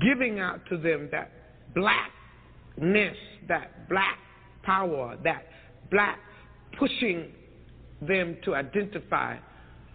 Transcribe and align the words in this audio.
giving 0.00 0.38
out 0.38 0.60
to 0.68 0.76
them 0.76 1.08
that 1.12 1.30
blackness, 1.74 3.16
that 3.48 3.88
black 3.88 4.18
power, 4.62 5.16
that 5.24 5.46
black 5.90 6.18
pushing 6.78 7.32
them 8.02 8.36
to 8.44 8.54
identify 8.54 9.36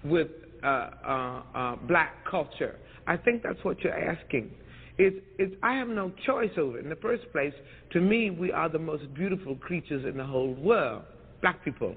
with 0.04 0.28
uh, 0.64 0.68
uh, 0.68 1.44
uh, 1.54 1.76
black 1.88 2.26
culture. 2.30 2.80
I 3.08 3.18
think 3.18 3.44
that's 3.44 3.64
what 3.64 3.80
you're 3.82 3.94
asking. 3.94 4.52
It's, 4.98 5.18
it's, 5.38 5.56
I 5.64 5.74
have 5.74 5.88
no 5.88 6.12
choice 6.26 6.52
over 6.58 6.78
it. 6.78 6.84
In 6.84 6.90
the 6.90 6.96
first 6.98 7.24
place, 7.32 7.54
to 7.92 8.02
me, 8.02 8.30
we 8.30 8.52
are 8.52 8.70
the 8.70 8.80
most 8.80 9.14
beautiful 9.14 9.56
creatures 9.56 10.06
in 10.06 10.18
the 10.18 10.26
whole 10.26 10.54
world, 10.54 11.04
black 11.42 11.64
people. 11.64 11.96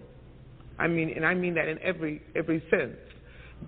I 0.79 0.89
mean, 0.89 1.13
and 1.15 1.25
I 1.25 1.35
mean 1.35 1.55
that 1.55 1.69
in 1.69 1.79
every 1.81 2.23
every 2.35 2.63
sense, 2.71 2.97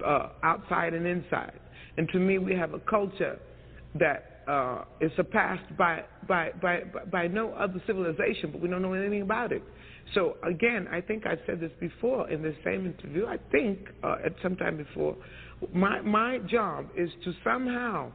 uh, 0.04 0.30
outside 0.42 0.94
and 0.94 1.06
inside. 1.06 1.60
And 1.96 2.08
to 2.10 2.18
me, 2.18 2.38
we 2.38 2.54
have 2.54 2.74
a 2.74 2.80
culture 2.80 3.38
that 3.98 4.42
uh, 4.48 4.84
is 5.00 5.10
surpassed 5.16 5.76
by, 5.76 6.04
by 6.28 6.52
by 6.62 6.80
by 7.10 7.26
no 7.26 7.52
other 7.52 7.82
civilization, 7.86 8.50
but 8.52 8.60
we 8.60 8.68
don't 8.68 8.82
know 8.82 8.92
anything 8.92 9.22
about 9.22 9.52
it. 9.52 9.62
So 10.14 10.36
again, 10.48 10.86
I 10.90 11.00
think 11.00 11.26
I 11.26 11.36
said 11.46 11.60
this 11.60 11.72
before 11.80 12.30
in 12.30 12.42
the 12.42 12.54
same 12.64 12.86
interview. 12.86 13.26
I 13.26 13.38
think 13.50 13.78
uh, 14.04 14.16
at 14.24 14.32
some 14.42 14.56
time 14.56 14.76
before, 14.76 15.16
my 15.74 16.00
my 16.00 16.38
job 16.38 16.86
is 16.96 17.10
to 17.24 17.32
somehow 17.42 18.12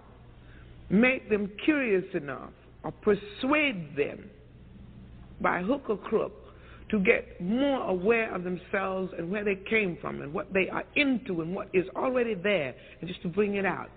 make 0.89 1.29
them 1.29 1.51
curious 1.65 2.05
enough 2.13 2.51
or 2.83 2.91
persuade 2.91 3.95
them 3.97 4.29
by 5.41 5.61
hook 5.61 5.83
or 5.89 5.97
crook 5.97 6.33
to 6.89 6.99
get 6.99 7.39
more 7.39 7.89
aware 7.89 8.33
of 8.35 8.43
themselves 8.43 9.13
and 9.17 9.31
where 9.31 9.45
they 9.45 9.55
came 9.69 9.97
from 10.01 10.21
and 10.21 10.33
what 10.33 10.51
they 10.53 10.67
are 10.69 10.83
into 10.95 11.41
and 11.41 11.55
what 11.55 11.69
is 11.73 11.85
already 11.95 12.35
there 12.35 12.75
and 12.99 13.07
just 13.09 13.21
to 13.21 13.29
bring 13.29 13.55
it 13.55 13.65
out. 13.65 13.89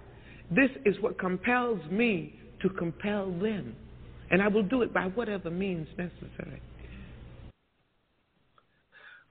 This 0.51 0.71
is 0.85 0.95
what 1.01 1.19
compels 1.19 1.81
me 1.91 2.39
to 2.61 2.69
compel 2.69 3.31
them. 3.41 3.75
And 4.31 4.43
I 4.43 4.49
will 4.49 4.63
do 4.63 4.83
it 4.83 4.93
by 4.93 5.05
whatever 5.07 5.51
means 5.51 5.89
necessary. 5.97 6.61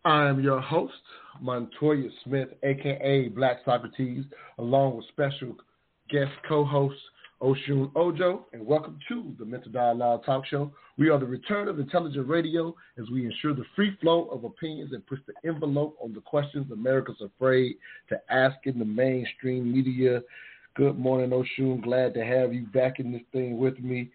I 0.06 0.28
am 0.28 0.44
your 0.44 0.59
host, 0.59 0.94
Montoya 1.41 2.09
Smith, 2.23 2.50
aka 2.64 3.30
Black 3.30 3.58
Socrates, 3.64 4.25
along 4.58 4.97
with 4.97 5.06
special 5.08 5.56
guest 6.09 6.31
co-host 6.47 7.00
Oshun 7.44 7.91
Ojo, 7.97 8.45
and 8.53 8.66
welcome 8.66 8.97
to 9.09 9.36
the 9.38 9.44
Mental 9.44 9.69
Dialogue 9.69 10.23
Talk 10.25 10.45
Show. 10.45 10.72
We 10.97 11.09
are 11.09 11.19
the 11.19 11.25
return 11.25 11.67
of 11.67 11.78
intelligent 11.78 12.30
radio 12.30 12.73
as 12.97 13.09
we 13.11 13.25
ensure 13.25 13.53
the 13.53 13.66
free 13.75 13.97
flow 14.00 14.30
of 14.30 14.45
opinions 14.45 14.94
and 14.94 15.06
push 15.06 15.19
the 15.28 15.34
envelope 15.45 15.97
on 16.02 16.14
the 16.14 16.22
questions 16.22 16.72
America's 16.72 17.22
afraid 17.22 17.75
to 18.08 18.17
ask 18.30 18.56
in 18.64 18.80
the 18.80 18.86
mainstream 18.86 19.73
media. 19.73 20.22
Good 20.76 20.98
morning, 20.98 21.30
Oshun. 21.30 21.84
Glad 21.84 22.16
to 22.16 22.26
have 22.26 22.52
you 22.52 22.66
back 22.66 23.00
in 23.00 23.12
this 23.12 23.22
thing 23.32 23.60
with 23.60 23.80
me. 23.80 24.10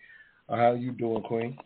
Uh, 0.49 0.57
how 0.57 0.73
are 0.73 0.77
you 0.77 0.91
doing, 0.91 1.23
Queen? 1.23 1.57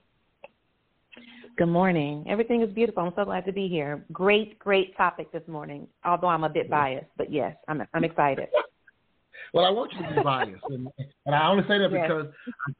Good 1.56 1.68
morning. 1.68 2.26
Everything 2.28 2.60
is 2.60 2.70
beautiful. 2.74 3.02
I'm 3.02 3.12
so 3.16 3.24
glad 3.24 3.46
to 3.46 3.52
be 3.52 3.68
here. 3.68 4.04
Great, 4.12 4.58
great 4.58 4.94
topic 4.96 5.32
this 5.32 5.46
morning. 5.48 5.86
Although 6.04 6.26
I'm 6.26 6.44
a 6.44 6.48
bit 6.50 6.68
biased, 6.68 7.06
but 7.16 7.32
yes, 7.32 7.56
I'm 7.68 7.82
I'm 7.94 8.04
excited. 8.04 8.48
well, 9.54 9.64
I 9.64 9.70
want 9.70 9.92
you 9.94 10.02
to 10.06 10.14
be 10.14 10.22
biased, 10.22 10.62
and, 10.68 10.88
and 11.24 11.34
I 11.34 11.48
only 11.48 11.62
say 11.62 11.78
that 11.78 11.90
yes. 11.90 12.08
because 12.08 12.26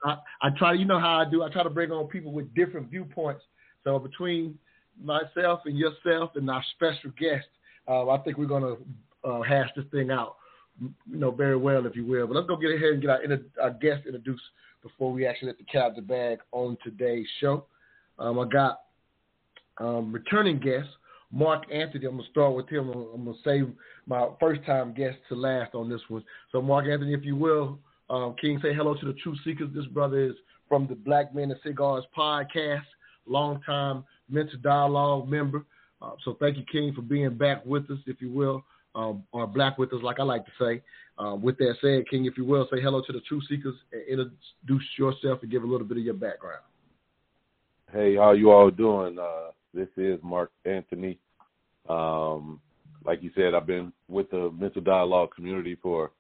I, 0.04 0.10
I, 0.10 0.48
I 0.48 0.50
try. 0.59 0.75
You 0.75 0.84
know 0.84 1.00
how 1.00 1.19
I 1.19 1.31
do. 1.31 1.42
I 1.42 1.50
try 1.50 1.62
to 1.62 1.70
bring 1.70 1.91
on 1.92 2.09
people 2.09 2.32
with 2.32 2.54
different 2.54 2.91
viewpoints. 2.91 3.42
So 3.84 3.98
between 3.98 4.59
myself 5.03 5.60
and 5.65 5.78
yourself 5.78 6.32
and 6.34 6.50
our 6.50 6.65
special 6.75 7.10
guest, 7.19 7.47
uh, 7.88 8.10
I 8.10 8.19
think 8.19 8.36
we're 8.36 8.47
going 8.47 8.62
to 8.62 9.28
uh, 9.28 9.42
hash 9.42 9.70
this 9.76 9.86
thing 9.91 10.10
out, 10.10 10.36
you 10.81 10.91
know, 11.06 11.31
very 11.31 11.56
well, 11.56 11.87
if 11.87 11.97
you 11.97 12.05
will. 12.05 12.27
But 12.27 12.37
let's 12.37 12.49
go 12.49 12.56
get 12.56 12.72
ahead 12.72 12.93
and 12.93 13.03
get 13.03 13.10
our, 13.10 13.21
our 13.62 13.71
guest 13.71 14.06
introduced 14.06 14.43
before 14.83 15.12
we 15.12 15.27
actually 15.27 15.49
let 15.49 15.59
the 15.59 15.65
cat 15.65 15.83
out 15.83 15.97
the 15.97 16.03
bag 16.03 16.38
on 16.53 16.77
today's 16.83 17.27
show. 17.41 17.66
Um, 18.19 18.38
I 18.38 18.49
got 18.49 18.81
um, 19.78 20.12
returning 20.12 20.59
guest 20.59 20.88
Mark 21.33 21.65
Anthony. 21.72 22.06
I'm 22.06 22.16
gonna 22.16 22.28
start 22.31 22.55
with 22.55 22.69
him. 22.69 22.91
I'm 22.91 23.25
gonna 23.25 23.37
save 23.44 23.72
my 24.06 24.28
first 24.38 24.65
time 24.65 24.93
guest 24.93 25.19
to 25.28 25.34
last 25.34 25.75
on 25.75 25.88
this 25.88 26.03
one. 26.09 26.25
So 26.53 26.60
Mark 26.60 26.87
Anthony, 26.87 27.15
if 27.15 27.25
you 27.25 27.37
will, 27.37 27.78
um, 28.10 28.34
King, 28.41 28.59
say 28.62 28.75
hello 28.75 28.94
to 28.94 29.06
the 29.06 29.15
True 29.15 29.34
Seekers. 29.44 29.71
This 29.75 29.87
brother 29.87 30.19
is 30.19 30.34
from 30.69 30.87
the 30.87 30.94
Black 30.94 31.34
Men 31.34 31.50
and 31.50 31.60
Cigars 31.65 32.04
podcast, 32.16 32.84
longtime 33.27 34.04
mental 34.28 34.59
dialogue 34.62 35.28
member. 35.28 35.65
Uh, 36.03 36.12
so 36.25 36.37
thank 36.41 36.56
you, 36.56 36.65
King, 36.71 36.93
for 36.94 37.03
being 37.03 37.34
back 37.37 37.65
with 37.65 37.91
us, 37.91 37.99
if 38.06 38.21
you 38.21 38.31
will, 38.31 38.65
um, 38.94 39.25
or 39.32 39.47
black 39.47 39.78
with 39.78 39.92
us, 39.92 40.03
like 40.03 40.20
I 40.20 40.22
like 40.22 40.44
to 40.44 40.53
say. 40.60 40.82
Uh, 41.19 41.34
with 41.34 41.58
that 41.58 41.75
said, 41.80 42.08
King, 42.08 42.25
if 42.25 42.36
you 42.36 42.44
will, 42.44 42.66
say 42.72 42.80
hello 42.80 43.03
to 43.06 43.12
the 43.12 43.20
Truth 43.20 43.44
Seekers 43.48 43.75
and 43.92 44.03
introduce 44.08 44.88
yourself 44.98 45.41
and 45.42 45.50
give 45.50 45.62
a 45.62 45.66
little 45.66 45.86
bit 45.86 45.98
of 45.98 46.04
your 46.04 46.14
background. 46.14 46.62
Hey, 47.92 48.16
how 48.16 48.32
you 48.32 48.50
all 48.50 48.70
doing? 48.70 49.19
Uh, 49.19 49.50
this 49.75 49.88
is 49.97 50.19
Mark 50.22 50.50
Anthony. 50.64 51.19
Um, 51.88 52.60
like 53.04 53.22
you 53.22 53.30
said, 53.34 53.54
I've 53.54 53.66
been 53.66 53.92
with 54.08 54.30
the 54.30 54.50
mental 54.58 54.80
dialogue 54.80 55.34
community 55.34 55.76
for, 55.82 56.10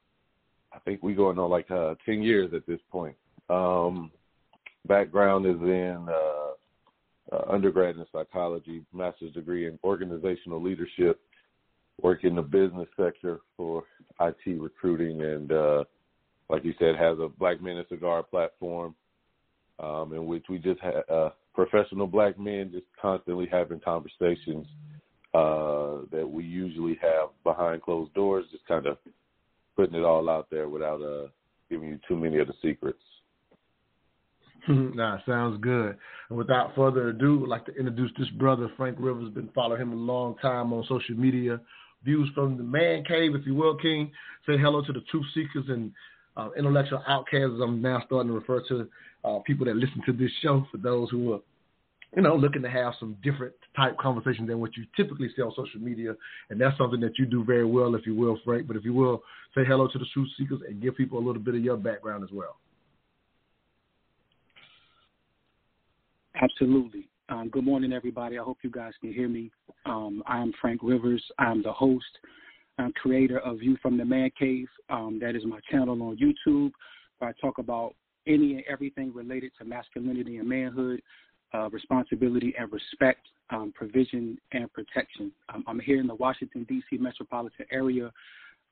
I 0.72 0.78
think 0.80 1.02
we 1.02 1.14
going 1.14 1.38
on 1.38 1.50
like 1.50 1.70
uh, 1.70 1.94
10 2.04 2.22
years 2.22 2.52
at 2.54 2.66
this 2.66 2.80
point. 2.90 3.16
Um, 3.48 4.10
background 4.86 5.46
is 5.46 5.60
in 5.60 6.06
uh, 6.08 7.34
uh, 7.34 7.44
undergrad 7.50 7.96
in 7.96 8.04
psychology, 8.12 8.82
master's 8.92 9.32
degree 9.32 9.66
in 9.66 9.78
organizational 9.84 10.62
leadership, 10.62 11.20
work 12.00 12.24
in 12.24 12.34
the 12.34 12.42
business 12.42 12.88
sector 12.96 13.40
for 13.56 13.84
IT 14.20 14.60
recruiting, 14.60 15.22
and 15.22 15.52
uh, 15.52 15.84
like 16.48 16.64
you 16.64 16.74
said, 16.78 16.96
has 16.96 17.18
a 17.18 17.28
Black 17.28 17.60
Men 17.62 17.76
and 17.76 17.86
Cigar 17.88 18.22
platform 18.22 18.94
um, 19.82 20.12
in 20.12 20.26
which 20.26 20.44
we 20.48 20.58
just 20.58 20.80
had 20.80 21.02
uh, 21.10 21.30
professional 21.54 22.06
black 22.06 22.38
men 22.38 22.70
just 22.72 22.86
constantly 23.00 23.48
having 23.50 23.80
conversations 23.80 24.66
uh, 25.34 26.02
that 26.10 26.28
we 26.28 26.44
usually 26.44 26.98
have 27.02 27.30
behind 27.44 27.82
closed 27.82 28.12
doors, 28.14 28.44
just 28.50 28.66
kind 28.66 28.86
of 28.86 28.98
putting 29.76 29.94
it 29.94 30.04
all 30.04 30.28
out 30.28 30.48
there 30.50 30.68
without 30.68 31.02
uh, 31.02 31.28
giving 31.70 31.88
you 31.88 31.98
too 32.06 32.16
many 32.16 32.38
of 32.38 32.46
the 32.46 32.54
secrets. 32.62 32.98
nah, 34.68 35.18
sounds 35.26 35.58
good. 35.60 35.96
And 36.28 36.38
without 36.38 36.74
further 36.76 37.08
ado, 37.08 37.42
I'd 37.42 37.48
like 37.48 37.66
to 37.66 37.74
introduce 37.74 38.12
this 38.18 38.28
brother, 38.38 38.70
Frank 38.76 38.96
Rivers. 39.00 39.30
Been 39.30 39.48
following 39.54 39.80
him 39.80 39.92
a 39.92 39.96
long 39.96 40.36
time 40.36 40.72
on 40.72 40.84
social 40.88 41.16
media. 41.16 41.60
Views 42.04 42.28
from 42.34 42.56
the 42.56 42.62
man 42.62 43.04
cave, 43.04 43.34
if 43.34 43.46
you 43.46 43.54
will, 43.54 43.76
King. 43.76 44.10
Say 44.46 44.58
hello 44.58 44.82
to 44.84 44.92
the 44.92 45.02
truth 45.10 45.26
seekers 45.34 45.64
and 45.68 45.92
uh, 46.36 46.50
intellectual 46.56 47.02
outcasts. 47.06 47.60
I'm 47.62 47.80
now 47.80 48.02
starting 48.06 48.28
to 48.28 48.34
refer 48.34 48.62
to 48.68 48.88
uh, 49.24 49.38
people 49.46 49.66
that 49.66 49.76
listen 49.76 50.02
to 50.06 50.12
this 50.12 50.30
show 50.42 50.66
for 50.70 50.78
those 50.78 51.10
who 51.10 51.34
are, 51.34 51.40
you 52.16 52.22
know, 52.22 52.34
looking 52.34 52.62
to 52.62 52.70
have 52.70 52.94
some 52.98 53.16
different 53.22 53.54
type 53.76 53.96
conversations 53.98 54.48
than 54.48 54.58
what 54.58 54.76
you 54.76 54.84
typically 54.96 55.28
see 55.34 55.42
on 55.42 55.52
social 55.54 55.80
media. 55.80 56.14
And 56.50 56.60
that's 56.60 56.76
something 56.76 57.00
that 57.00 57.18
you 57.18 57.26
do 57.26 57.44
very 57.44 57.64
well, 57.64 57.94
if 57.94 58.06
you 58.06 58.14
will, 58.14 58.38
Frank. 58.44 58.66
But 58.66 58.76
if 58.76 58.84
you 58.84 58.94
will, 58.94 59.22
say 59.54 59.64
hello 59.64 59.88
to 59.88 59.98
the 59.98 60.06
truth 60.12 60.28
seekers 60.36 60.60
and 60.66 60.82
give 60.82 60.96
people 60.96 61.18
a 61.18 61.24
little 61.24 61.42
bit 61.42 61.54
of 61.54 61.62
your 61.62 61.76
background 61.76 62.24
as 62.24 62.30
well. 62.32 62.56
Absolutely. 66.34 67.08
Um, 67.28 67.48
good 67.50 67.64
morning, 67.64 67.92
everybody. 67.92 68.38
I 68.38 68.42
hope 68.42 68.58
you 68.62 68.70
guys 68.70 68.92
can 69.00 69.12
hear 69.12 69.28
me. 69.28 69.50
Um, 69.86 70.22
I 70.26 70.40
am 70.40 70.52
Frank 70.60 70.80
Rivers. 70.82 71.22
I'm 71.38 71.62
the 71.62 71.72
host 71.72 72.04
and 72.78 72.94
creator 72.96 73.38
of 73.40 73.60
View 73.60 73.76
from 73.80 73.96
the 73.96 74.04
Man 74.04 74.30
Cave. 74.36 74.66
Um, 74.90 75.18
that 75.22 75.36
is 75.36 75.44
my 75.44 75.60
channel 75.70 76.02
on 76.02 76.18
YouTube 76.18 76.72
where 77.18 77.30
I 77.30 77.32
talk 77.40 77.58
about 77.58 77.94
any 78.26 78.54
and 78.54 78.64
everything 78.68 79.12
related 79.14 79.52
to 79.58 79.64
masculinity 79.64 80.38
and 80.38 80.48
manhood, 80.48 81.00
uh, 81.54 81.70
responsibility 81.70 82.54
and 82.58 82.70
respect, 82.72 83.20
um, 83.50 83.72
provision 83.74 84.36
and 84.52 84.72
protection. 84.72 85.30
Um, 85.54 85.62
I'm 85.66 85.80
here 85.80 86.00
in 86.00 86.08
the 86.08 86.14
Washington, 86.16 86.64
D.C. 86.68 86.98
metropolitan 86.98 87.66
area. 87.70 88.10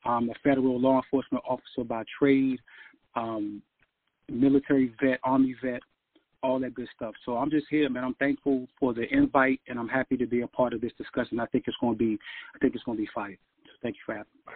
I'm 0.05 0.29
a 0.29 0.35
federal 0.43 0.79
law 0.81 0.97
enforcement 0.97 1.45
officer 1.49 1.85
by 1.85 2.03
trade, 2.19 2.59
um, 3.15 3.63
military 4.29 4.93
vet, 5.01 5.21
Army 5.23 5.55
vet, 5.63 5.83
all 6.43 6.59
that 6.61 6.75
good 6.75 6.89
stuff. 6.95 7.15
So 7.25 7.37
I'm 7.37 7.51
just 7.51 7.67
here, 7.71 7.89
man. 7.89 8.05
I'm 8.05 8.15
thankful 8.15 8.67
for 8.79 8.95
the 8.95 9.05
invite, 9.13 9.61
and 9.69 9.79
I'm 9.79 9.89
happy 9.89 10.17
to 10.17 10.27
be 10.27 10.43
a 10.43 10.47
part 10.47 10.73
of 10.73 10.81
this 10.81 10.93
discussion. 10.97 11.41
I 11.41 11.47
think 11.47 11.65
it's 11.67 11.77
going 11.81 11.95
to 11.95 11.99
be, 11.99 12.19
I 12.55 12.59
think 12.59 12.75
it's 12.75 12.85
going 12.85 12.99
to 12.99 13.03
be 13.03 13.11
fire. 13.15 13.39
So 13.65 13.71
thank 13.83 13.97
you 13.97 14.03
for 14.07 14.13
having 14.13 14.31
me. 14.47 14.53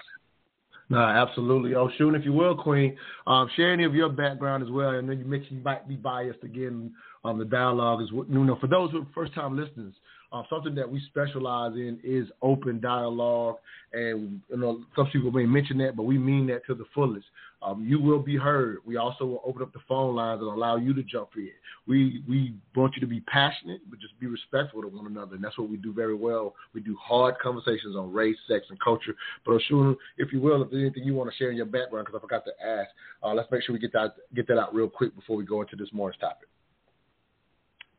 No, 0.90 0.98
absolutely. 0.98 1.70
Oshun, 1.70 2.18
if 2.18 2.24
you 2.24 2.32
will, 2.32 2.54
Queen, 2.54 2.96
um, 3.26 3.48
share 3.56 3.72
any 3.72 3.84
of 3.84 3.94
your 3.94 4.10
background 4.10 4.62
as 4.62 4.70
well. 4.70 4.90
And 4.90 5.08
then 5.08 5.18
you 5.18 5.24
mentioned 5.24 5.58
you 5.58 5.64
might 5.64 5.88
be 5.88 5.96
biased 5.96 6.42
again 6.42 6.92
on 7.24 7.32
um, 7.32 7.38
the 7.38 7.44
dialogue. 7.46 8.02
Is 8.02 8.10
know, 8.28 8.58
for 8.60 8.66
those 8.66 8.90
who 8.90 9.00
are 9.00 9.06
first 9.14 9.34
time 9.34 9.56
listeners, 9.56 9.94
uh, 10.34 10.42
something 10.50 10.74
that 10.74 10.90
we 10.90 11.00
specialize 11.06 11.74
in 11.74 12.00
is 12.02 12.26
open 12.42 12.80
dialogue, 12.80 13.54
and 13.92 14.40
you 14.50 14.56
know 14.56 14.80
some 14.96 15.06
people 15.12 15.30
may 15.30 15.46
mention 15.46 15.78
that, 15.78 15.94
but 15.94 16.02
we 16.02 16.18
mean 16.18 16.44
that 16.48 16.66
to 16.66 16.74
the 16.74 16.84
fullest. 16.92 17.26
Um, 17.62 17.86
you 17.86 18.00
will 18.00 18.18
be 18.18 18.36
heard. 18.36 18.78
We 18.84 18.96
also 18.96 19.24
will 19.24 19.42
open 19.46 19.62
up 19.62 19.72
the 19.72 19.78
phone 19.88 20.16
lines 20.16 20.40
and 20.40 20.50
allow 20.50 20.76
you 20.76 20.92
to 20.92 21.04
jump 21.04 21.30
in. 21.36 21.52
We 21.86 22.24
we 22.28 22.52
want 22.74 22.96
you 22.96 23.00
to 23.00 23.06
be 23.06 23.20
passionate, 23.20 23.82
but 23.88 24.00
just 24.00 24.18
be 24.18 24.26
respectful 24.26 24.82
to 24.82 24.88
one 24.88 25.06
another, 25.06 25.36
and 25.36 25.44
that's 25.44 25.56
what 25.56 25.68
we 25.70 25.76
do 25.76 25.92
very 25.92 26.16
well. 26.16 26.56
We 26.74 26.80
do 26.80 26.96
hard 27.00 27.36
conversations 27.40 27.94
on 27.94 28.12
race, 28.12 28.36
sex, 28.48 28.66
and 28.70 28.80
culture. 28.80 29.14
But 29.46 29.60
Oshun, 29.60 29.94
if 30.18 30.32
you 30.32 30.40
will, 30.40 30.62
if 30.62 30.70
there's 30.72 30.82
anything 30.82 31.04
you 31.04 31.14
want 31.14 31.30
to 31.30 31.36
share 31.36 31.52
in 31.52 31.56
your 31.56 31.66
background, 31.66 32.06
because 32.06 32.18
I 32.18 32.20
forgot 32.20 32.44
to 32.46 32.66
ask, 32.66 32.90
uh, 33.22 33.32
let's 33.34 33.50
make 33.52 33.62
sure 33.62 33.72
we 33.72 33.78
get 33.78 33.92
that 33.92 34.16
get 34.34 34.48
that 34.48 34.58
out 34.58 34.74
real 34.74 34.88
quick 34.88 35.14
before 35.14 35.36
we 35.36 35.44
go 35.44 35.62
into 35.62 35.76
this 35.76 35.90
morning's 35.92 36.18
topic. 36.20 36.48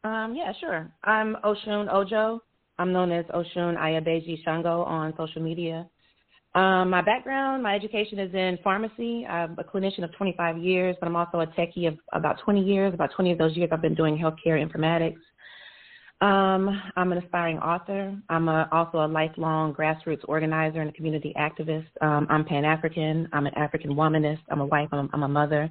Um, 0.06 0.36
yeah, 0.36 0.54
sure. 0.60 0.88
I'm 1.04 1.36
Oshun 1.44 1.92
Ojo. 1.92 2.40
I'm 2.78 2.94
known 2.94 3.12
as 3.12 3.26
Oshun 3.26 3.76
Ayabeji 3.76 4.44
Shango 4.44 4.84
on 4.84 5.16
social 5.18 5.42
media. 5.42 5.88
Um, 6.54 6.92
my 6.92 7.02
background, 7.02 7.64
my 7.64 7.76
education 7.76 8.20
is 8.20 8.32
in 8.36 8.60
pharmacy. 8.64 9.26
I'm 9.26 9.58
a 9.58 9.64
clinician 9.64 10.04
of 10.04 10.16
25 10.16 10.60
years, 10.60 10.96
but 11.00 11.08
I'm 11.08 11.16
also 11.16 11.40
a 11.40 11.48
techie 11.48 11.88
of 11.88 11.98
about 12.14 12.40
20 12.46 12.64
years. 12.64 12.94
About 12.94 13.14
20 13.16 13.32
of 13.32 13.40
those 13.40 13.58
years, 13.58 13.70
I've 13.74 13.82
been 13.82 13.96
doing 13.96 14.16
healthcare 14.16 14.64
informatics. 14.64 15.18
Um, 16.22 16.70
I'm 16.96 17.12
an 17.12 17.18
aspiring 17.18 17.58
author. 17.58 18.16
I'm 18.30 18.48
a, 18.48 18.70
also 18.72 19.00
a 19.00 19.08
lifelong 19.08 19.74
grassroots 19.74 20.22
organizer 20.28 20.82
and 20.82 20.90
a 20.92 20.94
community 20.94 21.34
activist. 21.36 21.88
Um, 22.02 22.28
I'm 22.30 22.46
Pan 22.46 22.64
African. 22.64 23.28
I'm 23.34 23.48
an 23.48 23.56
African 23.56 23.96
womanist. 23.96 24.42
I'm 24.52 24.62
a 24.62 24.68
wife. 24.68 24.90
I'm, 24.92 25.10
I'm 25.14 25.24
a 25.24 25.28
mother. 25.28 25.68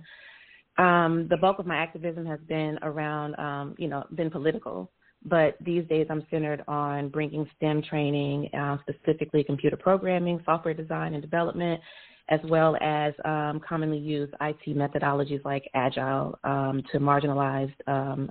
Um, 0.77 1.29
the 1.29 1.37
bulk 1.37 1.59
of 1.59 1.67
my 1.67 1.77
activism 1.77 2.27
has 2.27 2.41
been 2.49 2.79
around, 2.83 3.39
um, 3.39 3.75
you 3.79 3.89
know, 3.89 4.05
been 4.15 4.31
political. 4.31 4.91
But 5.25 5.57
these 5.61 5.87
days, 5.89 6.07
I'm 6.11 6.27
centered 6.31 6.63
on 6.69 7.09
bringing 7.09 7.49
STEM 7.57 7.83
training, 7.83 8.51
uh, 8.55 8.77
specifically 8.83 9.43
computer 9.43 9.77
programming, 9.77 10.41
software 10.45 10.75
design 10.75 11.15
and 11.15 11.23
development, 11.23 11.81
as 12.29 12.41
well 12.45 12.77
as 12.81 13.15
um, 13.25 13.61
commonly 13.67 13.99
used 13.99 14.35
IT 14.41 14.77
methodologies 14.77 15.45
like 15.45 15.69
Agile 15.75 16.39
um, 16.45 16.83
to 16.93 16.99
marginalized 16.99 17.75
um, 17.87 18.31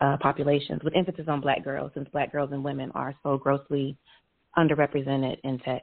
uh, 0.00 0.16
populations, 0.20 0.82
with 0.82 0.94
emphasis 0.96 1.26
on 1.28 1.40
Black 1.40 1.64
girls, 1.64 1.90
since 1.94 2.08
Black 2.12 2.30
girls 2.32 2.50
and 2.52 2.62
women 2.62 2.90
are 2.94 3.14
so 3.22 3.38
grossly 3.38 3.96
underrepresented 4.58 5.38
in 5.44 5.58
tech. 5.60 5.82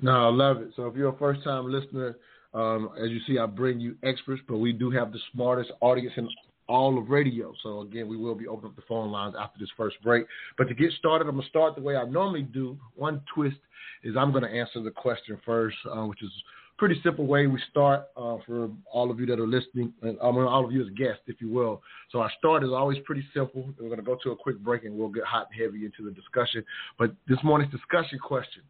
No, 0.00 0.28
I 0.28 0.30
love 0.30 0.58
it. 0.58 0.70
So 0.74 0.86
if 0.86 0.96
you're 0.96 1.10
a 1.10 1.18
first 1.18 1.44
time 1.44 1.70
listener, 1.70 2.16
um, 2.54 2.90
as 3.02 3.10
you 3.10 3.20
see, 3.26 3.38
I 3.38 3.46
bring 3.46 3.80
you 3.80 3.96
experts, 4.02 4.42
but 4.48 4.58
we 4.58 4.72
do 4.72 4.90
have 4.90 5.12
the 5.12 5.18
smartest 5.32 5.70
audience 5.80 6.12
in 6.16 6.28
all 6.68 6.98
of 6.98 7.08
radio. 7.08 7.52
So 7.62 7.80
again, 7.80 8.08
we 8.08 8.16
will 8.16 8.34
be 8.34 8.46
opening 8.46 8.70
up 8.70 8.76
the 8.76 8.82
phone 8.88 9.10
lines 9.10 9.34
after 9.38 9.58
this 9.58 9.68
first 9.76 9.96
break. 10.02 10.26
But 10.58 10.68
to 10.68 10.74
get 10.74 10.92
started, 10.98 11.28
I'm 11.28 11.36
gonna 11.36 11.48
start 11.48 11.74
the 11.74 11.82
way 11.82 11.96
I 11.96 12.04
normally 12.04 12.42
do. 12.42 12.78
One 12.94 13.22
twist 13.34 13.56
is 14.02 14.16
I'm 14.16 14.32
gonna 14.32 14.48
answer 14.48 14.82
the 14.82 14.90
question 14.90 15.38
first, 15.44 15.76
uh, 15.90 16.04
which 16.04 16.22
is 16.22 16.30
a 16.30 16.78
pretty 16.78 17.00
simple 17.02 17.26
way 17.26 17.46
we 17.46 17.60
start 17.70 18.08
uh, 18.16 18.36
for 18.46 18.70
all 18.90 19.10
of 19.10 19.18
you 19.18 19.26
that 19.26 19.40
are 19.40 19.46
listening, 19.46 19.92
and 20.02 20.18
I 20.22 20.30
mean, 20.30 20.42
all 20.44 20.64
of 20.64 20.72
you 20.72 20.82
as 20.82 20.90
guests, 20.90 21.22
if 21.26 21.40
you 21.40 21.50
will. 21.50 21.82
So 22.10 22.20
our 22.20 22.30
start 22.38 22.64
is 22.64 22.70
always 22.70 22.98
pretty 23.04 23.24
simple. 23.34 23.68
We're 23.80 23.90
gonna 23.90 24.02
go 24.02 24.18
to 24.22 24.30
a 24.30 24.36
quick 24.36 24.58
break 24.58 24.84
and 24.84 24.96
we'll 24.96 25.08
get 25.08 25.24
hot 25.24 25.48
and 25.50 25.60
heavy 25.60 25.84
into 25.84 26.04
the 26.04 26.10
discussion. 26.10 26.64
But 26.98 27.12
this 27.28 27.38
morning's 27.42 27.72
discussion 27.72 28.18
question 28.18 28.62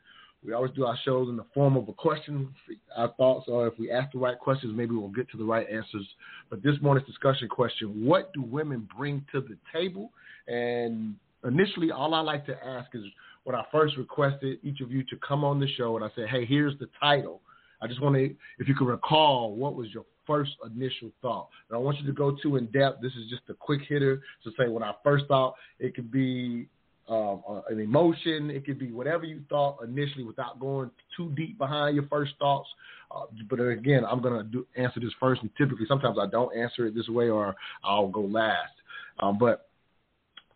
we 0.45 0.53
always 0.53 0.73
do 0.73 0.85
our 0.85 0.99
shows 1.05 1.29
in 1.29 1.37
the 1.37 1.45
form 1.55 1.77
of 1.77 1.89
a 1.89 1.93
question, 1.93 2.49
our 2.97 3.09
thoughts, 3.17 3.47
or 3.49 3.69
if 3.69 3.79
we 3.79 3.91
ask 3.91 4.13
the 4.13 4.19
right 4.19 4.39
questions, 4.39 4.73
maybe 4.77 4.95
we'll 4.95 5.09
get 5.09 5.31
to 5.31 5.37
the 5.37 5.45
right 5.45 5.67
answers. 5.69 6.07
But 6.51 6.63
this 6.63 6.75
morning's 6.83 7.07
discussion 7.07 7.49
question 7.49 8.05
what 8.05 8.33
do 8.33 8.43
women 8.43 8.89
bring 8.97 9.25
to 9.33 9.41
the 9.41 9.57
table? 9.73 10.11
And 10.49 11.15
initially, 11.45 11.93
all 11.93 12.15
I 12.15 12.21
like 12.21 12.45
to 12.47 12.65
ask 12.65 12.91
is 12.95 13.05
when 13.45 13.55
I 13.55 13.65
first 13.71 13.97
requested 13.97 14.59
each 14.63 14.81
of 14.81 14.91
you 14.91 15.05
to 15.05 15.17
come 15.27 15.45
on 15.45 15.61
the 15.61 15.69
show, 15.77 15.97
and 15.97 16.05
I 16.05 16.09
said, 16.17 16.29
hey, 16.29 16.45
here's 16.45 16.79
the 16.79 16.89
title. 17.01 17.41
I 17.81 17.87
just 17.87 18.01
want 18.01 18.15
to, 18.17 18.35
if 18.59 18.69
you 18.69 18.75
can 18.75 18.87
recall, 18.87 19.55
what 19.55 19.75
was 19.75 19.89
your 19.93 20.05
first 20.27 20.53
initial 20.65 21.11
thought? 21.21 21.49
And 21.69 21.77
I 21.77 21.81
want 21.81 21.99
you 22.01 22.07
to 22.07 22.13
go 22.13 22.37
too 22.43 22.57
in 22.57 22.67
depth. 22.67 23.03
This 23.03 23.13
is 23.13 23.29
just 23.29 23.43
a 23.49 23.55
quick 23.55 23.81
hitter 23.89 24.23
to 24.45 24.51
say 24.59 24.69
when 24.69 24.83
I 24.83 24.93
first 25.03 25.27
thought 25.27 25.55
it 25.81 25.95
could 25.95 26.11
be 26.11 26.69
um, 27.13 27.43
uh, 27.49 27.61
an 27.69 27.79
emotion. 27.79 28.51
It 28.51 28.65
could 28.65 28.79
be 28.79 28.91
whatever 28.91 29.25
you 29.25 29.43
thought 29.49 29.79
initially 29.85 30.25
without 30.25 30.59
going 30.59 30.91
too 31.17 31.31
deep 31.37 31.59
behind 31.59 31.95
your 31.95 32.07
first 32.09 32.33
thoughts. 32.39 32.69
Uh, 33.11 33.25
but 33.51 33.61
again, 33.61 34.03
I'm 34.09 34.23
going 34.23 34.51
to 34.51 34.67
answer 34.77 34.99
this 35.01 35.13
first, 35.21 35.43
and 35.43 35.51
typically 35.59 35.85
sometimes 35.87 36.17
I 36.21 36.27
don't 36.27 36.57
answer 36.57 36.87
it 36.87 36.95
this 36.95 37.09
way 37.09 37.29
or 37.29 37.55
I'll 37.85 38.09
go 38.09 38.23
last. 38.23 38.73
Um, 39.21 39.39
but 39.39 39.69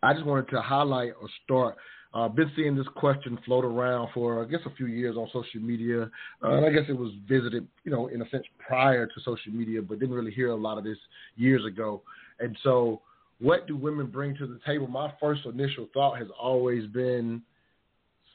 I 0.01 0.13
just 0.13 0.25
wanted 0.25 0.49
to 0.49 0.61
highlight 0.61 1.13
or 1.21 1.27
start. 1.43 1.75
I've 2.13 2.31
uh, 2.31 2.33
been 2.33 2.51
seeing 2.55 2.75
this 2.75 2.87
question 2.95 3.37
float 3.45 3.65
around 3.65 4.09
for, 4.13 4.43
I 4.43 4.49
guess, 4.49 4.61
a 4.65 4.73
few 4.75 4.87
years 4.87 5.17
on 5.17 5.27
social 5.27 5.59
media. 5.61 6.09
Uh, 6.43 6.53
and 6.53 6.65
I 6.65 6.69
guess 6.71 6.89
it 6.89 6.97
was 6.97 7.11
visited, 7.29 7.67
you 7.83 7.91
know, 7.91 8.07
in 8.07 8.21
a 8.21 8.29
sense 8.29 8.45
prior 8.65 9.05
to 9.05 9.13
social 9.23 9.51
media, 9.51 9.81
but 9.81 9.99
didn't 9.99 10.15
really 10.15 10.31
hear 10.31 10.49
a 10.49 10.55
lot 10.55 10.79
of 10.79 10.83
this 10.83 10.97
years 11.35 11.63
ago. 11.65 12.01
And 12.39 12.57
so 12.63 13.01
what 13.39 13.67
do 13.67 13.75
women 13.77 14.07
bring 14.07 14.35
to 14.37 14.47
the 14.47 14.59
table? 14.65 14.87
My 14.87 15.13
first 15.19 15.45
initial 15.45 15.87
thought 15.93 16.17
has 16.17 16.27
always 16.39 16.87
been 16.87 17.41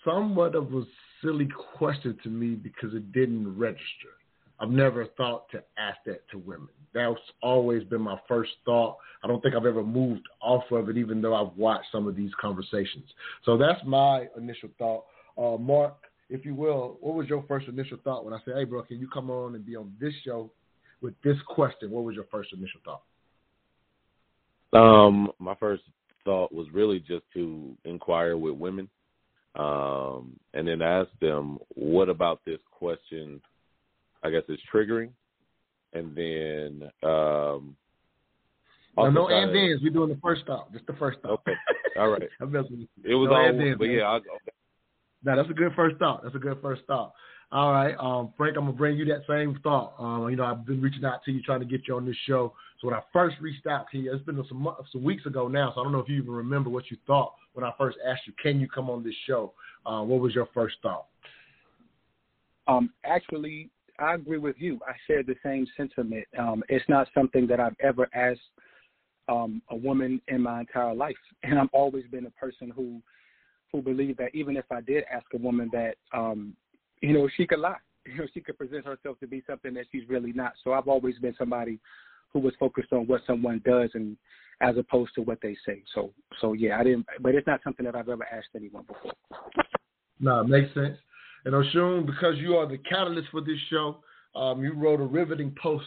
somewhat 0.04 0.54
of 0.54 0.72
a 0.74 0.82
silly 1.22 1.48
question 1.76 2.18
to 2.22 2.28
me 2.28 2.54
because 2.54 2.94
it 2.94 3.12
didn't 3.12 3.56
register. 3.58 4.12
I've 4.60 4.70
never 4.70 5.06
thought 5.16 5.50
to 5.50 5.62
ask 5.76 5.98
that 6.06 6.28
to 6.30 6.38
women. 6.38 6.68
That's 6.94 7.18
always 7.42 7.82
been 7.84 8.02
my 8.02 8.18
first 8.28 8.52
thought. 8.64 8.96
I 9.24 9.26
don't 9.26 9.42
think 9.42 9.54
I've 9.54 9.66
ever 9.66 9.82
moved 9.82 10.28
off 10.40 10.64
of 10.70 10.88
it, 10.88 10.96
even 10.96 11.20
though 11.20 11.34
I've 11.34 11.56
watched 11.56 11.86
some 11.90 12.06
of 12.06 12.14
these 12.14 12.30
conversations. 12.40 13.04
So 13.44 13.56
that's 13.56 13.80
my 13.84 14.26
initial 14.36 14.68
thought. 14.78 15.04
Uh, 15.36 15.56
Mark, 15.56 15.94
if 16.28 16.44
you 16.44 16.54
will, 16.54 16.98
what 17.00 17.14
was 17.14 17.28
your 17.28 17.44
first 17.48 17.66
initial 17.66 17.98
thought 18.04 18.24
when 18.24 18.34
I 18.34 18.38
said, 18.44 18.54
hey, 18.56 18.64
bro, 18.64 18.82
can 18.82 18.98
you 18.98 19.08
come 19.08 19.30
on 19.30 19.54
and 19.54 19.66
be 19.66 19.74
on 19.74 19.92
this 20.00 20.12
show 20.24 20.50
with 21.00 21.14
this 21.24 21.36
question? 21.48 21.90
What 21.90 22.04
was 22.04 22.14
your 22.14 22.26
first 22.30 22.52
initial 22.52 22.80
thought? 22.84 23.02
Um, 24.72 25.30
my 25.38 25.54
first 25.56 25.82
thought 26.24 26.52
was 26.52 26.66
really 26.72 26.98
just 27.00 27.24
to 27.34 27.76
inquire 27.84 28.36
with 28.36 28.54
women, 28.54 28.88
um, 29.54 30.38
and 30.54 30.66
then 30.66 30.80
ask 30.82 31.10
them 31.20 31.58
what 31.74 32.08
about 32.08 32.40
this 32.46 32.60
question. 32.70 33.40
I 34.24 34.30
guess 34.30 34.42
is 34.48 34.60
triggering, 34.72 35.10
and 35.92 36.14
then 36.16 36.90
um, 37.02 37.76
no, 38.96 39.10
no 39.10 39.28
and 39.28 39.52
thens. 39.52 39.80
We're 39.82 39.92
doing 39.92 40.10
the 40.10 40.20
first 40.22 40.46
thought, 40.46 40.72
just 40.72 40.86
the 40.86 40.92
first 40.94 41.18
thought. 41.20 41.32
Okay, 41.32 41.54
all 41.98 42.08
right. 42.08 42.22
it 42.22 43.14
was 43.14 43.28
no 43.30 43.34
all, 43.34 43.74
but 43.78 43.84
yeah, 43.84 44.02
I'll, 44.02 44.16
okay. 44.16 44.52
Now 45.24 45.36
that's 45.36 45.50
a 45.50 45.54
good 45.54 45.72
first 45.74 45.98
thought. 45.98 46.22
That's 46.22 46.34
a 46.34 46.38
good 46.38 46.58
first 46.62 46.82
thought. 46.86 47.12
All 47.52 47.70
right, 47.70 47.94
um, 47.98 48.32
Frank, 48.38 48.56
I'm 48.56 48.64
gonna 48.64 48.76
bring 48.76 48.96
you 48.96 49.04
that 49.04 49.24
same 49.28 49.60
thought. 49.62 49.92
Um, 49.98 50.30
you 50.30 50.36
know, 50.36 50.44
I've 50.44 50.64
been 50.64 50.80
reaching 50.80 51.04
out 51.04 51.22
to 51.24 51.32
you, 51.32 51.42
trying 51.42 51.60
to 51.60 51.66
get 51.66 51.86
you 51.86 51.94
on 51.94 52.06
this 52.06 52.16
show. 52.26 52.54
So 52.80 52.88
when 52.88 52.96
I 52.96 53.02
first 53.12 53.36
reached 53.42 53.66
out 53.66 53.90
to 53.92 53.98
you, 53.98 54.10
it's 54.10 54.24
been 54.24 54.42
some 54.48 54.74
some 54.90 55.04
weeks 55.04 55.26
ago 55.26 55.48
now. 55.48 55.70
So 55.74 55.82
I 55.82 55.84
don't 55.84 55.92
know 55.92 55.98
if 55.98 56.08
you 56.08 56.16
even 56.16 56.32
remember 56.32 56.70
what 56.70 56.90
you 56.90 56.96
thought 57.06 57.34
when 57.52 57.62
I 57.62 57.70
first 57.76 57.98
asked 58.06 58.22
you, 58.26 58.32
"Can 58.42 58.58
you 58.58 58.68
come 58.70 58.88
on 58.88 59.04
this 59.04 59.14
show?" 59.26 59.52
Uh, 59.84 60.02
what 60.02 60.20
was 60.20 60.34
your 60.34 60.46
first 60.54 60.76
thought? 60.80 61.08
Um, 62.68 62.90
actually, 63.04 63.68
I 63.98 64.14
agree 64.14 64.38
with 64.38 64.56
you. 64.58 64.80
I 64.88 64.94
share 65.06 65.22
the 65.22 65.36
same 65.42 65.66
sentiment. 65.76 66.26
Um, 66.38 66.64
it's 66.70 66.88
not 66.88 67.06
something 67.12 67.46
that 67.48 67.60
I've 67.60 67.76
ever 67.80 68.08
asked 68.14 68.40
um, 69.28 69.60
a 69.68 69.76
woman 69.76 70.22
in 70.28 70.40
my 70.40 70.60
entire 70.60 70.94
life, 70.94 71.16
and 71.42 71.58
I've 71.58 71.68
always 71.74 72.06
been 72.06 72.24
a 72.24 72.30
person 72.30 72.70
who 72.74 73.02
who 73.72 73.82
believed 73.82 74.18
that 74.18 74.34
even 74.34 74.56
if 74.56 74.64
I 74.70 74.80
did 74.80 75.04
ask 75.12 75.26
a 75.34 75.38
woman 75.38 75.68
that 75.72 75.96
um, 76.14 76.56
you 77.02 77.12
know, 77.12 77.28
she 77.36 77.46
could 77.46 77.60
lie. 77.60 77.76
You 78.04 78.16
know, 78.16 78.26
she 78.34 78.40
could 78.40 78.58
present 78.58 78.84
herself 78.84 79.20
to 79.20 79.28
be 79.28 79.44
something 79.46 79.74
that 79.74 79.84
she's 79.92 80.08
really 80.08 80.32
not. 80.32 80.54
So 80.64 80.72
I've 80.72 80.88
always 80.88 81.20
been 81.20 81.36
somebody 81.38 81.78
who 82.32 82.40
was 82.40 82.52
focused 82.58 82.92
on 82.92 83.06
what 83.06 83.20
someone 83.28 83.62
does 83.64 83.90
and 83.94 84.16
as 84.60 84.76
opposed 84.76 85.14
to 85.14 85.22
what 85.22 85.38
they 85.40 85.56
say. 85.64 85.84
So 85.94 86.12
so 86.40 86.52
yeah, 86.52 86.80
I 86.80 86.82
didn't 86.82 87.06
but 87.20 87.36
it's 87.36 87.46
not 87.46 87.60
something 87.62 87.86
that 87.86 87.94
I've 87.94 88.08
ever 88.08 88.24
asked 88.24 88.48
anyone 88.56 88.82
before. 88.88 89.12
No, 90.18 90.40
it 90.40 90.48
makes 90.48 90.74
sense. 90.74 90.96
And 91.44 91.54
Oshun, 91.54 92.04
because 92.04 92.38
you 92.38 92.56
are 92.56 92.66
the 92.66 92.78
catalyst 92.78 93.28
for 93.30 93.40
this 93.40 93.58
show, 93.70 93.98
um, 94.34 94.64
you 94.64 94.72
wrote 94.74 95.00
a 95.00 95.04
riveting 95.04 95.54
post 95.62 95.86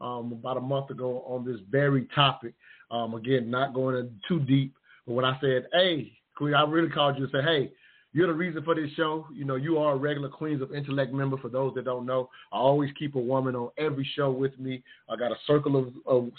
um, 0.00 0.32
about 0.32 0.56
a 0.56 0.62
month 0.62 0.88
ago 0.88 1.24
on 1.26 1.44
this 1.44 1.60
very 1.70 2.06
topic. 2.14 2.54
Um, 2.90 3.12
again, 3.14 3.50
not 3.50 3.74
going 3.74 3.96
in 3.96 4.18
too 4.26 4.40
deep, 4.40 4.74
but 5.06 5.12
when 5.12 5.26
I 5.26 5.38
said, 5.40 5.66
"Hey, 5.74 6.12
I 6.40 6.64
really 6.64 6.88
called 6.88 7.18
you 7.18 7.24
and 7.24 7.32
said, 7.32 7.44
"Hey, 7.44 7.72
you're 8.12 8.26
the 8.26 8.32
reason 8.32 8.62
for 8.64 8.74
this 8.74 8.90
show. 8.96 9.26
You 9.32 9.44
know, 9.44 9.54
you 9.54 9.78
are 9.78 9.92
a 9.92 9.96
regular 9.96 10.28
Queens 10.28 10.62
of 10.62 10.74
Intellect 10.74 11.12
member. 11.12 11.36
For 11.36 11.48
those 11.48 11.74
that 11.74 11.84
don't 11.84 12.06
know, 12.06 12.28
I 12.52 12.56
always 12.56 12.90
keep 12.98 13.14
a 13.14 13.20
woman 13.20 13.54
on 13.54 13.70
every 13.78 14.08
show 14.16 14.30
with 14.30 14.58
me. 14.58 14.82
I 15.08 15.16
got 15.16 15.30
a 15.30 15.36
circle 15.46 15.76
of, 15.76 15.92
of 16.06 16.30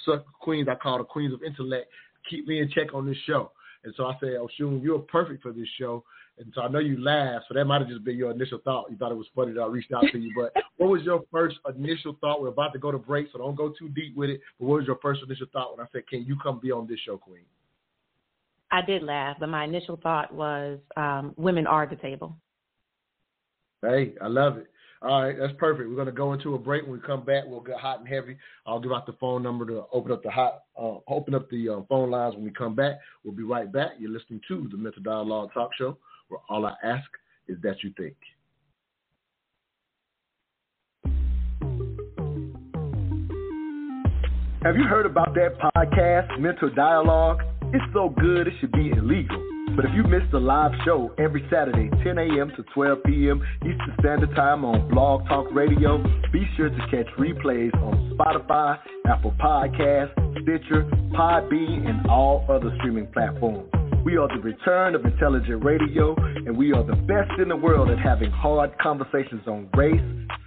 queens 0.42 0.68
I 0.70 0.76
call 0.76 0.98
the 0.98 1.06
Queens 1.06 1.34
of 1.34 1.44
Intellect. 1.44 1.88
Keep 2.30 2.48
me 2.48 2.60
in 2.60 2.70
check 2.70 2.94
on 2.94 3.06
this 3.06 3.18
show. 3.26 3.52
And 3.84 3.94
so 3.96 4.06
I 4.06 4.14
said, 4.20 4.36
oh, 4.40 4.48
Oshun, 4.60 4.84
you're 4.84 5.00
perfect 5.00 5.42
for 5.42 5.52
this 5.54 5.68
show. 5.80 6.04
And 6.38 6.52
so 6.56 6.62
I 6.62 6.68
know 6.68 6.80
you 6.80 7.02
laughed, 7.02 7.46
so 7.48 7.54
that 7.54 7.66
might 7.66 7.82
have 7.82 7.90
just 7.90 8.04
been 8.04 8.18
your 8.18 8.32
initial 8.32 8.60
thought. 8.64 8.90
You 8.90 8.98
thought 8.98 9.12
it 9.12 9.18
was 9.18 9.28
funny 9.36 9.54
that 9.54 9.62
I 9.62 9.68
reached 9.68 9.92
out 9.92 10.04
to 10.12 10.20
you. 10.20 10.32
But 10.36 10.54
what 10.78 10.90
was 10.90 11.04
your 11.04 11.24
first 11.32 11.58
initial 11.76 12.18
thought? 12.20 12.42
We're 12.42 12.50
about 12.50 12.74
to 12.74 12.80
go 12.80 12.92
to 12.92 12.98
break, 12.98 13.28
so 13.32 13.40
don't 13.40 13.56
go 13.56 13.74
too 13.78 13.90
deep 13.90 14.16
with 14.16 14.30
it. 14.30 14.42
But 14.60 14.66
what 14.66 14.78
was 14.80 14.88
your 14.88 15.00
first 15.02 15.22
initial 15.26 15.48
thought 15.54 15.76
when 15.76 15.86
I 15.86 15.90
said, 15.92 16.08
Can 16.08 16.26
you 16.26 16.38
come 16.42 16.60
be 16.60 16.72
on 16.72 16.88
this 16.88 17.00
show, 17.06 17.18
Queen? 17.18 17.44
I 18.72 18.82
did 18.82 19.04
laugh, 19.04 19.38
but 19.40 19.50
my 19.50 19.66
initial 19.66 20.00
thought 20.02 20.34
was 20.34 20.80
um, 20.96 21.34
women 21.36 21.68
are 21.68 21.86
the 21.86 21.98
table. 21.98 22.38
Hey, 23.82 24.14
I 24.22 24.28
love 24.28 24.58
it. 24.58 24.68
All 25.02 25.24
right, 25.24 25.36
that's 25.38 25.54
perfect. 25.58 25.90
We're 25.90 25.96
going 25.96 26.06
to 26.06 26.12
go 26.12 26.34
into 26.34 26.54
a 26.54 26.60
break. 26.60 26.84
When 26.84 26.92
we 26.94 27.00
come 27.00 27.26
back, 27.26 27.44
we'll 27.48 27.60
get 27.60 27.78
hot 27.78 28.00
and 28.00 28.08
heavy. 28.08 28.38
I'll 28.68 28.80
give 28.80 28.92
out 28.92 29.08
the 29.08 29.14
phone 29.14 29.42
number 29.42 29.66
to 29.66 29.86
open 29.92 30.12
up 30.12 30.22
the 30.22 30.30
hot, 30.30 30.62
uh, 30.80 30.98
open 31.08 31.34
up 31.34 31.50
the 31.50 31.70
uh, 31.70 31.82
phone 31.90 32.12
lines 32.12 32.36
when 32.36 32.44
we 32.44 32.52
come 32.52 32.76
back. 32.76 33.00
We'll 33.24 33.34
be 33.34 33.44
right 33.44 33.72
back. 33.72 33.94
You're 33.98 34.12
listening 34.12 34.42
to 34.48 34.70
the 34.72 34.78
Mental 34.78 35.02
Dialogue 35.02 35.50
Talk 35.54 35.72
Show, 35.78 35.98
where 36.28 36.40
all 36.50 36.68
I 36.68 36.76
ask 36.84 37.10
is 37.48 37.58
that 37.64 37.84
you 37.84 37.92
think. 37.98 38.16
Have 44.62 44.78
you 44.78 44.84
heard 44.84 45.08
about 45.08 45.34
that 45.34 45.58
podcast, 45.76 46.40
Mental 46.40 46.70
Dialogue? 46.70 47.42
It's 47.74 47.94
so 47.94 48.10
good 48.10 48.48
it 48.48 48.54
should 48.60 48.74
be 48.74 48.92
illegal. 48.92 49.42
But 49.78 49.86
if 49.86 49.92
you 49.96 50.04
miss 50.04 50.24
the 50.30 50.40
live 50.40 50.72
show 50.84 51.14
every 51.18 51.48
Saturday, 51.50 51.90
10 52.04 52.18
a.m. 52.18 52.52
to 52.58 52.64
12 52.74 53.00
p.m. 53.06 53.42
Eastern 53.62 53.96
Standard 54.00 54.36
Time 54.36 54.66
on 54.66 54.90
Blog 54.90 55.26
Talk 55.30 55.48
Radio, 55.54 56.04
be 56.34 56.46
sure 56.58 56.70
to 56.70 56.78
catch 56.92 57.08
replays 57.18 57.74
on 57.76 58.12
Spotify, 58.18 58.78
Apple 59.08 59.34
Podcasts, 59.40 60.12
Stitcher, 60.42 60.84
Podbean, 61.16 61.88
and 61.88 62.06
all 62.08 62.46
other 62.50 62.76
streaming 62.80 63.08
platforms. 63.08 63.72
We 64.04 64.18
are 64.18 64.28
the 64.28 64.42
return 64.42 64.94
of 64.94 65.06
intelligent 65.06 65.64
radio, 65.64 66.14
and 66.18 66.58
we 66.58 66.74
are 66.74 66.84
the 66.84 66.96
best 67.08 67.40
in 67.40 67.48
the 67.48 67.56
world 67.56 67.90
at 67.90 68.00
having 68.00 68.32
hard 68.32 68.78
conversations 68.80 69.48
on 69.48 69.70
race, 69.78 70.02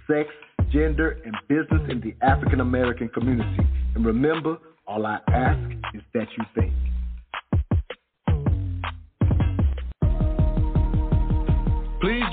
sex, 0.05 0.29
gender, 0.71 1.19
and 1.25 1.33
business 1.47 1.81
in 1.89 2.01
the 2.01 2.13
African 2.23 2.59
American 2.59 3.09
community. 3.09 3.67
And 3.95 4.05
remember, 4.05 4.57
all 4.85 5.07
I 5.07 5.17
ask 5.27 5.71
is 5.95 6.03
that 6.13 6.27
you 6.37 6.43
think. 6.53 6.71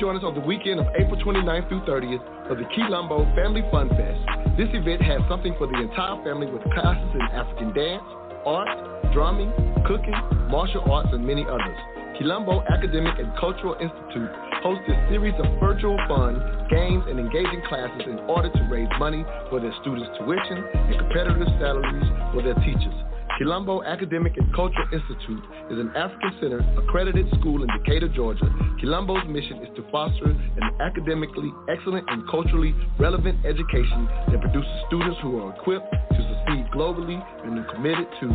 Join 0.03 0.17
us 0.17 0.27
on 0.27 0.35
the 0.35 0.43
weekend 0.43 0.81
of 0.81 0.87
April 0.99 1.15
29th 1.23 1.69
through 1.71 1.87
30th 1.87 2.19
for 2.51 2.59
the 2.59 2.67
Quilombo 2.75 3.23
Family 3.39 3.63
Fun 3.71 3.87
Fest. 3.95 4.19
This 4.59 4.67
event 4.75 4.99
has 4.99 5.23
something 5.31 5.55
for 5.55 5.71
the 5.71 5.79
entire 5.79 6.19
family 6.27 6.51
with 6.51 6.59
classes 6.75 7.07
in 7.15 7.23
African 7.31 7.71
dance, 7.71 8.03
art, 8.43 8.67
drumming, 9.15 9.55
cooking, 9.87 10.19
martial 10.51 10.83
arts, 10.91 11.11
and 11.15 11.23
many 11.23 11.47
others. 11.47 11.79
Quilombo 12.19 12.67
Academic 12.67 13.15
and 13.23 13.31
Cultural 13.39 13.79
Institute 13.79 14.27
hosts 14.67 14.83
a 14.91 14.99
series 15.07 15.39
of 15.39 15.47
virtual 15.63 15.95
fun, 16.11 16.35
games, 16.67 17.07
and 17.07 17.23
engaging 17.23 17.63
classes 17.71 18.03
in 18.03 18.19
order 18.27 18.51
to 18.51 18.63
raise 18.67 18.91
money 18.99 19.23
for 19.55 19.63
their 19.63 19.73
students' 19.87 20.11
tuition 20.19 20.67
and 20.67 20.99
competitive 20.99 21.47
salaries 21.63 22.11
for 22.35 22.43
their 22.43 22.59
teachers. 22.67 23.12
Quilombo 23.41 23.85
Academic 23.85 24.37
and 24.37 24.53
Cultural 24.55 24.87
Institute 24.93 25.43
is 25.71 25.79
an 25.79 25.91
African 25.97 26.33
Center 26.41 26.59
accredited 26.79 27.27
school 27.41 27.63
in 27.63 27.69
Decatur, 27.79 28.09
Georgia. 28.09 28.45
Quilombo's 28.83 29.27
mission 29.29 29.59
is 29.59 29.69
to 29.77 29.85
foster 29.91 30.25
an 30.27 30.71
academically 30.81 31.51
excellent 31.69 32.05
and 32.09 32.29
culturally 32.29 32.75
relevant 32.99 33.45
education 33.47 34.09
that 34.31 34.41
produces 34.41 34.71
students 34.87 35.19
who 35.23 35.41
are 35.41 35.55
equipped 35.57 35.91
to 35.91 36.17
succeed 36.17 36.67
globally 36.75 37.19
and 37.45 37.59
are 37.59 37.65
committed 37.75 38.07
to 38.21 38.29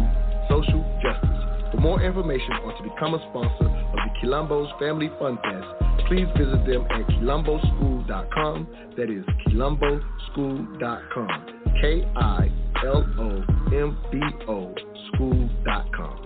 social 0.49 0.83
justice. 1.03 1.29
For 1.71 1.77
more 1.77 2.01
information 2.01 2.53
or 2.63 2.73
to 2.73 2.83
become 2.83 3.13
a 3.13 3.19
sponsor 3.29 3.69
of 3.69 3.93
the 3.93 4.09
Quilombo's 4.21 4.71
Family 4.79 5.11
Fun 5.19 5.37
Fest, 5.43 5.67
please 6.07 6.27
visit 6.37 6.65
them 6.65 6.85
at 6.89 7.05
quilomboschool.com. 7.07 8.67
That 8.97 9.09
is 9.11 9.23
quilomboschool.com. 9.47 11.45
K 11.81 12.05
I 12.15 12.49
L 12.85 13.05
O 13.19 13.43
M 13.73 13.97
B 14.11 14.19
O 14.47 14.73
school.com. 15.13 16.23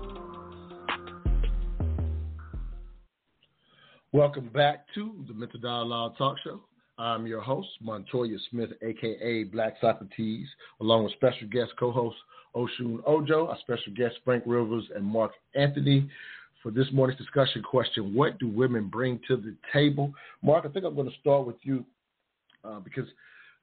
Welcome 4.13 4.49
back 4.49 4.85
to 4.95 5.23
the 5.27 5.33
Mental 5.33 5.59
Dialogue 5.59 6.17
Talk 6.17 6.37
Show. 6.43 6.61
I'm 6.97 7.25
your 7.25 7.41
host, 7.41 7.69
Montoya 7.81 8.37
Smith, 8.49 8.71
aka 8.81 9.43
Black 9.45 9.75
Socrates, 9.79 10.47
along 10.81 11.05
with 11.05 11.13
special 11.13 11.47
guest 11.47 11.71
co-host 11.79 12.17
Oshun 12.55 12.99
Ojo, 13.07 13.47
our 13.47 13.57
special 13.61 13.93
guest 13.95 14.15
Frank 14.25 14.43
Rivers, 14.45 14.83
and 14.95 15.05
Mark 15.05 15.31
Anthony. 15.55 16.09
For 16.61 16.71
this 16.71 16.87
morning's 16.91 17.19
discussion 17.19 17.63
question, 17.63 18.13
what 18.13 18.37
do 18.37 18.47
women 18.47 18.87
bring 18.87 19.19
to 19.27 19.37
the 19.37 19.55
table? 19.73 20.13
Mark, 20.43 20.65
I 20.65 20.69
think 20.69 20.85
I'm 20.85 20.93
going 20.93 21.09
to 21.09 21.19
start 21.19 21.47
with 21.47 21.55
you 21.63 21.85
uh, 22.63 22.79
because 22.79 23.07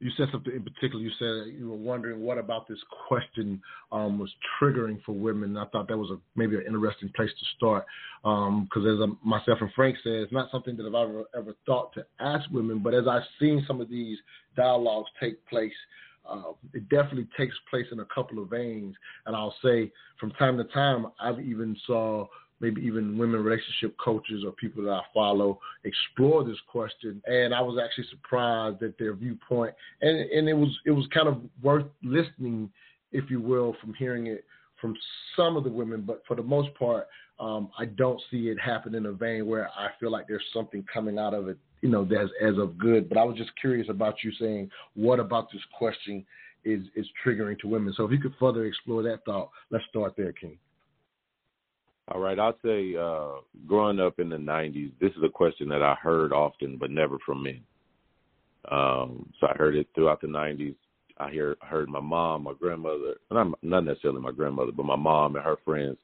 you 0.00 0.10
said 0.16 0.28
something 0.30 0.54
in 0.54 0.62
particular. 0.62 1.02
You 1.02 1.10
said 1.18 1.54
you 1.58 1.68
were 1.68 1.76
wondering 1.76 2.20
what 2.20 2.38
about 2.38 2.68
this 2.68 2.78
question 3.08 3.60
um, 3.90 4.18
was 4.18 4.30
triggering 4.60 5.02
for 5.04 5.12
women. 5.12 5.56
I 5.56 5.66
thought 5.66 5.88
that 5.88 5.96
was 5.96 6.10
a, 6.10 6.18
maybe 6.36 6.56
an 6.56 6.64
interesting 6.66 7.10
place 7.16 7.30
to 7.30 7.46
start 7.56 7.84
because, 8.22 8.84
um, 8.84 8.96
as 8.96 9.02
um, 9.02 9.18
myself 9.24 9.58
and 9.60 9.70
Frank 9.74 9.96
said, 10.02 10.12
it's 10.12 10.32
not 10.32 10.50
something 10.52 10.76
that 10.76 10.86
I've 10.86 10.94
ever, 10.94 11.24
ever 11.36 11.54
thought 11.66 11.92
to 11.94 12.06
ask 12.20 12.48
women. 12.50 12.78
But 12.78 12.94
as 12.94 13.08
I've 13.08 13.22
seen 13.40 13.64
some 13.66 13.80
of 13.80 13.90
these 13.90 14.18
dialogues 14.56 15.08
take 15.20 15.44
place, 15.46 15.72
uh, 16.28 16.52
it 16.74 16.88
definitely 16.88 17.26
takes 17.36 17.54
place 17.68 17.86
in 17.90 18.00
a 18.00 18.06
couple 18.14 18.40
of 18.40 18.50
veins. 18.50 18.94
And 19.26 19.34
I'll 19.34 19.54
say 19.64 19.90
from 20.20 20.30
time 20.32 20.56
to 20.58 20.64
time, 20.64 21.06
I've 21.20 21.40
even 21.40 21.76
saw 21.86 22.26
maybe 22.60 22.82
even 22.82 23.18
women 23.18 23.42
relationship 23.42 23.96
coaches 24.02 24.42
or 24.44 24.52
people 24.52 24.82
that 24.84 24.90
I 24.90 25.02
follow 25.14 25.60
explore 25.84 26.44
this 26.44 26.58
question. 26.70 27.22
And 27.26 27.54
I 27.54 27.60
was 27.60 27.78
actually 27.82 28.08
surprised 28.10 28.82
at 28.82 28.98
their 28.98 29.14
viewpoint. 29.14 29.74
And 30.02 30.18
and 30.18 30.48
it 30.48 30.54
was 30.54 30.76
it 30.86 30.90
was 30.90 31.06
kind 31.12 31.28
of 31.28 31.40
worth 31.62 31.86
listening, 32.02 32.70
if 33.12 33.30
you 33.30 33.40
will, 33.40 33.76
from 33.80 33.94
hearing 33.94 34.26
it 34.26 34.44
from 34.80 34.96
some 35.36 35.56
of 35.56 35.64
the 35.64 35.70
women, 35.70 36.02
but 36.06 36.22
for 36.26 36.36
the 36.36 36.42
most 36.42 36.74
part, 36.74 37.08
um, 37.40 37.70
I 37.78 37.84
don't 37.84 38.20
see 38.30 38.48
it 38.48 38.58
happen 38.58 38.94
in 38.94 39.06
a 39.06 39.12
vein 39.12 39.46
where 39.46 39.68
I 39.76 39.88
feel 40.00 40.10
like 40.10 40.26
there's 40.26 40.42
something 40.52 40.84
coming 40.92 41.18
out 41.18 41.34
of 41.34 41.48
it, 41.48 41.58
you 41.82 41.88
know, 41.88 42.04
that's 42.04 42.30
as 42.42 42.58
of 42.58 42.78
good. 42.78 43.08
But 43.08 43.18
I 43.18 43.24
was 43.24 43.36
just 43.36 43.50
curious 43.60 43.88
about 43.88 44.22
you 44.24 44.32
saying, 44.40 44.70
what 44.94 45.20
about 45.20 45.50
this 45.52 45.62
question 45.76 46.24
is 46.64 46.82
is 46.96 47.06
triggering 47.24 47.58
to 47.60 47.68
women? 47.68 47.94
So 47.96 48.04
if 48.04 48.10
you 48.10 48.18
could 48.18 48.34
further 48.40 48.64
explore 48.64 49.02
that 49.04 49.24
thought, 49.24 49.50
let's 49.70 49.84
start 49.88 50.14
there, 50.16 50.32
King. 50.32 50.58
All 52.10 52.20
right, 52.20 52.38
I'll 52.38 52.56
say 52.64 52.96
uh, 52.96 53.40
growing 53.66 54.00
up 54.00 54.18
in 54.18 54.30
the 54.30 54.36
'90s, 54.36 54.92
this 55.00 55.10
is 55.10 55.22
a 55.22 55.28
question 55.28 55.68
that 55.68 55.82
I 55.82 55.94
heard 55.94 56.32
often, 56.32 56.78
but 56.78 56.90
never 56.90 57.18
from 57.24 57.42
men. 57.42 57.60
Um, 58.70 59.30
so 59.38 59.46
I 59.46 59.54
heard 59.56 59.76
it 59.76 59.88
throughout 59.94 60.22
the 60.22 60.26
'90s. 60.26 60.74
I 61.18 61.30
hear 61.30 61.56
heard 61.60 61.88
my 61.88 62.00
mom, 62.00 62.44
my 62.44 62.54
grandmother, 62.58 63.16
not 63.30 63.62
not 63.62 63.84
necessarily 63.84 64.22
my 64.22 64.30
grandmother, 64.30 64.72
but 64.72 64.86
my 64.86 64.96
mom 64.96 65.36
and 65.36 65.44
her 65.44 65.58
friends 65.64 65.98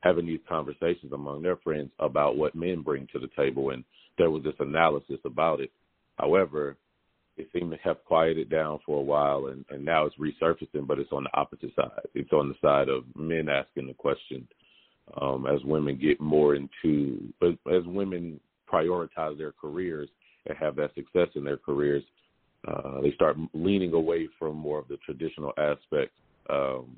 having 0.00 0.26
these 0.26 0.40
conversations 0.48 1.12
among 1.12 1.42
their 1.42 1.56
friends 1.56 1.90
about 1.98 2.36
what 2.36 2.54
men 2.54 2.82
bring 2.82 3.06
to 3.12 3.18
the 3.18 3.30
table, 3.36 3.70
and 3.70 3.84
there 4.18 4.30
was 4.30 4.42
this 4.42 4.54
analysis 4.58 5.18
about 5.24 5.60
it. 5.60 5.70
However, 6.18 6.76
it 7.36 7.48
seemed 7.52 7.70
to 7.70 7.78
have 7.78 8.04
quieted 8.04 8.50
down 8.50 8.80
for 8.84 8.98
a 8.98 9.02
while, 9.02 9.46
and, 9.46 9.64
and 9.70 9.84
now 9.84 10.04
it's 10.04 10.16
resurfacing, 10.16 10.86
but 10.86 10.98
it's 10.98 11.10
on 11.10 11.24
the 11.24 11.36
opposite 11.38 11.74
side. 11.74 12.06
It's 12.14 12.32
on 12.32 12.48
the 12.48 12.54
side 12.60 12.88
of 12.88 13.04
men 13.16 13.48
asking 13.48 13.86
the 13.86 13.94
question 13.94 14.46
um, 15.20 15.46
as 15.46 15.62
women 15.64 15.98
get 16.00 16.20
more 16.20 16.54
into, 16.54 17.32
as 17.42 17.84
women 17.86 18.40
prioritize 18.72 19.36
their 19.38 19.52
careers 19.52 20.08
and 20.46 20.56
have 20.58 20.76
that 20.76 20.94
success 20.94 21.28
in 21.34 21.44
their 21.44 21.56
careers, 21.56 22.02
uh, 22.66 23.00
they 23.00 23.12
start 23.12 23.36
leaning 23.52 23.92
away 23.92 24.28
from 24.38 24.56
more 24.56 24.78
of 24.78 24.88
the 24.88 24.96
traditional 24.98 25.52
aspects. 25.58 26.16
Um, 26.48 26.96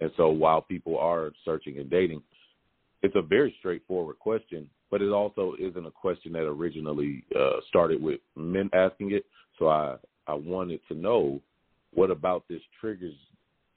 and 0.00 0.10
so 0.16 0.30
while 0.30 0.62
people 0.62 0.98
are 0.98 1.32
searching 1.44 1.78
and 1.78 1.90
dating, 1.90 2.22
it's 3.02 3.16
a 3.16 3.22
very 3.22 3.54
straightforward 3.58 4.18
question, 4.18 4.68
but 4.90 5.02
it 5.02 5.10
also 5.10 5.54
isn't 5.58 5.86
a 5.86 5.90
question 5.90 6.32
that 6.32 6.44
originally 6.44 7.24
uh, 7.38 7.60
started 7.68 8.02
with 8.02 8.20
men 8.36 8.70
asking 8.72 9.12
it. 9.12 9.24
So 9.58 9.68
I, 9.68 9.96
I 10.26 10.34
wanted 10.34 10.80
to 10.88 10.94
know 10.94 11.40
what 11.94 12.10
about 12.10 12.44
this 12.48 12.60
triggers 12.80 13.14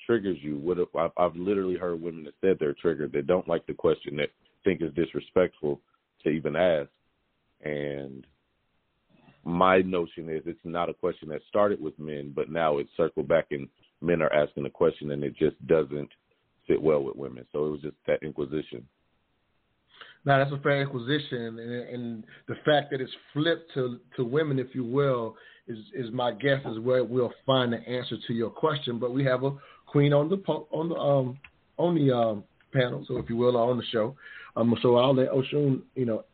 triggers 0.05 0.38
you. 0.41 0.57
What 0.57 0.79
if, 0.79 0.89
I've, 0.95 1.12
I've 1.17 1.35
literally 1.35 1.75
heard 1.75 2.01
women 2.01 2.24
that 2.25 2.33
said 2.41 2.57
they're 2.59 2.74
triggered 2.74 3.12
that 3.13 3.27
don't 3.27 3.47
like 3.47 3.65
the 3.65 3.74
question 3.74 4.15
that 4.17 4.29
think 4.63 4.81
is 4.81 4.93
disrespectful 4.93 5.79
to 6.24 6.29
even 6.29 6.55
ask. 6.55 6.89
And 7.63 8.25
my 9.43 9.79
notion 9.81 10.29
is 10.29 10.41
it's 10.45 10.59
not 10.63 10.89
a 10.89 10.93
question 10.93 11.29
that 11.29 11.41
started 11.47 11.81
with 11.81 11.97
men, 12.00 12.33
but 12.35 12.50
now 12.50 12.77
it's 12.77 12.89
circled 12.97 13.27
back 13.27 13.47
and 13.51 13.67
men 14.01 14.21
are 14.21 14.33
asking 14.33 14.63
the 14.63 14.69
question 14.69 15.12
and 15.12 15.24
it 15.24 15.35
just 15.38 15.55
doesn't 15.67 16.09
fit 16.67 16.81
well 16.81 17.03
with 17.03 17.15
women. 17.15 17.45
So 17.51 17.67
it 17.67 17.71
was 17.71 17.81
just 17.81 17.95
that 18.07 18.24
inquisition. 18.24 18.85
Now 20.25 20.39
that's 20.39 20.51
a 20.51 20.57
fair 20.57 20.81
inquisition, 20.81 21.59
and, 21.59 21.71
and 21.89 22.24
the 22.47 22.55
fact 22.65 22.89
that 22.91 23.00
it's 23.00 23.12
flipped 23.31 23.71
to 23.75 24.00
to 24.17 24.25
women, 24.25 24.57
if 24.57 24.74
you 24.74 24.83
will, 24.83 25.35
is 25.67 25.77
is 25.93 26.12
my 26.12 26.31
guess 26.31 26.59
is 26.65 26.79
where 26.79 27.03
we'll 27.03 27.33
find 27.45 27.71
the 27.71 27.88
answer 27.88 28.15
to 28.25 28.33
your 28.33 28.50
question. 28.50 28.97
But 28.97 29.13
we 29.13 29.24
have 29.24 29.43
a 29.43 29.51
queen 29.95 30.11
on 30.11 30.27
the 30.27 30.35
on 30.71 30.89
the 30.89 30.95
um 30.95 31.39
on 31.77 31.95
the 31.95 32.13
um 32.13 32.43
panel, 32.73 33.05
so 33.07 33.15
if 33.15 33.29
you 33.29 33.37
will, 33.37 33.55
on 33.55 33.77
the 33.77 33.83
show. 33.93 34.13
Um, 34.57 34.75
so 34.81 34.97
I'll 34.97 35.15
let 35.15 35.29
Oshun, 35.29 35.83
you 35.95 36.05
know, 36.05 36.25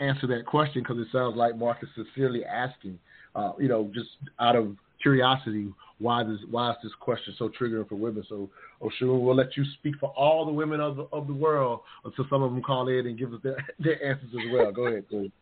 answer 0.00 0.26
that 0.28 0.46
question 0.46 0.82
because 0.82 0.96
it 0.98 1.08
sounds 1.12 1.36
like 1.36 1.58
Mark 1.58 1.76
is 1.82 1.90
sincerely 1.94 2.42
asking, 2.42 2.98
uh, 3.34 3.52
you 3.58 3.68
know, 3.68 3.90
just 3.94 4.08
out 4.40 4.56
of 4.56 4.74
curiosity, 5.02 5.68
why 5.98 6.24
this 6.24 6.38
why 6.50 6.70
is 6.70 6.76
this 6.82 6.92
question 7.00 7.34
so 7.38 7.50
triggering 7.50 7.86
for 7.86 7.96
women? 7.96 8.24
So 8.30 8.48
Oshun, 8.80 9.20
we'll 9.20 9.36
let 9.36 9.58
you 9.58 9.64
speak 9.78 9.96
for 10.00 10.08
all 10.16 10.46
the 10.46 10.52
women 10.52 10.80
of 10.80 10.96
the 10.96 11.02
of 11.12 11.26
the 11.26 11.34
world 11.34 11.80
until 12.06 12.24
some 12.30 12.42
of 12.42 12.50
them 12.50 12.62
call 12.62 12.88
in 12.88 13.06
and 13.06 13.18
give 13.18 13.34
us 13.34 13.40
their, 13.42 13.62
their 13.78 14.02
answers 14.02 14.30
as 14.32 14.52
well. 14.54 14.72
Go 14.72 14.86
ahead, 14.86 15.04
ahead. 15.12 15.32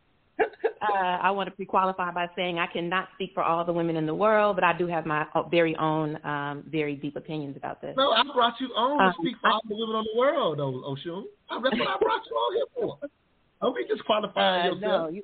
Uh, 0.82 1.18
I 1.22 1.30
want 1.30 1.48
to 1.48 1.54
pre-qualify 1.54 2.10
by 2.12 2.28
saying 2.34 2.58
I 2.58 2.66
cannot 2.66 3.08
speak 3.14 3.32
for 3.34 3.42
all 3.42 3.64
the 3.64 3.72
women 3.72 3.96
in 3.96 4.06
the 4.06 4.14
world, 4.14 4.56
but 4.56 4.64
I 4.64 4.72
do 4.76 4.86
have 4.86 5.04
my 5.04 5.26
very 5.50 5.76
own, 5.76 6.18
um, 6.24 6.64
very 6.70 6.96
deep 6.96 7.16
opinions 7.16 7.56
about 7.56 7.82
this. 7.82 7.94
No, 7.96 8.12
I 8.12 8.22
brought 8.34 8.54
you 8.60 8.68
on 8.68 8.98
to 8.98 9.04
um, 9.04 9.14
speak 9.20 9.36
for 9.42 9.50
all 9.50 9.60
the 9.68 9.76
women 9.76 9.96
in 9.96 10.04
the 10.14 10.18
world, 10.18 10.58
Oshun. 10.58 11.24
That's 11.62 11.78
what 11.78 11.88
I 11.88 11.98
brought 11.98 12.22
you 12.30 12.36
on 12.36 12.56
here 12.56 12.64
for. 12.74 12.98
Don't 13.60 13.76
be 13.76 13.84
disqualifying 13.86 14.70
uh, 14.70 14.74
yourself. 14.74 15.02
No, 15.02 15.08
you, 15.08 15.22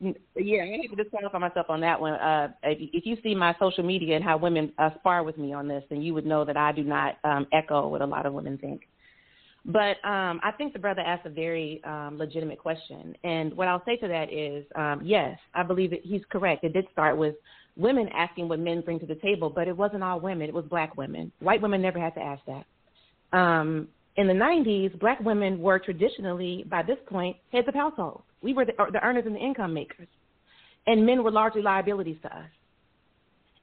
yeah, 0.36 0.62
I 0.62 0.76
need 0.76 0.88
to 0.88 0.96
disqualify 0.96 1.38
myself 1.38 1.66
on 1.68 1.80
that 1.80 2.00
one. 2.00 2.12
Uh, 2.12 2.52
if, 2.62 2.78
if 2.92 3.06
you 3.06 3.16
see 3.22 3.34
my 3.34 3.56
social 3.58 3.82
media 3.82 4.14
and 4.14 4.24
how 4.24 4.36
women 4.36 4.72
uh, 4.78 4.90
spar 5.00 5.24
with 5.24 5.36
me 5.36 5.52
on 5.52 5.66
this, 5.66 5.82
then 5.90 6.00
you 6.02 6.14
would 6.14 6.26
know 6.26 6.44
that 6.44 6.56
I 6.56 6.70
do 6.72 6.84
not 6.84 7.16
um, 7.24 7.46
echo 7.52 7.88
what 7.88 8.02
a 8.02 8.06
lot 8.06 8.26
of 8.26 8.34
women 8.34 8.56
think. 8.58 8.82
But 9.66 9.96
um, 10.04 10.40
I 10.44 10.52
think 10.56 10.72
the 10.72 10.78
brother 10.78 11.00
asked 11.00 11.26
a 11.26 11.30
very 11.30 11.82
um, 11.84 12.16
legitimate 12.18 12.58
question. 12.58 13.16
And 13.24 13.52
what 13.56 13.66
I'll 13.66 13.84
say 13.84 13.96
to 13.96 14.06
that 14.06 14.32
is 14.32 14.64
um, 14.76 15.00
yes, 15.04 15.36
I 15.54 15.64
believe 15.64 15.90
that 15.90 16.00
he's 16.04 16.22
correct. 16.30 16.62
It 16.62 16.72
did 16.72 16.86
start 16.92 17.18
with 17.18 17.34
women 17.76 18.08
asking 18.14 18.48
what 18.48 18.60
men 18.60 18.80
bring 18.80 19.00
to 19.00 19.06
the 19.06 19.16
table, 19.16 19.50
but 19.50 19.66
it 19.66 19.76
wasn't 19.76 20.04
all 20.04 20.20
women, 20.20 20.48
it 20.48 20.54
was 20.54 20.64
black 20.66 20.96
women. 20.96 21.32
White 21.40 21.60
women 21.60 21.82
never 21.82 21.98
had 21.98 22.14
to 22.14 22.20
ask 22.20 22.42
that. 22.46 23.36
Um, 23.36 23.88
in 24.16 24.28
the 24.28 24.32
90s, 24.32 24.98
black 25.00 25.20
women 25.20 25.60
were 25.60 25.78
traditionally, 25.78 26.64
by 26.70 26.82
this 26.82 26.96
point, 27.06 27.36
heads 27.52 27.68
of 27.68 27.74
households. 27.74 28.22
We 28.42 28.54
were 28.54 28.64
the, 28.64 28.72
the 28.92 29.04
earners 29.04 29.24
and 29.26 29.34
the 29.34 29.40
income 29.40 29.74
makers. 29.74 30.08
And 30.86 31.04
men 31.04 31.24
were 31.24 31.32
largely 31.32 31.60
liabilities 31.60 32.16
to 32.22 32.28
us. 32.34 32.48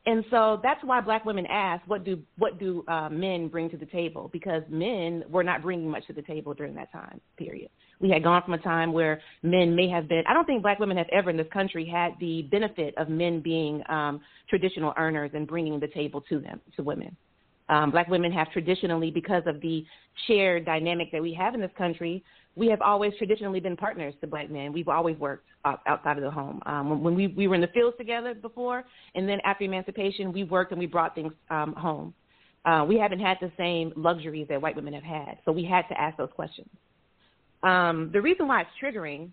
And 0.06 0.26
so 0.30 0.60
that's 0.62 0.84
why 0.84 1.00
black 1.00 1.24
women 1.24 1.46
ask, 1.46 1.82
what 1.88 2.04
do 2.04 2.20
what 2.38 2.60
do 2.60 2.84
uh, 2.90 3.08
men 3.10 3.48
bring 3.48 3.70
to 3.70 3.78
the 3.78 3.86
table? 3.86 4.30
Because 4.34 4.62
men 4.70 5.24
were 5.30 5.44
not 5.44 5.62
bringing 5.62 5.90
much 5.90 6.06
to 6.08 6.14
the 6.14 6.22
table 6.22 6.54
during 6.54 6.76
that 6.76 6.92
time 6.92 7.22
period. 7.38 7.70
We 8.02 8.10
had 8.10 8.22
gone 8.22 8.42
from 8.44 8.54
a 8.54 8.58
time 8.58 8.92
where 8.92 9.22
men 9.44 9.74
may 9.74 9.88
have 9.88 10.10
been. 10.10 10.24
I 10.28 10.34
don't 10.34 10.46
think 10.46 10.62
black 10.62 10.80
women 10.80 10.98
have 10.98 11.08
ever 11.14 11.30
in 11.30 11.38
this 11.38 11.48
country 11.54 11.86
had 11.86 12.16
the 12.20 12.42
benefit 12.52 12.94
of 12.98 13.08
men 13.08 13.40
being 13.40 13.82
um, 13.88 14.20
traditional 14.50 14.94
earners 14.98 15.32
and 15.34 15.48
bringing 15.48 15.80
the 15.80 15.88
table 15.88 16.20
to 16.28 16.40
them 16.40 16.60
to 16.76 16.84
women. 16.84 17.16
Um, 17.70 17.92
black 17.92 18.10
women 18.10 18.32
have 18.34 18.52
traditionally, 18.52 19.10
because 19.10 19.44
of 19.46 19.62
the 19.62 19.86
shared 20.28 20.66
dynamic 20.66 21.14
that 21.14 21.22
we 21.22 21.34
have 21.34 21.54
in 21.54 21.62
this 21.62 21.72
country, 21.78 22.22
we 22.56 22.68
have 22.68 22.82
always 22.82 23.14
traditionally 23.18 23.60
been 23.60 23.76
partners 23.76 24.14
to 24.22 24.28
black 24.28 24.50
men. 24.50 24.74
We've 24.74 24.88
always 24.88 25.18
worked 25.18 25.46
outside 25.66 26.18
of 26.18 26.24
the 26.24 26.32
home. 26.32 26.62
Um, 26.66 27.04
when, 27.04 27.16
we, 27.16 27.28
we 27.28 27.48
were 27.48 27.56
in 27.56 27.62
the 27.62 27.68
fields 27.68 27.98
together 27.98 28.34
before, 28.36 28.84
and 29.16 29.28
then 29.28 29.40
after 29.44 29.64
emancipation, 29.64 30.32
we 30.32 30.44
worked 30.44 30.72
and 30.72 30.80
we 30.80 30.86
brought 30.86 31.16
things 31.16 31.34
um, 31.50 31.74
home. 31.74 32.14
Uh, 32.66 32.86
we 32.88 32.98
haven't 32.98 33.20
had 33.20 33.38
the 33.42 33.52
same 33.58 33.92
luxuries 33.96 34.48
that 34.50 34.62
white 34.62 34.76
women 34.76 34.94
have 34.94 35.04
had, 35.04 35.38
so 35.46 35.52
we 35.52 35.66
had 35.66 35.84
to 35.90 36.00
ask 36.00 36.16
those 36.18 36.30
questions. 36.36 36.70
Um, 37.64 38.10
the 38.14 38.22
reason 38.22 38.48
why 38.48 38.62
it's 38.62 38.70
triggering 38.82 39.30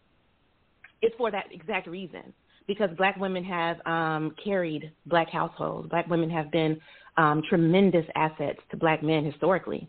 is 1.02 1.12
for 1.18 1.30
that 1.30 1.46
exact 1.52 1.86
reason, 1.88 2.32
because 2.66 2.90
black 2.96 3.16
women 3.16 3.44
have 3.44 3.76
um, 3.86 4.34
carried 4.42 4.92
black 5.06 5.28
households. 5.30 5.88
Black 5.90 6.08
women 6.08 6.30
have 6.30 6.50
been 6.50 6.80
um, 7.16 7.42
tremendous 7.48 8.06
assets 8.14 8.58
to 8.70 8.76
black 8.76 9.02
men 9.02 9.24
historically. 9.24 9.88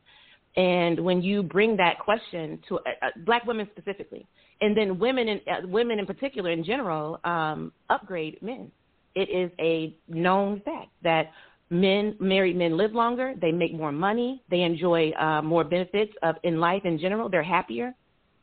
And 0.57 0.99
when 0.99 1.21
you 1.21 1.43
bring 1.43 1.77
that 1.77 1.99
question 1.99 2.59
to 2.67 2.77
uh, 2.79 2.81
uh, 3.01 3.07
black 3.25 3.45
women 3.45 3.67
specifically, 3.71 4.27
and 4.59 4.75
then 4.75 4.99
women 4.99 5.27
in 5.29 5.41
uh, 5.49 5.67
women 5.67 5.97
in 5.99 6.05
particular 6.05 6.51
in 6.51 6.63
general 6.63 7.19
um, 7.23 7.71
upgrade 7.89 8.41
men, 8.41 8.71
it 9.15 9.29
is 9.29 9.49
a 9.59 9.95
known 10.07 10.61
fact 10.61 10.89
that 11.03 11.31
men 11.69 12.15
married 12.19 12.57
men 12.57 12.75
live 12.75 12.93
longer, 12.93 13.33
they 13.41 13.51
make 13.51 13.73
more 13.73 13.93
money, 13.93 14.43
they 14.49 14.61
enjoy 14.61 15.11
uh, 15.11 15.41
more 15.41 15.63
benefits 15.63 16.11
of 16.21 16.35
in 16.43 16.59
life 16.59 16.81
in 16.83 16.99
general, 16.99 17.29
they're 17.29 17.43
happier. 17.43 17.93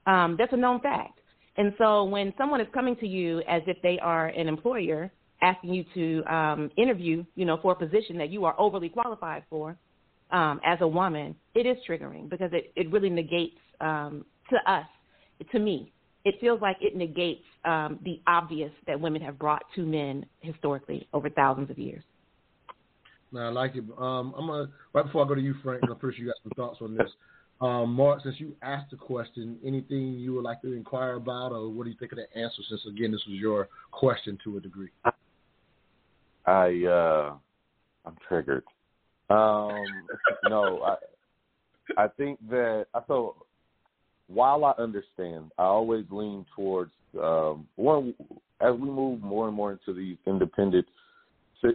Um, 0.07 0.37
that's 0.39 0.53
a 0.55 0.57
known 0.57 0.81
fact. 0.81 1.21
And 1.57 1.75
so 1.77 2.05
when 2.05 2.33
someone 2.39 2.61
is 2.61 2.69
coming 2.73 2.97
to 2.97 3.07
you 3.07 3.41
as 3.49 3.63
if 3.67 3.77
they 3.83 3.99
are 3.99 4.29
an 4.29 4.49
employer 4.49 5.13
asking 5.43 5.75
you 5.75 5.85
to 5.95 6.35
um, 6.35 6.71
interview, 6.77 7.25
you 7.35 7.45
know, 7.45 7.59
for 7.61 7.73
a 7.73 7.75
position 7.75 8.17
that 8.19 8.31
you 8.31 8.45
are 8.45 8.55
overly 8.59 8.89
qualified 8.89 9.45
for, 9.51 9.77
um, 10.31 10.61
as 10.65 10.79
a 10.81 10.89
woman, 10.89 11.35
it 11.55 11.67
is 11.67 11.77
triggering 11.89 12.29
because 12.29 12.51
it, 12.53 12.73
it 12.77 12.91
really 12.91 13.11
negates 13.11 13.59
um, 13.81 14.25
to 14.51 14.71
us, 14.71 14.87
to 15.53 15.59
me, 15.59 15.93
it 16.25 16.35
feels 16.41 16.61
like 16.61 16.77
it 16.81 16.97
negates 16.97 17.45
um, 17.65 17.99
the 18.05 18.21
obvious 18.27 18.73
that 18.87 19.01
women 19.01 19.23
have 19.23 19.39
brought 19.39 19.63
to 19.75 19.83
men 19.83 20.27
historically 20.41 21.09
over 21.13 21.31
thousands 21.31 21.71
of 21.71 21.79
years. 21.79 22.03
Now 23.33 23.47
I 23.47 23.49
like 23.51 23.77
it. 23.77 23.85
Um, 23.99 24.35
I'm 24.37 24.47
gonna 24.47 24.69
right 24.93 25.05
before 25.05 25.25
I 25.25 25.29
go 25.29 25.35
to 25.35 25.41
you, 25.41 25.55
Frank. 25.63 25.83
I'm 25.83 25.97
pretty 25.97 26.17
sure 26.17 26.27
you 26.27 26.31
got 26.31 26.43
some 26.43 26.53
thoughts 26.57 26.79
on 26.81 26.97
this. 26.97 27.11
Um, 27.61 27.93
Mark, 27.93 28.23
since 28.23 28.39
you 28.39 28.55
asked 28.63 28.91
the 28.91 28.97
question, 28.97 29.59
anything 29.65 30.15
you 30.15 30.35
would 30.35 30.45
like 30.45 30.63
to 30.63 30.73
inquire 30.73 31.15
about, 31.15 31.53
or 31.53 31.69
what 31.69 31.85
do 31.85 31.91
you 31.91 31.97
think 31.99 32.13
of 32.13 32.19
the 32.19 32.41
answer? 32.41 32.63
Since 32.69 32.83
again, 32.87 33.11
this 33.11 33.23
was 33.29 33.37
your 33.37 33.69
question 33.91 34.39
to 34.45 34.57
a 34.59 34.61
degree. 34.61 34.91
I 36.47 36.85
uh, 36.85 37.35
I'm 38.07 38.17
triggered. 38.27 38.65
Um, 39.31 39.85
no, 40.49 40.83
I 40.83 40.97
I 41.97 42.09
think 42.09 42.39
that 42.51 42.87
I 42.95 43.01
so 43.07 43.37
while 44.29 44.65
I 44.65 44.73
understand, 44.81 45.53
I 45.59 45.65
always 45.65 46.05
lean 46.11 46.45
towards 46.55 46.93
um, 47.21 47.67
one 47.77 48.15
as 48.61 48.75
we 48.75 48.89
move 48.89 49.23
more 49.23 49.49
and 49.49 49.57
more 49.57 49.73
into 49.73 49.93
these 49.95 50.17
independent 50.27 50.87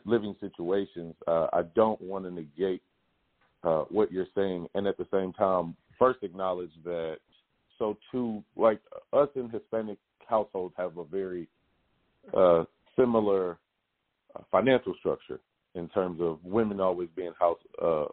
living 0.06 0.36
situations. 0.40 1.16
Uh, 1.28 1.48
I 1.52 1.64
don't 1.76 2.00
want 2.02 2.26
to 2.26 2.32
negate 2.32 2.82
uh, 3.64 3.84
what 3.90 4.12
you're 4.12 4.28
saying, 4.36 4.68
and 4.76 4.88
at 4.88 4.98
the 4.98 5.08
same 5.12 5.34
time, 5.34 5.76
first 6.00 6.24
acknowledge 6.24 6.72
that. 6.84 7.18
So 7.80 7.98
too, 8.12 8.44
like 8.56 8.80
us 9.14 9.30
in 9.36 9.50
Hispanic 9.50 9.98
households 10.28 10.74
have 10.78 10.98
a 10.98 11.04
very 11.04 11.48
uh, 12.36 12.64
similar 12.96 13.58
uh, 14.36 14.42
financial 14.52 14.94
structure 15.00 15.40
in 15.76 15.90
terms 15.90 16.20
of 16.22 16.40
women 16.44 16.80
always 16.80 17.10
being 17.16 17.34
house 17.40 17.58
uh, 17.82 18.06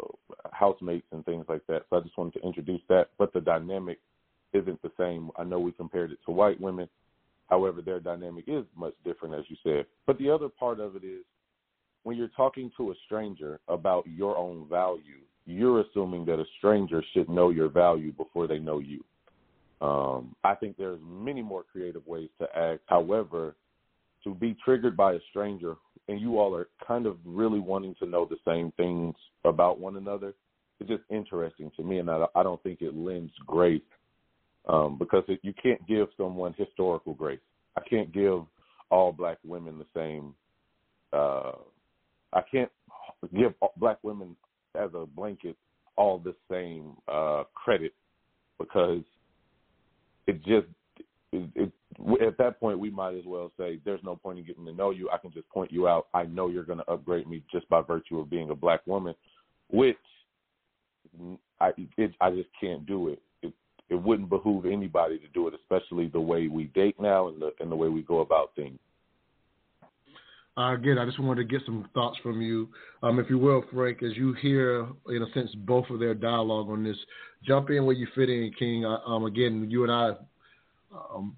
housemates 0.52 1.06
and 1.12 1.24
things 1.24 1.44
like 1.48 1.66
that. 1.66 1.82
So 1.90 1.96
I 1.96 2.00
just 2.00 2.16
wanted 2.16 2.40
to 2.40 2.46
introduce 2.46 2.80
that. 2.88 3.08
But 3.18 3.32
the 3.32 3.40
dynamic 3.40 3.98
isn't 4.52 4.80
the 4.82 4.90
same. 4.98 5.30
I 5.36 5.44
know 5.44 5.60
we 5.60 5.72
compared 5.72 6.10
it 6.10 6.18
to 6.26 6.32
white 6.32 6.60
women. 6.60 6.88
However, 7.48 7.82
their 7.82 8.00
dynamic 8.00 8.44
is 8.46 8.64
much 8.76 8.94
different, 9.04 9.34
as 9.34 9.44
you 9.48 9.56
said. 9.62 9.86
But 10.06 10.18
the 10.18 10.30
other 10.30 10.48
part 10.48 10.80
of 10.80 10.96
it 10.96 11.04
is 11.04 11.24
when 12.04 12.16
you're 12.16 12.28
talking 12.28 12.70
to 12.76 12.92
a 12.92 12.94
stranger 13.06 13.60
about 13.68 14.06
your 14.06 14.36
own 14.36 14.66
value, 14.68 15.20
you're 15.46 15.80
assuming 15.80 16.24
that 16.26 16.38
a 16.38 16.44
stranger 16.58 17.02
should 17.12 17.28
know 17.28 17.50
your 17.50 17.68
value 17.68 18.12
before 18.12 18.46
they 18.46 18.58
know 18.58 18.78
you. 18.78 19.04
Um, 19.80 20.36
I 20.44 20.54
think 20.54 20.76
there's 20.76 21.00
many 21.02 21.42
more 21.42 21.64
creative 21.70 22.06
ways 22.06 22.28
to 22.38 22.46
act. 22.56 22.82
However, 22.86 23.56
to 24.24 24.34
be 24.34 24.56
triggered 24.64 24.96
by 24.96 25.14
a 25.14 25.18
stranger 25.30 25.76
and 26.08 26.20
you 26.20 26.38
all 26.38 26.54
are 26.54 26.68
kind 26.86 27.06
of 27.06 27.16
really 27.24 27.60
wanting 27.60 27.94
to 28.00 28.06
know 28.06 28.26
the 28.28 28.36
same 28.46 28.72
things 28.76 29.14
about 29.44 29.78
one 29.78 29.96
another, 29.96 30.34
it's 30.80 30.88
just 30.88 31.02
interesting 31.10 31.70
to 31.76 31.82
me, 31.82 31.98
and 31.98 32.10
I, 32.10 32.24
I 32.34 32.42
don't 32.42 32.62
think 32.62 32.80
it 32.80 32.96
lends 32.96 33.32
grace 33.46 33.82
um, 34.68 34.98
because 34.98 35.24
it, 35.28 35.40
you 35.42 35.52
can't 35.62 35.86
give 35.86 36.08
someone 36.16 36.54
historical 36.56 37.14
grace. 37.14 37.40
I 37.76 37.82
can't 37.88 38.12
give 38.12 38.42
all 38.90 39.12
black 39.12 39.38
women 39.44 39.78
the 39.78 39.86
same. 39.94 40.34
Uh, 41.12 41.52
I 42.32 42.42
can't 42.50 42.70
give 43.36 43.52
black 43.76 43.98
women 44.02 44.36
as 44.74 44.90
a 44.94 45.06
blanket 45.06 45.56
all 45.96 46.18
the 46.18 46.34
same 46.50 46.96
uh, 47.08 47.44
credit 47.54 47.92
because 48.58 49.02
it 50.26 50.36
just 50.44 50.66
it, 51.32 51.50
it, 51.54 51.72
at 52.20 52.38
that 52.38 52.60
point, 52.60 52.78
we 52.78 52.90
might 52.90 53.14
as 53.14 53.24
well 53.26 53.50
say, 53.58 53.78
"There's 53.84 54.02
no 54.02 54.16
point 54.16 54.38
in 54.38 54.44
getting 54.44 54.64
to 54.64 54.72
know 54.72 54.90
you. 54.90 55.10
I 55.10 55.18
can 55.18 55.32
just 55.32 55.48
point 55.50 55.72
you 55.72 55.88
out. 55.88 56.08
I 56.14 56.24
know 56.24 56.48
you're 56.48 56.64
going 56.64 56.78
to 56.78 56.90
upgrade 56.90 57.28
me 57.28 57.42
just 57.52 57.68
by 57.68 57.82
virtue 57.82 58.20
of 58.20 58.30
being 58.30 58.50
a 58.50 58.54
black 58.54 58.86
woman," 58.86 59.14
which 59.68 59.98
I 61.60 61.72
it, 61.96 62.12
I 62.20 62.30
just 62.30 62.48
can't 62.60 62.86
do 62.86 63.08
it. 63.08 63.22
It 63.42 63.52
it 63.88 63.96
wouldn't 63.96 64.30
behoove 64.30 64.66
anybody 64.66 65.18
to 65.18 65.28
do 65.28 65.48
it, 65.48 65.54
especially 65.54 66.08
the 66.08 66.20
way 66.20 66.48
we 66.48 66.64
date 66.64 66.98
now 67.00 67.28
and 67.28 67.40
the 67.40 67.52
and 67.60 67.70
the 67.70 67.76
way 67.76 67.88
we 67.88 68.02
go 68.02 68.20
about 68.20 68.54
things. 68.56 68.78
Uh, 70.56 70.74
again, 70.74 70.98
I 70.98 71.04
just 71.06 71.18
wanted 71.20 71.48
to 71.48 71.48
get 71.48 71.64
some 71.64 71.88
thoughts 71.94 72.18
from 72.22 72.42
you, 72.42 72.68
um, 73.02 73.20
if 73.20 73.30
you 73.30 73.38
will, 73.38 73.64
Frank, 73.72 74.02
as 74.02 74.16
you 74.16 74.32
hear, 74.34 74.86
in 75.08 75.22
a 75.22 75.32
sense, 75.32 75.50
both 75.54 75.88
of 75.90 76.00
their 76.00 76.12
dialogue 76.12 76.68
on 76.68 76.82
this. 76.82 76.96
Jump 77.44 77.70
in 77.70 77.86
where 77.86 77.94
you 77.94 78.06
fit 78.14 78.28
in, 78.28 78.52
King. 78.58 78.84
Uh, 78.84 78.98
um, 79.06 79.24
again, 79.24 79.70
you 79.70 79.84
and 79.84 79.92
I 79.92 80.10
um, 81.14 81.36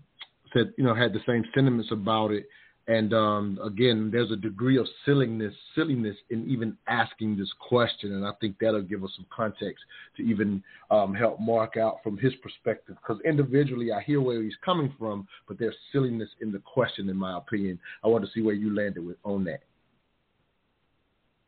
said 0.53 0.73
you 0.77 0.85
know 0.85 0.95
had 0.95 1.13
the 1.13 1.21
same 1.27 1.45
sentiments 1.55 1.91
about 1.91 2.31
it. 2.31 2.47
And 2.89 3.15
um, 3.15 3.61
again, 3.65 4.11
there's 4.13 4.33
a 4.33 4.37
degree 4.37 4.77
of 4.77 4.89
silliness, 5.05 5.55
silliness 5.77 6.17
in 6.31 6.49
even 6.51 6.77
asking 6.89 7.37
this 7.37 7.51
question, 7.61 8.13
and 8.15 8.27
I 8.27 8.33
think 8.41 8.57
that'll 8.61 8.83
give 8.83 9.05
us 9.05 9.11
some 9.15 9.27
context 9.35 9.85
to 10.17 10.23
even 10.25 10.63
um, 10.91 11.15
help 11.15 11.39
Mark 11.39 11.77
out 11.77 11.99
from 12.03 12.19
his 12.19 12.35
perspective. 12.43 12.97
Because 12.97 13.23
individually, 13.25 13.93
I 13.93 14.03
hear 14.03 14.21
where 14.21 14.43
he's 14.43 14.57
coming 14.65 14.93
from, 14.99 15.29
but 15.47 15.61
there's 15.61 15.77
silliness 15.93 16.29
in 16.41 16.51
the 16.51 16.59
question, 16.59 17.09
in 17.09 17.17
my 17.17 17.39
opinion. 17.39 17.79
I 18.03 18.09
want 18.09 18.25
to 18.25 18.31
see 18.33 18.43
where 18.43 18.55
you 18.55 18.75
landed 18.75 19.07
with 19.07 19.17
on 19.23 19.45
that. 19.45 19.61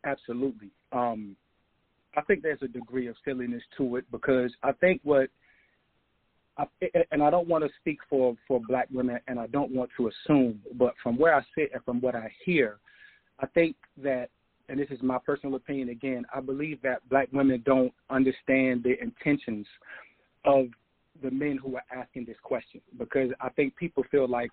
Absolutely. 0.05 0.71
Um, 0.93 1.35
I 2.17 2.21
think 2.23 2.43
there's 2.43 2.63
a 2.63 2.69
degree 2.69 3.09
of 3.09 3.17
silliness 3.25 3.63
to 3.77 3.97
it 3.97 4.05
because 4.13 4.53
I 4.63 4.71
think 4.73 5.01
what 5.03 5.31
And 7.11 7.23
I 7.23 7.31
don't 7.31 7.49
want 7.49 7.65
to 7.65 7.71
speak 7.81 7.99
for 8.09 8.37
for 8.47 8.61
black 8.61 8.89
women, 8.93 9.19
and 9.27 9.41
I 9.41 9.47
don't 9.49 9.73
want 9.73 9.91
to 9.97 10.09
assume, 10.09 10.61
but 10.75 10.95
from 11.03 11.19
where 11.19 11.35
I 11.35 11.43
sit 11.57 11.71
and 11.75 11.83
from 11.85 12.01
what 12.01 12.15
I 12.15 12.33
hear, 12.45 12.79
I 13.41 13.47
think 13.47 13.77
that, 14.03 14.29
and 14.69 14.79
this 14.79 14.89
is 14.91 15.03
my 15.03 15.19
personal 15.19 15.57
opinion 15.57 15.89
again, 15.89 16.25
I 16.35 16.41
believe 16.41 16.81
that 16.83 17.09
black 17.09 17.29
women 17.33 17.63
don't 17.67 17.93
understand 18.09 18.85
the 18.85 18.95
intentions 19.03 19.67
of 20.45 20.67
the 21.23 21.31
men 21.31 21.59
who 21.63 21.77
are 21.77 21.85
asking 21.95 22.27
this 22.27 22.37
question 22.43 22.81
because 22.99 23.31
I 23.41 23.49
think 23.51 23.77
people 23.77 24.05
feel 24.11 24.29
like 24.29 24.51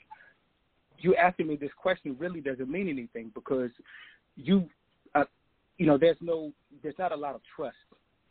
you 0.99 1.15
asking 1.15 1.47
me 1.47 1.55
this 1.55 1.71
question 1.81 2.15
really 2.19 2.41
doesn't 2.41 2.69
mean 2.69 2.87
anything 2.87 3.31
because 3.33 3.71
you, 4.35 4.69
uh, 5.15 5.23
you 5.77 5.85
know, 5.85 5.97
there's 5.97 6.17
no, 6.21 6.51
there's 6.83 6.97
not 6.99 7.11
a 7.11 7.15
lot 7.15 7.35
of 7.35 7.41
trust, 7.55 7.75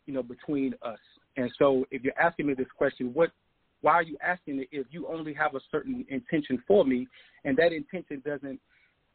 you 0.05 0.13
know, 0.13 0.23
between 0.23 0.73
us. 0.81 0.99
And 1.37 1.51
so 1.59 1.85
if 1.91 2.03
you're 2.03 2.19
asking 2.19 2.47
me 2.47 2.53
this 2.53 2.67
question, 2.77 3.11
what 3.13 3.31
why 3.81 3.93
are 3.93 4.03
you 4.03 4.17
asking 4.23 4.59
it 4.59 4.69
if 4.71 4.87
you 4.91 5.07
only 5.07 5.33
have 5.33 5.55
a 5.55 5.59
certain 5.71 6.05
intention 6.09 6.61
for 6.67 6.85
me 6.85 7.07
and 7.45 7.57
that 7.57 7.73
intention 7.73 8.21
doesn't 8.25 8.59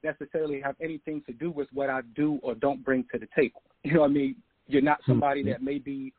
necessarily 0.03 0.61
have 0.61 0.77
anything 0.81 1.23
to 1.27 1.33
do 1.33 1.51
with 1.51 1.69
what 1.73 1.91
I 1.91 2.01
do 2.15 2.39
or 2.43 2.55
don't 2.55 2.85
bring 2.85 3.05
to 3.13 3.19
the 3.19 3.29
table? 3.35 3.63
You 3.83 3.95
know 3.95 4.01
what 4.01 4.11
I 4.11 4.15
mean? 4.15 4.37
You're 4.67 4.83
not 4.83 4.99
hmm. 5.05 5.13
somebody 5.13 5.45
that 5.45 5.63
may 5.63 5.79
be 5.79 6.13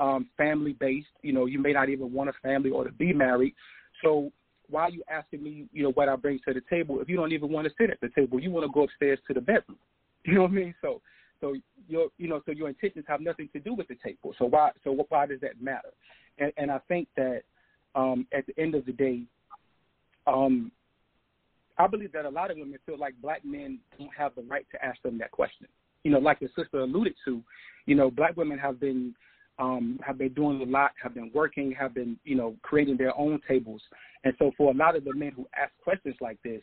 um, 0.00 0.26
family 0.36 0.72
based. 0.72 1.06
You 1.22 1.32
know, 1.32 1.46
you 1.46 1.60
may 1.60 1.72
not 1.72 1.88
even 1.88 2.12
want 2.12 2.30
a 2.30 2.32
family 2.42 2.70
or 2.70 2.82
to 2.82 2.90
be 2.90 3.12
married. 3.12 3.54
So 4.02 4.32
why 4.68 4.82
are 4.82 4.90
you 4.90 5.04
asking 5.08 5.42
me, 5.42 5.66
you 5.72 5.84
know, 5.84 5.92
what 5.92 6.08
I 6.08 6.16
bring 6.16 6.40
to 6.48 6.54
the 6.54 6.62
table 6.68 7.00
if 7.00 7.08
you 7.08 7.16
don't 7.16 7.32
even 7.32 7.50
want 7.50 7.68
to 7.68 7.74
sit 7.78 7.90
at 7.90 8.00
the 8.00 8.08
table? 8.08 8.40
You 8.40 8.50
want 8.50 8.66
to 8.66 8.72
go 8.72 8.84
upstairs 8.84 9.20
to 9.28 9.34
the 9.34 9.40
bedroom. 9.40 9.78
You 10.24 10.34
know 10.34 10.42
what 10.42 10.52
I 10.52 10.54
mean? 10.54 10.74
So 10.80 11.00
so 11.40 11.56
your 11.88 12.06
you 12.16 12.28
know 12.28 12.40
so 12.46 12.52
your 12.52 12.68
intentions 12.68 13.04
have 13.08 13.20
nothing 13.20 13.48
to 13.52 13.58
do 13.58 13.74
with 13.74 13.88
the 13.88 13.96
table. 13.96 14.32
So 14.38 14.44
why 14.44 14.70
so 14.84 15.04
why 15.08 15.26
does 15.26 15.40
that 15.40 15.60
matter? 15.60 15.90
And, 16.38 16.52
and 16.56 16.70
I 16.70 16.78
think 16.86 17.08
that 17.16 17.42
um, 17.94 18.26
at 18.32 18.46
the 18.46 18.58
end 18.60 18.74
of 18.74 18.86
the 18.86 18.92
day, 18.92 19.22
um, 20.26 20.70
I 21.78 21.86
believe 21.86 22.12
that 22.12 22.24
a 22.24 22.30
lot 22.30 22.50
of 22.50 22.58
women 22.58 22.78
feel 22.86 22.98
like 22.98 23.14
black 23.20 23.44
men 23.44 23.78
don't 23.98 24.10
have 24.16 24.34
the 24.34 24.42
right 24.42 24.66
to 24.72 24.84
ask 24.84 25.00
them 25.02 25.18
that 25.18 25.30
question. 25.30 25.66
You 26.04 26.10
know, 26.10 26.18
like 26.18 26.40
the 26.40 26.48
sister 26.56 26.80
alluded 26.80 27.14
to, 27.24 27.42
you 27.86 27.94
know, 27.94 28.10
black 28.10 28.36
women 28.36 28.58
have 28.58 28.78
been 28.80 29.14
um, 29.58 30.00
have 30.04 30.18
been 30.18 30.32
doing 30.32 30.60
a 30.60 30.64
lot, 30.64 30.92
have 31.02 31.14
been 31.14 31.30
working, 31.34 31.72
have 31.72 31.94
been, 31.94 32.18
you 32.24 32.34
know, 32.34 32.56
creating 32.62 32.96
their 32.96 33.16
own 33.18 33.40
tables. 33.46 33.82
And 34.24 34.34
so 34.38 34.50
for 34.56 34.72
a 34.72 34.76
lot 34.76 34.96
of 34.96 35.04
the 35.04 35.14
men 35.14 35.32
who 35.34 35.46
ask 35.56 35.72
questions 35.82 36.16
like 36.20 36.38
this, 36.42 36.62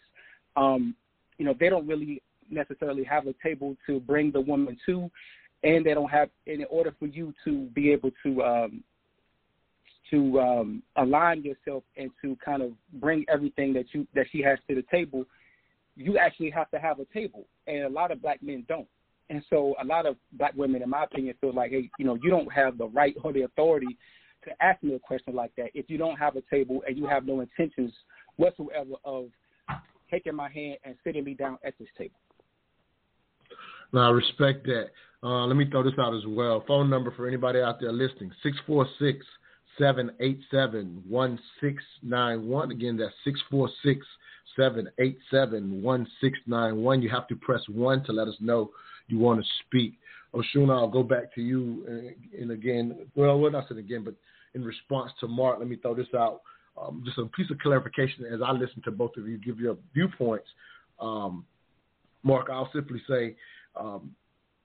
um, 0.55 0.95
you 1.37 1.45
know, 1.45 1.53
they 1.57 1.69
don't 1.69 1.87
really 1.87 2.21
necessarily 2.49 3.03
have 3.03 3.27
a 3.27 3.35
table 3.43 3.75
to 3.85 3.99
bring 3.99 4.31
the 4.31 4.41
woman 4.41 4.77
to, 4.87 5.09
and 5.63 5.85
they 5.85 5.93
don't 5.93 6.09
have, 6.09 6.29
in 6.47 6.65
order 6.69 6.93
for 6.99 7.05
you 7.05 7.33
to 7.45 7.65
be 7.67 7.91
able 7.91 8.11
to 8.23 8.43
um, 8.43 8.83
to 10.11 10.39
um, 10.39 10.83
align 10.95 11.43
yourself 11.43 11.83
and 11.97 12.11
to 12.21 12.37
kind 12.43 12.61
of 12.61 12.71
bring 12.93 13.25
everything 13.31 13.73
that 13.73 13.85
you 13.93 14.07
that 14.15 14.25
she 14.31 14.41
has 14.41 14.57
to 14.67 14.75
the 14.75 14.83
table, 14.91 15.25
you 15.95 16.17
actually 16.17 16.49
have 16.49 16.69
to 16.71 16.79
have 16.79 16.99
a 16.99 17.05
table, 17.13 17.45
and 17.67 17.83
a 17.83 17.89
lot 17.89 18.11
of 18.11 18.21
black 18.21 18.41
men 18.41 18.65
don't. 18.67 18.87
And 19.29 19.43
so 19.49 19.75
a 19.81 19.85
lot 19.85 20.05
of 20.05 20.15
black 20.33 20.53
women, 20.55 20.81
in 20.81 20.89
my 20.89 21.03
opinion, 21.03 21.35
feel 21.39 21.53
like, 21.53 21.71
hey, 21.71 21.89
you 21.99 22.05
know, 22.05 22.17
you 22.23 22.31
don't 22.31 22.51
have 22.51 22.77
the 22.77 22.87
right 22.87 23.15
or 23.23 23.31
the 23.31 23.43
authority 23.43 23.97
to 24.43 24.51
ask 24.63 24.81
me 24.81 24.95
a 24.95 24.99
question 24.99 25.35
like 25.35 25.51
that 25.57 25.69
if 25.73 25.89
you 25.89 25.97
don't 25.97 26.15
have 26.15 26.35
a 26.35 26.41
table 26.49 26.81
and 26.87 26.97
you 26.97 27.05
have 27.05 27.25
no 27.25 27.41
intentions 27.41 27.91
whatsoever 28.37 28.93
of 29.03 29.25
taking 30.09 30.35
my 30.35 30.49
hand 30.49 30.77
and 30.83 30.95
sitting 31.03 31.23
me 31.23 31.33
down 31.33 31.57
at 31.63 31.77
this 31.77 31.87
table. 31.97 32.15
Now, 33.93 34.07
I 34.07 34.11
respect 34.11 34.65
that. 34.65 34.89
Uh, 35.21 35.45
let 35.45 35.57
me 35.57 35.69
throw 35.69 35.83
this 35.83 35.93
out 35.99 36.15
as 36.15 36.23
well. 36.25 36.63
Phone 36.67 36.89
number 36.89 37.11
for 37.11 37.27
anybody 37.27 37.59
out 37.59 37.79
there 37.81 37.91
listening: 37.91 38.31
six 38.41 38.57
four 38.65 38.87
six 38.99 39.25
787 39.79 41.03
1691. 41.07 42.71
Again, 42.71 42.97
that's 42.97 43.13
646 43.23 44.05
787 44.55 45.81
1691. 45.81 47.01
You 47.01 47.09
have 47.09 47.27
to 47.27 47.35
press 47.35 47.61
1 47.67 48.03
to 48.03 48.11
let 48.11 48.27
us 48.27 48.35
know 48.39 48.71
you 49.07 49.17
want 49.17 49.41
to 49.41 49.47
speak. 49.65 49.93
Oshuna, 50.35 50.71
I'll 50.71 50.87
go 50.87 51.01
back 51.01 51.33
to 51.35 51.41
you. 51.41 51.85
Uh, 51.87 52.41
and 52.41 52.51
again, 52.51 53.07
well, 53.15 53.39
well, 53.39 53.51
not 53.51 53.67
saying 53.67 53.79
again, 53.79 54.03
but 54.03 54.13
in 54.53 54.63
response 54.63 55.11
to 55.19 55.27
Mark, 55.27 55.59
let 55.59 55.67
me 55.67 55.75
throw 55.75 55.95
this 55.95 56.07
out. 56.15 56.41
Um, 56.79 57.01
just 57.05 57.17
a 57.17 57.25
piece 57.25 57.49
of 57.49 57.57
clarification 57.59 58.25
as 58.25 58.41
I 58.45 58.51
listen 58.51 58.81
to 58.83 58.91
both 58.91 59.17
of 59.17 59.27
you 59.27 59.37
give 59.37 59.59
your 59.59 59.77
viewpoints. 59.93 60.47
Um, 60.99 61.45
Mark, 62.23 62.49
I'll 62.51 62.69
simply 62.73 63.01
say 63.09 63.35
um, 63.75 64.11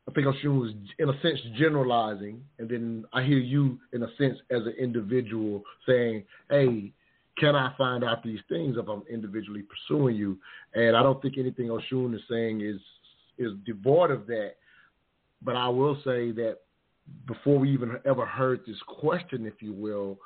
I 0.09 0.13
think 0.13 0.27
Oshun 0.27 0.61
was 0.61 0.73
in 0.99 1.09
a 1.09 1.21
sense 1.23 1.41
generalizing, 1.57 2.43
and 2.59 2.69
then 2.69 3.05
I 3.13 3.23
hear 3.23 3.39
you 3.39 3.79
in 3.93 4.03
a 4.03 4.09
sense 4.19 4.39
as 4.51 4.63
an 4.67 4.75
individual 4.79 5.63
saying, 5.87 6.25
"Hey, 6.51 6.93
can 7.39 7.57
I 7.57 7.75
find 7.77 8.05
out 8.05 8.23
these 8.23 8.41
things 8.49 8.77
if 8.77 8.87
I'm 8.89 9.03
individually 9.09 9.63
pursuing 9.63 10.17
you?" 10.17 10.39
And 10.75 10.95
I 10.97 11.03
don't 11.03 11.21
think 11.23 11.39
anything 11.39 11.69
Oshun 11.69 12.15
is 12.15 12.21
saying 12.29 12.61
is 12.61 12.81
is 13.39 13.53
devoid 13.65 14.11
of 14.11 14.27
that. 14.27 14.57
But 15.43 15.57
I 15.57 15.69
will 15.69 15.97
say 16.05 16.31
that 16.33 16.59
before 17.27 17.59
we 17.59 17.71
even 17.71 17.99
ever 18.05 18.25
heard 18.25 18.61
this 18.67 18.81
question, 18.83 19.47
if 19.47 19.63
you 19.63 19.73
will, 19.73 20.19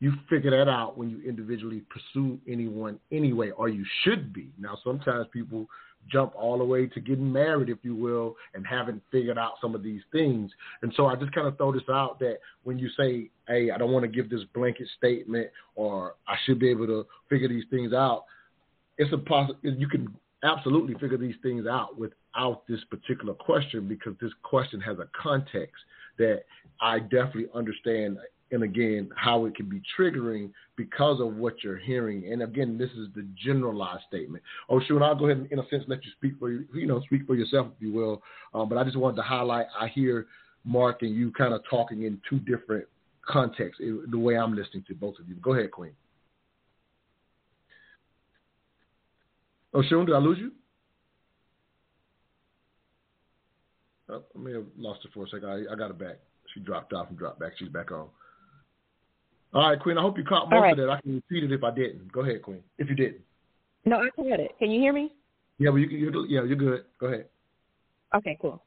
you 0.00 0.12
figure 0.30 0.50
that 0.50 0.68
out 0.70 0.96
when 0.96 1.10
you 1.10 1.20
individually 1.22 1.82
pursue 1.90 2.38
anyone 2.48 2.98
anyway, 3.10 3.50
or 3.50 3.68
you 3.68 3.84
should 4.02 4.32
be. 4.32 4.50
Now, 4.58 4.78
sometimes 4.84 5.26
people 5.32 5.68
jump 6.10 6.32
all 6.34 6.58
the 6.58 6.64
way 6.64 6.86
to 6.86 7.00
getting 7.00 7.30
married, 7.30 7.68
if 7.68 7.78
you 7.82 7.94
will, 7.94 8.36
and 8.54 8.66
haven't 8.66 9.02
figured 9.10 9.38
out 9.38 9.54
some 9.60 9.74
of 9.74 9.82
these 9.82 10.02
things. 10.12 10.50
And 10.82 10.92
so 10.96 11.06
I 11.06 11.16
just 11.16 11.32
kind 11.32 11.46
of 11.46 11.56
throw 11.56 11.72
this 11.72 11.82
out 11.90 12.18
that 12.20 12.38
when 12.64 12.78
you 12.78 12.88
say, 12.96 13.30
hey, 13.46 13.70
I 13.70 13.78
don't 13.78 13.92
want 13.92 14.04
to 14.04 14.10
give 14.10 14.30
this 14.30 14.42
blanket 14.54 14.88
statement 14.96 15.48
or 15.74 16.14
I 16.26 16.36
should 16.44 16.58
be 16.58 16.70
able 16.70 16.86
to 16.86 17.06
figure 17.28 17.48
these 17.48 17.64
things 17.70 17.92
out, 17.92 18.24
it's 18.96 19.12
a 19.12 19.18
poss- 19.18 19.52
you 19.62 19.88
can 19.88 20.08
absolutely 20.42 20.94
figure 20.94 21.18
these 21.18 21.34
things 21.42 21.66
out 21.66 21.98
without 21.98 22.62
this 22.68 22.80
particular 22.90 23.34
question 23.34 23.88
because 23.88 24.14
this 24.20 24.32
question 24.42 24.80
has 24.80 24.98
a 24.98 25.08
context 25.20 25.82
that 26.18 26.44
I 26.80 27.00
definitely 27.00 27.48
understand 27.54 28.18
and 28.50 28.62
again 28.62 29.10
how 29.14 29.44
it 29.44 29.54
can 29.54 29.68
be 29.68 29.82
triggering 29.98 30.50
because 30.76 31.20
of 31.20 31.34
what 31.36 31.62
you're 31.62 31.76
hearing. 31.76 32.32
And 32.32 32.42
again, 32.42 32.78
this 32.78 32.90
is 32.90 33.08
the 33.14 33.26
generalized 33.36 34.04
statement. 34.08 34.42
Oh, 34.68 34.80
sure, 34.80 34.96
and 34.96 35.04
I'll 35.04 35.14
go 35.14 35.26
ahead 35.26 35.38
and 35.38 35.52
in 35.52 35.58
a 35.58 35.68
sense 35.68 35.84
let 35.86 36.04
you 36.04 36.10
speak 36.16 36.38
for 36.38 36.50
you, 36.50 36.86
know, 36.86 37.00
speak 37.02 37.26
for 37.26 37.34
yourself 37.34 37.68
if 37.76 37.82
you 37.82 37.92
will. 37.92 38.22
Um, 38.54 38.68
but 38.68 38.78
I 38.78 38.84
just 38.84 38.96
wanted 38.96 39.16
to 39.16 39.22
highlight. 39.22 39.66
I 39.78 39.88
hear 39.88 40.26
Mark 40.64 41.02
and 41.02 41.14
you 41.14 41.30
kind 41.32 41.52
of 41.52 41.62
talking 41.68 42.02
in 42.02 42.20
two 42.28 42.38
different 42.38 42.86
contexts. 43.26 43.82
The 44.10 44.18
way 44.18 44.36
I'm 44.36 44.54
listening 44.54 44.84
to 44.88 44.94
both 44.94 45.18
of 45.18 45.28
you. 45.28 45.34
Go 45.36 45.54
ahead, 45.54 45.70
Queen. 45.70 45.92
Oh, 49.74 49.82
Shun, 49.82 50.06
did 50.06 50.14
I 50.14 50.18
lose 50.18 50.38
you? 50.38 50.52
Oh, 54.10 54.22
I 54.34 54.38
may 54.38 54.52
have 54.52 54.64
lost 54.78 55.00
her 55.02 55.10
for 55.12 55.24
a 55.24 55.28
second. 55.28 55.48
I, 55.48 55.72
I 55.72 55.76
got 55.76 55.90
it 55.90 55.98
back. 55.98 56.16
She 56.54 56.60
dropped 56.60 56.94
off 56.94 57.10
and 57.10 57.18
dropped 57.18 57.38
back. 57.38 57.52
She's 57.58 57.68
back 57.68 57.92
on. 57.92 58.08
All 59.54 59.70
right, 59.70 59.80
Queen. 59.80 59.96
I 59.96 60.02
hope 60.02 60.18
you 60.18 60.24
caught 60.24 60.50
most 60.50 60.60
right. 60.60 60.72
of 60.72 60.76
that. 60.78 60.90
I 60.90 61.00
can 61.00 61.14
repeat 61.14 61.44
it 61.44 61.52
if 61.52 61.64
I 61.64 61.70
didn't. 61.70 62.12
Go 62.12 62.20
ahead, 62.20 62.42
Queen. 62.42 62.62
If 62.78 62.88
you 62.88 62.94
didn't. 62.94 63.20
No, 63.84 63.96
I 63.96 64.10
caught 64.14 64.40
it. 64.40 64.52
Can 64.58 64.70
you 64.70 64.80
hear 64.80 64.92
me? 64.92 65.12
Yeah, 65.58 65.70
well, 65.70 65.78
you, 65.78 65.88
you're, 65.88 66.26
yeah, 66.26 66.44
you're 66.44 66.56
good. 66.56 66.84
Go 67.00 67.06
ahead. 67.06 67.26
Okay, 68.14 68.38
cool. 68.40 68.62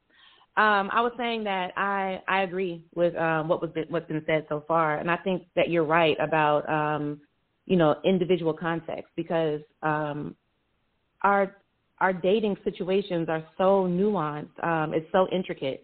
Um, 0.58 0.90
I 0.92 1.02
was 1.02 1.14
saying 1.18 1.46
that 1.46 1.72
I 1.78 2.22
I 2.28 2.42
agree 2.42 2.84
with 2.94 3.16
um, 3.16 3.48
what 3.48 3.62
was 3.62 3.72
been, 3.72 3.86
what's 3.88 4.08
been 4.08 4.22
said 4.28 4.46
so 4.50 4.66
far, 4.68 4.98
and 4.98 5.10
I 5.10 5.16
think 5.18 5.44
that 5.56 5.70
you're 5.70 5.86
right 5.86 6.18
about 6.20 6.68
um, 6.70 7.22
you 7.66 7.78
know 7.78 7.96
individual 8.04 8.54
context 8.54 9.12
because 9.16 9.62
um, 9.82 10.36
our 11.22 11.56
our 12.00 12.12
dating 12.12 12.58
situations 12.66 13.30
are 13.30 13.46
so 13.58 13.88
nuanced. 13.88 14.62
Um, 14.62 14.94
it's 14.94 15.10
so 15.14 15.28
intricate 15.32 15.84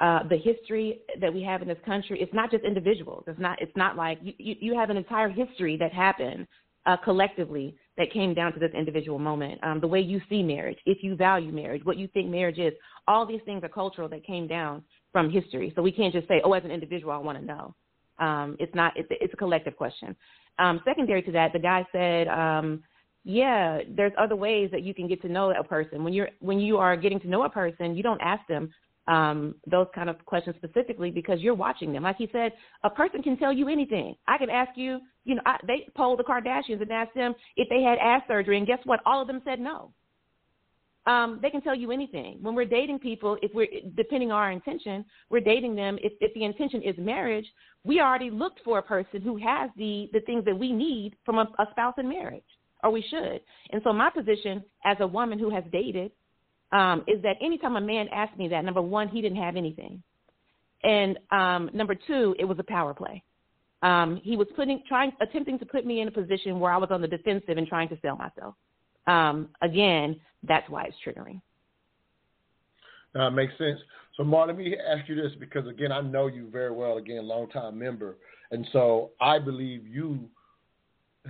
uh, 0.00 0.20
the 0.28 0.36
history 0.36 1.00
that 1.20 1.32
we 1.32 1.42
have 1.42 1.60
in 1.62 1.68
this 1.68 1.78
country. 1.84 2.20
It's 2.20 2.32
not 2.32 2.50
just 2.50 2.64
individuals. 2.64 3.24
It's 3.26 3.38
not. 3.40 3.60
It's 3.60 3.76
not 3.76 3.96
like 3.96 4.18
you, 4.22 4.32
you, 4.38 4.54
you 4.60 4.74
have 4.74 4.90
an 4.90 4.96
entire 4.96 5.28
history 5.28 5.76
that 5.78 5.92
happened 5.92 6.46
uh, 6.86 6.96
collectively 6.96 7.76
that 7.96 8.12
came 8.12 8.32
down 8.32 8.52
to 8.52 8.60
this 8.60 8.70
individual 8.74 9.18
moment. 9.18 9.58
Um, 9.64 9.80
the 9.80 9.88
way 9.88 10.00
you 10.00 10.20
see 10.28 10.42
marriage, 10.42 10.78
if 10.86 11.02
you 11.02 11.16
value 11.16 11.52
marriage, 11.52 11.84
what 11.84 11.96
you 11.96 12.08
think 12.08 12.28
marriage 12.28 12.58
is, 12.58 12.72
all 13.08 13.26
these 13.26 13.40
things 13.44 13.64
are 13.64 13.68
cultural 13.68 14.08
that 14.08 14.24
came 14.24 14.46
down 14.46 14.84
from 15.10 15.30
history. 15.30 15.72
So 15.74 15.82
we 15.82 15.90
can't 15.90 16.12
just 16.12 16.28
say, 16.28 16.40
oh, 16.44 16.52
as 16.52 16.64
an 16.64 16.70
individual, 16.70 17.12
I 17.12 17.18
want 17.18 17.38
to 17.38 17.44
know. 17.44 17.74
Um, 18.18 18.56
it's 18.60 18.74
not. 18.74 18.92
It's, 18.96 19.08
it's 19.10 19.34
a 19.34 19.36
collective 19.36 19.76
question. 19.76 20.14
Um, 20.58 20.80
secondary 20.84 21.22
to 21.22 21.32
that, 21.32 21.52
the 21.52 21.58
guy 21.58 21.86
said, 21.92 22.28
um, 22.28 22.82
yeah, 23.24 23.80
there's 23.96 24.12
other 24.18 24.36
ways 24.36 24.70
that 24.72 24.82
you 24.82 24.94
can 24.94 25.08
get 25.08 25.20
to 25.22 25.28
know 25.28 25.50
a 25.50 25.64
person. 25.64 26.04
When 26.04 26.12
you're 26.12 26.30
when 26.40 26.58
you 26.58 26.78
are 26.78 26.96
getting 26.96 27.20
to 27.20 27.28
know 27.28 27.44
a 27.44 27.50
person, 27.50 27.96
you 27.96 28.02
don't 28.02 28.20
ask 28.20 28.46
them 28.46 28.70
um, 29.08 29.54
those 29.66 29.86
kind 29.94 30.10
of 30.10 30.24
questions 30.26 30.54
specifically 30.56 31.10
because 31.10 31.40
you're 31.40 31.54
watching 31.54 31.92
them. 31.92 32.02
Like 32.02 32.18
he 32.18 32.28
said, 32.30 32.52
a 32.84 32.90
person 32.90 33.22
can 33.22 33.38
tell 33.38 33.52
you 33.52 33.68
anything. 33.68 34.14
I 34.28 34.36
can 34.36 34.50
ask 34.50 34.76
you, 34.76 35.00
you 35.24 35.34
know, 35.34 35.42
I, 35.46 35.56
they 35.66 35.86
polled 35.96 36.18
the 36.18 36.24
Kardashians 36.24 36.82
and 36.82 36.92
asked 36.92 37.14
them 37.14 37.34
if 37.56 37.68
they 37.70 37.82
had 37.82 37.98
ass 37.98 38.22
surgery, 38.28 38.58
and 38.58 38.66
guess 38.66 38.80
what? 38.84 39.00
All 39.06 39.20
of 39.20 39.26
them 39.26 39.40
said 39.44 39.58
no. 39.58 39.92
Um, 41.06 41.38
they 41.40 41.48
can 41.48 41.62
tell 41.62 41.74
you 41.74 41.90
anything. 41.90 42.38
When 42.42 42.54
we're 42.54 42.66
dating 42.66 42.98
people, 42.98 43.38
if 43.40 43.50
we're 43.54 43.68
depending 43.96 44.30
on 44.30 44.36
our 44.36 44.52
intention, 44.52 45.06
we're 45.30 45.40
dating 45.40 45.74
them. 45.74 45.98
If, 46.02 46.12
if 46.20 46.34
the 46.34 46.44
intention 46.44 46.82
is 46.82 46.94
marriage, 46.98 47.46
we 47.82 48.00
already 48.00 48.30
looked 48.30 48.60
for 48.62 48.78
a 48.78 48.82
person 48.82 49.22
who 49.22 49.38
has 49.38 49.70
the 49.76 50.10
the 50.12 50.20
things 50.20 50.44
that 50.44 50.58
we 50.58 50.70
need 50.70 51.16
from 51.24 51.38
a, 51.38 51.48
a 51.58 51.66
spouse 51.70 51.94
in 51.96 52.08
marriage 52.08 52.42
or 52.84 52.90
we 52.90 53.02
should. 53.08 53.40
And 53.70 53.80
so 53.82 53.92
my 53.92 54.10
position 54.10 54.62
as 54.84 54.98
a 55.00 55.06
woman 55.06 55.38
who 55.38 55.50
has 55.50 55.64
dated 55.72 56.12
um, 56.72 57.04
is 57.06 57.22
that 57.22 57.36
anytime 57.40 57.76
a 57.76 57.80
man 57.80 58.08
asked 58.12 58.36
me 58.36 58.48
that, 58.48 58.64
number 58.64 58.82
one, 58.82 59.08
he 59.08 59.20
didn't 59.20 59.38
have 59.38 59.56
anything, 59.56 60.02
and 60.82 61.18
um, 61.30 61.70
number 61.72 61.94
two, 61.94 62.34
it 62.38 62.44
was 62.44 62.58
a 62.58 62.64
power 62.64 62.94
play. 62.94 63.22
Um, 63.82 64.20
he 64.24 64.36
was 64.36 64.48
putting, 64.56 64.82
trying, 64.88 65.12
attempting 65.20 65.58
to 65.60 65.66
put 65.66 65.86
me 65.86 66.00
in 66.00 66.08
a 66.08 66.10
position 66.10 66.58
where 66.58 66.72
I 66.72 66.76
was 66.76 66.90
on 66.90 67.00
the 67.00 67.08
defensive 67.08 67.56
and 67.56 67.66
trying 67.66 67.88
to 67.90 67.98
sell 68.02 68.16
myself. 68.16 68.54
Um, 69.06 69.50
again, 69.62 70.20
that's 70.42 70.68
why 70.68 70.84
it's 70.84 70.96
triggering. 71.06 71.40
Uh, 73.14 73.30
makes 73.30 73.56
sense. 73.56 73.78
So, 74.16 74.24
Mark, 74.24 74.48
let 74.48 74.58
me 74.58 74.76
ask 74.76 75.08
you 75.08 75.14
this 75.14 75.32
because, 75.38 75.66
again, 75.68 75.92
I 75.92 76.00
know 76.00 76.26
you 76.26 76.48
very 76.50 76.72
well, 76.72 76.98
again, 76.98 77.26
longtime 77.26 77.78
member. 77.78 78.16
And 78.50 78.66
so 78.72 79.10
I 79.20 79.38
believe 79.38 79.86
you 79.86 80.28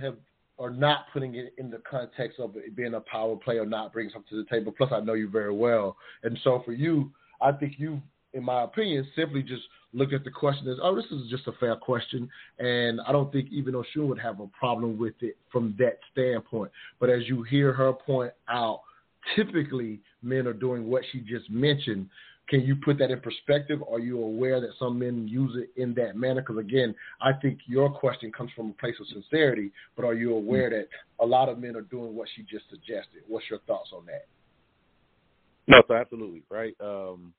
have 0.01 0.15
or 0.59 0.69
not 0.69 1.05
putting 1.13 1.35
it 1.35 1.53
in 1.57 1.71
the 1.71 1.81
context 1.89 2.37
of 2.37 2.55
it 2.57 2.75
being 2.75 2.93
a 2.93 2.99
power 2.99 3.35
play 3.37 3.57
or 3.57 3.65
not 3.65 3.93
bringing 3.93 4.11
something 4.11 4.29
to 4.29 4.43
the 4.43 4.49
table. 4.49 4.73
Plus, 4.75 4.91
I 4.91 4.99
know 4.99 5.13
you 5.13 5.29
very 5.29 5.53
well, 5.53 5.95
and 6.23 6.37
so 6.43 6.61
for 6.65 6.73
you, 6.73 7.11
I 7.41 7.53
think 7.53 7.75
you, 7.77 8.01
in 8.33 8.43
my 8.43 8.63
opinion, 8.63 9.07
simply 9.15 9.41
just 9.41 9.63
look 9.93 10.11
at 10.11 10.25
the 10.25 10.29
question 10.29 10.67
as, 10.67 10.77
oh, 10.83 10.93
this 10.95 11.05
is 11.05 11.29
just 11.29 11.47
a 11.47 11.53
fair 11.53 11.77
question, 11.77 12.29
and 12.59 12.99
I 13.07 13.13
don't 13.13 13.31
think 13.31 13.49
even 13.51 13.73
Oshun 13.73 14.07
would 14.07 14.19
have 14.19 14.41
a 14.41 14.47
problem 14.47 14.99
with 14.99 15.15
it 15.21 15.37
from 15.49 15.75
that 15.79 15.97
standpoint. 16.11 16.71
But 16.99 17.09
as 17.09 17.27
you 17.27 17.41
hear 17.43 17.71
her 17.71 17.93
point 17.93 18.33
out, 18.49 18.81
typically 19.35 20.01
men 20.21 20.45
are 20.45 20.53
doing 20.53 20.89
what 20.89 21.03
she 21.11 21.21
just 21.21 21.49
mentioned 21.49 22.09
can 22.49 22.61
you 22.61 22.75
put 22.75 22.97
that 22.97 23.11
in 23.11 23.19
perspective? 23.19 23.81
Are 23.89 23.99
you 23.99 24.21
aware 24.21 24.59
that 24.59 24.71
some 24.79 24.97
men 24.97 25.27
use 25.27 25.55
it 25.55 25.69
in 25.79 25.93
that 25.93 26.15
manner? 26.15 26.41
Because 26.41 26.57
again, 26.57 26.95
I 27.21 27.33
think 27.33 27.59
your 27.67 27.89
question 27.91 28.31
comes 28.31 28.51
from 28.55 28.71
a 28.71 28.73
place 28.73 28.95
of 28.99 29.07
sincerity, 29.07 29.71
but 29.95 30.03
are 30.03 30.15
you 30.15 30.33
aware 30.33 30.69
that 30.71 30.87
a 31.19 31.25
lot 31.25 31.47
of 31.47 31.59
men 31.59 31.75
are 31.75 31.81
doing 31.81 32.15
what 32.15 32.27
she 32.35 32.41
just 32.41 32.65
suggested? 32.69 33.21
What's 33.27 33.49
your 33.49 33.59
thoughts 33.67 33.91
on 33.95 34.05
that? 34.07 34.25
No, 35.67 35.83
so 35.87 35.93
absolutely 35.93 36.41
right. 36.49 36.75
Um, 36.81 37.33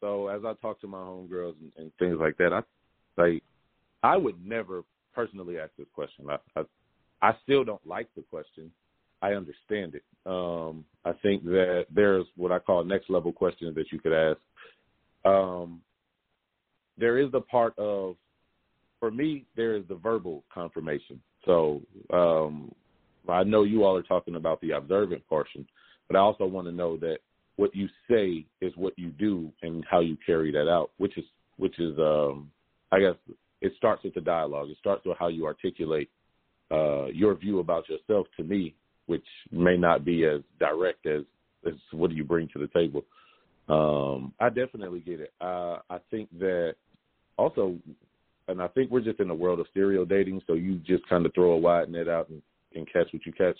so 0.00 0.28
as 0.28 0.42
I 0.46 0.54
talk 0.62 0.80
to 0.82 0.86
my 0.86 0.98
homegirls 0.98 1.56
and, 1.60 1.72
and 1.76 1.92
things 1.98 2.18
like 2.20 2.36
that, 2.38 2.52
I 2.52 2.62
like 3.20 3.42
I 4.02 4.16
would 4.16 4.46
never 4.46 4.84
personally 5.14 5.58
ask 5.58 5.72
this 5.76 5.88
question. 5.92 6.26
I, 6.30 6.38
I 6.56 6.62
I 7.20 7.36
still 7.42 7.64
don't 7.64 7.84
like 7.86 8.08
the 8.16 8.22
question 8.22 8.70
I 9.22 9.32
understand 9.32 9.94
it. 9.94 10.02
Um, 10.26 10.84
I 11.04 11.12
think 11.22 11.44
that 11.44 11.86
there's 11.94 12.26
what 12.36 12.52
I 12.52 12.58
call 12.58 12.84
next 12.84 13.10
level 13.10 13.32
questions 13.32 13.74
that 13.74 13.92
you 13.92 13.98
could 13.98 14.12
ask. 14.12 14.38
Um, 15.24 15.80
there 16.98 17.18
is 17.18 17.30
the 17.32 17.40
part 17.40 17.78
of, 17.78 18.16
for 18.98 19.10
me, 19.10 19.44
there 19.56 19.76
is 19.76 19.84
the 19.88 19.94
verbal 19.94 20.44
confirmation. 20.52 21.20
So 21.44 21.82
um, 22.12 22.72
I 23.28 23.44
know 23.44 23.64
you 23.64 23.84
all 23.84 23.96
are 23.96 24.02
talking 24.02 24.36
about 24.36 24.60
the 24.60 24.72
observant 24.72 25.26
portion, 25.26 25.66
but 26.08 26.16
I 26.16 26.20
also 26.20 26.44
want 26.44 26.66
to 26.66 26.72
know 26.72 26.96
that 26.98 27.18
what 27.56 27.74
you 27.74 27.88
say 28.10 28.44
is 28.60 28.72
what 28.76 28.98
you 28.98 29.10
do 29.10 29.52
and 29.62 29.84
how 29.90 30.00
you 30.00 30.16
carry 30.24 30.50
that 30.52 30.68
out, 30.68 30.90
which 30.98 31.16
is 31.18 31.24
which 31.56 31.78
is 31.78 31.98
um, 31.98 32.50
I 32.90 33.00
guess 33.00 33.14
it 33.60 33.72
starts 33.76 34.02
with 34.02 34.14
the 34.14 34.20
dialogue. 34.22 34.68
It 34.70 34.78
starts 34.78 35.04
with 35.04 35.18
how 35.18 35.28
you 35.28 35.44
articulate 35.46 36.10
uh, 36.70 37.06
your 37.06 37.34
view 37.34 37.58
about 37.58 37.88
yourself 37.88 38.26
to 38.36 38.44
me 38.44 38.74
which 39.10 39.26
may 39.50 39.76
not 39.76 40.04
be 40.04 40.24
as 40.24 40.40
direct 40.60 41.04
as, 41.04 41.22
as 41.66 41.74
what 41.90 42.10
do 42.10 42.16
you 42.16 42.22
bring 42.22 42.48
to 42.52 42.60
the 42.60 42.68
table. 42.68 43.02
Um, 43.68 44.32
I 44.38 44.50
definitely 44.50 45.00
get 45.00 45.18
it. 45.18 45.32
Uh, 45.40 45.78
I 45.90 45.98
think 46.12 46.28
that 46.38 46.76
also, 47.36 47.74
and 48.46 48.62
I 48.62 48.68
think 48.68 48.92
we're 48.92 49.00
just 49.00 49.18
in 49.18 49.28
a 49.28 49.34
world 49.34 49.58
of 49.58 49.66
serial 49.74 50.04
dating, 50.04 50.42
so 50.46 50.52
you 50.52 50.76
just 50.86 51.08
kind 51.08 51.26
of 51.26 51.34
throw 51.34 51.50
a 51.50 51.58
wide 51.58 51.90
net 51.90 52.08
out 52.08 52.28
and, 52.28 52.40
and 52.76 52.86
catch 52.86 53.12
what 53.12 53.26
you 53.26 53.32
catch. 53.32 53.58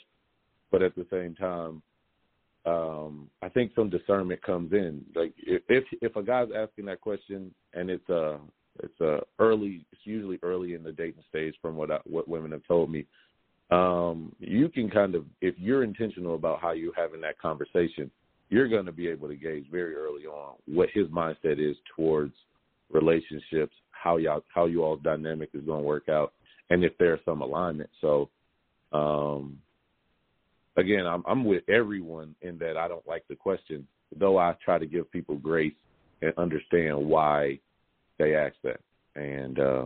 But 0.71 0.83
at 0.83 0.95
the 0.95 1.07
same 1.11 1.35
time, 1.35 1.83
um, 2.65 3.29
I 3.43 3.49
think 3.49 3.73
some 3.75 3.91
discernment 3.91 4.41
comes 4.45 4.73
in. 4.73 5.05
Like 5.17 5.35
if 5.45 5.85
if 6.01 6.15
a 6.15 6.23
guy's 6.23 6.51
asking 6.57 6.85
that 6.85 7.01
question 7.01 7.53
and 7.75 7.91
it's 7.91 8.09
a 8.09 8.39
it's 8.85 9.01
a 9.01 9.19
early, 9.41 9.85
it's 9.91 10.03
usually 10.05 10.39
early 10.45 10.75
in 10.75 10.85
the 10.85 10.93
dating 10.93 11.25
stage, 11.29 11.55
from 11.61 11.75
what 11.75 11.91
I, 11.91 11.99
what 12.05 12.29
women 12.29 12.53
have 12.53 12.67
told 12.69 12.89
me 12.89 13.05
um, 13.71 14.35
you 14.41 14.69
can 14.69 14.91
kind 14.91 15.15
of, 15.15 15.25
if 15.41 15.55
you're 15.59 15.85
intentional 15.85 16.35
about 16.35 16.61
how 16.61 16.73
you're 16.73 16.95
having 16.97 17.21
that 17.21 17.39
conversation, 17.39 18.11
you're 18.49 18.69
going 18.69 18.87
to 18.87 18.93
be 18.93 19.07
able 19.07 19.29
to 19.29 19.37
gauge 19.37 19.67
very 19.71 19.95
early 19.95 20.27
on 20.27 20.55
what 20.67 20.89
his 20.93 21.07
mindset 21.09 21.59
is 21.59 21.77
towards 21.95 22.35
relationships, 22.91 23.75
how 23.91 24.17
y'all, 24.17 24.43
how 24.53 24.67
you 24.67 24.83
all 24.83 24.97
dynamic 24.97 25.51
is 25.55 25.65
going 25.65 25.81
to 25.81 25.87
work 25.87 26.09
out, 26.09 26.33
and 26.71 26.85
if 26.85 26.93
there's 26.99 27.21
some 27.25 27.43
alignment. 27.43 27.91
So, 28.01 28.29
um, 28.93 29.59
again, 30.77 31.07
I'm, 31.07 31.23
I'm 31.29 31.45
with 31.45 31.63
everyone 31.69 32.35
in 32.43 32.59
that 32.59 32.77
I 32.77 32.89
don't 32.89 33.07
like 33.07 33.25
the 33.29 33.37
question, 33.37 33.87
though 34.19 34.37
I 34.37 34.57
try 34.65 34.79
to 34.79 34.87
give 34.87 35.13
people 35.13 35.37
grace 35.37 35.75
and 36.23 36.33
understand 36.37 36.97
why 36.99 37.61
they 38.19 38.35
ask 38.35 38.57
that. 38.65 38.81
And 39.15 39.59
uh. 39.59 39.85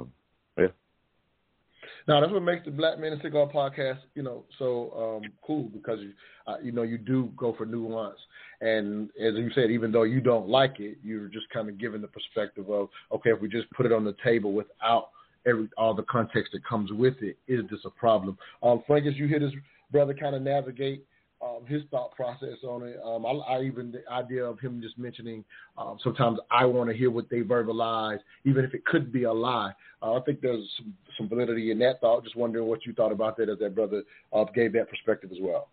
Now 2.09 2.21
that's 2.21 2.33
what 2.33 2.43
makes 2.43 2.65
the 2.65 2.71
Black 2.71 2.99
Men 2.99 3.13
and 3.13 3.23
Cigar 3.23 3.49
podcast, 3.49 3.99
you 4.15 4.23
know, 4.23 4.45
so 4.59 5.21
um, 5.25 5.33
cool 5.47 5.65
because 5.65 6.01
you, 6.01 6.13
uh, 6.47 6.57
you 6.63 6.73
know 6.73 6.83
you 6.83 6.99
do 6.99 7.31
go 7.37 7.55
for 7.57 7.67
nuance, 7.67 8.19
and 8.61 9.11
as 9.21 9.35
you 9.35 9.51
said, 9.55 9.71
even 9.71 9.93
though 9.93 10.03
you 10.03 10.21
don't 10.21 10.49
like 10.49 10.81
it, 10.81 10.99
you're 11.03 11.29
just 11.29 11.49
kind 11.53 11.69
of 11.69 11.79
giving 11.79 12.01
the 12.01 12.09
perspective 12.09 12.69
of 12.71 12.89
okay, 13.13 13.31
if 13.31 13.41
we 13.41 13.49
just 13.49 13.71
put 13.71 13.87
it 13.87 13.93
on 13.93 14.05
the 14.05 14.17
table 14.25 14.53
without 14.53 15.11
every 15.47 15.69
all 15.77 15.95
the 15.95 16.05
context 16.05 16.53
that 16.53 16.65
comes 16.67 16.93
with 16.93 17.15
it, 17.21 17.37
is 17.49 17.63
this 17.71 17.81
a 17.85 17.91
problem? 17.91 18.39
Um, 18.63 18.83
Frank, 18.87 19.07
as 19.07 19.17
you 19.17 19.27
hear 19.27 19.41
this 19.41 19.53
brother 19.91 20.15
kind 20.15 20.35
of 20.35 20.43
navigate 20.43 21.05
um, 21.45 21.67
his 21.67 21.83
thought 21.91 22.13
process 22.13 22.57
on 22.67 22.83
it. 22.83 22.99
Um, 23.05 23.27
I, 23.27 23.31
I, 23.31 23.63
even 23.63 23.93
the 23.93 24.03
idea 24.11 24.45
of 24.45 24.59
him 24.61 24.81
just 24.81 24.97
mentioning 24.99 25.45
um, 25.77 25.99
sometimes 26.03 26.39
I 26.51 26.65
want 26.65 26.91
to 26.91 26.97
hear 26.97 27.11
what 27.11 27.29
they 27.29 27.41
verbalize, 27.41 28.19
even 28.45 28.65
if 28.65 28.75
it 28.75 28.85
could 28.85 29.13
be 29.13 29.25
a 29.25 29.33
lie. 29.33 29.73
Uh, 30.03 30.15
I 30.15 30.21
think 30.21 30.41
there's 30.41 30.67
some, 30.79 30.95
some, 31.17 31.29
validity 31.29 31.71
in 31.71 31.79
that 31.81 32.01
thought. 32.01 32.25
Just 32.25 32.37
wondering 32.37 32.67
what 32.67 32.87
you 32.87 32.93
thought 32.93 33.13
about 33.13 33.37
that 33.37 33.49
as 33.49 33.59
that 33.59 33.75
brother 33.75 34.03
uh, 34.33 34.45
gave 34.55 34.73
that 34.73 34.89
perspective 34.89 35.31
as 35.33 35.39
well. 35.41 35.69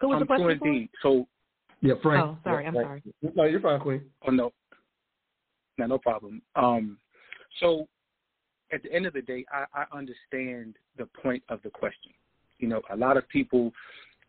Who 0.00 0.08
was 0.08 0.20
the 0.20 0.26
question 0.26 0.50
indeed. 0.50 0.90
So, 1.02 1.26
yeah, 1.80 1.94
Frank. 2.02 2.24
Oh, 2.24 2.38
sorry, 2.44 2.64
yeah, 2.64 2.68
I'm 2.68 2.74
Frank. 2.74 3.02
sorry. 3.22 3.32
No, 3.34 3.44
you're 3.44 3.60
fine, 3.60 3.80
Queen. 3.80 4.02
Oh 4.26 4.30
no, 4.30 4.52
no, 5.78 5.86
no 5.86 5.98
problem. 5.98 6.42
Um, 6.56 6.98
so 7.60 7.86
at 8.72 8.82
the 8.82 8.92
end 8.92 9.06
of 9.06 9.12
the 9.12 9.22
day, 9.22 9.44
I, 9.52 9.64
I 9.74 9.96
understand 9.96 10.76
the 10.96 11.06
point 11.22 11.42
of 11.48 11.60
the 11.62 11.70
question. 11.70 12.12
You 12.62 12.68
know, 12.68 12.80
a 12.90 12.96
lot 12.96 13.16
of 13.16 13.28
people 13.28 13.72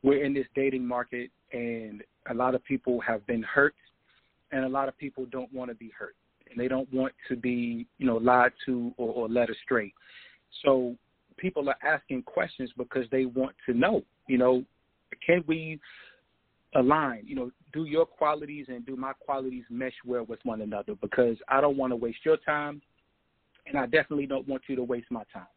we're 0.01 0.25
in 0.25 0.33
this 0.33 0.47
dating 0.55 0.85
market 0.85 1.29
and 1.53 2.03
a 2.29 2.33
lot 2.33 2.55
of 2.55 2.63
people 2.65 2.99
have 3.01 3.25
been 3.27 3.43
hurt 3.43 3.75
and 4.51 4.65
a 4.65 4.69
lot 4.69 4.87
of 4.89 4.97
people 4.97 5.25
don't 5.31 5.53
want 5.53 5.69
to 5.69 5.75
be 5.75 5.91
hurt 5.97 6.15
and 6.49 6.59
they 6.59 6.67
don't 6.67 6.91
want 6.91 7.13
to 7.29 7.35
be, 7.35 7.85
you 7.99 8.05
know, 8.05 8.17
lied 8.17 8.51
to 8.65 8.91
or, 8.97 9.13
or 9.13 9.29
led 9.29 9.49
astray. 9.49 9.93
So 10.65 10.95
people 11.37 11.69
are 11.69 11.77
asking 11.85 12.23
questions 12.23 12.71
because 12.75 13.05
they 13.11 13.25
want 13.25 13.55
to 13.67 13.73
know, 13.73 14.01
you 14.27 14.37
know, 14.37 14.63
can 15.25 15.43
we 15.47 15.79
align, 16.75 17.23
you 17.25 17.35
know, 17.35 17.51
do 17.71 17.85
your 17.85 18.05
qualities 18.05 18.65
and 18.67 18.85
do 18.85 18.95
my 18.95 19.13
qualities 19.13 19.63
mesh 19.69 19.93
well 20.05 20.25
with 20.25 20.39
one 20.43 20.61
another 20.61 20.95
because 21.01 21.37
I 21.47 21.61
don't 21.61 21.77
want 21.77 21.91
to 21.91 21.95
waste 21.95 22.25
your 22.25 22.37
time 22.37 22.81
and 23.67 23.77
I 23.77 23.85
definitely 23.85 24.25
don't 24.25 24.47
want 24.47 24.63
you 24.67 24.75
to 24.75 24.83
waste 24.83 25.11
my 25.11 25.23
time. 25.31 25.47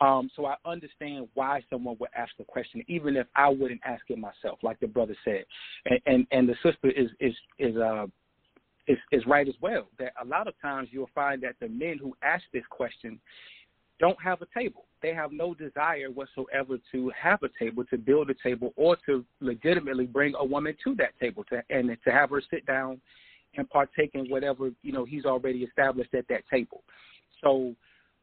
Um, 0.00 0.30
so 0.34 0.46
I 0.46 0.56
understand 0.64 1.28
why 1.34 1.62
someone 1.68 1.96
would 2.00 2.08
ask 2.16 2.32
the 2.38 2.44
question, 2.44 2.82
even 2.88 3.16
if 3.16 3.26
I 3.36 3.48
wouldn't 3.48 3.82
ask 3.84 4.02
it 4.08 4.18
myself, 4.18 4.58
like 4.62 4.80
the 4.80 4.86
brother 4.86 5.16
said. 5.24 5.44
And 5.86 6.00
and, 6.06 6.26
and 6.30 6.48
the 6.48 6.54
sister 6.62 6.90
is 6.90 7.10
is 7.20 7.34
is 7.58 7.76
uh 7.76 8.06
is 8.88 8.98
is 9.12 9.26
right 9.26 9.46
as 9.46 9.54
well. 9.60 9.88
That 9.98 10.12
a 10.22 10.26
lot 10.26 10.48
of 10.48 10.54
times 10.60 10.88
you'll 10.90 11.10
find 11.14 11.42
that 11.42 11.56
the 11.60 11.68
men 11.68 11.98
who 12.00 12.16
ask 12.22 12.44
this 12.52 12.64
question 12.70 13.20
don't 13.98 14.20
have 14.22 14.40
a 14.40 14.46
table. 14.58 14.86
They 15.02 15.14
have 15.14 15.32
no 15.32 15.54
desire 15.54 16.10
whatsoever 16.10 16.78
to 16.92 17.12
have 17.20 17.42
a 17.42 17.50
table, 17.58 17.84
to 17.90 17.98
build 17.98 18.30
a 18.30 18.34
table, 18.42 18.72
or 18.76 18.96
to 19.06 19.24
legitimately 19.40 20.06
bring 20.06 20.34
a 20.38 20.44
woman 20.44 20.74
to 20.84 20.94
that 20.96 21.18
table, 21.20 21.44
to 21.50 21.62
and 21.68 21.94
to 22.04 22.10
have 22.10 22.30
her 22.30 22.42
sit 22.50 22.64
down 22.64 23.00
and 23.56 23.68
partake 23.68 24.12
in 24.14 24.30
whatever 24.30 24.70
you 24.82 24.92
know 24.92 25.04
he's 25.04 25.26
already 25.26 25.60
established 25.60 26.14
at 26.14 26.26
that 26.28 26.42
table. 26.50 26.82
So 27.42 27.74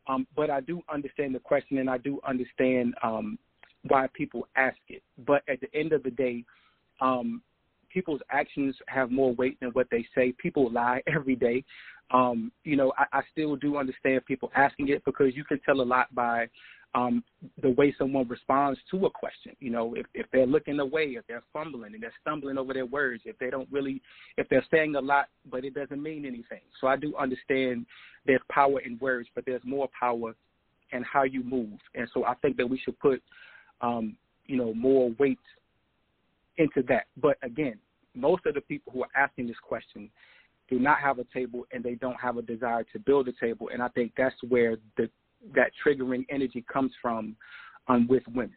Um, 0.07 0.27
but 0.35 0.49
I 0.49 0.61
do 0.61 0.81
understand 0.91 1.35
the 1.35 1.39
question, 1.39 1.79
and 1.79 1.89
I 1.89 1.97
do 1.97 2.19
understand 2.27 2.95
um, 3.03 3.37
why 3.87 4.07
people 4.13 4.47
ask 4.55 4.77
it. 4.87 5.03
But 5.25 5.43
at 5.49 5.59
the 5.61 5.73
end 5.77 5.91
of 5.91 6.03
the 6.03 6.11
day, 6.11 6.43
um, 7.01 7.41
people's 7.89 8.21
actions 8.31 8.75
have 8.87 9.11
more 9.11 9.33
weight 9.35 9.59
than 9.59 9.69
what 9.71 9.87
they 9.91 10.05
say. 10.15 10.33
People 10.37 10.71
lie 10.71 11.01
every 11.13 11.35
day. 11.35 11.63
Um, 12.11 12.51
you 12.63 12.75
know, 12.75 12.93
I, 12.97 13.19
I 13.19 13.21
still 13.31 13.55
do 13.55 13.77
understand 13.77 14.25
people 14.25 14.51
asking 14.55 14.89
it 14.89 15.03
because 15.03 15.35
you 15.35 15.43
can 15.43 15.59
tell 15.65 15.81
a 15.81 15.83
lot 15.83 16.13
by 16.15 16.47
um, 16.95 17.23
the 17.61 17.69
way 17.71 17.93
someone 17.97 18.27
responds 18.27 18.79
to 18.91 19.05
a 19.05 19.09
question. 19.09 19.55
You 19.59 19.71
know, 19.71 19.93
if, 19.95 20.05
if 20.13 20.25
they're 20.31 20.47
looking 20.47 20.79
away, 20.79 21.15
if 21.17 21.27
they're 21.27 21.43
fumbling 21.53 21.93
and 21.93 22.01
they're 22.01 22.13
stumbling 22.21 22.57
over 22.57 22.73
their 22.73 22.85
words, 22.85 23.23
if 23.25 23.37
they 23.39 23.49
don't 23.49 23.67
really, 23.71 24.01
if 24.37 24.47
they're 24.49 24.65
saying 24.71 24.95
a 24.95 25.01
lot 25.01 25.27
but 25.49 25.65
it 25.65 25.73
doesn't 25.73 26.01
mean 26.01 26.25
anything. 26.25 26.61
So 26.79 26.87
I 26.87 26.95
do 26.95 27.15
understand 27.17 27.85
there's 28.25 28.41
power 28.49 28.79
in 28.79 28.97
words, 28.99 29.29
but 29.35 29.45
there's 29.45 29.61
more 29.63 29.89
power 29.97 30.35
in 30.91 31.03
how 31.03 31.23
you 31.23 31.43
move. 31.43 31.79
And 31.95 32.07
so 32.13 32.25
I 32.25 32.33
think 32.35 32.57
that 32.57 32.69
we 32.69 32.79
should 32.79 32.99
put, 32.99 33.21
um, 33.81 34.15
you 34.45 34.57
know, 34.57 34.73
more 34.73 35.11
weight 35.19 35.39
into 36.57 36.81
that. 36.87 37.05
But 37.21 37.37
again, 37.43 37.77
most 38.15 38.45
of 38.45 38.55
the 38.55 38.61
people 38.61 38.91
who 38.93 39.03
are 39.03 39.09
asking 39.15 39.47
this 39.47 39.57
question 39.61 40.09
do 40.69 40.79
not 40.79 40.99
have 40.99 41.19
a 41.19 41.25
table 41.33 41.65
and 41.71 41.83
they 41.83 41.95
don't 41.95 42.19
have 42.19 42.37
a 42.37 42.41
desire 42.41 42.85
to 42.91 42.99
build 42.99 43.27
a 43.27 43.33
table. 43.39 43.69
And 43.71 43.81
I 43.81 43.87
think 43.89 44.13
that's 44.17 44.35
where 44.47 44.77
the 44.97 45.09
that 45.55 45.71
triggering 45.85 46.25
energy 46.29 46.63
comes 46.71 46.91
from 47.01 47.35
um, 47.87 48.07
with 48.07 48.23
women. 48.27 48.55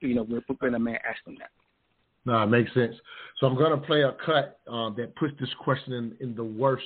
You 0.00 0.14
know, 0.14 0.24
when 0.24 0.74
a 0.74 0.78
man 0.78 0.98
asks 1.08 1.24
them 1.24 1.36
that. 1.38 1.50
No, 2.24 2.42
it 2.42 2.46
makes 2.46 2.72
sense. 2.74 2.94
So 3.40 3.46
I'm 3.46 3.56
going 3.56 3.70
to 3.70 3.86
play 3.86 4.02
a 4.02 4.14
cut 4.24 4.60
uh, 4.70 4.90
that 4.90 5.14
puts 5.16 5.32
this 5.40 5.48
question 5.60 5.94
in, 5.94 6.16
in 6.20 6.34
the 6.34 6.44
worst 6.44 6.84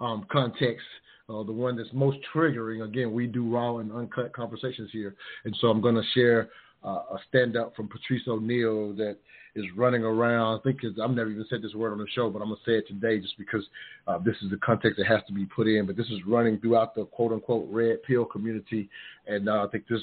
um, 0.00 0.26
context, 0.30 0.84
uh, 1.28 1.42
the 1.42 1.52
one 1.52 1.76
that's 1.76 1.88
most 1.92 2.18
triggering. 2.34 2.84
Again, 2.84 3.12
we 3.12 3.26
do 3.26 3.48
raw 3.48 3.78
and 3.78 3.90
uncut 3.90 4.32
conversations 4.34 4.90
here, 4.92 5.16
and 5.44 5.56
so 5.60 5.68
I'm 5.68 5.80
going 5.80 5.94
to 5.94 6.02
share 6.14 6.50
uh, 6.86 7.14
a 7.14 7.18
stand 7.28 7.56
up 7.56 7.74
from 7.74 7.88
Patrice 7.88 8.22
O'Neal 8.28 8.92
that 8.94 9.16
is 9.56 9.64
running 9.74 10.04
around. 10.04 10.58
I 10.58 10.62
think 10.62 10.80
I've 10.84 11.10
never 11.10 11.30
even 11.30 11.44
said 11.50 11.62
this 11.62 11.74
word 11.74 11.92
on 11.92 11.98
the 11.98 12.06
show, 12.14 12.30
but 12.30 12.40
I'm 12.40 12.48
gonna 12.48 12.60
say 12.64 12.72
it 12.72 12.86
today 12.86 13.18
just 13.18 13.36
because 13.38 13.64
uh, 14.06 14.18
this 14.18 14.36
is 14.42 14.50
the 14.50 14.58
context 14.58 14.98
that 14.98 15.06
has 15.06 15.22
to 15.26 15.32
be 15.32 15.46
put 15.46 15.66
in. 15.66 15.86
But 15.86 15.96
this 15.96 16.06
is 16.06 16.20
running 16.26 16.60
throughout 16.60 16.94
the 16.94 17.06
quote 17.06 17.32
unquote 17.32 17.66
red 17.70 18.02
pill 18.04 18.24
community, 18.24 18.88
and 19.26 19.48
uh, 19.48 19.64
I 19.64 19.68
think 19.68 19.88
this 19.88 20.00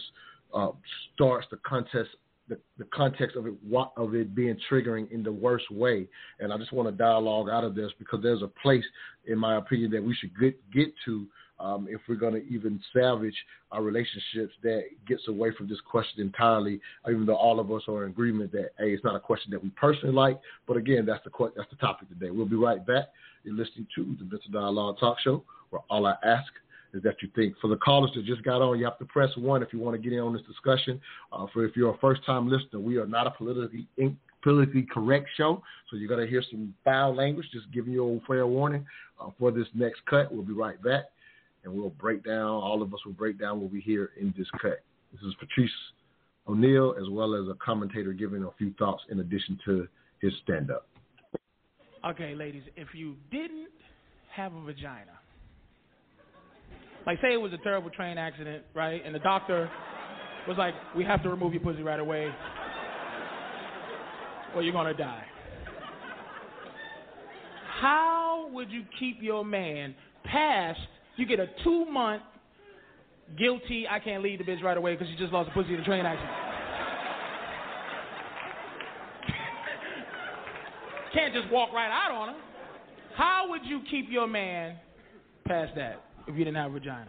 uh, 0.54 0.72
starts 1.16 1.48
the 1.52 1.58
contest. 1.58 2.10
The, 2.50 2.60
the 2.78 2.86
context 2.94 3.38
of 3.38 3.48
it 3.48 3.54
of 3.96 4.16
it 4.16 4.36
being 4.36 4.58
triggering 4.70 5.10
in 5.12 5.24
the 5.24 5.32
worst 5.32 5.72
way, 5.72 6.10
and 6.42 6.52
I 6.52 6.58
just 6.58 6.74
want 6.74 6.90
to 6.90 6.92
dialogue 6.92 7.48
out 7.50 7.64
of 7.64 7.74
this 7.74 7.90
because 7.98 8.20
there's 8.22 8.42
a 8.42 8.52
place, 8.62 8.84
in 9.28 9.40
my 9.40 9.56
opinion, 9.56 9.92
that 9.92 10.04
we 10.04 10.14
should 10.14 10.38
get 10.38 10.60
get 10.74 10.94
to 11.06 11.26
um, 11.60 11.88
if 11.90 12.02
we're 12.08 12.16
going 12.16 12.34
to 12.34 12.46
even 12.48 12.80
salvage 12.94 13.36
our 13.72 13.82
relationships 13.82 14.54
that 14.64 14.84
gets 15.08 15.28
away 15.28 15.52
from 15.58 15.68
this 15.68 15.80
question 15.90 16.22
entirely, 16.22 16.80
even 17.10 17.26
though 17.26 17.36
all 17.36 17.60
of 17.60 17.72
us 17.72 17.84
are 17.88 18.06
in 18.06 18.12
agreement 18.12 18.52
that 18.52 18.72
hey, 18.78 18.92
it's 18.94 19.04
not 19.04 19.16
a 19.16 19.20
question 19.20 19.52
that 19.52 19.62
we 19.62 19.70
personally 19.70 20.14
like, 20.14 20.40
but 20.68 20.78
again, 20.78 21.06
that's 21.06 21.24
the 21.24 21.52
that's 21.56 21.70
the 21.70 21.78
topic 21.78 22.10
today. 22.10 22.32
We'll 22.32 22.46
be 22.46 22.56
right 22.56 22.86
back. 22.86 23.06
You're 23.44 23.56
listening 23.56 23.88
to 23.96 24.04
the 24.18 24.24
Mental 24.24 24.52
Dialogue 24.52 24.98
Talk 25.00 25.20
Show, 25.20 25.44
where 25.70 25.82
all 25.90 26.06
I 26.06 26.16
ask 26.24 26.52
is 26.94 27.04
that 27.04 27.16
you 27.22 27.30
think. 27.36 27.56
For 27.60 27.68
the 27.68 27.78
callers 27.78 28.12
that 28.16 28.26
just 28.26 28.44
got 28.44 28.62
on, 28.62 28.78
you 28.80 28.86
have 28.86 29.00
to 29.00 29.06
press 29.06 29.30
one 29.36 29.64
if 29.64 29.74
you 29.74 29.80
want 29.80 29.96
to 29.96 30.02
get 30.02 30.14
in 30.14 30.20
on 30.20 30.34
this 30.34 30.44
discussion. 30.44 31.02
Uh, 31.32 31.48
for 31.54 31.66
if 31.66 31.76
you're 31.76 31.94
a 31.94 31.98
first-time 31.98 32.50
listener, 32.50 32.80
we 32.80 32.98
are 32.98 33.08
not 33.08 33.28
a 33.28 33.32
politically 33.32 33.88
in- 33.98 34.18
politically 34.42 34.86
correct 34.92 35.30
show, 35.38 35.64
so 35.90 35.96
you're 35.96 36.10
going 36.10 36.20
to 36.24 36.30
hear 36.30 36.44
some 36.52 36.74
foul 36.84 37.16
language. 37.16 37.48
Just 37.54 37.72
giving 37.72 37.94
you 37.94 38.06
a 38.06 38.28
fair 38.28 38.46
warning 38.46 38.86
uh, 39.20 39.30
for 39.40 39.52
this 39.52 39.68
next 39.74 40.06
cut. 40.06 40.34
We'll 40.34 40.44
be 40.44 40.54
right 40.54 40.82
back 40.84 41.06
and 41.64 41.74
we'll 41.74 41.90
break 41.90 42.24
down, 42.24 42.48
all 42.48 42.82
of 42.82 42.94
us 42.94 43.00
will 43.06 43.14
break 43.14 43.40
down 43.40 43.62
what 43.62 43.72
we 43.72 43.82
hear 43.82 44.12
in 44.20 44.34
this 44.38 44.48
cut. 44.62 44.84
This 45.12 45.22
is 45.22 45.34
Patrice 45.40 45.72
O'Neal, 46.48 46.96
as 47.00 47.10
well 47.10 47.36
as 47.36 47.48
a 47.48 47.56
commentator 47.64 48.14
giving 48.14 48.44
a 48.44 48.52
few 48.58 48.74
thoughts 48.78 49.04
in 49.10 49.20
addition 49.20 49.58
to 49.66 49.88
his 50.22 50.34
stand 50.44 50.72
up. 50.72 50.88
Okay, 52.06 52.36
ladies, 52.36 52.64
if 52.76 52.90
you 52.94 53.16
didn't 53.32 53.70
have 54.32 54.54
a 54.54 54.62
vagina, 54.62 55.12
like 57.06 57.20
say 57.22 57.34
it 57.34 57.38
was 57.38 57.54
a 57.54 57.58
terrible 57.60 57.90
train 57.90 58.18
accident, 58.18 58.64
right? 58.74 59.02
And 59.06 59.16
the 59.16 59.20
doctor 59.20 59.70
was 60.48 60.58
like, 60.58 60.74
we 60.96 61.04
have 61.06 61.24
to 61.24 61.30
remove 61.30 61.54
your 61.54 61.62
pussy 61.62 61.82
right 61.82 62.00
away, 62.00 62.30
or 64.56 64.62
you're 64.64 64.74
going 64.74 64.88
to 64.88 65.02
die. 65.02 65.24
How 67.80 68.50
would 68.52 68.70
you 68.72 68.84
keep 69.00 69.22
your 69.22 69.46
man 69.46 69.96
past 70.26 70.80
you 71.16 71.26
get 71.26 71.40
a 71.40 71.48
two 71.64 71.86
month 71.86 72.24
guilty, 73.38 73.86
I 73.90 74.00
can't 74.00 74.24
leave 74.24 74.40
the 74.40 74.46
bitch 74.46 74.64
right 74.64 74.78
away 74.78 74.96
because 74.96 75.08
she 75.08 75.18
just 75.18 75.34
lost 75.34 75.50
a 75.50 75.54
pussy 75.54 75.74
in 75.74 75.80
a 75.80 75.84
train 75.84 76.06
accident. 76.06 76.32
can't 81.14 81.34
just 81.34 81.50
walk 81.52 81.74
right 81.74 81.92
out 81.92 82.12
on 82.12 82.30
her. 82.30 82.36
How 83.16 83.50
would 83.50 83.66
you 83.66 83.82
keep 83.90 84.08
your 84.10 84.28
man 84.28 84.78
past 85.46 85.74
that 85.76 86.04
if 86.28 86.36
you 86.36 86.44
didn't 86.44 86.58
have 86.58 86.72
a 86.72 86.74
vagina? 86.74 87.08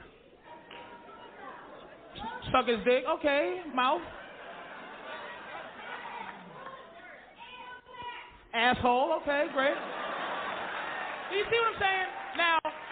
Suck 2.52 2.68
his 2.68 2.78
dick, 2.84 3.04
okay, 3.18 3.62
mouth. 3.74 4.02
Asshole, 8.52 9.18
okay, 9.22 9.46
great. 9.52 9.74
Do 11.30 11.36
you 11.36 11.44
see 11.50 11.58
what 11.58 11.74
I'm 11.74 11.80
saying? 11.80 12.13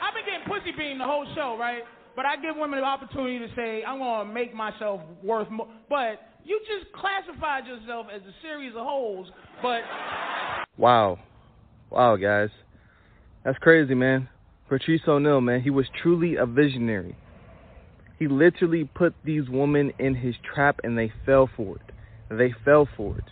I've 0.02 0.14
been 0.14 0.24
getting 0.26 0.46
pussy 0.48 0.72
beaten 0.76 0.98
the 0.98 1.04
whole 1.04 1.26
show, 1.36 1.56
right? 1.58 1.82
But 2.16 2.26
I 2.26 2.36
give 2.36 2.56
women 2.56 2.80
the 2.80 2.84
opportunity 2.84 3.38
to 3.38 3.48
say, 3.54 3.84
I'm 3.84 3.98
going 3.98 4.26
to 4.26 4.34
make 4.34 4.52
myself 4.52 5.00
worth 5.22 5.48
more. 5.48 5.68
But 5.88 6.20
you 6.44 6.60
just 6.66 6.92
classified 6.92 7.66
yourself 7.66 8.08
as 8.14 8.20
a 8.22 8.34
series 8.42 8.72
of 8.74 8.84
holes, 8.84 9.28
but. 9.62 9.80
Wow. 10.76 11.20
Wow, 11.90 12.16
guys. 12.16 12.50
That's 13.44 13.58
crazy, 13.58 13.94
man. 13.94 14.28
Patrice 14.68 15.02
O'Neal, 15.06 15.40
man, 15.40 15.60
he 15.60 15.70
was 15.70 15.86
truly 16.02 16.36
a 16.36 16.46
visionary. 16.46 17.16
He 18.18 18.26
literally 18.26 18.84
put 18.84 19.14
these 19.24 19.48
women 19.48 19.92
in 19.98 20.14
his 20.14 20.34
trap 20.54 20.80
and 20.82 20.96
they 20.96 21.12
fell 21.24 21.48
for 21.56 21.76
it. 21.76 21.92
They 22.30 22.54
fell 22.64 22.88
for 22.96 23.18
it. 23.18 23.24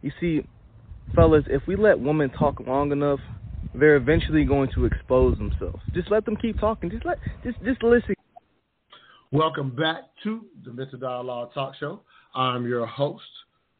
You 0.00 0.10
see, 0.20 0.44
fellas, 1.14 1.44
if 1.48 1.62
we 1.66 1.76
let 1.76 2.00
women 2.00 2.30
talk 2.30 2.60
long 2.66 2.92
enough, 2.92 3.20
they're 3.74 3.96
eventually 3.96 4.44
going 4.44 4.70
to 4.74 4.84
expose 4.84 5.36
themselves. 5.38 5.80
Just 5.94 6.10
let 6.10 6.24
them 6.24 6.36
keep 6.36 6.58
talking. 6.58 6.90
Just 6.90 7.04
let 7.04 7.18
just 7.44 7.62
just 7.64 7.82
listen. 7.82 8.14
Welcome 9.30 9.70
back 9.70 10.02
to 10.24 10.44
the 10.64 10.72
Mental 10.72 10.98
Dialogue 10.98 11.54
Talk 11.54 11.74
Show. 11.80 12.02
I'm 12.34 12.66
your 12.66 12.84
host, 12.86 13.24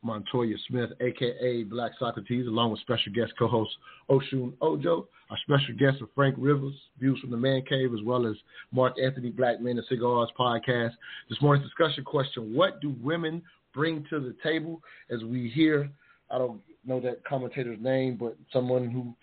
Montoya 0.02 0.56
Smith, 0.68 0.90
aka 1.00 1.62
Black 1.64 1.92
Socrates, 1.98 2.46
along 2.46 2.70
with 2.70 2.80
special 2.80 3.12
guest 3.12 3.32
co-host 3.38 3.70
Oshun 4.08 4.54
Ojo. 4.60 5.08
Our 5.30 5.36
special 5.42 5.74
guest 5.78 6.02
are 6.02 6.08
Frank 6.14 6.36
Rivers, 6.38 6.74
Views 6.98 7.18
from 7.20 7.30
the 7.30 7.36
Man 7.36 7.62
Cave, 7.68 7.92
as 7.94 8.02
well 8.04 8.26
as 8.26 8.34
Mark 8.72 8.94
Anthony 9.02 9.30
Black 9.30 9.60
Men 9.60 9.78
and 9.78 9.86
Cigars 9.88 10.30
podcast. 10.38 10.92
This 11.28 11.40
morning's 11.40 11.68
discussion 11.68 12.04
question: 12.04 12.54
What 12.54 12.80
do 12.80 12.94
women 13.02 13.42
bring 13.74 14.04
to 14.10 14.20
the 14.20 14.34
table? 14.42 14.82
As 15.10 15.22
we 15.22 15.50
hear, 15.50 15.90
I 16.30 16.38
don't 16.38 16.60
know 16.84 17.00
that 17.00 17.24
commentator's 17.24 17.78
name, 17.80 18.16
but 18.18 18.36
someone 18.52 18.90
who 18.90 19.14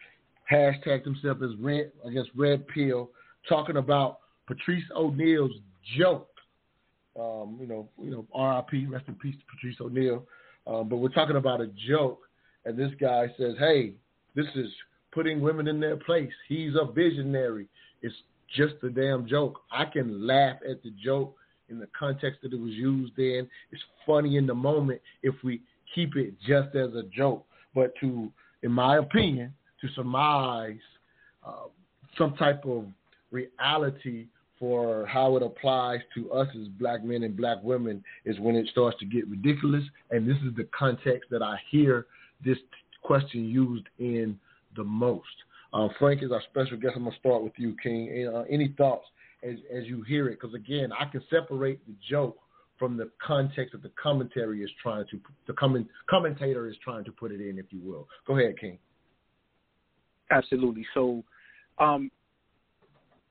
hashtagged 0.51 1.03
himself 1.05 1.39
as 1.43 1.51
Red, 1.59 1.91
I 2.05 2.11
guess 2.11 2.25
Red 2.35 2.67
Pill, 2.67 3.09
talking 3.47 3.77
about 3.77 4.19
Patrice 4.47 4.83
O'Neal's 4.95 5.51
joke. 5.97 6.27
Um, 7.19 7.57
you 7.59 7.67
know, 7.67 7.89
you 8.01 8.11
know, 8.11 8.25
R.I.P. 8.33 8.85
Rest 8.87 9.05
in 9.07 9.15
peace 9.15 9.35
to 9.35 9.55
Patrice 9.55 9.77
O'Neal. 9.81 10.25
Um, 10.67 10.87
but 10.87 10.97
we're 10.97 11.09
talking 11.09 11.35
about 11.35 11.61
a 11.61 11.69
joke, 11.87 12.21
and 12.65 12.77
this 12.77 12.91
guy 12.99 13.27
says, 13.37 13.55
"Hey, 13.57 13.93
this 14.35 14.45
is 14.55 14.69
putting 15.11 15.41
women 15.41 15.67
in 15.67 15.79
their 15.79 15.97
place. 15.97 16.31
He's 16.47 16.73
a 16.75 16.91
visionary. 16.91 17.67
It's 18.01 18.15
just 18.55 18.75
a 18.83 18.89
damn 18.89 19.27
joke. 19.27 19.61
I 19.71 19.85
can 19.85 20.25
laugh 20.25 20.57
at 20.69 20.81
the 20.83 20.91
joke 21.03 21.35
in 21.69 21.79
the 21.79 21.87
context 21.97 22.41
that 22.41 22.53
it 22.53 22.59
was 22.59 22.71
used 22.71 23.17
in. 23.17 23.47
It's 23.71 23.81
funny 24.05 24.37
in 24.37 24.47
the 24.47 24.55
moment 24.55 25.01
if 25.23 25.35
we 25.43 25.61
keep 25.93 26.15
it 26.15 26.33
just 26.41 26.75
as 26.75 26.93
a 26.95 27.03
joke. 27.15 27.45
But 27.75 27.93
to, 28.01 28.31
in 28.63 28.71
my 28.71 28.97
opinion, 28.97 29.53
to 29.81 29.87
surmise 29.95 30.79
uh, 31.45 31.67
some 32.17 32.35
type 32.35 32.65
of 32.65 32.85
reality 33.31 34.27
for 34.59 35.05
how 35.05 35.37
it 35.37 35.43
applies 35.43 36.01
to 36.13 36.31
us 36.31 36.47
as 36.59 36.67
black 36.79 37.03
men 37.03 37.23
and 37.23 37.37
black 37.37 37.57
women 37.63 38.03
is 38.25 38.37
when 38.39 38.55
it 38.55 38.67
starts 38.69 38.99
to 38.99 39.05
get 39.05 39.27
ridiculous. 39.29 39.83
And 40.11 40.27
this 40.27 40.37
is 40.45 40.53
the 40.57 40.67
context 40.77 41.29
that 41.31 41.41
I 41.41 41.57
hear 41.71 42.07
this 42.43 42.57
question 43.01 43.47
used 43.47 43.87
in 43.99 44.37
the 44.75 44.83
most. 44.83 45.25
Uh, 45.71 45.87
Frank 45.97 46.23
is 46.23 46.31
our 46.31 46.41
special 46.49 46.77
guest. 46.77 46.93
I'm 46.95 47.03
going 47.03 47.13
to 47.13 47.19
start 47.19 47.43
with 47.43 47.53
you, 47.57 47.75
King. 47.81 48.29
Uh, 48.33 48.43
any 48.49 48.73
thoughts 48.77 49.05
as, 49.43 49.55
as 49.73 49.85
you 49.85 50.01
hear 50.03 50.27
it? 50.27 50.39
Because 50.41 50.53
again, 50.55 50.89
I 50.91 51.05
can 51.05 51.23
separate 51.29 51.85
the 51.87 51.93
joke 52.09 52.37
from 52.77 52.97
the 52.97 53.09
context 53.25 53.73
that 53.73 53.83
the 53.83 53.91
commentary 54.01 54.63
is 54.63 54.69
trying 54.81 55.05
to, 55.11 55.19
the 55.47 55.53
comment, 55.53 55.87
commentator 56.09 56.67
is 56.67 56.75
trying 56.83 57.03
to 57.05 57.11
put 57.11 57.31
it 57.31 57.41
in, 57.41 57.59
if 57.59 57.65
you 57.69 57.79
will. 57.83 58.07
Go 58.25 58.37
ahead, 58.37 58.57
King. 58.59 58.79
Absolutely. 60.31 60.85
So, 60.93 61.23
um, 61.79 62.11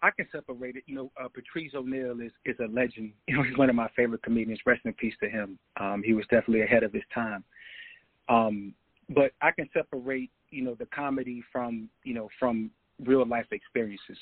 I 0.02 0.10
can 0.10 0.26
separate 0.30 0.76
it. 0.76 0.84
You 0.86 0.94
know, 0.94 1.12
uh, 1.22 1.28
Patrice 1.28 1.72
O'Neal 1.74 2.20
is 2.20 2.32
is 2.44 2.56
a 2.60 2.72
legend. 2.72 3.12
You 3.26 3.36
know, 3.36 3.42
he's 3.42 3.58
one 3.58 3.68
of 3.68 3.76
my 3.76 3.88
favorite 3.96 4.22
comedians. 4.22 4.60
Rest 4.64 4.82
in 4.84 4.92
peace 4.94 5.14
to 5.22 5.28
him. 5.28 5.58
Um, 5.78 6.02
he 6.04 6.12
was 6.12 6.24
definitely 6.30 6.62
ahead 6.62 6.82
of 6.82 6.92
his 6.92 7.02
time. 7.14 7.44
Um, 8.28 8.74
but 9.08 9.32
I 9.40 9.50
can 9.50 9.68
separate, 9.72 10.30
you 10.50 10.62
know, 10.62 10.74
the 10.74 10.86
comedy 10.86 11.42
from, 11.50 11.88
you 12.04 12.14
know, 12.14 12.28
from 12.38 12.70
real 13.04 13.26
life 13.26 13.46
experiences. 13.50 14.18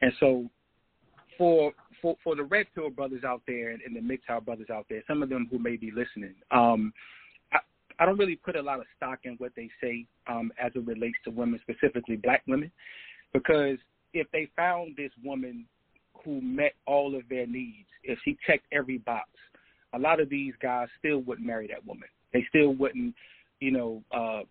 And 0.00 0.12
so, 0.20 0.50
for 1.38 1.72
for 2.02 2.16
for 2.22 2.36
the 2.36 2.44
Red 2.44 2.66
Pill 2.74 2.90
brothers 2.90 3.24
out 3.24 3.42
there 3.46 3.70
and, 3.70 3.80
and 3.82 3.96
the 3.96 4.00
MGTOW 4.00 4.44
brothers 4.44 4.70
out 4.70 4.86
there, 4.88 5.02
some 5.06 5.22
of 5.22 5.28
them 5.28 5.48
who 5.50 5.58
may 5.58 5.76
be 5.76 5.90
listening, 5.90 6.34
um, 6.50 6.92
I, 7.98 8.06
don't 8.06 8.18
really 8.18 8.36
put 8.36 8.56
a 8.56 8.62
lot 8.62 8.80
of 8.80 8.86
stock 8.96 9.20
in 9.24 9.34
what 9.34 9.52
they 9.56 9.68
say 9.82 10.06
um, 10.26 10.52
as 10.62 10.72
it 10.74 10.86
relates 10.86 11.16
to 11.24 11.30
women, 11.30 11.60
specifically 11.62 12.16
black 12.16 12.42
women, 12.46 12.70
because 13.32 13.78
if 14.12 14.26
they 14.32 14.48
found 14.56 14.96
this 14.96 15.10
woman 15.24 15.66
who 16.24 16.40
met 16.40 16.72
all 16.86 17.16
of 17.16 17.22
their 17.28 17.46
needs, 17.46 17.88
if 18.02 18.18
she 18.24 18.36
checked 18.46 18.66
every 18.72 18.98
box, 18.98 19.28
a 19.94 19.98
lot 19.98 20.20
of 20.20 20.28
these 20.28 20.54
guys 20.60 20.88
still 20.98 21.18
wouldn't 21.20 21.46
marry 21.46 21.66
that 21.68 21.86
woman. 21.86 22.08
They 22.32 22.44
still 22.48 22.74
wouldn't, 22.74 23.14
you 23.60 23.70
know, 23.70 24.02
uh, 24.12 24.42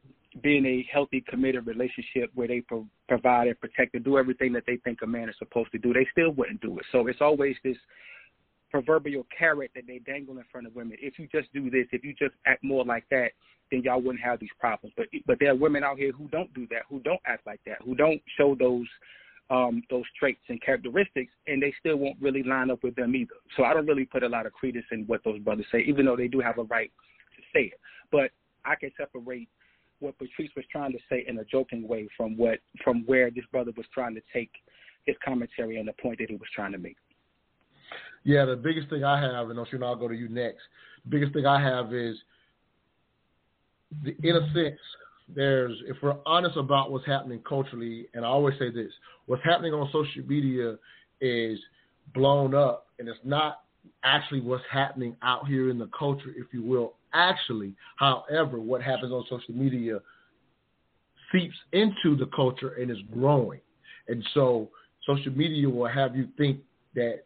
be 0.41 0.57
in 0.57 0.65
a 0.65 0.87
healthy, 0.91 1.23
committed 1.27 1.65
relationship 1.65 2.29
where 2.35 2.47
they 2.47 2.61
pro- 2.61 2.87
provide 3.07 3.47
and 3.47 3.59
protect 3.59 3.93
and 3.93 4.03
do 4.03 4.17
everything 4.17 4.53
that 4.53 4.63
they 4.67 4.77
think 4.77 4.99
a 5.03 5.07
man 5.07 5.29
is 5.29 5.35
supposed 5.37 5.71
to 5.71 5.77
do. 5.77 5.93
They 5.93 6.07
still 6.11 6.31
wouldn't 6.31 6.61
do 6.61 6.77
it. 6.79 6.85
So 6.91 7.07
it's 7.07 7.21
always 7.21 7.55
this 7.63 7.77
proverbial 8.71 9.25
carrot 9.37 9.71
that 9.75 9.85
they 9.87 9.99
dangle 9.99 10.37
in 10.37 10.43
front 10.51 10.67
of 10.67 10.75
women. 10.75 10.97
If 11.01 11.19
you 11.19 11.27
just 11.31 11.51
do 11.53 11.69
this, 11.69 11.87
if 11.91 12.03
you 12.03 12.13
just 12.13 12.35
act 12.45 12.63
more 12.63 12.83
like 12.83 13.05
that, 13.11 13.31
then 13.71 13.81
y'all 13.83 14.01
wouldn't 14.01 14.23
have 14.23 14.39
these 14.39 14.49
problems. 14.59 14.93
But 14.97 15.07
but 15.25 15.37
there 15.39 15.51
are 15.51 15.55
women 15.55 15.83
out 15.83 15.97
here 15.97 16.11
who 16.11 16.27
don't 16.27 16.53
do 16.53 16.67
that, 16.71 16.83
who 16.89 16.99
don't 16.99 17.21
act 17.25 17.45
like 17.45 17.61
that, 17.65 17.77
who 17.83 17.95
don't 17.95 18.21
show 18.37 18.55
those 18.55 18.87
um, 19.49 19.83
those 19.89 20.05
traits 20.19 20.41
and 20.49 20.61
characteristics, 20.61 21.31
and 21.47 21.61
they 21.61 21.73
still 21.79 21.97
won't 21.97 22.17
really 22.19 22.43
line 22.43 22.71
up 22.71 22.83
with 22.83 22.95
them 22.95 23.15
either. 23.15 23.35
So 23.55 23.63
I 23.63 23.73
don't 23.73 23.85
really 23.85 24.05
put 24.05 24.23
a 24.23 24.29
lot 24.29 24.45
of 24.45 24.53
credence 24.53 24.85
in 24.91 25.05
what 25.05 25.23
those 25.23 25.39
brothers 25.39 25.67
say, 25.71 25.83
even 25.87 26.05
though 26.05 26.15
they 26.15 26.27
do 26.27 26.39
have 26.39 26.57
a 26.57 26.63
right 26.63 26.91
to 27.35 27.41
say 27.53 27.65
it. 27.65 27.79
But 28.11 28.31
I 28.63 28.75
can 28.75 28.91
separate 28.97 29.47
what 29.99 30.17
Patrice 30.17 30.51
was 30.55 30.65
trying 30.71 30.91
to 30.91 30.99
say 31.09 31.25
in 31.27 31.37
a 31.39 31.45
joking 31.45 31.87
way 31.87 32.07
from 32.17 32.37
what 32.37 32.59
from 32.83 33.03
where 33.05 33.29
this 33.31 33.45
brother 33.51 33.71
was 33.77 33.85
trying 33.93 34.15
to 34.15 34.21
take 34.33 34.51
his 35.05 35.15
commentary 35.23 35.77
and 35.77 35.87
the 35.87 35.93
point 35.93 36.19
that 36.19 36.29
he 36.29 36.35
was 36.35 36.49
trying 36.53 36.71
to 36.71 36.77
make. 36.77 36.97
Yeah, 38.25 38.45
the 38.45 38.55
biggest 38.55 38.89
thing 38.89 39.03
I 39.03 39.21
have, 39.21 39.51
and 39.51 39.59
I'll 39.59 39.95
go 39.95 40.07
to 40.07 40.15
you 40.15 40.27
next. 40.27 40.63
The 41.03 41.11
biggest 41.11 41.33
thing 41.33 41.45
I 41.45 41.61
have 41.61 41.93
is, 41.93 42.17
the, 44.03 44.15
in 44.23 44.35
a 44.35 44.51
sense, 44.51 44.79
there's 45.33 45.77
if 45.87 45.97
we're 46.01 46.17
honest 46.25 46.57
about 46.57 46.91
what's 46.91 47.05
happening 47.05 47.39
culturally, 47.47 48.07
and 48.15 48.25
I 48.25 48.27
always 48.27 48.57
say 48.57 48.71
this: 48.71 48.91
what's 49.27 49.43
happening 49.43 49.73
on 49.73 49.87
social 49.91 50.23
media 50.27 50.75
is 51.21 51.59
blown 52.15 52.55
up, 52.55 52.87
and 52.97 53.07
it's 53.07 53.19
not 53.23 53.61
actually 54.03 54.41
what's 54.41 54.63
happening 54.71 55.15
out 55.21 55.47
here 55.47 55.69
in 55.69 55.77
the 55.77 55.89
culture, 55.97 56.33
if 56.35 56.47
you 56.51 56.63
will. 56.63 56.95
Actually, 57.13 57.75
however, 57.97 58.59
what 58.59 58.81
happens 58.81 59.11
on 59.11 59.23
social 59.29 59.53
media 59.53 59.99
seeps 61.31 61.55
into 61.73 62.17
the 62.17 62.29
culture 62.35 62.73
and 62.73 62.89
is 62.89 62.97
growing, 63.13 63.61
and 64.07 64.25
so 64.33 64.69
social 65.05 65.31
media 65.31 65.69
will 65.69 65.87
have 65.87 66.15
you 66.15 66.27
think 66.39 66.59
that 66.95 67.21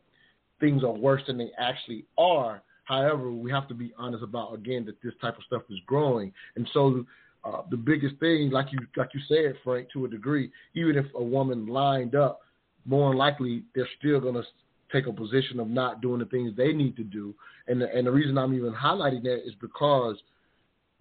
things 0.59 0.83
are 0.83 0.91
worse 0.91 1.21
than 1.27 1.37
they 1.37 1.51
actually 1.57 2.05
are. 2.17 2.61
However, 2.85 3.31
we 3.31 3.51
have 3.51 3.67
to 3.67 3.73
be 3.73 3.93
honest 3.97 4.23
about 4.23 4.53
again 4.53 4.85
that 4.85 5.01
this 5.03 5.13
type 5.21 5.37
of 5.37 5.43
stuff 5.43 5.63
is 5.69 5.79
growing, 5.85 6.33
and 6.55 6.67
so 6.73 7.05
uh, 7.43 7.61
the 7.69 7.77
biggest 7.77 8.15
thing, 8.19 8.49
like 8.51 8.67
you 8.71 8.79
like 8.97 9.09
you 9.13 9.21
said, 9.27 9.55
Frank, 9.63 9.87
to 9.93 10.05
a 10.05 10.09
degree, 10.09 10.51
even 10.73 10.97
if 10.97 11.05
a 11.15 11.23
woman 11.23 11.67
lined 11.67 12.15
up, 12.15 12.41
more 12.85 13.11
than 13.11 13.17
likely 13.17 13.63
they're 13.75 13.87
still 13.99 14.19
going 14.19 14.35
to 14.35 14.43
take 14.91 15.07
a 15.07 15.13
position 15.13 15.59
of 15.59 15.67
not 15.67 16.01
doing 16.01 16.19
the 16.19 16.25
things 16.25 16.51
they 16.57 16.73
need 16.73 16.95
to 16.95 17.03
do. 17.03 17.33
And 17.67 17.81
the, 17.81 17.95
and 17.95 18.07
the 18.07 18.11
reason 18.11 18.37
I'm 18.37 18.55
even 18.55 18.73
highlighting 18.73 19.23
that 19.23 19.43
is 19.45 19.53
because 19.61 20.17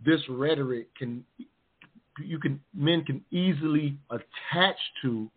this 0.04 0.20
rhetoric 0.28 0.94
can 0.96 1.24
you 2.24 2.38
can 2.38 2.60
men 2.74 3.04
can 3.04 3.24
easily 3.30 3.96
attach 4.10 4.76
to 5.02 5.30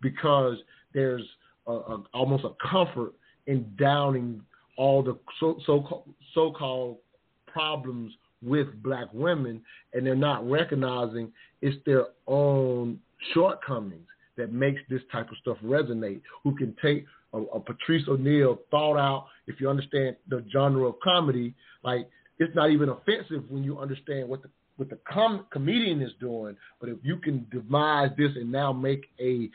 because 0.00 0.56
there's 0.94 1.24
a, 1.66 1.72
a, 1.72 2.04
almost 2.14 2.44
a 2.44 2.50
comfort 2.70 3.12
in 3.46 3.66
downing 3.78 4.40
all 4.76 5.02
the 5.02 5.18
so 5.40 5.58
so 5.66 6.04
so 6.34 6.52
called 6.52 6.98
problems 7.46 8.12
with 8.42 8.66
black 8.82 9.06
women 9.12 9.62
and 9.94 10.06
they're 10.06 10.14
not 10.14 10.48
recognizing 10.48 11.32
it's 11.62 11.76
their 11.86 12.06
own 12.26 12.98
shortcomings 13.32 14.06
that 14.36 14.52
makes 14.52 14.80
this 14.90 15.00
type 15.10 15.30
of 15.30 15.36
stuff 15.38 15.56
resonate. 15.64 16.20
Who 16.44 16.54
can 16.56 16.76
take 16.82 17.06
a, 17.32 17.38
a 17.38 17.60
Patrice 17.60 18.04
O'Neal 18.08 18.58
thought 18.70 18.98
out, 18.98 19.26
if 19.46 19.60
you 19.60 19.70
understand 19.70 20.16
the 20.28 20.44
genre 20.52 20.88
of 20.88 20.96
comedy, 21.02 21.54
like 21.82 22.08
it's 22.38 22.54
not 22.54 22.70
even 22.70 22.90
offensive 22.90 23.44
when 23.48 23.64
you 23.64 23.78
understand 23.78 24.28
what 24.28 24.42
the 24.42 24.50
what 24.76 24.90
the 24.90 24.98
com- 25.10 25.46
comedian 25.50 26.02
is 26.02 26.12
doing. 26.20 26.54
But 26.80 26.90
if 26.90 26.98
you 27.02 27.16
can 27.16 27.46
devise 27.50 28.10
this 28.18 28.32
and 28.34 28.52
now 28.52 28.74
make 28.74 29.06
a 29.18 29.48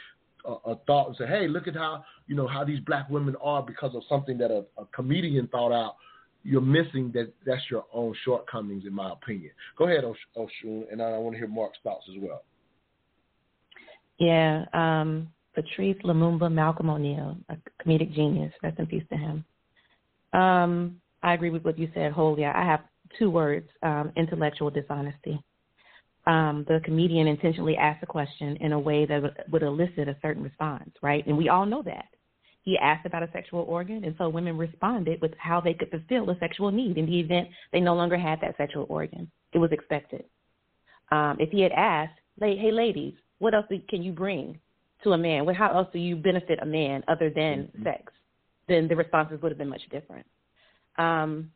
a, 0.46 0.76
thought 0.88 1.08
and 1.08 1.16
say, 1.18 1.28
hey, 1.28 1.48
look 1.48 1.68
at 1.68 1.76
how 1.76 2.04
you 2.28 2.36
know 2.36 2.48
how 2.48 2.64
these 2.64 2.80
black 2.82 3.10
women 3.10 3.36
are 3.42 3.62
because 3.64 3.96
of 3.96 4.04
something 4.10 4.38
that 4.38 4.52
a, 4.52 4.66
a 4.82 4.86
comedian 4.94 5.48
thought 5.48 5.72
out 5.72 5.96
you're 6.44 6.62
missing 6.62 7.12
that 7.14 7.32
that's 7.46 7.62
your 7.70 7.86
own 7.94 8.16
shortcomings, 8.26 8.86
in 8.86 8.94
my 8.94 9.12
opinion. 9.12 9.52
Go 9.78 9.86
ahead, 9.86 10.04
Oshun, 10.04 10.92
and 10.92 11.02
I 11.02 11.18
want 11.18 11.36
to 11.36 11.40
hear 11.40 11.48
Mark's 11.48 11.78
thoughts 11.84 12.06
as 12.10 12.16
well. 12.20 12.44
Yeah, 14.18 14.66
um, 14.74 15.30
Patrice 15.54 15.98
Lumumba 16.04 16.52
Malcolm 16.52 16.90
O'Neal, 16.90 17.38
a 17.50 17.58
comedic 17.84 18.14
genius. 18.14 18.54
Rest 18.64 18.80
in 18.80 18.88
peace 18.88 19.04
to 19.12 19.18
him. 19.18 19.46
Um, 20.34 21.02
I 21.24 21.34
agree 21.34 21.50
with 21.50 21.64
what 21.64 21.78
you 21.78 21.90
said 21.94 22.12
wholly. 22.12 22.46
I 22.46 22.66
have 22.66 22.82
two 23.20 23.30
words: 23.30 23.70
um, 23.84 24.12
intellectual 24.16 24.70
dishonesty. 24.70 25.42
Um, 26.28 26.66
the 26.68 26.80
comedian 26.84 27.28
intentionally 27.28 27.76
asked 27.78 28.04
a 28.04 28.08
question 28.08 28.56
in 28.58 28.74
a 28.74 28.80
way 28.80 29.06
that 29.06 29.50
would 29.52 29.64
elicit 29.64 30.08
a 30.08 30.16
certain 30.22 30.44
response, 30.44 30.92
right? 31.02 31.26
And 31.26 31.36
we 31.38 31.50
all 31.50 31.66
know 31.66 31.82
that. 31.84 32.06
He 32.64 32.78
asked 32.78 33.08
about 33.08 33.24
a 33.24 33.30
sexual 33.34 33.62
organ, 33.62 34.04
and 34.04 34.14
so 34.20 34.30
women 34.30 34.56
responded 34.56 35.20
with 35.20 35.34
how 35.40 35.62
they 35.62 35.74
could 35.74 35.90
fulfill 35.90 36.30
a 36.30 36.38
sexual 36.38 36.70
need 36.70 36.98
in 36.98 37.08
the 37.08 37.20
event 37.20 37.50
they 37.72 37.80
no 37.80 37.96
longer 37.96 38.18
had 38.18 38.40
that 38.42 38.56
sexual 38.58 38.86
organ. 38.88 39.32
It 39.54 39.58
was 39.58 39.72
expected. 39.72 40.26
Um, 41.12 41.38
if 41.40 41.50
he 41.50 41.62
had 41.62 41.72
asked, 41.72 42.20
"Hey, 42.40 42.72
ladies, 42.72 43.16
what 43.40 43.56
else 43.56 43.66
can 43.90 44.04
you 44.04 44.12
bring 44.12 44.60
to 45.04 45.14
a 45.14 45.18
man? 45.18 45.48
How 45.48 45.76
else 45.76 45.88
do 45.92 45.98
you 45.98 46.16
benefit 46.16 46.60
a 46.62 46.66
man 46.66 47.04
other 47.08 47.32
than 47.32 47.64
mm-hmm. 47.64 47.84
sex?" 47.84 48.14
Then 48.68 48.88
the 48.88 48.96
responses 48.96 49.42
would 49.42 49.52
have 49.52 49.58
been 49.58 49.68
much 49.68 49.90
different. 49.90 50.28
Um, 51.00 51.52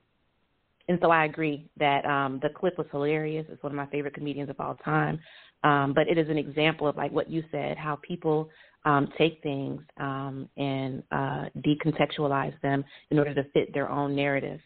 and 0.88 1.00
so 1.02 1.10
I 1.10 1.26
agree 1.26 1.68
that 1.78 2.06
um, 2.06 2.40
the 2.44 2.50
clip 2.50 2.78
was 2.78 2.88
hilarious. 2.92 3.46
It's 3.50 3.62
one 3.64 3.72
of 3.72 3.76
my 3.76 3.88
favorite 3.88 4.14
comedians 4.14 4.50
of 4.50 4.60
all 4.60 4.76
time. 4.76 5.20
Um, 5.64 5.94
but 5.94 6.08
it 6.08 6.18
is 6.18 6.30
an 6.30 6.38
example 6.38 6.88
of 6.88 6.96
like 6.96 7.12
what 7.12 7.30
you 7.30 7.44
said, 7.52 7.78
how 7.78 7.98
people 8.08 8.50
um, 8.86 9.12
take 9.18 9.42
things 9.42 9.82
um, 10.00 10.48
and 10.58 11.02
uh, 11.12 11.46
decontextualize 11.66 12.60
them 12.62 12.86
in 13.10 13.18
order 13.18 13.34
to 13.34 13.44
fit 13.52 13.74
their 13.74 13.90
own 13.90 14.16
narrative, 14.16 14.60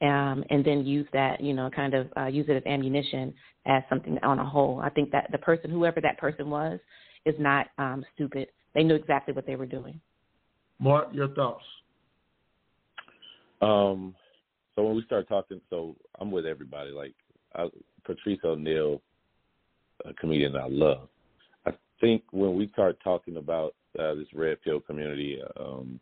um, 0.00 0.44
and 0.50 0.64
then 0.64 0.86
use 0.86 1.08
that, 1.12 1.40
you 1.40 1.52
know, 1.52 1.68
kind 1.74 1.94
of 1.94 2.06
uh, 2.16 2.26
use 2.26 2.46
it 2.48 2.56
as 2.56 2.62
ammunition 2.66 3.34
as 3.66 3.82
something 3.88 4.16
on 4.22 4.38
a 4.38 4.44
whole. 4.44 4.80
I 4.80 4.90
think 4.90 5.10
that 5.10 5.28
the 5.32 5.38
person, 5.38 5.70
whoever 5.70 6.00
that 6.00 6.18
person 6.18 6.48
was, 6.50 6.78
is 7.26 7.34
not 7.40 7.66
um, 7.78 8.04
stupid. 8.14 8.46
They 8.74 8.84
knew 8.84 8.94
exactly 8.94 9.34
what 9.34 9.44
they 9.44 9.56
were 9.56 9.66
doing. 9.66 10.00
Mark, 10.78 11.08
your 11.12 11.28
thoughts? 11.28 11.64
Um, 13.60 14.14
so 14.78 14.84
when 14.84 14.94
we 14.94 15.02
start 15.02 15.26
talking, 15.26 15.60
so 15.70 15.96
I'm 16.20 16.30
with 16.30 16.46
everybody. 16.46 16.92
Like 16.92 17.12
I, 17.56 17.66
Patrice 18.04 18.38
O'Neal, 18.44 19.02
a 20.04 20.14
comedian 20.14 20.54
I 20.54 20.68
love 20.68 21.08
I 21.66 21.72
think 22.00 22.22
when 22.30 22.54
we 22.54 22.68
start 22.68 22.96
talking 23.02 23.38
about 23.38 23.74
uh, 23.98 24.14
this 24.14 24.28
red 24.32 24.62
pill 24.62 24.78
community, 24.78 25.40
um, 25.58 25.98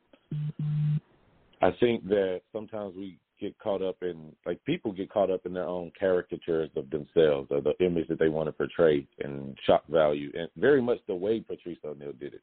I 1.63 1.71
think 1.81 2.07
that 2.09 2.43
sometimes 2.53 2.95
we 2.95 3.17
get 3.41 3.59
caught 3.61 3.81
up 3.81 3.97
in 4.03 4.31
like 4.45 4.63
people 4.65 4.93
get 4.93 5.11
caught 5.11 5.31
up 5.31 5.47
in 5.47 5.55
their 5.55 5.67
own 5.67 5.91
caricatures 5.99 6.69
of 6.77 6.91
themselves 6.91 7.49
or 7.51 7.63
the 7.63 7.73
image 7.83 8.09
that 8.09 8.19
they 8.19 8.29
want 8.29 8.47
to 8.47 8.53
portray 8.53 9.07
and 9.25 9.57
shock 9.67 9.87
value 9.89 10.31
and 10.39 10.51
very 10.59 10.83
much 10.83 10.99
the 11.09 11.15
way 11.15 11.41
Patrice 11.41 11.79
O'Neal 11.83 12.13
did 12.13 12.35
it. 12.35 12.43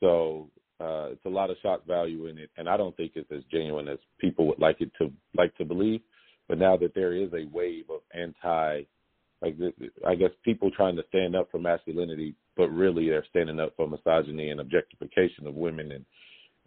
So 0.00 0.48
uh, 0.80 1.10
it's 1.12 1.24
a 1.24 1.30
lot 1.30 1.50
of 1.50 1.56
shock 1.62 1.86
value 1.86 2.26
in 2.26 2.38
it, 2.38 2.50
and 2.56 2.68
I 2.68 2.76
don't 2.76 2.96
think 2.96 3.12
it's 3.14 3.30
as 3.32 3.42
genuine 3.50 3.88
as 3.88 3.98
people 4.18 4.46
would 4.46 4.58
like 4.58 4.80
it 4.80 4.90
to 4.98 5.10
like 5.34 5.56
to 5.56 5.64
believe. 5.64 6.00
But 6.48 6.58
now 6.58 6.76
that 6.76 6.94
there 6.94 7.12
is 7.12 7.30
a 7.32 7.48
wave 7.52 7.86
of 7.90 8.00
anti, 8.14 8.82
like 9.42 9.56
I 10.06 10.14
guess 10.14 10.30
people 10.44 10.70
trying 10.70 10.96
to 10.96 11.04
stand 11.08 11.34
up 11.34 11.50
for 11.50 11.58
masculinity 11.58 12.34
but 12.56 12.68
really 12.68 13.08
they're 13.08 13.26
standing 13.30 13.60
up 13.60 13.74
for 13.76 13.86
misogyny 13.86 14.50
and 14.50 14.60
objectification 14.60 15.46
of 15.46 15.54
women 15.54 15.92
and 15.92 16.04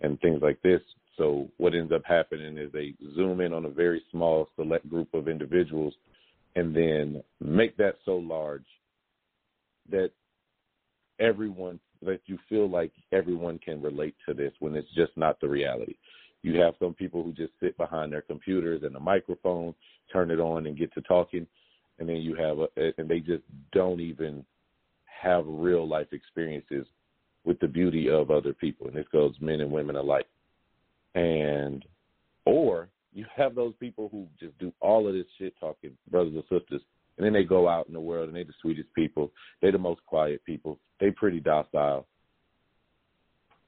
and 0.01 0.19
things 0.21 0.41
like 0.41 0.61
this. 0.61 0.79
So 1.17 1.49
what 1.57 1.75
ends 1.75 1.91
up 1.91 2.03
happening 2.05 2.57
is 2.57 2.71
they 2.71 2.93
zoom 3.15 3.41
in 3.41 3.51
on 3.51 3.65
a 3.65 3.69
very 3.69 4.01
small 4.11 4.47
select 4.55 4.89
group 4.89 5.13
of 5.13 5.27
individuals 5.27 5.93
and 6.55 6.73
then 6.73 7.21
make 7.41 7.75
that 7.77 7.95
so 8.05 8.15
large 8.15 8.65
that 9.91 10.11
everyone 11.19 11.81
that 12.01 12.21
you 12.25 12.37
feel 12.47 12.69
like 12.69 12.91
everyone 13.11 13.59
can 13.59 13.81
relate 13.81 14.15
to 14.27 14.33
this 14.33 14.53
when 14.59 14.75
it's 14.75 14.91
just 14.95 15.11
not 15.15 15.39
the 15.39 15.47
reality. 15.47 15.95
You 16.41 16.59
have 16.61 16.75
some 16.79 16.93
people 16.93 17.23
who 17.23 17.33
just 17.33 17.51
sit 17.59 17.77
behind 17.77 18.13
their 18.13 18.21
computers 18.21 18.83
and 18.83 18.95
a 18.95 18.99
microphone, 18.99 19.75
turn 20.11 20.31
it 20.31 20.39
on 20.39 20.67
and 20.67 20.77
get 20.77 20.93
to 20.93 21.01
talking, 21.01 21.45
and 21.99 22.07
then 22.07 22.17
you 22.17 22.35
have 22.35 22.59
a 22.59 22.67
and 22.97 23.09
they 23.09 23.19
just 23.19 23.43
don't 23.73 23.99
even 23.99 24.45
have 25.21 25.43
real 25.45 25.87
life 25.87 26.07
experiences 26.13 26.85
with 27.43 27.59
the 27.59 27.67
beauty 27.67 28.09
of 28.09 28.31
other 28.31 28.53
people, 28.53 28.87
and 28.87 28.95
this 28.95 29.07
goes 29.11 29.33
men 29.41 29.59
and 29.59 29.71
women 29.71 29.97
alike. 29.97 30.27
And 31.15 31.83
or 32.45 32.87
you 33.13 33.25
have 33.35 33.55
those 33.55 33.73
people 33.79 34.07
who 34.11 34.27
just 34.39 34.57
do 34.59 34.71
all 34.79 35.07
of 35.07 35.13
this 35.13 35.25
shit 35.37 35.53
talking, 35.59 35.91
brothers 36.09 36.33
and 36.35 36.43
sisters, 36.43 36.81
and 37.19 37.25
then 37.25 37.33
they 37.33 37.43
go 37.43 37.67
out 37.67 37.87
in 37.87 37.93
the 37.93 37.99
world 37.99 38.27
and 38.27 38.35
they're 38.35 38.45
the 38.45 38.53
sweetest 38.61 38.87
people. 38.95 39.29
They're 39.61 39.73
the 39.73 39.77
most 39.77 39.99
quiet 40.05 40.41
people. 40.45 40.79
They 41.01 41.11
pretty 41.11 41.41
docile. 41.41 42.07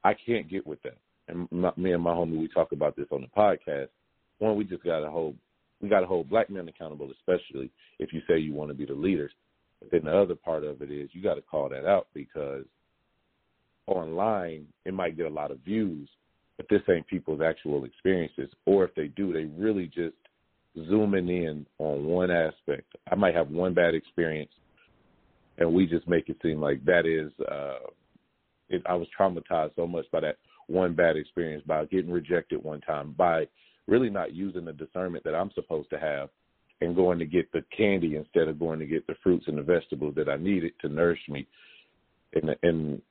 I 0.06 0.14
can't 0.26 0.50
get 0.50 0.66
with 0.66 0.82
that. 0.84 0.98
And 1.28 1.50
my, 1.52 1.72
me 1.76 1.92
and 1.92 2.02
my 2.02 2.12
homie, 2.12 2.40
we 2.40 2.48
talk 2.48 2.72
about 2.72 2.96
this 2.96 3.08
on 3.12 3.22
the 3.22 3.28
podcast. 3.28 3.90
One, 4.40 4.56
we 4.56 4.64
just 4.64 4.86
got 4.86 5.02
to 5.02 5.12
hold, 5.12 5.36
we 5.82 5.90
got 5.90 6.00
to 6.00 6.08
hold 6.08 6.30
black 6.30 6.50
men 6.50 6.70
accountable, 6.70 7.12
especially 7.12 7.70
if 8.00 8.14
you 8.14 8.22
say 8.26 8.40
you 8.40 8.54
want 8.54 8.70
to 8.70 8.74
be 8.74 8.86
the 8.86 8.94
leaders. 8.94 9.32
But 9.82 9.92
then 9.92 10.06
the 10.06 10.18
other 10.18 10.36
part 10.36 10.64
of 10.64 10.82
it 10.82 10.90
is 10.90 11.10
you 11.12 11.22
got 11.22 11.36
to 11.36 11.42
call 11.42 11.68
that 11.70 11.86
out 11.86 12.08
because 12.14 12.64
online 13.86 14.66
it 14.86 14.94
might 14.94 15.18
get 15.18 15.26
a 15.26 15.30
lot 15.30 15.52
of 15.52 15.60
views, 15.60 16.08
but 16.56 16.68
this 16.70 16.82
ain't 16.90 17.08
people's 17.08 17.42
actual 17.42 17.84
experiences. 17.84 18.50
Or 18.66 18.86
if 18.86 18.96
they 18.96 19.08
do, 19.08 19.34
they 19.34 19.44
really 19.44 19.88
just 19.88 20.16
zooming 20.76 21.30
in 21.30 21.66
on 21.80 22.06
one 22.06 22.32
aspect. 22.32 22.88
I 23.12 23.16
might 23.16 23.36
have 23.36 23.50
one 23.50 23.74
bad 23.74 23.94
experience, 23.94 24.52
and 25.58 25.74
we 25.74 25.86
just 25.86 26.08
make 26.08 26.30
it 26.30 26.38
seem 26.42 26.62
like 26.62 26.84
that 26.86 27.06
is. 27.06 27.32
Uh, 27.46 27.90
it, 28.70 28.82
I 28.86 28.96
was 28.96 29.08
traumatized 29.20 29.76
so 29.76 29.86
much 29.86 30.06
by 30.12 30.22
that 30.22 30.38
one 30.68 30.94
bad 30.94 31.18
experience, 31.18 31.64
by 31.68 31.84
getting 31.86 32.12
rejected 32.12 32.64
one 32.64 32.82
time, 32.82 33.14
by 33.18 33.48
really 33.88 34.10
not 34.10 34.34
using 34.34 34.64
the 34.64 34.72
discernment 34.72 35.24
that 35.26 35.36
I'm 35.36 35.52
supposed 35.54 35.90
to 35.90 36.00
have, 36.00 36.30
and 36.80 36.96
going 36.96 37.20
to 37.20 37.26
get 37.26 37.52
the 37.52 37.64
candy 37.76 38.16
instead 38.16 38.48
of 38.48 38.60
going 38.60 38.80
to 38.80 38.86
get 38.86 39.06
the 39.08 39.16
fruits 39.22 39.46
and 39.48 39.58
the 39.58 39.64
vegetables 39.64 40.16
that 40.16 40.30
I 40.30 40.38
needed 40.38 40.74
to 40.82 40.90
nourish 40.90 41.20
me. 41.30 41.48
And 42.34 42.56
and 42.64 43.02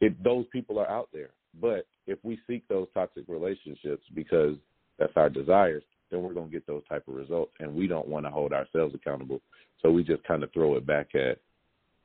it 0.00 0.22
those 0.22 0.44
people 0.52 0.78
are 0.78 0.90
out 0.90 1.08
there. 1.12 1.30
But 1.60 1.86
if 2.06 2.18
we 2.22 2.38
seek 2.46 2.66
those 2.68 2.88
toxic 2.94 3.24
relationships 3.28 4.04
because 4.14 4.56
that's 4.98 5.12
our 5.16 5.30
desires, 5.30 5.82
then 6.14 6.22
we're 6.22 6.32
going 6.32 6.46
to 6.46 6.52
get 6.52 6.66
those 6.66 6.82
type 6.88 7.06
of 7.08 7.14
results. 7.14 7.52
And 7.58 7.74
we 7.74 7.86
don't 7.88 8.08
want 8.08 8.24
to 8.26 8.30
hold 8.30 8.52
ourselves 8.52 8.94
accountable. 8.94 9.40
So 9.82 9.90
we 9.90 10.04
just 10.04 10.22
kind 10.24 10.44
of 10.44 10.52
throw 10.52 10.76
it 10.76 10.86
back 10.86 11.14
at 11.14 11.38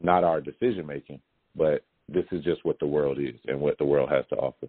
not 0.01 0.23
our 0.23 0.41
decision 0.41 0.85
making, 0.85 1.21
but 1.55 1.83
this 2.07 2.25
is 2.31 2.43
just 2.43 2.65
what 2.65 2.79
the 2.79 2.87
world 2.87 3.19
is 3.19 3.39
and 3.47 3.59
what 3.59 3.77
the 3.77 3.85
world 3.85 4.09
has 4.09 4.25
to 4.29 4.35
offer. 4.35 4.67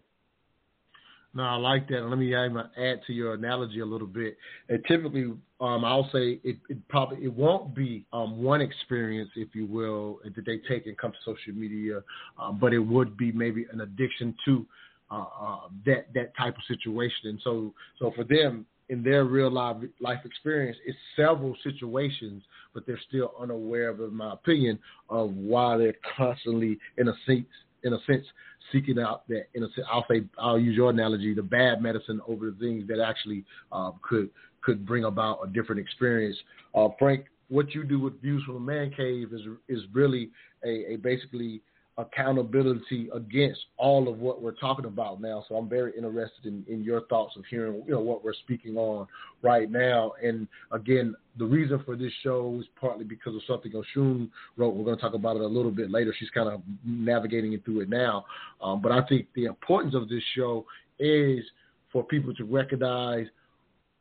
No, 1.32 1.44
I 1.44 1.54
like 1.54 1.88
that. 1.88 2.02
Let 2.02 2.18
me 2.18 2.34
add 2.34 3.00
to 3.06 3.12
your 3.12 3.34
analogy 3.34 3.78
a 3.80 3.86
little 3.86 4.08
bit. 4.08 4.36
And 4.68 4.84
typically, 4.86 5.32
um, 5.60 5.84
I'll 5.84 6.10
say 6.12 6.40
it, 6.42 6.56
it, 6.68 6.88
probably 6.88 7.24
it 7.24 7.32
won't 7.32 7.72
be 7.72 8.04
um, 8.12 8.42
one 8.42 8.60
experience, 8.60 9.30
if 9.36 9.54
you 9.54 9.64
will, 9.64 10.18
that 10.24 10.44
they 10.44 10.58
take 10.68 10.86
and 10.86 10.98
come 10.98 11.12
to 11.12 11.18
social 11.24 11.54
media, 11.54 12.02
uh, 12.36 12.50
but 12.50 12.72
it 12.72 12.80
would 12.80 13.16
be 13.16 13.30
maybe 13.30 13.64
an 13.72 13.82
addiction 13.82 14.34
to 14.44 14.66
uh, 15.12 15.24
uh, 15.40 15.58
that 15.86 16.06
that 16.14 16.36
type 16.36 16.54
of 16.56 16.62
situation. 16.66 17.30
And 17.30 17.40
so, 17.44 17.74
so 18.00 18.12
for 18.14 18.24
them, 18.24 18.66
in 18.90 19.02
their 19.02 19.24
real 19.24 19.50
life 19.50 19.76
life 20.00 20.18
experience, 20.24 20.76
it's 20.84 20.98
several 21.16 21.56
situations, 21.62 22.42
but 22.74 22.84
they're 22.86 23.00
still 23.08 23.32
unaware 23.40 23.88
of, 23.88 24.00
in 24.00 24.14
my 24.14 24.32
opinion, 24.32 24.78
of 25.08 25.30
why 25.34 25.78
they're 25.78 25.94
constantly, 26.16 26.78
in 26.98 27.08
a 27.08 27.14
sense, 27.24 27.46
in 27.84 27.94
a 27.94 27.98
sense, 28.06 28.26
seeking 28.72 28.98
out 28.98 29.26
that. 29.28 29.44
In 29.54 29.62
a 29.62 29.68
sense, 29.68 29.86
I'll 29.90 30.04
say, 30.10 30.24
I'll 30.38 30.58
use 30.58 30.76
your 30.76 30.90
analogy, 30.90 31.32
the 31.32 31.42
bad 31.42 31.80
medicine 31.80 32.20
over 32.28 32.50
the 32.50 32.56
things 32.58 32.86
that 32.88 33.00
actually 33.00 33.44
uh, 33.72 33.92
could 34.02 34.28
could 34.60 34.84
bring 34.84 35.04
about 35.04 35.38
a 35.44 35.48
different 35.48 35.80
experience. 35.80 36.36
Uh, 36.74 36.88
Frank, 36.98 37.26
what 37.48 37.74
you 37.74 37.84
do 37.84 37.98
with 37.98 38.20
Views 38.20 38.42
from 38.44 38.54
the 38.54 38.60
Man 38.60 38.92
Cave 38.96 39.28
is 39.32 39.42
is 39.68 39.84
really 39.92 40.30
a, 40.64 40.94
a 40.94 40.96
basically 40.96 41.62
accountability 42.00 43.08
against 43.14 43.60
all 43.76 44.08
of 44.08 44.18
what 44.18 44.42
we're 44.42 44.52
talking 44.52 44.84
about 44.84 45.20
now. 45.20 45.44
So 45.48 45.56
I'm 45.56 45.68
very 45.68 45.92
interested 45.96 46.46
in, 46.46 46.64
in 46.68 46.82
your 46.82 47.02
thoughts 47.02 47.36
of 47.36 47.44
hearing, 47.48 47.82
you 47.86 47.92
know, 47.92 48.00
what 48.00 48.24
we're 48.24 48.34
speaking 48.34 48.76
on 48.76 49.06
right 49.42 49.70
now. 49.70 50.12
And 50.22 50.48
again, 50.72 51.14
the 51.38 51.44
reason 51.44 51.82
for 51.84 51.96
this 51.96 52.12
show 52.22 52.56
is 52.60 52.66
partly 52.80 53.04
because 53.04 53.34
of 53.34 53.42
something 53.46 53.72
Oshun 53.72 54.30
wrote. 54.56 54.74
We're 54.74 54.84
going 54.84 54.96
to 54.96 55.02
talk 55.02 55.14
about 55.14 55.36
it 55.36 55.42
a 55.42 55.46
little 55.46 55.70
bit 55.70 55.90
later. 55.90 56.14
She's 56.18 56.30
kind 56.30 56.48
of 56.48 56.62
navigating 56.84 57.52
it 57.52 57.64
through 57.64 57.80
it 57.80 57.88
now. 57.88 58.24
Um, 58.62 58.80
but 58.82 58.92
I 58.92 59.02
think 59.08 59.26
the 59.34 59.44
importance 59.44 59.94
of 59.94 60.08
this 60.08 60.22
show 60.34 60.66
is 60.98 61.44
for 61.92 62.04
people 62.04 62.34
to 62.34 62.44
recognize– 62.44 63.26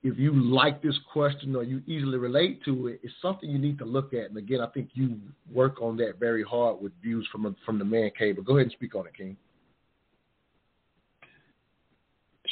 if 0.02 0.18
you 0.18 0.34
like 0.34 0.82
this 0.82 0.98
question 1.12 1.56
or 1.56 1.64
you 1.64 1.82
easily 1.86 2.18
relate 2.18 2.64
to 2.64 2.88
it, 2.88 3.02
it's 3.04 3.14
something 3.22 3.50
you 3.50 3.60
need 3.60 3.78
to 3.80 3.86
look 3.86 4.14
at. 4.14 4.30
And 4.30 4.38
again, 4.38 4.62
I 4.62 4.68
think 4.68 4.90
you 4.94 5.20
work 5.52 5.82
on 5.82 5.98
that 5.98 6.20
very 6.20 6.44
hard 6.44 6.82
with 6.82 6.94
views 7.02 7.28
from 7.32 7.56
from 7.66 7.80
the 7.80 7.86
man 7.86 8.12
cave. 8.18 8.38
But 8.38 8.46
go 8.46 8.56
ahead 8.56 8.68
and 8.68 8.72
speak 8.72 8.96
on 8.96 9.08
it, 9.08 9.16
King. 9.16 9.36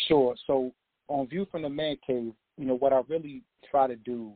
Sure. 0.07 0.35
So 0.45 0.71
on 1.07 1.27
view 1.27 1.47
from 1.49 1.61
the 1.61 1.69
man 1.69 1.95
cave, 2.05 2.33
you 2.57 2.65
know 2.65 2.75
what 2.75 2.91
I 2.91 3.01
really 3.07 3.43
try 3.69 3.87
to 3.87 3.95
do 3.95 4.33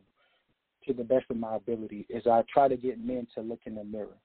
to 0.88 0.93
the 0.93 1.03
best 1.03 1.26
of 1.30 1.38
my 1.38 1.55
ability 1.55 2.07
is 2.09 2.26
I 2.26 2.43
try 2.51 2.68
to 2.68 2.78
get 2.78 3.03
men 3.03 3.28
to 3.36 3.41
look 3.41 3.59
in 3.66 3.76
the 3.76 3.84
mirror, 3.84 4.18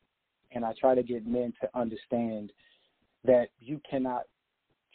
and 0.52 0.64
I 0.64 0.74
try 0.80 0.94
to 0.94 1.02
get 1.02 1.26
men 1.26 1.52
to 1.60 1.68
understand 1.78 2.52
that 3.24 3.48
you 3.58 3.80
cannot 3.88 4.22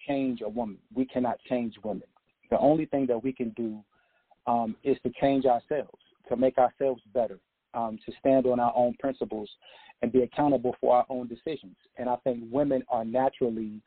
change 0.07 0.41
a 0.41 0.49
woman. 0.49 0.77
We 0.95 1.05
cannot 1.05 1.37
change 1.49 1.75
women 1.83 2.03
the 2.51 2.59
only 2.59 2.85
thing 2.85 3.07
that 3.07 3.23
we 3.23 3.33
can 3.33 3.49
do 3.51 3.79
um, 4.45 4.75
is 4.83 4.97
to 5.03 5.11
change 5.19 5.45
ourselves, 5.45 5.97
to 6.29 6.35
make 6.35 6.57
ourselves 6.57 7.01
better, 7.13 7.39
um, 7.73 7.97
to 8.05 8.11
stand 8.19 8.45
on 8.45 8.59
our 8.59 8.73
own 8.75 8.93
principles 8.99 9.49
and 10.01 10.11
be 10.11 10.21
accountable 10.21 10.75
for 10.79 10.95
our 10.95 11.05
own 11.09 11.27
decisions. 11.27 11.75
And 11.97 12.09
I 12.09 12.17
think 12.17 12.43
women 12.51 12.83
are 12.89 13.05
naturally 13.05 13.81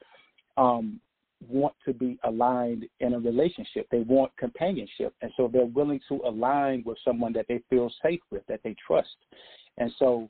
um, 0.57 1.01
want 1.49 1.75
to 1.85 1.93
be 1.93 2.19
aligned 2.25 2.87
in 3.01 3.15
a 3.15 3.19
relationship. 3.19 3.87
They 3.91 4.01
want 4.01 4.35
companionship. 4.37 5.15
And 5.21 5.31
so 5.37 5.51
they're 5.53 5.67
willing 5.67 6.01
to 6.09 6.21
align 6.25 6.83
with 6.87 6.99
someone 7.05 7.33
that 7.35 7.47
they 7.49 7.61
feel 7.69 7.91
safe 8.03 8.21
with, 8.31 8.43
that 8.49 8.61
they 8.65 8.75
trust. 8.87 9.17
And 9.79 9.91
so 9.99 10.29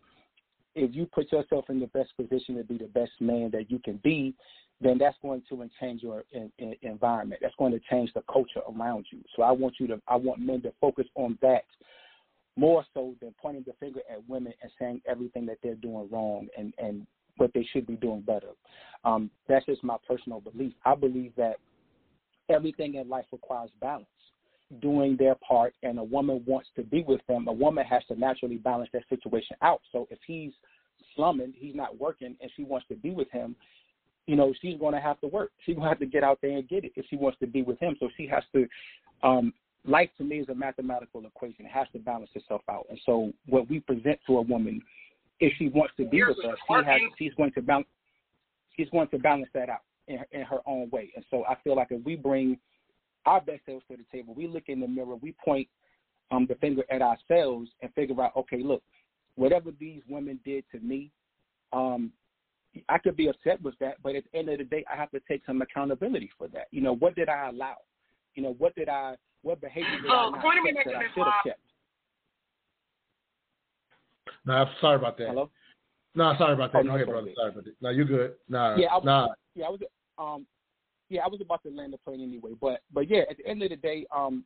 if 0.75 0.95
you 0.95 1.07
put 1.07 1.31
yourself 1.31 1.67
in 1.69 1.79
the 1.79 1.87
best 1.89 2.17
position 2.17 2.57
to 2.57 2.65
be 2.65 2.79
the 2.79 2.87
best 2.87 3.13
man 3.21 3.51
that 3.53 3.71
you 3.71 3.79
can 3.79 4.01
be, 4.03 4.35
then 4.85 4.99
that's 4.99 5.17
going 5.23 5.43
to 5.49 5.69
change 5.81 6.03
your 6.03 6.25
in, 6.33 6.53
in, 6.59 6.77
environment. 6.83 7.41
That's 7.43 7.55
going 7.59 7.73
to 7.73 7.81
change 7.91 8.13
the 8.15 8.23
culture 8.31 8.61
around 8.71 9.07
you. 9.11 9.21
So 9.35 9.43
I 9.43 9.51
want 9.51 9.77
you 9.81 9.87
to, 9.89 10.01
I 10.07 10.17
want 10.17 10.41
men 10.41 10.61
to 10.63 10.73
focus 10.79 11.07
on 11.15 11.39
that 11.41 11.65
more 12.57 12.85
so 12.93 13.15
than 13.21 13.35
pointing 13.41 13.65
the 13.67 13.73
finger 13.81 14.01
at 14.13 14.29
women 14.29 14.53
and 14.63 14.71
saying 14.79 15.01
everything 15.09 15.47
that 15.47 15.57
they're 15.63 15.75
doing 15.75 16.09
wrong 16.11 16.47
and 16.57 16.73
and 16.79 17.07
what 17.37 17.51
they 17.53 17.67
should 17.73 17.87
be 17.87 17.97
doing 17.97 18.21
better. 18.21 18.51
Um, 19.05 19.29
that's 19.49 19.67
just 19.67 19.83
my 19.83 19.97
personal 20.07 20.41
belief. 20.41 20.73
I 20.85 20.95
believe 20.95 21.33
that 21.37 21.57
everything 22.49 22.95
in 22.95 23.09
life 23.09 23.25
requires 23.33 23.71
balance, 23.81 24.07
doing 24.81 25.17
their 25.19 25.35
part, 25.37 25.75
and 25.83 25.99
a 25.99 26.05
woman 26.05 26.45
wants 26.47 26.69
to 26.77 26.85
be 26.85 27.03
with 27.03 27.21
them. 27.27 27.49
A 27.49 27.53
woman 27.53 27.85
has 27.87 28.03
to 28.07 28.15
naturally 28.15 28.59
balance 28.59 28.91
that 28.93 29.03
situation 29.09 29.57
out. 29.63 29.81
So 29.91 30.07
if 30.13 30.19
he's 30.25 30.53
slumming, 31.17 31.55
he's 31.57 31.75
not 31.75 31.99
working, 31.99 32.37
and 32.41 32.51
she 32.57 32.63
wants 32.63 32.87
to 32.89 32.95
be 32.95 33.11
with 33.11 33.31
him, 33.33 33.57
you 34.27 34.37
know, 34.37 34.55
she's 34.61 34.79
going 34.79 34.95
to 34.95 35.01
have 35.01 35.21
to 35.21 35.27
work. 35.27 35.51
She's 35.65 35.75
going 35.75 35.85
to 35.85 35.89
have 35.89 35.99
to 35.99 36.07
get 36.07 36.25
out 36.25 36.39
there 36.41 36.57
and 36.57 36.69
get 36.69 36.85
it 36.85 36.93
if 36.97 37.07
she 37.09 37.17
wants 37.17 37.39
to 37.41 37.47
be 37.47 37.63
with 37.63 37.79
him. 37.81 37.97
So 38.01 38.09
she 38.17 38.27
has 38.27 38.43
to. 38.55 38.67
Um, 39.23 39.53
life 39.87 40.11
to 40.19 40.25
me 40.25 40.37
is 40.39 40.49
a 40.49 40.55
mathematical 40.55 41.25
equation. 41.27 41.67
It 41.67 41.73
has 41.73 41.87
to 41.93 41.99
balance 41.99 42.31
itself 42.35 42.63
out. 42.71 42.87
And 42.89 42.99
so 43.05 43.33
what 43.47 43.69
we 43.69 43.81
present 43.81 44.19
to 44.27 44.39
a 44.39 44.43
woman, 44.43 44.81
if 45.41 45.53
she 45.59 45.69
wants 45.69 45.95
to 45.99 46.07
be 46.07 46.23
with 46.23 46.39
us, 46.45 46.57
she 46.67 46.75
has, 46.87 47.01
she's 47.19 47.35
going 47.35 47.53
to 47.53 47.63
balance. 47.63 47.87
She's 48.77 48.89
going 48.91 49.09
to 49.09 49.19
balance 49.19 49.49
that 49.55 49.69
out 49.69 49.83
in 50.09 50.19
in 50.33 50.43
her 50.43 50.61
own 50.67 50.91
way. 50.91 51.13
And 51.17 51.25
so 51.31 51.45
I 51.45 51.57
feel 51.63 51.77
like 51.77 51.89
if 51.91 52.05
we 52.05 52.17
bring 52.17 52.59
our 53.27 53.41
best 53.41 53.61
selves 53.67 53.85
to 53.91 53.97
the 53.97 54.05
table, 54.13 54.35
we 54.35 54.47
look 54.47 54.65
in 54.69 54.81
the 54.81 54.89
mirror, 54.89 55.17
we 55.17 55.35
point 55.45 55.69
um, 56.31 56.47
the 56.49 56.55
finger 56.57 56.83
at 56.91 57.03
ourselves 57.03 57.71
and 57.83 57.93
figure 57.95 58.21
out, 58.21 58.37
okay, 58.37 58.63
look, 58.63 58.83
whatever 59.37 59.71
these 59.79 60.03
women 60.09 60.39
did 60.45 60.65
to 60.73 60.81
me, 60.81 61.11
um, 61.73 62.13
I 62.89 62.99
could 62.99 63.17
be 63.17 63.29
upset 63.29 63.63
with 63.63 63.75
that, 63.81 63.97
but 64.03 64.15
at 64.17 64.25
the 64.25 64.39
end 64.39 64.49
of 64.49 64.59
the 64.59 64.65
day, 64.65 64.85
I 64.93 64.97
have 64.97 65.11
to 65.13 65.21
take 65.29 65.43
some 65.47 65.63
accountability 65.63 66.31
for 66.37 66.49
that. 66.49 66.67
You 66.71 66.81
know, 66.81 66.95
what 66.97 67.15
did 67.15 67.29
I 67.29 67.49
allow? 67.49 67.77
You 68.35 68.43
know, 68.43 68.55
what 68.59 68.75
did 68.75 68.89
I, 68.89 69.15
what 69.43 69.61
behavior 69.61 70.01
did 70.03 70.11
oh, 70.11 70.33
I 70.35 70.43
not 70.43 70.69
accept 70.69 70.87
that 70.87 70.97
I 70.97 71.03
should 71.15 71.25
have 71.25 71.45
kept? 71.45 71.61
No, 74.47 74.67
sorry 74.81 74.97
about 74.97 75.19
that. 75.19 75.29
Hello. 75.29 75.51
No, 76.15 76.35
sorry 76.39 76.55
about 76.55 76.73
that. 76.73 76.79
Oh, 76.79 76.83
Go 76.83 76.89
no, 76.89 76.95
ahead, 76.95 77.09
brother. 77.09 77.31
Sorry 77.37 77.51
about 77.51 77.65
that. 77.65 77.75
No, 77.81 77.91
you're 77.91 78.05
good. 78.05 78.35
Nah, 78.49 78.77
yeah, 78.77 78.89
I 78.89 78.97
was, 78.97 79.05
nah. 79.05 79.29
Yeah, 79.55 79.67
I 79.67 79.71
was. 79.71 79.81
Um, 80.19 80.47
yeah, 81.09 81.23
I 81.25 81.29
was 81.29 81.41
about 81.41 81.63
to 81.65 81.71
land 81.71 81.93
the 81.93 81.99
plane 81.99 82.23
anyway, 82.23 82.53
but 82.61 82.81
but 82.93 83.11
yeah, 83.11 83.23
at 83.31 83.37
the 83.37 83.47
end 83.47 83.63
of 83.63 83.71
the 83.71 83.77
day, 83.77 84.07
um, 84.15 84.45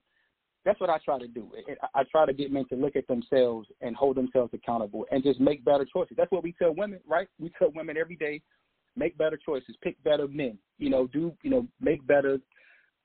that's 0.65 0.81
what 0.81 0.91
I 0.91 0.99
try 0.99 1.19
to 1.19 1.29
do. 1.29 1.51
I 1.95 2.03
try 2.11 2.27
to 2.27 2.33
get 2.33 2.53
men 2.53 2.67
to 2.69 2.77
look 2.77 2.97
at 2.97 3.07
themselves 3.07 3.69
and 3.81 3.97
hold 3.97 4.17
themselves 4.17 4.53
accountable 4.53 5.07
and 5.11 5.23
just 5.23 5.41
make 5.41 5.65
better 5.65 5.87
choices. 5.91 6.17
That's 6.17 6.31
what 6.31 6.43
we 6.43 6.53
tell 6.53 6.75
women, 6.75 7.01
right? 7.07 7.29
We 7.39 7.51
tell 7.59 7.71
women 7.75 7.97
every 7.97 8.17
day, 8.17 8.43
make 8.97 9.17
better 9.17 9.39
choices, 9.45 9.77
pick 9.83 10.03
better 10.03 10.27
men, 10.29 10.59
you 10.79 10.91
know, 10.91 11.07
do, 11.07 11.33
you 11.43 11.51
know, 11.51 11.67
make 11.81 12.07
better 12.07 12.39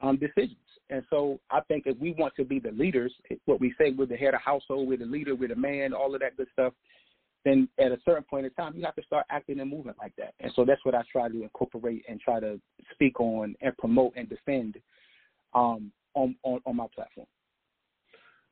um, 0.01 0.17
decisions. 0.17 0.57
And 0.89 1.03
so 1.09 1.39
I 1.49 1.61
think 1.61 1.83
if 1.85 1.97
we 1.99 2.11
want 2.11 2.33
to 2.35 2.43
be 2.43 2.59
the 2.59 2.71
leaders, 2.71 3.13
what 3.45 3.61
we 3.61 3.73
say 3.79 3.91
we're 3.91 4.05
the 4.07 4.17
head 4.17 4.33
of 4.33 4.41
household, 4.41 4.87
we're 4.87 4.97
the 4.97 5.05
leader, 5.05 5.35
we're 5.35 5.49
the 5.49 5.55
man, 5.55 5.93
all 5.93 6.13
of 6.13 6.21
that 6.21 6.35
good 6.35 6.47
stuff, 6.51 6.73
then 7.45 7.67
at 7.79 7.91
a 7.91 7.97
certain 8.05 8.23
point 8.23 8.45
in 8.45 8.51
time, 8.53 8.73
you 8.75 8.83
have 8.85 8.95
to 8.95 9.03
start 9.03 9.25
acting 9.29 9.59
and 9.59 9.69
moving 9.69 9.93
like 9.99 10.13
that. 10.17 10.33
And 10.39 10.51
so 10.55 10.65
that's 10.65 10.83
what 10.85 10.95
I 10.95 11.03
try 11.11 11.29
to 11.29 11.43
incorporate 11.43 12.03
and 12.07 12.19
try 12.19 12.39
to 12.39 12.59
speak 12.93 13.19
on 13.19 13.55
and 13.61 13.75
promote 13.77 14.13
and 14.15 14.29
defend 14.29 14.77
um, 15.53 15.91
on, 16.13 16.35
on, 16.43 16.59
on 16.65 16.75
my 16.75 16.87
platform. 16.93 17.27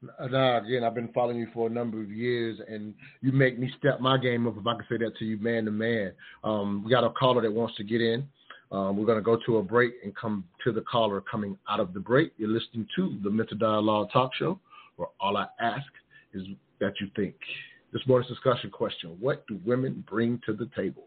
Now, 0.02 0.58
again, 0.58 0.84
I've 0.84 0.95
been 0.95 1.12
following 1.14 1.38
you 1.38 1.47
for 1.54 1.68
a 1.68 1.70
number 1.70 2.02
of 2.02 2.12
years, 2.12 2.60
and 2.68 2.93
you 3.22 3.32
make 3.32 3.60
me 3.60 3.72
step 3.78 3.99
my 3.99 4.18
game 4.18 4.47
up, 4.47 4.58
if 4.58 4.66
I 4.66 4.74
can 4.74 4.86
say 4.89 4.97
that 4.97 5.16
to 5.18 5.26
you, 5.26 5.38
man 5.38 5.66
to 5.66 5.72
man. 5.72 6.12
Um, 6.43 6.84
we 6.84 6.89
got 6.89 7.04
a 7.04 7.12
caller 7.12 7.41
that 7.41 7.52
wants 7.52 7.76
to 7.78 7.84
get 7.84 8.02
in. 8.02 8.28
Um, 8.72 8.97
we're 8.97 9.06
going 9.06 9.18
to 9.18 9.24
go 9.24 9.38
to 9.45 9.58
a 9.58 9.64
break 9.64 9.93
and 10.04 10.16
come 10.16 10.45
to 10.64 10.72
the 10.72 10.82
caller 10.82 11.22
coming 11.22 11.58
out 11.70 11.80
of 11.80 11.93
the 11.93 11.99
break. 11.99 12.32
You're 12.38 12.49
listening 12.49 12.88
to 12.95 13.20
the 13.24 13.30
Mental 13.30 13.58
Dialogue 13.58 14.10
Talk 14.12 14.32
Show, 14.34 14.60
where 14.95 15.10
all 15.20 15.38
I 15.38 15.45
ask 15.60 15.86
is 16.34 16.43
that 16.80 16.93
you 16.99 17.08
think. 17.16 17.36
This 17.93 18.02
morning's 18.08 18.32
discussion 18.32 18.72
question 18.72 19.18
What 19.20 19.45
do 19.47 19.60
women 19.66 20.04
bring 20.10 20.39
to 20.45 20.54
the 20.54 20.70
table? 20.76 21.04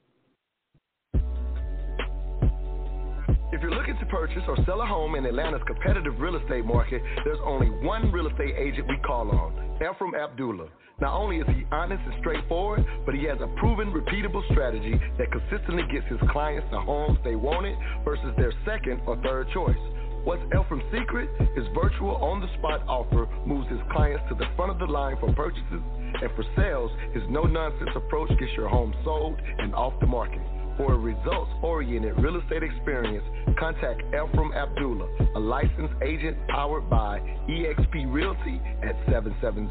You're 3.65 3.73
looking 3.73 3.97
to 3.97 4.05
purchase 4.13 4.43
or 4.47 4.59
sell 4.67 4.83
a 4.83 4.87
home 4.87 5.15
in 5.15 5.25
Atlanta's 5.25 5.63
competitive 5.67 6.21
real 6.21 6.37
estate 6.37 6.67
market, 6.67 7.01
there's 7.25 7.41
only 7.47 7.71
one 7.81 8.13
real 8.13 8.27
estate 8.29 8.55
agent 8.59 8.87
we 8.87 8.99
call 8.99 9.31
on, 9.31 9.57
Ephraim 9.81 10.15
Abdullah. 10.15 10.69
Not 11.01 11.17
only 11.17 11.39
is 11.39 11.47
he 11.49 11.65
honest 11.73 12.03
and 12.05 12.13
straightforward, 12.21 12.85
but 13.07 13.15
he 13.15 13.25
has 13.25 13.39
a 13.41 13.49
proven, 13.57 13.89
repeatable 13.89 14.45
strategy 14.53 15.01
that 15.17 15.33
consistently 15.33 15.83
gets 15.91 16.05
his 16.13 16.21
clients 16.31 16.69
the 16.71 16.79
homes 16.79 17.17
they 17.25 17.37
wanted 17.37 17.75
versus 18.05 18.37
their 18.37 18.53
second 18.67 19.01
or 19.07 19.17
third 19.23 19.49
choice. 19.55 19.81
What's 20.29 20.45
Ephraim's 20.53 20.85
secret? 20.93 21.33
His 21.57 21.65
virtual 21.73 22.17
on 22.17 22.45
the 22.45 22.53
spot 22.61 22.85
offer 22.87 23.25
moves 23.47 23.71
his 23.71 23.81
clients 23.93 24.29
to 24.29 24.35
the 24.35 24.45
front 24.57 24.73
of 24.73 24.79
the 24.79 24.93
line 24.93 25.17
for 25.21 25.33
purchases, 25.33 25.81
and 26.21 26.29
for 26.37 26.45
sales, 26.55 26.93
his 27.15 27.23
no 27.31 27.45
nonsense 27.45 27.97
approach 27.97 28.29
gets 28.39 28.53
your 28.61 28.69
home 28.69 28.93
sold 29.05 29.41
and 29.41 29.75
off 29.75 29.95
the 30.01 30.07
market. 30.07 30.54
For 30.77 30.95
a 30.95 30.99
results 30.99 31.51
oriented 31.63 32.19
real 32.21 32.41
estate 32.41 32.63
experience, 32.63 33.25
contact 33.59 34.03
Ephraim 34.09 34.53
Abdullah, 34.53 35.09
a 35.37 35.39
licensed 35.39 35.95
agent 36.03 36.37
powered 36.49 36.91
by 36.91 37.21
eXp 37.49 38.13
Realty 38.13 38.61
at 38.83 38.97
770 39.07 39.71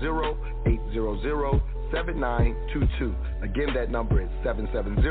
800 0.66 1.62
7922. 1.92 3.16
Again, 3.44 3.74
that 3.76 3.92
number 3.92 4.22
is 4.22 4.30
770 4.44 5.02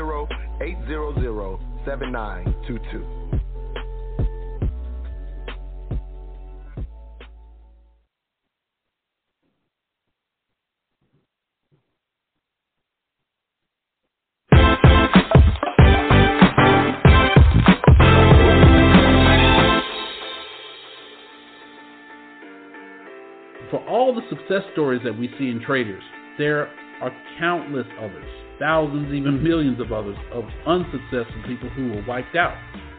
800 23.73 23.81
7922. 23.81 23.89
all 23.89 24.13
the 24.13 24.21
success 24.29 24.63
stories 24.73 25.01
that 25.03 25.17
we 25.17 25.29
see 25.37 25.49
in 25.49 25.61
traders, 25.61 26.03
there 26.37 26.69
are 27.01 27.11
countless 27.39 27.87
others, 27.99 28.29
thousands, 28.59 29.13
even 29.13 29.43
millions 29.43 29.79
of 29.79 29.91
others, 29.91 30.17
of 30.31 30.43
unsuccessful 30.65 31.43
people 31.47 31.69
who 31.69 31.93
were 31.93 32.03
wiped 32.07 32.35
out. 32.35 32.55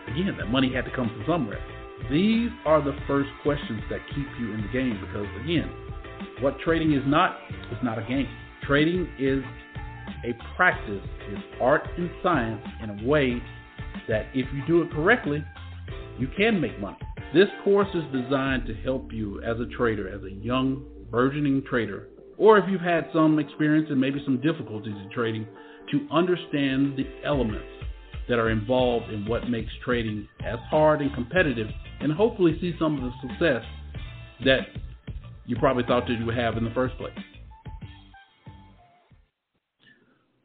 Again, 0.09 0.37
that 0.39 0.47
money 0.47 0.73
had 0.73 0.85
to 0.85 0.91
come 0.95 1.09
from 1.09 1.25
somewhere. 1.27 1.61
These 2.11 2.51
are 2.67 2.83
the 2.83 2.97
first 3.07 3.31
questions 3.43 3.83
that 3.89 4.01
keep 4.15 4.27
you 4.39 4.53
in 4.53 4.63
the 4.63 4.69
game 4.69 5.01
because, 5.01 5.27
again, 5.43 5.71
what 6.41 6.59
trading 6.61 6.93
is 6.93 7.03
not, 7.07 7.39
is 7.73 7.79
not 7.83 7.99
a 7.99 8.03
game. 8.03 8.29
Trading 8.67 9.09
is 9.19 9.43
a 10.25 10.33
practice, 10.57 11.03
is 11.31 11.39
art 11.61 11.87
and 11.97 12.11
science 12.23 12.63
in 12.83 12.91
a 12.91 13.09
way 13.09 13.43
that 14.09 14.27
if 14.35 14.47
you 14.53 14.63
do 14.67 14.83
it 14.83 14.93
correctly, 14.93 15.45
you 16.19 16.29
can 16.37 16.61
make 16.61 16.79
money. 16.79 16.99
This 17.35 17.49
course 17.65 17.89
is 17.95 18.05
designed 18.13 18.65
to 18.67 18.75
help 18.75 19.13
you 19.13 19.43
as 19.43 19.59
a 19.59 19.67
trader, 19.77 20.09
as 20.09 20.23
a 20.23 20.31
young 20.31 20.85
burgeoning 21.11 21.65
trader, 21.69 22.07
or 22.39 22.59
if 22.59 22.65
you've 22.71 22.81
had 22.81 23.09
some 23.13 23.41
experience 23.41 23.89
and 23.91 24.01
maybe 24.01 24.23
some 24.25 24.41
difficulties 24.41 24.95
in 24.95 25.11
trading, 25.13 25.45
to 25.91 26.07
understand 26.13 26.97
the 26.97 27.05
elements 27.25 27.67
that 28.29 28.39
are 28.39 28.51
involved 28.51 29.11
in 29.11 29.27
what 29.27 29.51
makes 29.51 29.73
trading 29.85 30.29
as 30.45 30.61
hard 30.71 31.01
and 31.01 31.13
competitive, 31.13 31.67
and 31.99 32.13
hopefully 32.13 32.57
see 32.61 32.73
some 32.79 32.95
of 32.95 33.03
the 33.03 33.29
success 33.29 33.65
that 34.45 34.61
you 35.45 35.57
probably 35.57 35.83
thought 35.89 36.07
that 36.07 36.15
you 36.15 36.25
would 36.27 36.37
have 36.37 36.57
in 36.57 36.63
the 36.63 36.71
first 36.71 36.97
place. 36.99 37.19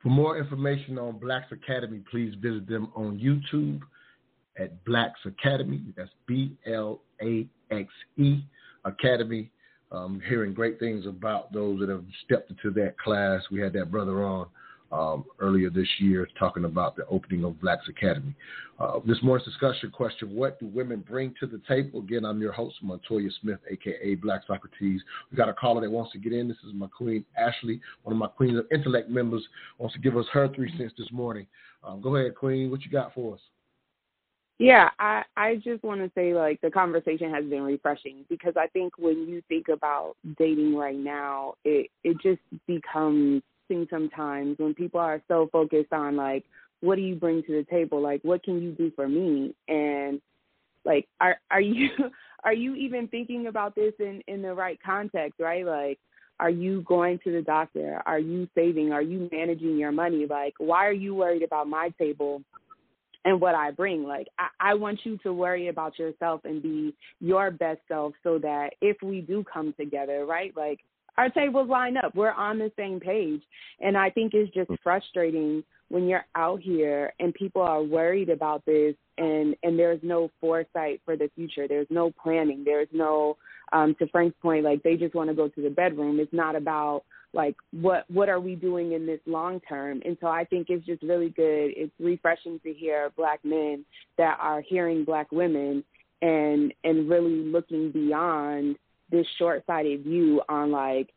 For 0.01 0.09
more 0.09 0.39
information 0.39 0.97
on 0.97 1.19
Blaxe 1.19 1.51
Academy, 1.51 2.01
please 2.09 2.33
visit 2.41 2.67
them 2.67 2.91
on 2.95 3.19
YouTube 3.19 3.81
at 4.60 4.84
Blaxe 4.86 5.20
Academy. 5.26 5.82
That's 5.95 6.10
B 6.28 6.55
L 6.66 7.01
A 7.22 7.47
X 7.72 7.89
E 8.18 8.43
Academy 8.86 9.51
um, 9.91 10.22
hearing 10.28 10.53
great 10.53 10.80
things 10.80 11.05
about 11.05 11.51
those 11.51 11.80
that 11.80 11.89
have 11.89 12.03
stepped 12.26 12.51
into 12.51 12.72
that 12.80 12.97
class. 12.99 13.41
We 13.51 13.60
had 13.60 13.74
that 13.74 13.91
brother 13.91 14.24
on 14.24 14.47
um, 14.91 15.26
earlier 15.39 15.70
this 15.70 15.88
year 15.99 16.28
talking 16.38 16.66
about 16.66 16.95
the 16.95 17.05
opening 17.07 17.43
of 17.43 17.60
Blaxe 17.62 17.88
Academy. 17.89 18.36
Uh, 18.80 18.99
this 19.05 19.22
morning's 19.22 19.47
discussion 19.47 19.91
question 19.91 20.36
What 20.36 20.60
do 20.60 20.68
women 20.68 21.03
bring 21.07 21.34
to 21.39 21.47
the 21.47 21.62
table? 21.68 21.99
Again, 21.99 22.26
I'm 22.26 22.41
your 22.41 22.51
host, 22.51 22.76
Montoya 22.82 23.30
Smith, 23.41 23.60
aka 23.70 24.16
Black 24.16 24.41
Socrates. 24.47 25.01
We 25.32 25.38
got 25.38 25.49
a 25.49 25.53
caller 25.53 25.82
that 25.82 25.91
wants 25.91 26.12
to 26.14 26.18
get 26.18 26.34
in. 26.34 26.47
This 26.47 26.57
is 26.68 26.74
my 26.74 26.88
queen, 26.88 27.26
Ashley, 27.38 27.82
one 28.03 28.14
of 28.14 28.20
my 28.20 28.28
Queens 28.28 28.57
of 28.57 28.66
Intellect 28.72 29.10
members, 29.10 29.45
wants 29.78 29.95
to 29.95 30.01
give 30.01 30.18
us 30.18 30.26
her 30.34 30.49
three 30.53 30.76
cents 30.78 30.93
this 30.97 31.12
morning. 31.12 31.45
Um, 31.84 32.01
go 32.01 32.16
ahead, 32.16 32.36
Queen. 32.36 32.72
What 32.72 32.82
you 32.82 32.91
got 32.91 33.14
for 33.14 33.36
us? 33.36 33.41
Yeah, 34.60 34.89
I 34.99 35.24
I 35.38 35.55
just 35.55 35.84
want 35.84 36.01
to 36.01 36.12
say 36.14 36.34
like 36.34 36.60
the 36.60 36.70
conversation 36.70 37.32
has 37.34 37.45
been 37.45 37.64
refreshing 37.64 38.26
because 38.30 38.55
I 38.57 38.68
think 38.68 38.93
when 38.97 39.26
you 39.26 39.41
think 39.47 39.70
about 39.70 40.16
dating 40.38 40.76
right 40.76 40.97
now, 40.97 41.53
it 41.64 41.89
it 42.03 42.18
just 42.22 42.41
becomes 42.68 43.41
thing 43.70 43.88
sometimes 43.89 44.60
when 44.60 44.74
people 44.74 44.99
are 44.99 45.22
so 45.30 45.47
focused 45.53 45.93
on 45.93 46.18
like 46.18 46.43
what 46.82 46.95
do 46.95 47.01
you 47.01 47.16
bring 47.16 47.41
to 47.43 47.53
the 47.53 47.66
table? 47.70 48.01
Like 48.01 48.22
what 48.24 48.43
can 48.43 48.62
you 48.62 48.72
do 48.72 48.91
for 48.97 49.07
me? 49.07 49.55
And 49.70 50.20
like 50.84 51.07
are 51.22 51.38
are 51.49 51.62
you 51.62 51.88
are 52.43 52.53
you 52.53 52.76
even 52.76 53.07
thinking 53.07 53.47
about 53.47 53.76
this 53.76 53.93
in 53.99 54.22
in 54.28 54.41
the 54.41 54.53
right 54.53 54.80
context, 54.86 55.39
right? 55.39 55.66
Like 55.66 55.99
are 56.41 56.49
you 56.49 56.82
going 56.82 57.20
to 57.24 57.32
the 57.32 57.41
doctor? 57.41 58.01
Are 58.05 58.20
you 58.20 58.45
saving? 58.55 58.91
Are 58.91 59.01
you 59.01 59.30
managing 59.32 59.78
your 59.78 59.93
money? 59.93 60.26
Like 60.30 60.55
why 60.57 60.86
are 60.86 60.91
you 60.91 61.16
worried 61.16 61.43
about 61.43 61.70
my 61.70 61.93
table 61.97 62.41
and 63.30 63.39
what 63.39 63.53
I 63.53 63.69
bring. 63.71 64.03
Like 64.03 64.27
I, 64.39 64.71
I 64.71 64.73
want 64.73 64.99
you 65.03 65.17
to 65.19 65.32
worry 65.32 65.67
about 65.67 65.99
yourself 65.99 66.41
and 66.45 66.61
be 66.61 66.95
your 67.21 67.51
best 67.51 67.80
self 67.88 68.13
so 68.23 68.39
that 68.39 68.71
if 68.82 68.97
we 69.03 69.21
do 69.21 69.43
come 69.51 69.73
together, 69.80 70.25
right? 70.25 70.51
Like 70.57 70.80
our 71.20 71.30
tables 71.30 71.67
line 71.67 71.97
up. 71.97 72.15
We're 72.15 72.32
on 72.32 72.57
the 72.57 72.72
same 72.78 73.01
page. 73.01 73.41
And 73.82 73.97
I 73.97 74.09
think 74.09 74.34
it's 74.34 74.53
just 74.53 74.72
frustrating 74.82 75.65
when 75.89 76.07
you're 76.07 76.26
out 76.36 76.61
here 76.61 77.11
and 77.20 77.34
people 77.34 77.61
are 77.61 77.84
worried 77.84 78.30
about 78.30 78.65
this 78.65 78.95
and 79.17 79.53
and 79.63 79.78
there's 79.78 79.99
no 80.01 80.32
foresight 80.39 81.01
for 81.03 81.17
the 81.17 81.30
future. 81.36 81.67
There's 81.67 81.88
no 81.89 82.11
planning. 82.24 82.63
There's 82.63 82.88
no 82.93 83.36
um 83.74 83.95
to 83.99 84.07
Frank's 84.07 84.38
point 84.41 84.63
like 84.63 84.82
they 84.82 84.95
just 84.95 85.13
want 85.13 85.30
to 85.30 85.36
go 85.36 85.49
to 85.49 85.61
the 85.61 85.70
bedroom. 85.70 86.22
It's 86.22 86.32
not 86.32 86.55
about 86.55 87.03
like 87.34 87.57
what 87.72 88.05
what 88.09 88.30
are 88.30 88.39
we 88.39 88.55
doing 88.55 88.93
in 88.93 89.05
this 89.05 89.20
long 89.28 89.59
term 89.70 90.01
and 90.03 90.17
so 90.20 90.26
i 90.26 90.43
think 90.45 90.65
it's 90.67 90.84
just 90.88 91.03
really 91.03 91.30
good 91.30 91.72
it's 91.78 91.93
refreshing 91.99 92.59
to 92.61 92.74
hear 92.74 93.11
black 93.15 93.39
men 93.43 93.86
that 94.17 94.36
are 94.41 94.61
hearing 94.61 95.05
black 95.05 95.32
women 95.32 95.84
and 96.24 96.74
and 96.84 97.07
really 97.07 97.36
looking 97.36 97.91
beyond 97.91 98.76
this 99.12 99.26
short 99.38 99.64
sighted 99.66 100.03
view 100.03 100.41
on 100.49 100.72
like 100.72 101.10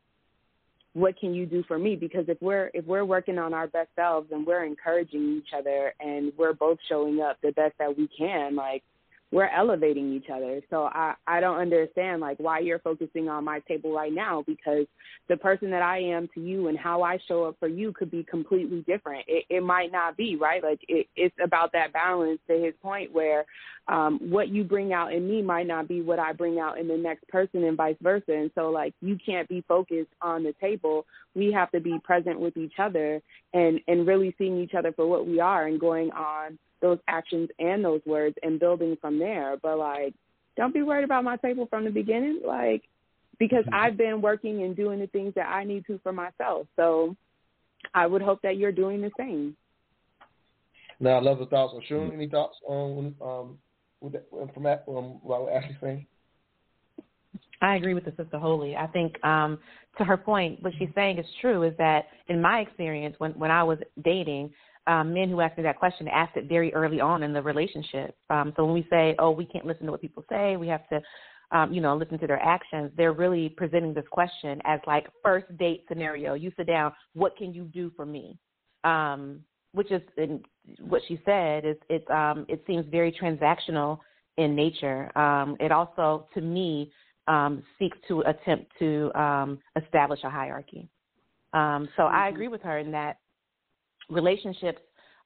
what 0.95 1.19
can 1.19 1.35
you 1.35 1.47
do 1.47 1.65
for 1.67 1.79
me 1.79 1.97
because 1.97 2.25
if 2.29 2.41
we're 2.43 2.71
if 2.75 2.85
we're 2.85 3.05
working 3.05 3.39
on 3.39 3.55
our 3.55 3.67
best 3.67 3.89
selves 3.97 4.29
and 4.31 4.47
we're 4.47 4.65
encouraging 4.65 5.39
each 5.39 5.53
other 5.57 5.95
and 6.01 6.33
we're 6.37 6.53
both 6.53 6.79
showing 6.89 7.21
up 7.21 7.39
the 7.43 7.53
best 7.53 7.75
that 7.79 7.97
we 7.97 8.09
can 8.17 8.55
like 8.55 8.83
we're 9.33 9.49
elevating 9.49 10.13
each 10.13 10.27
other. 10.33 10.61
So 10.69 10.85
I 10.85 11.15
I 11.27 11.41
don't 11.41 11.59
understand 11.59 12.21
like 12.21 12.39
why 12.39 12.59
you're 12.59 12.79
focusing 12.79 13.31
on 13.31 13.45
my 13.45 13.61
table 13.61 13.93
right 13.93 14.13
now 14.13 14.45
because 14.47 14.87
the 15.29 15.39
person 15.39 15.71
that 15.71 15.81
I 15.81 16.01
am 16.01 16.29
to 16.35 16.41
you 16.41 16.69
and 16.69 16.79
how 16.79 17.03
I 17.03 17.19
show 17.27 17.45
up 17.45 17.57
for 17.59 17.69
you 17.69 17.93
could 17.95 18.11
be 18.11 18.25
completely 18.25 18.83
different. 18.87 19.25
It, 19.27 19.47
it 19.49 19.63
might 19.63 19.91
not 19.91 20.19
be 20.19 20.37
right. 20.37 20.63
Like 20.63 20.81
it, 20.87 21.07
it's 21.17 21.35
about 21.43 21.73
that 21.73 21.95
balance. 21.95 22.41
To 22.49 22.63
his 22.63 22.75
point, 22.83 23.13
where 23.13 23.47
um, 23.89 24.19
what 24.31 24.49
you 24.49 24.65
bring 24.65 24.93
out 24.93 25.13
in 25.13 25.29
me 25.29 25.43
might 25.43 25.67
not 25.67 25.89
be 25.89 26.03
what 26.03 26.19
I 26.19 26.33
bring 26.33 26.59
out 26.59 26.79
in 26.79 26.87
the 26.87 26.97
next 26.97 27.27
person, 27.29 27.65
and 27.65 27.77
vice 27.77 27.97
versa. 28.01 28.33
And 28.33 28.51
so 28.55 28.71
like 28.71 28.95
you 29.01 29.19
can't 29.25 29.49
be 29.49 29.65
focused 29.67 30.13
on 30.21 30.45
the 30.45 30.55
table. 30.61 31.05
We 31.35 31.53
have 31.53 31.71
to 31.73 31.81
be 31.81 31.99
present 32.05 32.39
with 32.39 32.57
each 32.57 32.75
other 32.79 33.21
and 33.53 33.81
and 33.89 34.07
really 34.07 34.35
seeing 34.39 34.61
each 34.61 34.75
other 34.75 34.93
for 34.93 35.07
what 35.07 35.27
we 35.27 35.41
are 35.41 35.67
and 35.67 35.81
going 35.81 36.11
on 36.13 36.59
those 36.83 36.99
actions 37.09 37.49
and 37.59 37.83
those 37.83 38.03
words 38.05 38.37
and 38.43 38.61
building 38.61 38.99
from 39.01 39.19
there. 39.19 39.57
But 39.63 39.79
like, 39.79 40.15
don't 40.57 40.75
be 40.75 40.83
worried 40.83 41.05
about 41.05 41.25
my 41.25 41.37
table 41.37 41.67
from 41.71 41.85
the 41.85 41.91
beginning, 41.91 42.43
like, 42.45 42.83
because 43.39 43.65
mm-hmm. 43.65 43.75
I've 43.75 43.97
been 43.97 44.21
working 44.21 44.63
and 44.65 44.77
doing 44.77 44.99
the 44.99 45.07
things 45.07 45.33
that 45.37 45.49
I 45.49 45.65
need 45.65 45.87
to 45.87 45.99
for 46.03 46.13
myself. 46.13 46.67
So 46.77 47.17
I 47.95 48.07
would 48.07 48.21
hope 48.21 48.43
that 48.43 48.59
you're 48.59 48.73
doing 48.73 49.01
the 49.01 49.11
same. 49.17 49.57
Now, 51.01 51.13
I 51.13 51.21
love 51.21 51.39
the 51.39 51.47
thoughts. 51.47 51.75
Shun, 51.89 52.13
any 52.13 52.29
thoughts 52.29 52.57
on 52.67 53.15
um, 53.21 53.59
with 54.03 54.13
that, 54.15 54.27
from 54.53 54.63
that, 54.65 54.85
um, 54.89 55.21
what 55.23 55.53
Ashley 55.53 55.77
saying? 55.81 56.07
I 57.63 57.77
agree 57.77 57.95
with 57.95 58.05
the 58.05 58.13
sister 58.17 58.39
wholly. 58.39 58.77
I 58.77 58.89
think 58.89 59.23
um, 59.25 59.59
to 59.97 60.05
her 60.05 60.17
point, 60.17 60.63
what 60.63 60.73
she's 60.79 60.89
saying 60.95 61.19
is 61.19 61.27
true. 61.41 61.63
Is 61.63 61.75
that 61.79 62.07
in 62.29 62.43
my 62.43 62.61
experience, 62.61 63.15
when 63.19 63.33
when 63.33 63.51
I 63.51 63.63
was 63.63 63.79
dating, 64.05 64.51
um, 64.89 65.15
men 65.15 65.31
who 65.31 65.41
asked 65.41 65.57
me 65.57 65.63
that 65.63 65.79
question 65.79 66.09
asked 66.09 66.37
it 66.37 66.49
very 66.49 66.75
early 66.75 67.01
on 67.01 67.23
in 67.23 67.33
the 67.33 67.41
relationship. 67.41 68.17
Um, 68.31 68.53
so 68.57 68.65
when 68.65 68.75
we 68.75 68.87
say, 68.91 69.15
"Oh, 69.19 69.31
we 69.31 69.47
can't 69.47 69.65
listen 69.65 69.87
to 69.87 69.93
what 69.93 70.01
people 70.01 70.25
say," 70.29 70.57
we 70.57 70.67
have 70.69 70.89
to, 70.89 71.01
um, 71.53 71.73
you 71.73 71.81
know, 71.81 71.97
listen 71.97 72.19
to 72.19 72.27
their 72.27 72.43
actions. 72.43 72.91
They're 72.97 73.13
really 73.13 73.49
presenting 73.51 73.95
this 73.95 74.09
question 74.11 74.61
as 74.65 74.81
like 74.87 75.07
first 75.23 75.47
date 75.57 75.85
scenario. 75.89 76.35
You 76.35 76.51
sit 76.57 76.67
down. 76.67 76.93
What 77.15 77.37
can 77.37 77.55
you 77.55 77.65
do 77.65 77.93
for 77.95 78.05
me? 78.05 78.39
Um, 78.83 79.45
which 79.73 79.91
is 79.91 80.03
in, 80.17 80.43
what 80.81 81.03
she 81.09 81.21
said. 81.25 81.65
Is 81.65 81.77
it? 81.89 82.09
Um, 82.11 82.47
it 82.49 82.63
seems 82.67 82.87
very 82.91 83.13
transactional 83.13 83.99
in 84.37 84.55
nature. 84.55 85.17
Um, 85.19 85.57
it 85.61 85.73
also, 85.73 86.27
to 86.35 86.41
me, 86.41 86.91
um, 87.29 87.63
seeks 87.79 87.97
to 88.09 88.21
attempt 88.23 88.73
to 88.79 89.13
um, 89.19 89.59
establish 89.83 90.21
a 90.25 90.31
hierarchy. 90.31 90.89
Um, 91.53 91.89
so 91.97 92.05
I 92.05 92.27
mm-hmm. 92.27 92.35
agree 92.35 92.49
with 92.49 92.63
her 92.63 92.79
in 92.79 92.91
that 92.93 93.19
relationships, 94.09 94.81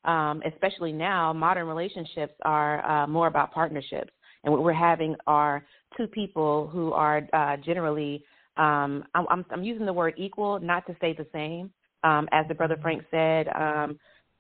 um, 0.05 0.43
especially 0.47 0.93
now, 0.93 1.33
modern 1.33 1.67
relationships 1.67 2.35
are 2.45 2.85
uh, 2.89 3.07
more 3.07 3.27
about 3.27 3.53
partnerships. 3.53 4.13
And 4.45 4.53
what 4.53 4.63
we're 4.63 4.73
having 4.73 5.17
are 5.27 5.65
two 5.97 6.07
people 6.07 6.69
who 6.69 6.93
are 6.93 7.27
uh, 7.33 7.57
generally, 7.57 8.23
um, 8.57 9.05
I'm, 9.15 9.45
I'm, 9.51 9.65
using 9.65 9.87
the 9.87 9.93
word 9.93 10.15
equal, 10.17 10.61
not 10.61 10.87
to 10.87 10.97
say 11.01 11.13
the 11.13 11.27
same. 11.33 11.71
Um, 12.05 12.29
as 12.31 12.47
the 12.47 12.55
brother 12.55 12.77
Frank 12.81 13.03
said, 13.11 13.49
um, 13.49 13.99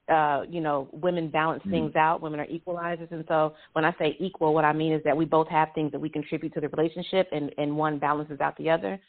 uh, 0.08 0.42
you 0.48 0.60
know, 0.60 0.88
women 0.92 1.28
balance 1.28 1.60
mm-hmm. 1.62 1.70
things 1.70 1.96
out. 1.96 2.20
Women 2.20 2.40
are 2.40 2.46
equalizers, 2.46 3.10
and 3.10 3.24
so 3.28 3.54
when 3.72 3.84
I 3.84 3.94
say 3.98 4.16
equal, 4.20 4.54
what 4.54 4.64
I 4.64 4.72
mean 4.72 4.92
is 4.92 5.02
that 5.04 5.16
we 5.16 5.24
both 5.24 5.48
have 5.48 5.68
things 5.74 5.92
that 5.92 6.00
we 6.00 6.08
contribute 6.08 6.54
to 6.54 6.60
the 6.60 6.68
relationship, 6.68 7.28
and 7.32 7.52
and 7.58 7.76
one 7.76 7.98
balances 7.98 8.40
out 8.40 8.56
the 8.56 8.70
other. 8.70 9.00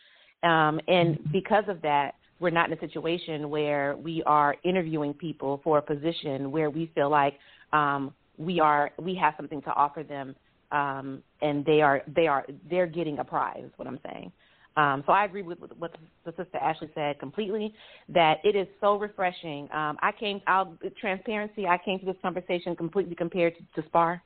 Um, 0.44 0.80
and 0.88 1.16
mm-hmm. 1.16 1.32
because 1.32 1.66
of 1.68 1.82
that, 1.82 2.16
we're 2.40 2.52
not 2.52 2.72
in 2.72 2.78
a 2.78 2.80
situation 2.80 3.50
where 3.50 3.96
we 3.98 4.24
are 4.24 4.56
interviewing 4.64 5.14
people 5.14 5.62
for 5.64 5.80
a 5.80 5.82
position 5.82 6.52
where 6.52 6.70
we 6.70 6.92
feel 6.94 7.10
like 7.10 7.36
um, 7.74 8.14
we 8.38 8.60
are 8.60 8.92
we 9.00 9.16
have 9.16 9.34
something 9.38 9.62
to 9.64 9.72
offer 9.72 10.04
them 10.04 10.36
um, 10.72 11.24
and 11.42 11.66
they 11.66 11.82
are 11.82 12.02
they 12.16 12.28
are 12.28 12.46
they're 12.70 12.88
getting 12.88 13.20
a 13.20 13.24
prize 13.24 13.64
is 13.64 13.72
what 13.78 13.88
I'm 13.88 14.00
saying. 14.12 14.32
Um, 14.78 15.04
so 15.08 15.12
I 15.12 15.26
agree 15.26 15.42
with, 15.42 15.60
with 15.60 15.72
what 15.80 15.96
the 16.24 16.32
sister 16.38 16.58
Ashley 16.62 16.90
said 16.94 17.20
completely. 17.20 17.74
That 18.10 18.38
it 18.44 18.56
is 18.56 18.68
so 18.80 18.98
refreshing. 18.98 19.64
Um, 19.74 19.98
I 20.02 20.12
came 20.18 20.40
out 20.46 20.72
transparency. 21.02 21.66
I 21.66 21.80
came 21.84 22.00
to 22.00 22.06
this 22.06 22.16
conversation 22.22 22.76
completely 22.76 23.16
compared 23.16 23.56
to, 23.58 23.82
to 23.82 23.88
Spar 23.88 24.22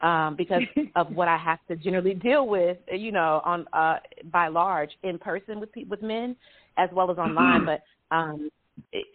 um, 0.00 0.36
because 0.36 0.62
of 0.96 1.14
what 1.14 1.28
I 1.28 1.36
have 1.36 1.58
to 1.68 1.76
generally 1.76 2.14
deal 2.14 2.48
with. 2.48 2.78
You 2.90 3.12
know, 3.12 3.42
on 3.44 3.66
uh, 3.74 3.98
by 4.32 4.48
large 4.48 4.90
in 5.02 5.18
person 5.18 5.60
with 5.60 5.68
with 5.88 6.02
men 6.02 6.34
as 6.78 6.88
well 6.92 7.10
as 7.10 7.18
online. 7.18 7.66
but 7.66 7.82
um, 8.10 8.50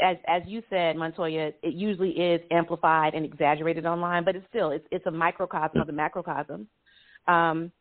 as 0.02 0.18
as 0.28 0.44
you 0.46 0.62
said, 0.70 0.96
Montoya, 0.96 1.52
it 1.64 1.74
usually 1.74 2.12
is 2.12 2.42
amplified 2.52 3.16
and 3.16 3.26
exaggerated 3.26 3.88
online, 3.88 4.24
but 4.24 4.36
it's 4.36 4.46
still 4.50 4.70
it's 4.70 4.86
it's 4.92 5.08
a 5.08 5.12
microcosm 5.12 5.82
of 5.82 5.88
the 5.88 5.94
macrocosm. 5.94 6.68
Um, 7.28 7.72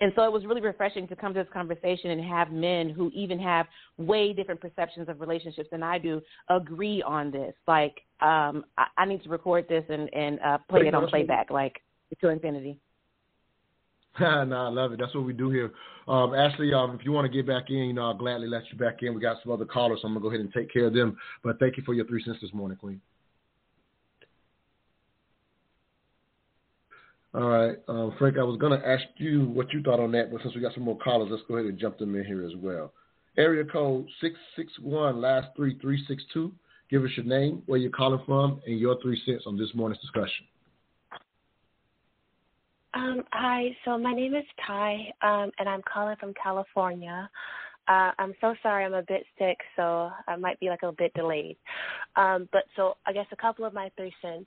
and 0.00 0.12
so 0.16 0.22
it 0.22 0.32
was 0.32 0.44
really 0.46 0.62
refreshing 0.62 1.06
to 1.08 1.16
come 1.16 1.34
to 1.34 1.40
this 1.40 1.52
conversation 1.52 2.10
and 2.10 2.24
have 2.24 2.50
men 2.50 2.88
who 2.88 3.10
even 3.14 3.38
have 3.38 3.66
way 3.98 4.32
different 4.32 4.60
perceptions 4.60 5.08
of 5.08 5.20
relationships 5.20 5.68
than 5.70 5.82
I 5.82 5.98
do 5.98 6.22
agree 6.48 7.02
on 7.02 7.30
this. 7.30 7.54
Like, 7.68 8.00
um, 8.20 8.64
I, 8.78 8.86
I 8.96 9.04
need 9.04 9.22
to 9.24 9.28
record 9.28 9.66
this 9.68 9.84
and 9.88 10.12
and 10.14 10.40
uh, 10.40 10.58
play 10.68 10.86
it 10.86 10.94
on 10.94 11.06
playback, 11.08 11.50
like 11.50 11.82
to 12.20 12.28
infinity. 12.28 12.78
no, 14.20 14.26
I 14.26 14.68
love 14.68 14.92
it. 14.92 14.98
That's 14.98 15.14
what 15.14 15.24
we 15.24 15.32
do 15.32 15.50
here. 15.50 15.72
Um, 16.08 16.34
Ashley, 16.34 16.72
um, 16.74 16.96
if 16.98 17.04
you 17.04 17.12
want 17.12 17.30
to 17.30 17.32
get 17.32 17.46
back 17.46 17.64
in, 17.68 17.76
you 17.76 17.92
know, 17.92 18.06
I'll 18.06 18.14
gladly 18.14 18.48
let 18.48 18.62
you 18.72 18.78
back 18.78 19.02
in. 19.02 19.14
We 19.14 19.20
got 19.20 19.36
some 19.42 19.52
other 19.52 19.64
callers, 19.64 20.00
so 20.02 20.08
I'm 20.08 20.14
gonna 20.14 20.22
go 20.22 20.28
ahead 20.28 20.40
and 20.40 20.52
take 20.52 20.72
care 20.72 20.86
of 20.86 20.94
them. 20.94 21.16
But 21.44 21.58
thank 21.58 21.76
you 21.76 21.82
for 21.84 21.94
your 21.94 22.06
three 22.06 22.24
cents 22.24 22.38
this 22.40 22.52
morning, 22.52 22.78
Queen. 22.78 23.00
All 27.32 27.48
right, 27.48 27.76
um, 27.86 28.12
Frank, 28.18 28.38
I 28.38 28.42
was 28.42 28.58
gonna 28.58 28.82
ask 28.84 29.04
you 29.16 29.44
what 29.44 29.72
you 29.72 29.82
thought 29.82 30.00
on 30.00 30.10
that, 30.12 30.32
but 30.32 30.42
since 30.42 30.54
we 30.54 30.60
got 30.60 30.74
some 30.74 30.82
more 30.82 30.98
callers, 30.98 31.28
let's 31.30 31.44
go 31.46 31.54
ahead 31.54 31.66
and 31.66 31.78
jump 31.78 31.98
them 31.98 32.16
in 32.16 32.24
here 32.24 32.44
as 32.44 32.56
well. 32.56 32.92
Area 33.38 33.64
code 33.64 34.08
six 34.20 34.34
six 34.56 34.72
one, 34.80 35.20
last 35.20 35.48
three 35.54 35.78
three 35.78 36.04
six 36.08 36.24
two. 36.32 36.52
Give 36.90 37.04
us 37.04 37.10
your 37.16 37.26
name, 37.26 37.62
where 37.66 37.78
you're 37.78 37.92
calling 37.92 38.20
from, 38.26 38.60
and 38.66 38.80
your 38.80 39.00
three 39.00 39.20
cents 39.24 39.44
on 39.46 39.56
this 39.56 39.72
morning's 39.74 40.00
discussion. 40.00 40.44
Um, 42.94 43.22
hi, 43.30 43.76
so 43.84 43.96
my 43.96 44.12
name 44.12 44.34
is 44.34 44.44
Ty, 44.66 44.94
um, 45.22 45.52
and 45.60 45.68
I'm 45.68 45.82
calling 45.82 46.16
from 46.18 46.34
California. 46.34 47.30
Uh, 47.86 48.10
I'm 48.18 48.34
so 48.40 48.56
sorry, 48.60 48.84
I'm 48.84 48.94
a 48.94 49.02
bit 49.02 49.24
sick, 49.38 49.58
so 49.76 50.10
I 50.26 50.34
might 50.34 50.58
be 50.58 50.68
like 50.68 50.82
a 50.82 50.90
bit 50.90 51.14
delayed. 51.14 51.56
Um, 52.16 52.48
but 52.50 52.64
so 52.74 52.96
I 53.06 53.12
guess 53.12 53.26
a 53.30 53.36
couple 53.36 53.64
of 53.64 53.72
my 53.72 53.90
three 53.96 54.12
cents. 54.20 54.46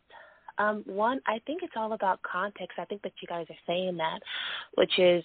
Um, 0.58 0.84
one, 0.86 1.20
I 1.28 1.40
think 1.46 1.64
it's 1.64 1.74
all 1.76 1.94
about 1.94 2.20
context. 2.22 2.78
I 2.80 2.86
think 2.86 3.02
that 3.04 3.14
you 3.22 3.28
guys 3.28 3.46
are 3.50 3.56
saying 3.68 3.98
that, 3.98 4.20
which 4.76 5.00
is 5.00 5.24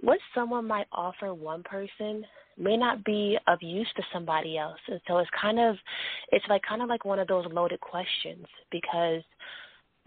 what 0.00 0.18
someone 0.34 0.66
might 0.66 0.86
offer 0.92 1.34
one 1.34 1.62
person 1.62 2.24
may 2.56 2.76
not 2.76 3.04
be 3.04 3.38
of 3.46 3.58
use 3.62 3.88
to 3.96 4.02
somebody 4.12 4.58
else. 4.58 4.78
And 4.88 5.00
so 5.06 5.18
it's 5.18 5.30
kind 5.40 5.58
of, 5.60 5.76
it's 6.32 6.44
like 6.48 6.62
kind 6.68 6.82
of 6.82 6.88
like 6.88 7.04
one 7.04 7.18
of 7.18 7.28
those 7.28 7.46
loaded 7.52 7.80
questions 7.80 8.46
because 8.70 9.22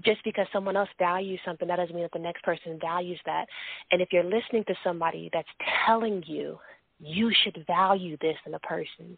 just 0.03 0.23
because 0.23 0.47
someone 0.51 0.75
else 0.75 0.89
values 0.97 1.39
something, 1.45 1.67
that 1.67 1.77
doesn't 1.77 1.93
mean 1.93 2.03
that 2.03 2.13
the 2.13 2.19
next 2.19 2.43
person 2.43 2.77
values 2.81 3.19
that. 3.25 3.45
And 3.91 4.01
if 4.01 4.09
you're 4.11 4.23
listening 4.23 4.63
to 4.67 4.75
somebody 4.83 5.29
that's 5.31 5.47
telling 5.85 6.23
you 6.25 6.57
you 6.99 7.31
should 7.43 7.63
value 7.67 8.17
this 8.21 8.37
in 8.45 8.53
a 8.53 8.59
person, 8.59 9.17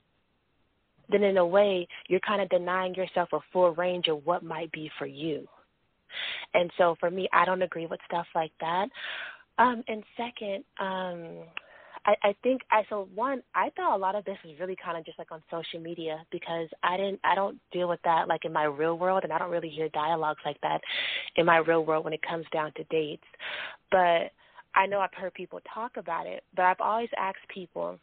then 1.09 1.23
in 1.23 1.37
a 1.37 1.45
way, 1.45 1.87
you're 2.07 2.19
kind 2.21 2.41
of 2.41 2.49
denying 2.49 2.95
yourself 2.95 3.29
a 3.33 3.39
full 3.51 3.71
range 3.75 4.07
of 4.07 4.25
what 4.25 4.43
might 4.43 4.71
be 4.71 4.89
for 4.97 5.05
you. 5.05 5.47
And 6.53 6.71
so 6.77 6.95
for 6.99 7.09
me, 7.09 7.27
I 7.33 7.45
don't 7.45 7.61
agree 7.61 7.85
with 7.87 7.99
stuff 8.07 8.27
like 8.35 8.51
that. 8.59 8.87
Um, 9.57 9.83
and 9.87 10.03
second, 10.17 10.63
um, 10.79 11.45
I, 12.05 12.15
I 12.23 12.35
think 12.43 12.61
I 12.71 12.83
so 12.89 13.07
one 13.15 13.41
I 13.55 13.69
thought 13.75 13.95
a 13.95 13.97
lot 13.97 14.15
of 14.15 14.25
this 14.25 14.37
was 14.43 14.55
really 14.59 14.75
kind 14.83 14.97
of 14.97 15.05
just 15.05 15.17
like 15.17 15.31
on 15.31 15.41
social 15.49 15.79
media 15.79 16.25
because 16.31 16.67
I 16.83 16.97
didn't 16.97 17.19
I 17.23 17.33
don't 17.35 17.57
deal 17.71 17.87
with 17.87 18.01
that 18.03 18.27
like 18.27 18.45
in 18.45 18.51
my 18.51 18.65
real 18.65 18.97
world 18.97 19.23
and 19.23 19.31
I 19.31 19.37
don't 19.37 19.51
really 19.51 19.69
hear 19.69 19.89
dialogues 19.89 20.41
like 20.45 20.59
that 20.61 20.81
in 21.37 21.45
my 21.45 21.57
real 21.57 21.85
world 21.85 22.03
when 22.03 22.13
it 22.13 22.21
comes 22.27 22.45
down 22.51 22.73
to 22.75 22.83
dates. 22.85 23.23
But 23.89 24.31
I 24.75 24.85
know 24.87 24.99
I've 24.99 25.13
heard 25.13 25.33
people 25.33 25.59
talk 25.73 25.97
about 25.97 26.25
it, 26.25 26.43
but 26.55 26.63
I've 26.63 26.81
always 26.81 27.09
asked 27.17 27.47
people, 27.53 27.99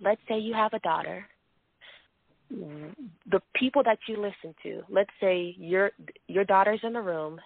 let's 0.00 0.20
say 0.28 0.38
you 0.38 0.54
have 0.54 0.72
a 0.72 0.78
daughter 0.80 1.26
the 3.30 3.40
people 3.54 3.82
that 3.82 3.98
you 4.08 4.16
listen 4.16 4.54
to 4.62 4.82
let's 4.90 5.10
say 5.20 5.54
your 5.58 5.90
your 6.28 6.44
daughter's 6.44 6.80
in 6.82 6.92
the 6.92 7.00
room 7.00 7.40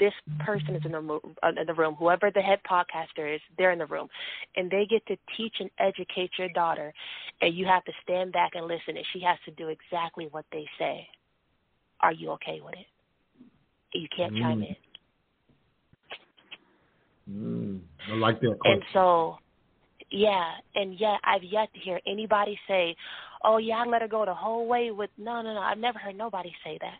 this 0.00 0.14
person 0.40 0.74
is 0.74 0.82
in 0.84 0.92
the, 0.92 1.00
room, 1.00 1.20
uh, 1.42 1.48
in 1.60 1.66
the 1.66 1.74
room, 1.74 1.94
whoever 1.94 2.30
the 2.34 2.40
head 2.40 2.58
podcaster 2.68 3.32
is, 3.32 3.40
they're 3.58 3.70
in 3.70 3.78
the 3.78 3.86
room, 3.86 4.08
and 4.56 4.70
they 4.70 4.86
get 4.90 5.06
to 5.06 5.16
teach 5.36 5.54
and 5.60 5.70
educate 5.78 6.30
your 6.38 6.48
daughter, 6.48 6.92
and 7.42 7.54
you 7.54 7.66
have 7.66 7.84
to 7.84 7.92
stand 8.02 8.32
back 8.32 8.52
and 8.54 8.66
listen, 8.66 8.96
and 8.96 9.04
she 9.12 9.20
has 9.20 9.38
to 9.44 9.50
do 9.52 9.68
exactly 9.68 10.26
what 10.30 10.46
they 10.50 10.64
say. 10.78 11.06
Are 12.00 12.12
you 12.12 12.30
okay 12.30 12.60
with 12.64 12.74
it? 12.74 12.86
You 13.92 14.08
can't 14.16 14.32
mm. 14.32 14.40
chime 14.40 14.62
in. 14.62 14.76
Mm, 17.30 17.80
I 18.10 18.16
like 18.16 18.40
that. 18.40 18.56
And 18.64 18.82
so, 18.94 19.36
yeah, 20.10 20.52
and 20.74 20.98
yet 20.98 21.20
I've 21.24 21.44
yet 21.44 21.72
to 21.74 21.80
hear 21.80 22.00
anybody 22.06 22.58
say, 22.66 22.96
"Oh 23.42 23.58
yeah, 23.58 23.82
I 23.82 23.86
let 23.86 24.02
her 24.02 24.08
go 24.08 24.24
the 24.24 24.34
whole 24.34 24.66
way 24.66 24.90
with." 24.90 25.10
No, 25.18 25.42
no, 25.42 25.54
no. 25.54 25.60
I've 25.60 25.78
never 25.78 25.98
heard 25.98 26.16
nobody 26.16 26.52
say 26.64 26.78
that. 26.80 26.98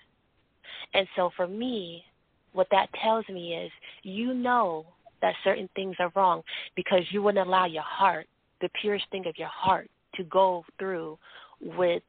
And 0.95 1.07
so 1.17 1.31
for 1.37 1.47
me, 1.47 2.05
what 2.53 2.69
that 2.71 2.89
tells 3.03 3.29
me 3.29 3.55
is 3.55 3.71
you 4.03 4.35
know 4.35 4.87
that 5.23 5.35
certain 5.45 5.69
things 5.75 5.97
are 5.99 6.13
wrong 6.15 6.43
because 6.75 7.03
you 7.11 7.23
wouldn't 7.23 7.47
allow 7.47 7.67
your 7.67 7.83
heart, 7.83 8.27
the 8.61 8.71
purest 8.81 9.05
thing 9.11 9.27
of 9.27 9.39
your 9.39 9.49
heart, 9.49 9.91
to 10.15 10.25
go 10.25 10.65
through 10.79 11.19
with 11.61 12.03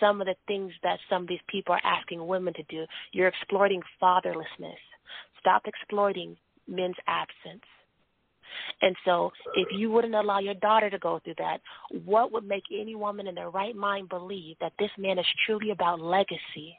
some 0.00 0.20
of 0.20 0.26
the 0.26 0.34
things 0.46 0.72
that 0.82 0.98
some 1.08 1.22
of 1.22 1.28
these 1.28 1.40
people 1.48 1.74
are 1.74 1.80
asking 1.84 2.26
women 2.26 2.52
to 2.54 2.62
do. 2.64 2.84
You're 3.12 3.28
exploiting 3.28 3.82
fatherlessness. 4.02 4.80
Stop 5.40 5.62
exploiting 5.66 6.36
men's 6.66 6.96
absence. 7.06 7.64
And 8.82 8.94
so, 9.04 9.32
if 9.54 9.68
you 9.72 9.90
wouldn't 9.90 10.14
allow 10.14 10.38
your 10.38 10.54
daughter 10.54 10.90
to 10.90 10.98
go 10.98 11.20
through 11.24 11.34
that, 11.38 11.58
what 12.04 12.32
would 12.32 12.46
make 12.46 12.64
any 12.72 12.94
woman 12.94 13.26
in 13.26 13.34
their 13.34 13.50
right 13.50 13.74
mind 13.74 14.08
believe 14.08 14.56
that 14.60 14.72
this 14.78 14.90
man 14.98 15.18
is 15.18 15.26
truly 15.44 15.70
about 15.70 16.00
legacy? 16.00 16.78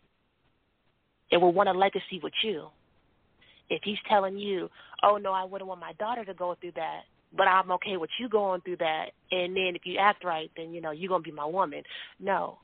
It 1.32 1.38
will 1.38 1.54
want 1.54 1.70
a 1.70 1.74
legacy 1.74 2.20
with 2.22 2.34
you. 2.44 2.68
If 3.70 3.82
he's 3.84 3.98
telling 4.08 4.38
you, 4.38 4.70
oh, 5.04 5.18
no, 5.18 5.34
I 5.34 5.44
wouldn't 5.44 5.68
want 5.68 5.82
my 5.82 5.94
daughter 5.94 6.24
to 6.24 6.34
go 6.34 6.56
through 6.60 6.72
that, 6.76 7.02
but 7.36 7.48
I'm 7.48 7.72
okay 7.72 7.98
with 7.98 8.10
you 8.20 8.30
going 8.30 8.62
through 8.62 8.78
that, 8.78 9.08
and 9.32 9.56
then 9.56 9.76
if 9.76 9.82
you 9.84 9.98
act 9.98 10.24
right, 10.24 10.50
then, 10.56 10.74
you 10.74 10.80
know, 10.80 10.92
you're 10.92 11.10
going 11.10 11.24
to 11.24 11.30
be 11.30 11.36
my 11.36 11.46
woman. 11.46 11.84
No. 12.20 12.60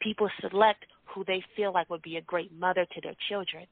People 0.00 0.30
select 0.40 0.86
who 1.04 1.24
they 1.26 1.42
feel 1.54 1.72
like 1.72 1.90
would 1.90 2.02
be 2.02 2.16
a 2.16 2.22
great 2.22 2.52
mother 2.58 2.86
to 2.94 3.00
their 3.02 3.14
children. 3.28 3.66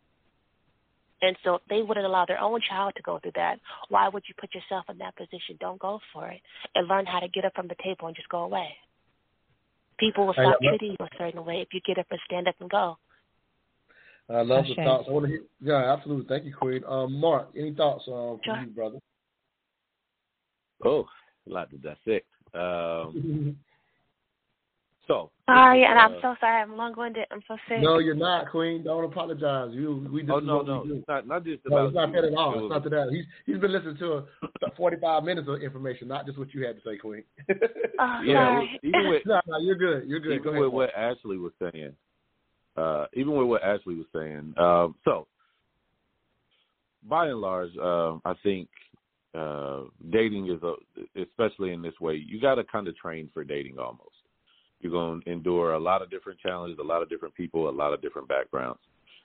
And 1.21 1.37
so 1.43 1.57
if 1.57 1.63
they 1.69 1.83
wouldn't 1.83 2.07
allow 2.07 2.27
their 2.27 2.41
own 2.41 2.61
child 2.69 2.93
to 2.97 3.03
go 3.03 3.19
through 3.19 3.33
that, 3.35 3.59
why 3.89 4.09
would 4.09 4.23
you 4.29 4.35
put 4.41 4.55
yourself 4.55 4.85
in 4.89 4.99
that 4.99 5.17
position? 5.17 5.57
Don't 5.61 5.81
go 5.81 5.99
for 6.13 6.29
it. 6.29 6.41
And 6.75 6.87
learn 6.87 7.07
how 7.07 7.21
to 7.21 7.29
get 7.29 7.45
up 7.45 7.55
from 7.55 7.69
the 7.69 7.75
table 7.83 8.07
and 8.07 8.17
just 8.17 8.29
go 8.29 8.41
away. 8.41 8.69
People 9.99 10.27
will 10.27 10.35
stop 10.35 10.59
treating 10.63 10.97
you 10.99 11.05
a 11.05 11.09
certain 11.19 11.45
way 11.45 11.61
if 11.61 11.69
you 11.73 11.81
get 11.85 11.99
up 11.99 12.07
and 12.11 12.21
stand 12.25 12.47
up 12.47 12.55
and 12.61 12.71
go. 12.71 12.97
I 14.31 14.43
love 14.43 14.67
the 14.69 14.75
thoughts. 14.75 15.07
I 15.09 15.13
want 15.13 15.25
to 15.25 15.31
hear, 15.31 15.43
yeah, 15.61 15.93
absolutely. 15.93 16.27
Thank 16.29 16.45
you, 16.45 16.55
Queen. 16.55 16.83
Um, 16.87 17.15
Mark, 17.15 17.49
any 17.57 17.73
thoughts 17.73 18.05
um, 18.07 18.39
from 18.45 18.57
sure. 18.57 18.61
you, 18.61 18.67
brother? 18.69 18.99
Oh, 20.85 21.07
a 21.49 21.51
lot 21.51 21.71
to 21.71 21.79
dissect. 21.79 22.27
Um, 22.55 23.57
so 25.09 25.31
sorry, 25.47 25.85
and 25.85 25.99
I'm 25.99 26.13
uh, 26.13 26.21
so 26.23 26.35
sorry. 26.39 26.63
I'm 26.63 26.77
long-winded. 26.77 27.27
I'm 27.33 27.43
so 27.49 27.57
sick. 27.69 27.79
No, 27.81 27.99
you're 27.99 28.15
not, 28.15 28.51
Queen. 28.51 28.85
Don't 28.85 29.05
apologize. 29.05 29.71
You, 29.73 30.07
we 30.13 30.21
just 30.21 30.31
Oh 30.33 30.39
no, 30.41 30.57
what 30.59 30.67
no, 30.67 30.81
we 30.83 30.89
do. 30.91 30.95
it's 30.97 31.09
not 31.09 31.27
not 31.27 31.45
just 31.45 31.63
No, 31.67 31.87
it's 31.87 31.95
not 31.95 32.11
you. 32.11 32.15
that 32.15 32.25
at 32.25 32.35
all. 32.35 32.65
It's 32.65 32.71
not 32.71 32.85
to 32.85 32.91
that. 32.91 33.09
He's 33.11 33.25
he's 33.47 33.59
been 33.61 33.73
listening 33.73 33.97
to 33.99 34.13
a, 34.13 34.25
45 34.77 35.25
minutes 35.25 35.49
of 35.49 35.61
information, 35.63 36.07
not 36.07 36.27
just 36.27 36.39
what 36.39 36.53
you 36.55 36.65
had 36.67 36.77
to 36.77 36.83
say, 36.85 36.97
Queen. 36.99 37.25
Oh, 38.01 38.21
Yeah, 38.25 38.35
sorry. 38.61 38.81
even 38.85 39.09
with 39.09 39.23
no, 39.27 39.41
no, 39.49 39.59
you're 39.59 39.77
good. 39.77 40.09
You're 40.09 40.21
good. 40.21 40.33
even 40.35 40.45
Go 40.45 40.51
ahead. 40.51 40.63
with 40.63 40.73
what 40.73 40.91
Ashley 40.95 41.39
was 41.39 41.53
saying, 41.61 41.93
uh, 42.77 43.07
even 43.15 43.35
with 43.37 43.49
what 43.49 43.63
Ashley 43.65 43.97
was 43.97 44.07
saying. 44.15 44.55
Um, 44.57 44.95
so, 45.05 45.27
by 47.09 47.27
and 47.29 47.41
large, 47.41 47.75
um, 47.79 48.21
I 48.25 48.35
think 48.43 48.69
uh, 49.35 49.83
dating 50.13 50.49
is 50.51 50.63
a, 50.63 50.75
especially 51.21 51.73
in 51.73 51.83
this 51.83 51.99
way, 52.01 52.15
you 52.15 52.41
got 52.41 52.57
to 52.57 52.65
kind 52.65 52.87
of 52.89 52.97
train 52.97 53.31
for 53.33 53.43
dating 53.45 53.79
almost. 53.79 54.15
You're 54.81 54.93
going 54.93 55.23
to 55.23 55.31
endure 55.31 55.73
a 55.73 55.79
lot 55.79 56.03
of 56.03 56.11
different 56.11 56.39
challenges, 56.41 56.79
a 56.79 56.85
lot 56.85 57.03
of 57.03 57.09
different 57.09 57.35
people, 57.35 57.69
a 57.69 57.71
lot 57.71 57.93
of 57.93 58.01
different 58.01 58.29
backgrounds, 58.29 58.81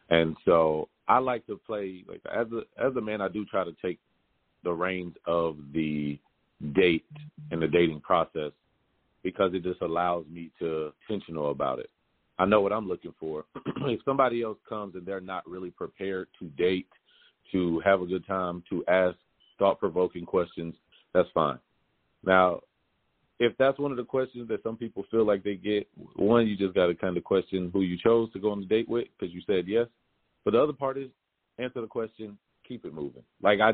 and 0.09 0.35
so 0.45 0.89
I 1.07 1.19
like 1.19 1.45
to 1.47 1.59
play 1.65 2.03
like 2.07 2.21
as 2.25 2.47
a 2.51 2.61
as 2.83 2.95
a 2.95 3.01
man, 3.01 3.21
I 3.21 3.27
do 3.27 3.45
try 3.45 3.63
to 3.63 3.75
take 3.81 3.99
the 4.63 4.71
reins 4.71 5.15
of 5.25 5.57
the 5.73 6.17
date 6.73 7.05
and 7.51 7.61
the 7.61 7.67
dating 7.67 7.99
process 8.01 8.51
because 9.23 9.53
it 9.53 9.63
just 9.63 9.81
allows 9.81 10.25
me 10.31 10.51
to 10.59 10.91
intentional 11.09 11.51
about 11.51 11.79
it. 11.79 11.89
I 12.39 12.45
know 12.45 12.61
what 12.61 12.73
I'm 12.73 12.87
looking 12.87 13.13
for. 13.19 13.45
if 13.65 14.01
somebody 14.05 14.41
else 14.41 14.57
comes 14.67 14.95
and 14.95 15.05
they're 15.05 15.21
not 15.21 15.47
really 15.47 15.71
prepared 15.71 16.27
to 16.39 16.45
date, 16.49 16.87
to 17.51 17.79
have 17.85 18.01
a 18.01 18.05
good 18.05 18.25
time, 18.25 18.63
to 18.69 18.83
ask 18.87 19.15
thought 19.59 19.79
provoking 19.79 20.25
questions, 20.25 20.73
that's 21.13 21.29
fine. 21.33 21.59
Now, 22.25 22.61
if 23.39 23.53
that's 23.57 23.79
one 23.79 23.91
of 23.91 23.97
the 23.97 24.03
questions 24.03 24.47
that 24.47 24.63
some 24.63 24.77
people 24.77 25.03
feel 25.09 25.25
like 25.25 25.43
they 25.43 25.55
get, 25.55 25.87
one, 26.15 26.47
you 26.47 26.55
just 26.55 26.75
got 26.75 26.87
to 26.87 26.95
kind 26.95 27.17
of 27.17 27.23
question 27.23 27.69
who 27.73 27.81
you 27.81 27.97
chose 27.97 28.31
to 28.33 28.39
go 28.39 28.51
on 28.51 28.59
the 28.59 28.65
date 28.65 28.87
with 28.87 29.07
because 29.17 29.33
you 29.33 29.41
said 29.45 29.67
yes. 29.67 29.87
But 30.45 30.51
the 30.51 30.61
other 30.61 30.73
part 30.73 30.97
is 30.97 31.09
answer 31.57 31.81
the 31.81 31.87
question, 31.87 32.37
keep 32.67 32.85
it 32.85 32.93
moving. 32.93 33.23
Like 33.41 33.59
I, 33.59 33.71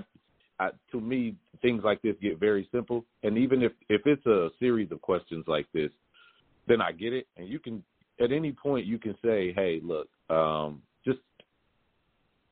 I, 0.60 0.70
to 0.92 1.00
me, 1.02 1.36
things 1.62 1.84
like 1.84 2.02
this 2.02 2.16
get 2.22 2.40
very 2.40 2.68
simple. 2.72 3.06
And 3.24 3.38
even 3.38 3.64
if 3.64 3.72
if 3.90 4.02
it's 4.06 4.26
a 4.26 4.50
series 4.60 4.92
of 4.92 5.02
questions 5.02 5.46
like 5.48 5.68
this, 5.74 5.92
then 6.68 6.82
I 6.82 6.92
get 6.92 7.14
it. 7.14 7.28
And 7.38 7.48
you 7.48 7.60
can 7.60 7.84
at 8.22 8.32
any 8.32 8.52
point 8.52 8.86
you 8.86 8.98
can 8.98 9.16
say, 9.24 9.54
hey, 9.54 9.80
look, 9.84 10.08
um, 10.30 10.82
just 11.06 11.20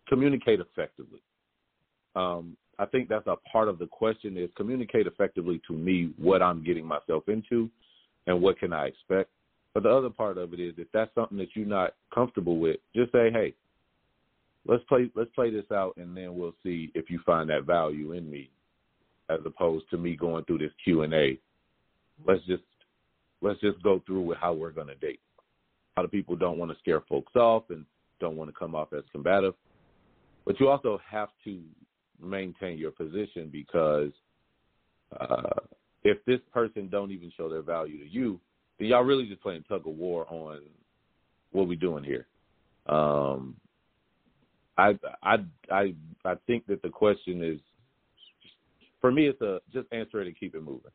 communicate 0.07 0.59
effectively. 0.59 1.21
Um, 2.15 2.57
I 2.79 2.85
think 2.85 3.09
that's 3.09 3.27
a 3.27 3.35
part 3.51 3.67
of 3.67 3.79
the 3.79 3.87
question 3.87 4.37
is 4.37 4.49
communicate 4.55 5.07
effectively 5.07 5.61
to 5.67 5.73
me 5.73 6.13
what 6.17 6.41
I'm 6.41 6.63
getting 6.63 6.85
myself 6.85 7.27
into 7.27 7.69
and 8.27 8.41
what 8.41 8.59
can 8.59 8.73
I 8.73 8.87
expect. 8.87 9.29
But 9.73 9.83
the 9.83 9.89
other 9.89 10.09
part 10.09 10.37
of 10.37 10.53
it 10.53 10.59
is 10.59 10.73
if 10.77 10.87
that's 10.93 11.13
something 11.15 11.37
that 11.37 11.49
you're 11.55 11.65
not 11.65 11.93
comfortable 12.13 12.59
with, 12.59 12.77
just 12.95 13.11
say, 13.11 13.31
hey, 13.31 13.53
let's 14.67 14.83
play 14.85 15.09
let's 15.15 15.31
play 15.33 15.49
this 15.49 15.69
out 15.71 15.95
and 15.97 16.15
then 16.15 16.35
we'll 16.35 16.55
see 16.63 16.91
if 16.93 17.09
you 17.09 17.19
find 17.25 17.49
that 17.49 17.65
value 17.65 18.13
in 18.13 18.29
me 18.29 18.49
as 19.29 19.39
opposed 19.45 19.89
to 19.89 19.97
me 19.97 20.15
going 20.15 20.43
through 20.45 20.59
this 20.59 20.71
Q 20.83 21.03
and 21.03 21.13
A. 21.13 21.39
Let's 22.25 22.45
just 22.45 22.63
let's 23.41 23.59
just 23.61 23.81
go 23.81 24.01
through 24.05 24.21
with 24.21 24.37
how 24.37 24.53
we're 24.53 24.71
gonna 24.71 24.95
date. 24.95 25.19
A 25.95 26.01
lot 26.01 26.05
of 26.05 26.11
people 26.11 26.35
don't 26.35 26.57
want 26.57 26.71
to 26.71 26.77
scare 26.79 27.01
folks 27.01 27.35
off 27.35 27.63
and 27.69 27.85
don't 28.19 28.35
want 28.35 28.49
to 28.51 28.57
come 28.57 28.75
off 28.75 28.93
as 28.93 29.03
combative. 29.11 29.53
But 30.45 30.59
you 30.59 30.69
also 30.69 30.99
have 31.09 31.29
to 31.43 31.59
maintain 32.21 32.77
your 32.77 32.91
position 32.91 33.49
because 33.51 34.11
uh, 35.19 35.59
if 36.03 36.23
this 36.25 36.39
person 36.53 36.89
don't 36.89 37.11
even 37.11 37.31
show 37.35 37.49
their 37.49 37.61
value 37.61 37.99
to 37.99 38.09
you, 38.09 38.39
then 38.79 38.87
y'all 38.87 39.03
really 39.03 39.27
just 39.27 39.41
playing 39.41 39.63
tug 39.67 39.87
of 39.87 39.95
war 39.95 40.25
on 40.29 40.61
what 41.51 41.67
we 41.67 41.75
doing 41.75 42.03
here. 42.03 42.27
Um, 42.87 43.55
I 44.77 44.97
I 45.23 45.37
I 45.71 45.93
I 46.23 46.35
think 46.45 46.67
that 46.67 46.81
the 46.81 46.89
question 46.89 47.43
is 47.43 47.59
for 49.01 49.11
me 49.11 49.27
it's 49.27 49.41
a 49.41 49.59
just 49.73 49.87
answer 49.91 50.21
it 50.21 50.27
and 50.27 50.39
keep 50.39 50.55
it 50.55 50.61
moving. 50.61 50.91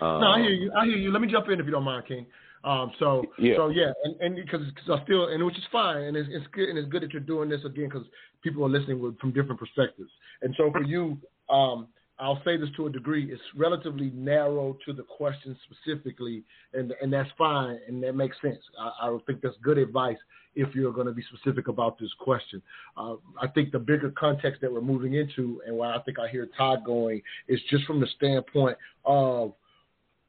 Um, 0.00 0.20
no, 0.20 0.28
I 0.28 0.40
hear 0.40 0.50
you. 0.50 0.72
I 0.76 0.86
hear 0.86 0.96
you. 0.96 1.10
Let 1.10 1.20
me 1.20 1.28
jump 1.28 1.48
in 1.48 1.60
if 1.60 1.66
you 1.66 1.72
don't 1.72 1.84
mind, 1.84 2.06
King. 2.06 2.26
Um, 2.64 2.92
so, 2.98 3.24
Yeah. 3.38 3.56
so 3.56 3.68
yeah, 3.68 3.92
and 4.04 4.20
and 4.20 4.36
because 4.36 4.62
I 4.90 5.02
still, 5.04 5.28
and 5.28 5.44
which 5.44 5.56
is 5.56 5.64
fine, 5.70 6.02
and 6.02 6.16
it's, 6.16 6.28
it's 6.32 6.46
good, 6.48 6.68
and 6.68 6.78
it's 6.78 6.88
good 6.88 7.02
that 7.02 7.12
you're 7.12 7.22
doing 7.22 7.48
this 7.48 7.64
again 7.64 7.88
because 7.88 8.06
people 8.42 8.64
are 8.64 8.68
listening 8.68 9.00
with, 9.00 9.18
from 9.18 9.32
different 9.32 9.60
perspectives. 9.60 10.10
And 10.42 10.54
so 10.56 10.70
for 10.70 10.82
you, 10.82 11.18
um, 11.48 11.88
I'll 12.20 12.42
say 12.44 12.56
this 12.56 12.68
to 12.76 12.86
a 12.86 12.90
degree, 12.90 13.30
it's 13.32 13.40
relatively 13.56 14.10
narrow 14.14 14.76
to 14.86 14.92
the 14.92 15.04
question 15.04 15.56
specifically, 15.70 16.42
and 16.74 16.92
and 17.00 17.12
that's 17.12 17.30
fine, 17.38 17.78
and 17.86 18.02
that 18.02 18.14
makes 18.14 18.36
sense. 18.42 18.58
I, 18.78 19.08
I 19.08 19.18
think 19.26 19.40
that's 19.40 19.56
good 19.62 19.78
advice 19.78 20.18
if 20.56 20.74
you're 20.74 20.92
going 20.92 21.06
to 21.06 21.12
be 21.12 21.22
specific 21.32 21.68
about 21.68 21.98
this 22.00 22.10
question. 22.18 22.60
Uh, 22.96 23.14
I 23.40 23.46
think 23.46 23.70
the 23.70 23.78
bigger 23.78 24.10
context 24.18 24.60
that 24.62 24.72
we're 24.72 24.80
moving 24.80 25.14
into, 25.14 25.62
and 25.64 25.76
why 25.76 25.94
I 25.94 26.00
think 26.00 26.18
I 26.18 26.28
hear 26.28 26.48
Todd 26.56 26.84
going, 26.84 27.22
is 27.46 27.60
just 27.70 27.84
from 27.84 28.00
the 28.00 28.08
standpoint 28.16 28.76
of 29.04 29.52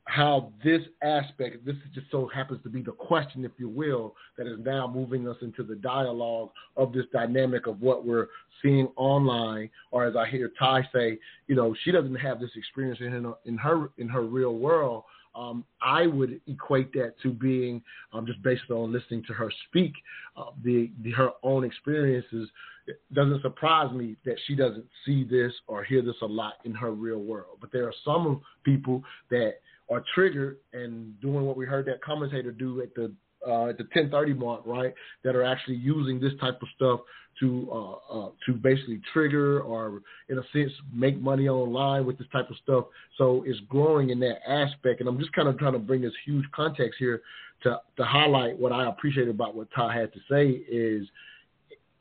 how 0.10 0.52
this 0.64 0.82
aspect, 1.04 1.64
this 1.66 1.76
just 1.94 2.08
so 2.10 2.28
happens 2.34 2.60
to 2.64 2.70
be 2.70 2.82
the 2.82 2.92
question, 2.92 3.46
if 3.46 3.52
you 3.60 3.70
will, 3.70 4.16
that 4.40 4.48
is 4.48 4.58
now 4.66 4.88
moving 4.88 5.28
us 5.28 5.38
into 5.44 5.62
the 5.62 5.76
dialogue 5.76 6.50
of 6.78 6.92
this 6.92 7.06
dynamic 7.14 7.68
of 7.68 7.80
what 7.80 8.08
we're 8.08 8.28
seeing 8.64 8.88
online, 8.96 9.70
or 9.92 10.06
as 10.06 10.16
I 10.16 10.28
hear 10.28 10.52
Ty 10.58 10.82
say, 10.92 11.20
you 11.46 11.56
know, 11.56 11.76
she 11.84 11.92
doesn't 11.92 12.16
have 12.16 12.40
this 12.40 12.50
experience 12.56 13.00
in 13.02 13.12
her 13.24 13.34
in 13.46 13.58
her 13.58 13.92
in 14.00 14.10
her 14.10 14.24
real 14.24 14.56
world. 14.56 15.04
Um, 15.36 15.64
I 15.80 16.08
would 16.08 16.42
equate 16.48 16.92
that 16.94 17.14
to 17.22 17.32
being 17.32 17.84
um, 18.12 18.26
just 18.26 18.42
based 18.42 18.72
on 18.72 18.92
listening 18.92 19.24
to 19.28 19.34
her 19.34 19.52
speak, 19.68 19.94
uh, 20.36 20.46
the, 20.64 20.90
the 21.04 21.12
her 21.12 21.30
own 21.44 21.64
experiences. 21.64 22.50
It 22.88 23.00
doesn't 23.14 23.44
surprise 23.44 23.94
me 23.94 24.16
that 24.26 24.38
she 24.48 24.56
doesn't 24.56 24.88
see 25.06 25.24
this 25.24 25.54
or 25.68 25.84
hear 25.84 26.02
this 26.02 26.16
a 26.24 26.26
lot 26.26 26.54
in 26.66 26.74
her 26.74 26.92
real 26.92 27.20
world. 27.20 27.60
But 27.62 27.72
there 27.72 27.86
are 27.86 27.94
some 28.04 28.42
people 28.66 29.04
that 29.30 29.60
are 29.90 30.04
triggered 30.14 30.58
and 30.74 31.20
doing 31.22 31.46
what 31.46 31.58
we 31.58 31.66
heard 31.66 31.86
that 31.86 32.02
commentator 32.02 32.52
do 32.52 32.82
at 32.82 32.94
the 32.96 33.12
uh, 33.48 33.68
at 33.68 33.78
the 33.78 33.86
10:30 33.96 34.38
mark, 34.38 34.62
right? 34.66 34.94
That 35.24 35.36
are 35.36 35.44
actually 35.44 35.78
using 35.78 36.20
this 36.20 36.34
type 36.40 36.62
of 36.62 36.68
stuff 36.76 37.00
to 37.40 37.70
uh, 37.72 37.92
uh, 38.14 38.30
to 38.46 38.54
basically 38.54 39.02
trigger 39.14 39.62
or, 39.62 40.02
in 40.28 40.38
a 40.38 40.44
sense, 40.52 40.72
make 40.94 41.20
money 41.20 41.48
online 41.48 42.06
with 42.06 42.18
this 42.18 42.28
type 42.32 42.50
of 42.50 42.58
stuff. 42.62 42.86
So 43.18 43.44
it's 43.48 43.60
growing 43.70 44.10
in 44.10 44.20
that 44.20 44.40
aspect, 44.48 45.00
and 45.00 45.08
I'm 45.08 45.20
just 45.20 45.32
kind 45.34 45.48
of 45.48 45.58
trying 45.58 45.74
to 45.74 45.80
bring 45.80 46.02
this 46.02 46.14
huge 46.26 46.46
context 46.54 46.98
here 47.00 47.22
to 47.64 47.80
to 47.98 48.04
highlight 48.04 48.60
what 48.60 48.72
I 48.72 48.90
appreciate 48.90 49.30
about 49.30 49.56
what 49.56 49.68
Ty 49.76 49.96
had 49.96 50.14
to 50.14 50.20
say 50.30 50.50
is 50.50 51.08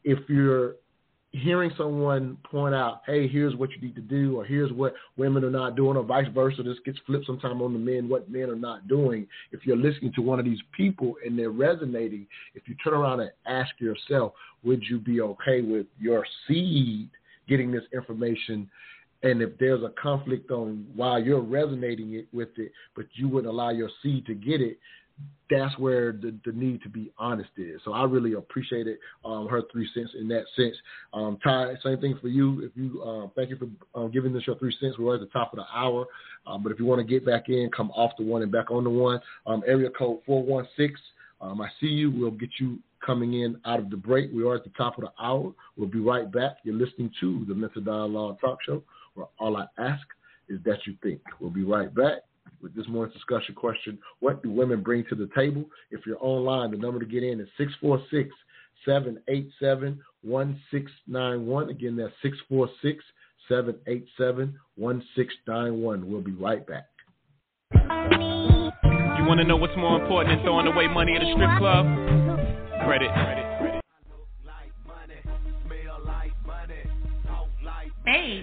if 0.04 0.18
you're 0.28 0.74
hearing 1.38 1.70
someone 1.76 2.36
point 2.50 2.74
out, 2.74 3.02
hey, 3.06 3.28
here's 3.28 3.54
what 3.56 3.70
you 3.70 3.80
need 3.80 3.94
to 3.94 4.00
do, 4.00 4.38
or 4.38 4.44
here's 4.44 4.72
what 4.72 4.94
women 5.16 5.44
are 5.44 5.50
not 5.50 5.76
doing, 5.76 5.96
or 5.96 6.02
vice 6.02 6.26
versa. 6.34 6.62
This 6.62 6.78
gets 6.84 6.98
flipped 7.06 7.26
sometime 7.26 7.62
on 7.62 7.72
the 7.72 7.78
men, 7.78 8.08
what 8.08 8.30
men 8.30 8.50
are 8.50 8.56
not 8.56 8.88
doing. 8.88 9.26
If 9.52 9.66
you're 9.66 9.76
listening 9.76 10.12
to 10.14 10.22
one 10.22 10.38
of 10.38 10.44
these 10.44 10.60
people 10.76 11.14
and 11.24 11.38
they're 11.38 11.50
resonating, 11.50 12.26
if 12.54 12.68
you 12.68 12.74
turn 12.82 12.94
around 12.94 13.20
and 13.20 13.30
ask 13.46 13.70
yourself, 13.78 14.32
would 14.64 14.82
you 14.82 14.98
be 14.98 15.20
okay 15.20 15.62
with 15.62 15.86
your 15.98 16.26
seed 16.46 17.08
getting 17.48 17.70
this 17.70 17.84
information? 17.92 18.68
And 19.22 19.42
if 19.42 19.58
there's 19.58 19.82
a 19.82 19.92
conflict 20.00 20.50
on 20.50 20.86
why 20.94 21.18
you're 21.18 21.40
resonating 21.40 22.14
it 22.14 22.28
with 22.32 22.50
it, 22.56 22.72
but 22.94 23.06
you 23.14 23.28
wouldn't 23.28 23.52
allow 23.52 23.70
your 23.70 23.90
seed 24.02 24.26
to 24.26 24.34
get 24.34 24.60
it, 24.60 24.78
that's 25.50 25.76
where 25.78 26.12
the, 26.12 26.34
the 26.44 26.52
need 26.52 26.82
to 26.82 26.88
be 26.88 27.10
honest 27.18 27.50
is. 27.56 27.80
So 27.84 27.92
I 27.92 28.04
really 28.04 28.34
appreciated 28.34 28.98
um, 29.24 29.48
her 29.48 29.62
three 29.72 29.88
cents 29.94 30.10
in 30.18 30.28
that 30.28 30.44
sense. 30.56 30.76
Um, 31.12 31.38
Ty, 31.42 31.74
same 31.82 31.98
thing 32.00 32.18
for 32.20 32.28
you. 32.28 32.60
If 32.62 32.72
you 32.74 33.02
uh, 33.02 33.28
thank 33.34 33.50
you 33.50 33.56
for 33.56 33.98
um, 33.98 34.10
giving 34.10 34.36
us 34.36 34.42
your 34.46 34.58
three 34.58 34.76
cents. 34.80 34.96
We're 34.98 35.14
at 35.14 35.20
the 35.20 35.26
top 35.26 35.52
of 35.52 35.58
the 35.58 35.66
hour, 35.74 36.06
um, 36.46 36.62
but 36.62 36.72
if 36.72 36.78
you 36.78 36.86
want 36.86 37.00
to 37.00 37.06
get 37.06 37.24
back 37.24 37.48
in, 37.48 37.70
come 37.74 37.90
off 37.92 38.12
the 38.18 38.24
one 38.24 38.42
and 38.42 38.52
back 38.52 38.70
on 38.70 38.84
the 38.84 38.90
one. 38.90 39.20
Um, 39.46 39.62
area 39.66 39.90
code 39.90 40.20
four 40.26 40.42
one 40.42 40.68
six. 40.76 41.00
Um, 41.40 41.60
I 41.60 41.68
see 41.80 41.86
you. 41.86 42.10
We'll 42.10 42.32
get 42.32 42.50
you 42.58 42.78
coming 43.04 43.42
in 43.42 43.58
out 43.64 43.78
of 43.78 43.90
the 43.90 43.96
break. 43.96 44.30
We 44.32 44.44
are 44.44 44.56
at 44.56 44.64
the 44.64 44.70
top 44.70 44.98
of 44.98 45.04
the 45.04 45.12
hour. 45.22 45.52
We'll 45.76 45.88
be 45.88 46.00
right 46.00 46.30
back. 46.30 46.56
You're 46.64 46.74
listening 46.74 47.12
to 47.20 47.44
the 47.48 47.54
Mental 47.54 47.80
Dialogue 47.80 48.38
Talk 48.40 48.58
Show, 48.66 48.82
where 49.14 49.26
all 49.38 49.56
I 49.56 49.66
ask 49.78 50.04
is 50.48 50.58
that 50.64 50.78
you 50.86 50.96
think. 51.02 51.20
We'll 51.40 51.50
be 51.50 51.62
right 51.62 51.94
back 51.94 52.22
with 52.62 52.74
this 52.74 52.86
morning's 52.88 53.14
discussion 53.14 53.54
question 53.54 53.98
What 54.20 54.42
do 54.42 54.50
women 54.50 54.82
bring 54.82 55.04
to 55.08 55.14
the 55.14 55.28
table? 55.36 55.64
If 55.90 56.06
you're 56.06 56.18
online, 56.20 56.70
the 56.70 56.76
number 56.76 57.00
to 57.00 57.06
get 57.06 57.22
in 57.22 57.40
is 57.40 57.48
646 57.58 58.34
787 58.84 60.00
1691. 60.22 61.70
Again, 61.70 61.96
that's 61.96 62.12
646 62.22 63.04
787 63.48 64.58
1691. 64.76 66.10
We'll 66.10 66.20
be 66.20 66.32
right 66.32 66.66
back. 66.66 66.86
You 67.72 69.24
want 69.26 69.40
to 69.40 69.44
know 69.44 69.56
what's 69.56 69.76
more 69.76 70.00
important 70.00 70.36
than 70.36 70.44
throwing 70.44 70.66
away 70.66 70.88
money 70.88 71.16
at 71.16 71.22
a 71.22 71.32
strip 71.32 71.58
club? 71.58 71.86
Credit. 72.84 73.10
Hey, 78.06 78.42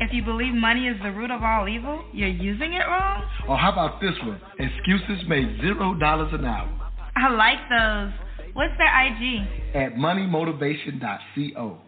If 0.00 0.14
you 0.14 0.22
believe 0.24 0.54
money 0.54 0.86
is 0.86 0.96
the 1.02 1.12
root 1.12 1.30
of 1.30 1.42
all 1.42 1.68
evil, 1.68 2.02
you're 2.14 2.28
using 2.28 2.72
it 2.72 2.86
wrong? 2.88 3.22
Or 3.46 3.58
how 3.58 3.70
about 3.70 4.00
this 4.00 4.14
one? 4.22 4.40
Excuses 4.58 5.28
make 5.28 5.60
zero 5.60 5.94
dollars 5.94 6.32
an 6.32 6.46
hour. 6.46 6.68
I 7.16 7.28
like 7.28 7.58
those. 7.68 8.12
What's 8.54 8.72
their 8.78 8.88
IG? 9.06 9.76
At 9.76 9.96
moneymotivation.co. 9.96 11.78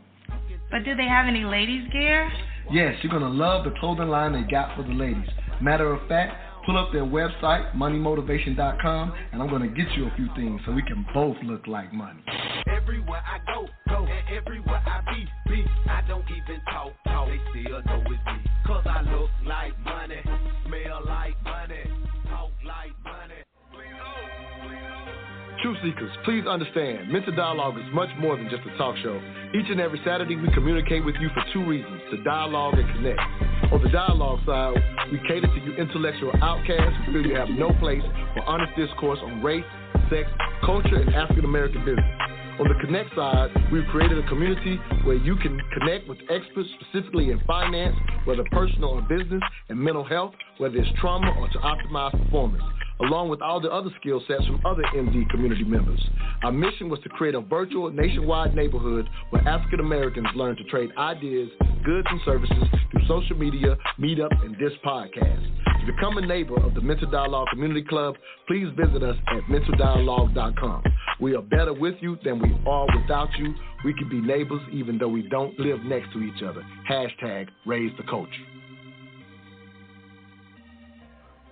But 0.70 0.84
do 0.84 0.94
they 0.94 1.06
have 1.06 1.26
any 1.26 1.44
ladies' 1.44 1.88
gear? 1.90 2.30
Yes, 2.70 2.96
you're 3.02 3.10
going 3.10 3.22
to 3.22 3.28
love 3.28 3.64
the 3.64 3.72
clothing 3.80 4.08
line 4.08 4.34
they 4.34 4.42
got 4.42 4.76
for 4.76 4.82
the 4.82 4.92
ladies. 4.92 5.28
Matter 5.62 5.92
of 5.92 6.06
fact, 6.06 6.34
pull 6.64 6.78
up 6.78 6.92
their 6.92 7.04
website, 7.04 7.74
moneymotivation.com, 7.74 9.12
and 9.32 9.42
I'm 9.42 9.48
going 9.48 9.62
to 9.62 9.68
get 9.68 9.90
you 9.96 10.06
a 10.06 10.12
few 10.16 10.28
things 10.36 10.60
so 10.66 10.72
we 10.72 10.82
can 10.82 11.04
both 11.14 11.36
look 11.44 11.66
like 11.66 11.92
money. 11.92 12.20
Everywhere 12.68 13.22
I 13.26 13.38
go, 13.52 13.68
go, 13.88 14.06
and 14.06 14.36
everywhere 14.36 14.82
I 14.86 15.00
be, 15.12 15.26
be, 15.48 15.64
I 15.88 16.02
don't 16.08 16.24
even 16.30 16.60
talk, 16.70 16.92
talk, 17.04 17.28
they 17.28 17.38
still 17.50 17.82
know 17.82 18.02
it's 18.06 18.26
me. 18.26 18.50
Cause 18.66 18.84
I 18.86 19.02
look 19.02 19.30
like 19.44 19.78
money, 19.80 20.22
Truth 25.62 25.78
seekers, 25.84 26.10
please 26.24 26.44
understand, 26.44 27.08
Mental 27.08 27.32
Dialogue 27.36 27.78
is 27.78 27.84
much 27.94 28.08
more 28.18 28.36
than 28.36 28.50
just 28.50 28.66
a 28.66 28.76
talk 28.76 28.96
show. 28.96 29.14
Each 29.54 29.70
and 29.70 29.80
every 29.80 30.00
Saturday, 30.04 30.34
we 30.34 30.50
communicate 30.52 31.04
with 31.04 31.14
you 31.20 31.28
for 31.28 31.44
two 31.52 31.64
reasons 31.64 32.02
to 32.10 32.20
dialogue 32.24 32.74
and 32.78 32.88
connect. 32.96 33.20
On 33.70 33.80
the 33.80 33.88
dialogue 33.90 34.40
side, 34.44 34.74
we 35.12 35.20
cater 35.28 35.46
to 35.46 35.60
you 35.60 35.74
intellectual 35.76 36.32
outcasts 36.42 36.98
who 37.06 37.12
feel 37.12 37.26
you 37.26 37.36
have 37.36 37.48
no 37.48 37.70
place 37.78 38.02
for 38.34 38.42
honest 38.42 38.74
discourse 38.76 39.20
on 39.22 39.40
race, 39.40 39.64
sex, 40.10 40.28
culture, 40.66 40.96
and 40.96 41.14
African 41.14 41.44
American 41.44 41.84
business. 41.84 42.10
On 42.58 42.66
the 42.66 42.74
Connect 42.84 43.14
side, 43.14 43.50
we've 43.70 43.86
created 43.86 44.18
a 44.18 44.28
community 44.28 44.80
where 45.04 45.16
you 45.16 45.36
can 45.36 45.60
connect 45.78 46.08
with 46.08 46.18
experts 46.28 46.68
specifically 46.80 47.30
in 47.30 47.40
finance, 47.46 47.94
whether 48.24 48.42
personal 48.50 48.90
or 48.90 49.02
business, 49.02 49.42
and 49.68 49.78
mental 49.78 50.02
health, 50.02 50.34
whether 50.58 50.76
it's 50.76 50.90
trauma 51.00 51.30
or 51.38 51.48
to 51.50 51.58
optimize 51.58 52.10
performance 52.24 52.64
along 53.02 53.28
with 53.28 53.42
all 53.42 53.60
the 53.60 53.70
other 53.70 53.90
skill 54.00 54.22
sets 54.28 54.46
from 54.46 54.60
other 54.64 54.82
MD 54.94 55.28
community 55.30 55.64
members. 55.64 56.00
Our 56.42 56.52
mission 56.52 56.88
was 56.88 57.00
to 57.00 57.08
create 57.08 57.34
a 57.34 57.40
virtual 57.40 57.90
nationwide 57.90 58.54
neighborhood 58.54 59.08
where 59.30 59.46
African 59.46 59.80
Americans 59.80 60.28
learn 60.34 60.56
to 60.56 60.64
trade 60.64 60.90
ideas, 60.96 61.50
goods, 61.84 62.06
and 62.10 62.20
services 62.24 62.64
through 62.90 63.06
social 63.08 63.36
media, 63.36 63.76
meetup, 63.98 64.30
and 64.44 64.54
this 64.54 64.72
podcast. 64.84 65.62
To 65.80 65.92
become 65.92 66.16
a 66.16 66.24
neighbor 66.24 66.60
of 66.64 66.74
the 66.74 66.80
Mental 66.80 67.10
Dialogue 67.10 67.48
Community 67.50 67.82
Club, 67.82 68.14
please 68.46 68.68
visit 68.76 69.02
us 69.02 69.16
at 69.28 69.42
mentaldialogue.com. 69.44 70.84
We 71.20 71.34
are 71.34 71.42
better 71.42 71.72
with 71.72 71.96
you 72.00 72.18
than 72.24 72.40
we 72.40 72.56
are 72.70 72.86
without 73.00 73.28
you. 73.38 73.52
We 73.84 73.92
can 73.94 74.08
be 74.08 74.20
neighbors 74.20 74.60
even 74.72 74.98
though 74.98 75.08
we 75.08 75.22
don't 75.28 75.58
live 75.58 75.82
next 75.84 76.12
to 76.12 76.20
each 76.20 76.42
other. 76.42 76.64
Hashtag 76.88 77.48
raise 77.66 77.90
the 77.96 78.04
culture. 78.04 78.30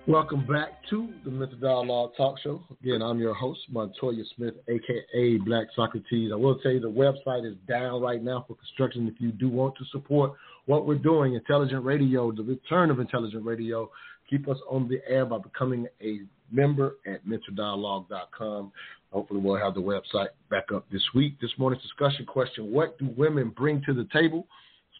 Welcome 0.07 0.47
back 0.47 0.81
to 0.89 1.09
the 1.23 1.29
Mental 1.29 1.59
Dialogue 1.59 2.13
Talk 2.17 2.39
Show. 2.39 2.63
Again, 2.81 3.03
I'm 3.03 3.19
your 3.19 3.35
host, 3.35 3.59
Montoya 3.69 4.23
Smith, 4.35 4.55
aka 4.67 5.37
Black 5.37 5.67
Socrates. 5.75 6.31
I 6.33 6.35
will 6.35 6.57
tell 6.57 6.71
you 6.71 6.79
the 6.79 6.89
website 6.89 7.45
is 7.47 7.55
down 7.69 8.01
right 8.01 8.21
now 8.21 8.43
for 8.47 8.55
construction. 8.55 9.07
If 9.07 9.21
you 9.21 9.31
do 9.31 9.47
want 9.47 9.75
to 9.77 9.85
support 9.91 10.33
what 10.65 10.87
we're 10.87 10.95
doing, 10.95 11.35
Intelligent 11.35 11.85
Radio, 11.85 12.31
the 12.31 12.41
return 12.41 12.89
of 12.89 12.99
Intelligent 12.99 13.45
Radio, 13.45 13.91
keep 14.27 14.49
us 14.49 14.57
on 14.67 14.89
the 14.89 14.99
air 15.07 15.23
by 15.23 15.37
becoming 15.37 15.85
a 16.01 16.21
member 16.51 16.95
at 17.05 17.23
mentaldialogue.com. 17.27 18.71
Hopefully, 19.13 19.39
we'll 19.39 19.55
have 19.57 19.75
the 19.75 19.81
website 19.81 20.29
back 20.49 20.71
up 20.73 20.83
this 20.91 21.03
week. 21.13 21.39
This 21.39 21.51
morning's 21.59 21.83
discussion 21.83 22.25
question 22.25 22.73
What 22.73 22.97
do 22.97 23.07
women 23.15 23.49
bring 23.55 23.83
to 23.85 23.93
the 23.93 24.07
table? 24.11 24.47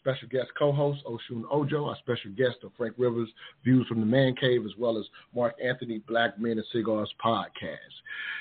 Special 0.02 0.28
guest 0.28 0.48
co-host 0.58 1.00
Oshun 1.06 1.44
Ojo, 1.50 1.86
our 1.86 1.96
special 1.98 2.30
guest 2.32 2.56
of 2.64 2.72
Frank 2.76 2.94
Rivers, 2.98 3.28
Views 3.64 3.86
from 3.86 4.00
the 4.00 4.06
Man 4.06 4.34
Cave, 4.34 4.64
as 4.66 4.72
well 4.76 4.98
as 4.98 5.04
Mark 5.34 5.54
Anthony, 5.64 5.98
Black 6.08 6.38
Men 6.38 6.52
and 6.52 6.64
Cigars 6.72 7.12
podcast. 7.24 7.76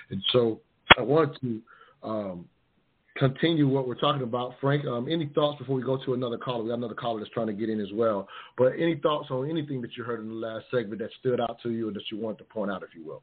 And 0.09 0.21
so 0.31 0.59
I 0.97 1.01
want 1.01 1.37
to 1.41 1.61
um, 2.03 2.45
continue 3.17 3.67
what 3.67 3.87
we're 3.87 3.95
talking 3.95 4.23
about. 4.23 4.55
Frank, 4.59 4.85
um, 4.85 5.07
any 5.09 5.27
thoughts 5.35 5.59
before 5.59 5.75
we 5.75 5.83
go 5.83 6.03
to 6.03 6.13
another 6.13 6.37
caller? 6.37 6.63
We 6.63 6.69
got 6.69 6.79
another 6.79 6.95
caller 6.95 7.19
that's 7.19 7.31
trying 7.31 7.47
to 7.47 7.53
get 7.53 7.69
in 7.69 7.79
as 7.79 7.91
well. 7.93 8.27
But 8.57 8.73
any 8.73 8.95
thoughts 8.95 9.29
on 9.29 9.49
anything 9.49 9.81
that 9.81 9.95
you 9.95 10.03
heard 10.03 10.19
in 10.19 10.29
the 10.29 10.35
last 10.35 10.65
segment 10.71 10.99
that 10.99 11.11
stood 11.19 11.39
out 11.39 11.57
to 11.63 11.69
you 11.69 11.89
or 11.89 11.91
that 11.91 12.03
you 12.11 12.17
want 12.17 12.37
to 12.39 12.43
point 12.43 12.71
out, 12.71 12.83
if 12.83 12.89
you 12.95 13.05
will? 13.05 13.21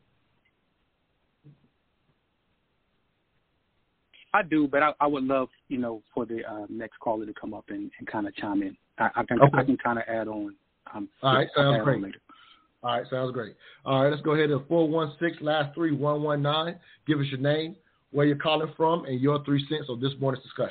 I 4.39 4.43
do, 4.45 4.69
but 4.69 4.85
I, 4.85 4.93
I 5.01 5.07
would 5.09 5.25
love, 5.25 5.49
you 5.69 5.79
know, 5.79 6.01
for 6.15 6.25
the 6.25 6.45
uh, 6.49 6.67
next 6.69 7.01
caller 7.01 7.27
to 7.27 7.35
come 7.35 7.53
up 7.55 7.65
and, 7.71 7.91
and 7.99 8.07
kind 8.07 8.29
of 8.29 8.37
chime 8.37 8.63
in. 8.63 8.77
I, 8.97 9.09
I 9.17 9.25
can 9.25 9.41
Okay. 9.43 9.59
I 9.59 9.65
can 9.65 9.77
kind 9.77 9.99
of 9.99 10.05
add 10.07 10.29
on. 10.29 10.55
Um, 10.95 11.09
All 11.25 11.35
right, 11.35 11.49
sounds 11.57 11.83
great. 11.83 12.03
later. 12.03 12.21
All 12.85 12.93
right, 12.93 13.11
sounds 13.11 13.33
great. 13.33 13.57
All 13.85 14.05
right, 14.05 14.11
let's 14.11 14.23
go 14.23 14.35
ahead 14.35 14.51
to 14.51 14.61
416 14.69 15.45
last 15.45 15.75
three 15.75 15.91
one 15.91 16.23
one 16.23 16.41
nine. 16.41 16.79
Give 17.05 17.19
us 17.19 17.27
your 17.31 17.41
name, 17.41 17.75
where 18.13 18.27
you're 18.27 18.37
calling 18.37 18.73
from, 18.77 19.07
and 19.07 19.21
your 19.21 19.45
three 19.45 19.67
cents 19.69 19.87
on 19.89 20.01
this 20.01 20.13
morning's 20.21 20.45
discussion. 20.45 20.71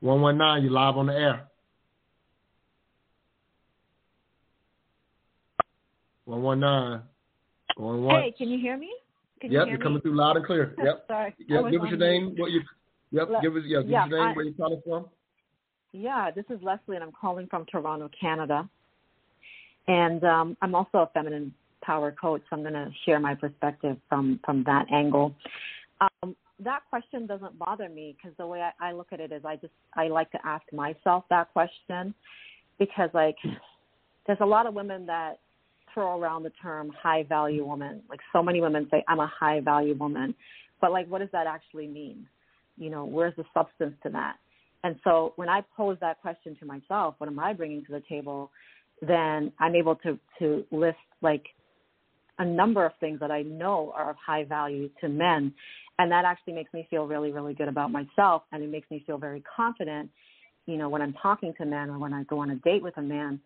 One 0.00 0.22
one 0.22 0.38
nine, 0.38 0.62
you're 0.62 0.72
live 0.72 0.96
on 0.96 1.06
the 1.06 1.14
air. 1.14 1.48
One 6.24 6.42
one 6.42 6.60
nine. 6.60 7.02
Hey, 7.78 8.34
can 8.36 8.48
you 8.48 8.58
hear 8.58 8.76
me? 8.76 8.90
Can 9.40 9.52
yep, 9.52 9.60
you 9.60 9.64
hear 9.64 9.74
you're 9.74 9.82
coming 9.82 10.00
through 10.00 10.16
loud 10.16 10.36
and 10.36 10.46
clear. 10.46 10.74
Yep. 10.82 11.04
Sorry. 11.08 11.34
Yep. 11.46 11.70
Give 11.70 11.82
us 11.82 11.88
your 11.88 11.98
name. 11.98 12.34
What 12.36 12.50
you? 12.50 12.62
Yep. 13.10 13.28
Give 13.42 13.56
us 13.56 13.62
yeah. 13.66 13.80
Give 13.80 13.90
yeah, 13.90 14.04
us 14.04 14.08
your 14.10 14.18
name. 14.18 14.28
I- 14.28 14.32
where 14.32 14.44
you're 14.44 14.54
calling 14.54 14.82
from? 14.84 15.06
Yeah, 15.92 16.30
this 16.30 16.44
is 16.50 16.58
Leslie, 16.62 16.96
and 16.96 17.02
I'm 17.04 17.12
calling 17.18 17.46
from 17.46 17.64
Toronto, 17.66 18.10
Canada. 18.20 18.68
And 19.88 20.22
um, 20.24 20.56
I'm 20.60 20.74
also 20.74 20.98
a 20.98 21.10
feminine 21.14 21.54
power 21.82 22.12
coach, 22.12 22.42
so 22.50 22.56
I'm 22.56 22.62
going 22.62 22.74
to 22.74 22.90
share 23.06 23.18
my 23.18 23.34
perspective 23.34 23.96
from 24.08 24.40
from 24.44 24.64
that 24.64 24.86
angle. 24.92 25.34
Um, 26.00 26.36
that 26.60 26.80
question 26.90 27.26
doesn't 27.26 27.58
bother 27.58 27.88
me 27.88 28.16
because 28.16 28.36
the 28.36 28.46
way 28.46 28.60
I, 28.62 28.88
I 28.88 28.92
look 28.92 29.08
at 29.12 29.20
it 29.20 29.32
is 29.32 29.44
I 29.44 29.56
just 29.56 29.72
I 29.94 30.08
like 30.08 30.30
to 30.32 30.38
ask 30.44 30.64
myself 30.72 31.24
that 31.30 31.52
question 31.52 32.14
because 32.78 33.10
like 33.14 33.36
there's 34.26 34.38
a 34.40 34.46
lot 34.46 34.66
of 34.66 34.74
women 34.74 35.06
that 35.06 35.38
throw 35.96 36.20
around 36.20 36.42
the 36.42 36.52
term 36.62 36.92
high 37.02 37.22
value 37.24 37.64
woman. 37.64 38.02
Like 38.08 38.20
so 38.30 38.42
many 38.42 38.60
women 38.60 38.86
say 38.90 39.02
I'm 39.08 39.18
a 39.18 39.26
high 39.26 39.60
value 39.60 39.96
woman, 39.96 40.34
but 40.80 40.92
like 40.92 41.08
what 41.08 41.20
does 41.20 41.30
that 41.32 41.46
actually 41.46 41.86
mean? 41.86 42.26
You 42.76 42.90
know, 42.90 43.06
where's 43.06 43.34
the 43.36 43.44
substance 43.54 43.94
to 44.02 44.10
that? 44.10 44.36
And 44.84 44.96
so 45.02 45.32
when 45.36 45.48
I 45.48 45.62
pose 45.74 45.96
that 46.02 46.20
question 46.20 46.54
to 46.60 46.66
myself, 46.66 47.14
what 47.18 47.28
am 47.28 47.38
I 47.38 47.54
bringing 47.54 47.84
to 47.86 47.92
the 47.92 48.02
table? 48.08 48.50
Then 49.00 49.50
I'm 49.58 49.74
able 49.74 49.96
to 49.96 50.18
to 50.38 50.64
list 50.70 50.98
like 51.22 51.46
a 52.38 52.44
number 52.44 52.84
of 52.84 52.92
things 53.00 53.18
that 53.20 53.30
I 53.30 53.40
know 53.42 53.94
are 53.96 54.10
of 54.10 54.16
high 54.24 54.44
value 54.44 54.90
to 55.00 55.08
men. 55.08 55.54
And 55.98 56.12
that 56.12 56.26
actually 56.26 56.52
makes 56.52 56.72
me 56.74 56.86
feel 56.90 57.06
really, 57.06 57.32
really 57.32 57.54
good 57.54 57.68
about 57.68 57.90
myself. 57.90 58.42
And 58.52 58.62
it 58.62 58.70
makes 58.70 58.90
me 58.90 59.02
feel 59.06 59.16
very 59.16 59.42
confident, 59.56 60.10
you 60.66 60.76
know, 60.76 60.90
when 60.90 61.00
I'm 61.00 61.14
talking 61.14 61.54
to 61.56 61.64
men 61.64 61.88
or 61.88 61.98
when 61.98 62.12
I 62.12 62.24
go 62.24 62.40
on 62.40 62.50
a 62.50 62.56
date 62.56 62.82
with 62.82 62.98
a 62.98 63.02
man. 63.02 63.40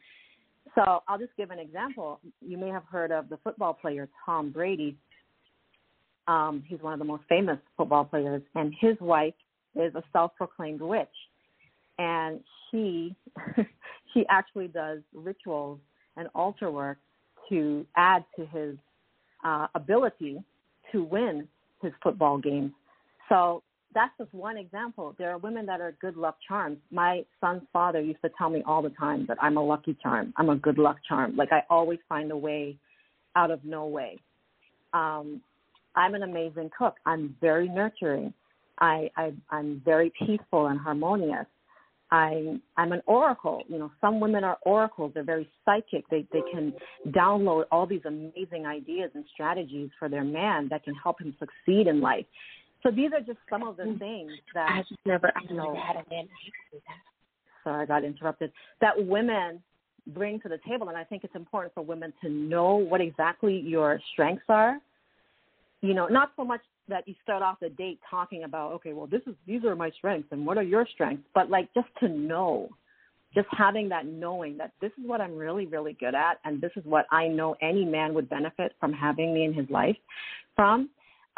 So 0.74 1.02
I'll 1.08 1.18
just 1.18 1.36
give 1.36 1.50
an 1.50 1.58
example. 1.58 2.20
You 2.40 2.56
may 2.56 2.68
have 2.68 2.84
heard 2.90 3.10
of 3.10 3.28
the 3.28 3.38
football 3.38 3.74
player 3.74 4.08
Tom 4.24 4.50
Brady. 4.50 4.96
Um, 6.28 6.62
he's 6.66 6.80
one 6.80 6.92
of 6.92 6.98
the 6.98 7.04
most 7.04 7.24
famous 7.28 7.58
football 7.76 8.04
players, 8.04 8.42
and 8.54 8.72
his 8.80 8.96
wife 9.00 9.34
is 9.74 9.94
a 9.94 10.02
self-proclaimed 10.12 10.80
witch, 10.80 11.08
and 11.98 12.40
she 12.70 13.16
he 14.14 14.24
actually 14.28 14.68
does 14.68 15.00
rituals 15.12 15.80
and 16.16 16.28
altar 16.34 16.70
work 16.70 16.98
to 17.48 17.84
add 17.96 18.24
to 18.36 18.46
his 18.46 18.76
uh, 19.44 19.66
ability 19.74 20.42
to 20.92 21.02
win 21.02 21.48
his 21.82 21.92
football 22.02 22.38
games. 22.38 22.72
So 23.28 23.62
that's 23.94 24.12
just 24.18 24.32
one 24.32 24.56
example. 24.56 25.14
There 25.18 25.30
are 25.30 25.38
women 25.38 25.66
that 25.66 25.80
are 25.80 25.94
good 26.00 26.16
luck 26.16 26.36
charms. 26.46 26.78
My 26.90 27.24
son's 27.40 27.62
father 27.72 28.00
used 28.00 28.22
to 28.22 28.30
tell 28.38 28.50
me 28.50 28.62
all 28.66 28.82
the 28.82 28.90
time 28.90 29.26
that 29.28 29.38
I'm 29.42 29.56
a 29.56 29.64
lucky 29.64 29.96
charm. 30.02 30.32
I'm 30.36 30.48
a 30.48 30.56
good 30.56 30.78
luck 30.78 30.96
charm. 31.08 31.36
Like 31.36 31.52
I 31.52 31.62
always 31.68 31.98
find 32.08 32.30
a 32.30 32.36
way 32.36 32.76
out 33.36 33.50
of 33.50 33.64
no 33.64 33.86
way. 33.86 34.18
Um, 34.92 35.40
I'm 35.96 36.14
an 36.14 36.22
amazing 36.22 36.70
cook. 36.76 36.94
I'm 37.04 37.34
very 37.40 37.68
nurturing. 37.68 38.32
I, 38.78 39.10
I 39.16 39.32
I'm 39.50 39.82
very 39.84 40.12
peaceful 40.18 40.68
and 40.68 40.78
harmonious. 40.78 41.46
I 42.10 42.58
I'm 42.76 42.92
an 42.92 43.02
oracle. 43.06 43.62
You 43.68 43.78
know, 43.78 43.90
some 44.00 44.20
women 44.20 44.42
are 44.42 44.58
oracles. 44.62 45.12
They're 45.14 45.22
very 45.22 45.48
psychic. 45.64 46.08
They 46.10 46.26
they 46.32 46.42
can 46.52 46.72
download 47.08 47.64
all 47.70 47.86
these 47.86 48.04
amazing 48.04 48.66
ideas 48.66 49.10
and 49.14 49.24
strategies 49.32 49.90
for 49.98 50.08
their 50.08 50.24
man 50.24 50.68
that 50.70 50.84
can 50.84 50.94
help 50.94 51.20
him 51.20 51.36
succeed 51.38 51.86
in 51.86 52.00
life. 52.00 52.26
So 52.82 52.90
these 52.90 53.10
are 53.12 53.20
just 53.20 53.38
some 53.48 53.62
of 53.62 53.76
the 53.76 53.84
mm. 53.84 53.98
things 53.98 54.32
that 54.54 54.68
I 54.70 54.78
just 54.88 55.00
never 55.04 55.28
I 55.28 55.40
you 55.48 55.56
know, 55.56 55.74
had 55.74 55.96
a 55.96 56.04
man 56.10 56.28
Sorry, 57.62 57.82
I 57.82 57.86
got 57.86 58.04
interrupted. 58.04 58.52
That 58.80 59.06
women 59.06 59.62
bring 60.06 60.40
to 60.40 60.48
the 60.48 60.58
table, 60.66 60.88
and 60.88 60.96
I 60.96 61.04
think 61.04 61.24
it's 61.24 61.34
important 61.34 61.74
for 61.74 61.82
women 61.82 62.12
to 62.22 62.30
know 62.30 62.76
what 62.76 63.00
exactly 63.00 63.60
your 63.60 64.00
strengths 64.12 64.44
are. 64.48 64.78
You 65.82 65.94
know, 65.94 66.06
not 66.06 66.32
so 66.36 66.44
much 66.44 66.60
that 66.88 67.06
you 67.06 67.14
start 67.22 67.42
off 67.42 67.58
the 67.60 67.68
date 67.70 68.00
talking 68.08 68.44
about, 68.44 68.72
okay, 68.72 68.92
well, 68.92 69.06
this 69.06 69.22
is 69.26 69.34
these 69.46 69.64
are 69.64 69.76
my 69.76 69.90
strengths 69.90 70.28
and 70.32 70.44
what 70.44 70.58
are 70.58 70.62
your 70.62 70.86
strengths, 70.92 71.24
but 71.34 71.50
like 71.50 71.72
just 71.74 71.88
to 72.00 72.08
know, 72.08 72.68
just 73.34 73.46
having 73.56 73.88
that 73.90 74.06
knowing 74.06 74.56
that 74.58 74.72
this 74.80 74.90
is 74.98 75.06
what 75.06 75.20
I'm 75.20 75.36
really, 75.36 75.66
really 75.66 75.96
good 75.98 76.14
at, 76.14 76.38
and 76.44 76.60
this 76.60 76.72
is 76.76 76.84
what 76.84 77.06
I 77.10 77.28
know 77.28 77.56
any 77.62 77.84
man 77.84 78.12
would 78.14 78.28
benefit 78.28 78.72
from 78.80 78.92
having 78.92 79.32
me 79.32 79.44
in 79.44 79.54
his 79.54 79.68
life 79.70 79.96
from. 80.56 80.90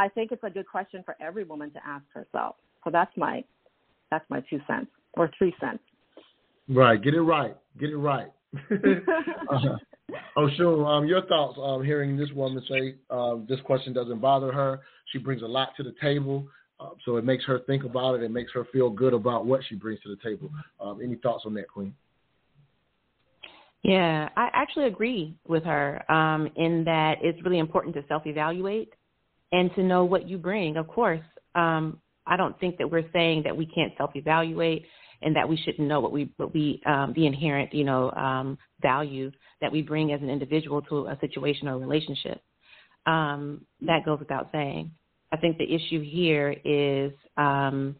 I 0.02 0.08
think 0.08 0.32
it's 0.32 0.42
a 0.42 0.50
good 0.50 0.66
question 0.66 1.02
for 1.04 1.16
every 1.20 1.44
woman 1.44 1.70
to 1.70 1.86
ask 1.86 2.04
herself. 2.12 2.56
So 2.82 2.90
that's 2.90 3.16
my 3.16 3.44
that's 4.10 4.28
my 4.28 4.40
two 4.50 4.60
cents 4.66 4.90
or 5.14 5.30
three 5.38 5.54
cents. 5.60 5.82
Right, 6.68 7.00
get 7.00 7.14
it 7.14 7.22
right, 7.22 7.56
get 7.78 7.90
it 7.90 7.96
right. 7.96 8.32
uh, 8.70 9.76
Oh, 10.36 10.48
sure. 10.56 10.86
Um, 10.86 11.06
your 11.06 11.24
thoughts 11.26 11.58
um, 11.62 11.82
hearing 11.82 12.18
this 12.18 12.30
woman 12.34 12.62
say 12.68 12.96
um, 13.08 13.46
this 13.48 13.60
question 13.60 13.94
doesn't 13.94 14.20
bother 14.20 14.52
her. 14.52 14.80
She 15.12 15.18
brings 15.18 15.40
a 15.40 15.46
lot 15.46 15.70
to 15.78 15.82
the 15.82 15.94
table, 16.02 16.46
uh, 16.80 16.90
so 17.04 17.16
it 17.16 17.24
makes 17.24 17.44
her 17.44 17.60
think 17.60 17.84
about 17.84 18.16
it. 18.16 18.22
It 18.22 18.30
makes 18.30 18.52
her 18.52 18.66
feel 18.72 18.90
good 18.90 19.14
about 19.14 19.46
what 19.46 19.62
she 19.68 19.74
brings 19.74 20.00
to 20.00 20.10
the 20.10 20.22
table. 20.22 20.50
Um, 20.80 21.00
any 21.02 21.14
thoughts 21.14 21.44
on 21.46 21.54
that, 21.54 21.68
Queen? 21.68 21.94
Yeah, 23.82 24.28
I 24.36 24.48
actually 24.52 24.86
agree 24.86 25.34
with 25.48 25.64
her 25.64 26.10
um, 26.12 26.48
in 26.56 26.84
that 26.84 27.16
it's 27.22 27.42
really 27.42 27.58
important 27.58 27.94
to 27.94 28.04
self-evaluate 28.06 28.92
and 29.52 29.72
to 29.74 29.82
know 29.82 30.04
what 30.04 30.28
you 30.28 30.38
bring. 30.38 30.76
Of 30.76 30.88
course, 30.88 31.20
um, 31.54 32.00
I 32.26 32.36
don't 32.36 32.58
think 32.58 32.78
that 32.78 32.90
we're 32.90 33.08
saying 33.12 33.42
that 33.44 33.56
we 33.56 33.66
can't 33.66 33.92
self-evaluate 33.96 34.86
and 35.22 35.36
that 35.36 35.48
we 35.48 35.56
shouldn't 35.56 35.86
know 35.86 36.00
what 36.00 36.12
we 36.12 36.32
what 36.36 36.52
we 36.52 36.80
um, 36.86 37.12
the 37.14 37.26
inherent 37.26 37.72
you 37.72 37.84
know 37.84 38.10
um, 38.12 38.58
value 38.80 39.30
that 39.60 39.70
we 39.70 39.82
bring 39.82 40.12
as 40.12 40.20
an 40.20 40.30
individual 40.30 40.82
to 40.82 41.06
a 41.06 41.18
situation 41.20 41.68
or 41.68 41.78
relationship. 41.78 42.40
Um, 43.06 43.66
that 43.80 44.04
goes 44.04 44.18
without 44.18 44.48
saying. 44.52 44.92
I 45.32 45.36
think 45.36 45.58
the 45.58 45.64
issue 45.64 46.02
here 46.02 46.54
is 46.64 47.12
um, 47.36 47.96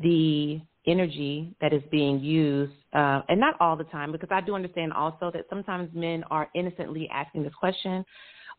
the 0.00 0.60
energy 0.86 1.54
that 1.60 1.72
is 1.72 1.82
being 1.90 2.18
used, 2.18 2.72
uh, 2.92 3.22
and 3.28 3.38
not 3.38 3.54
all 3.60 3.76
the 3.76 3.84
time, 3.84 4.10
because 4.10 4.30
I 4.32 4.40
do 4.40 4.54
understand 4.54 4.92
also 4.92 5.30
that 5.32 5.44
sometimes 5.48 5.90
men 5.94 6.24
are 6.30 6.48
innocently 6.54 7.08
asking 7.12 7.44
this 7.44 7.54
question, 7.54 8.04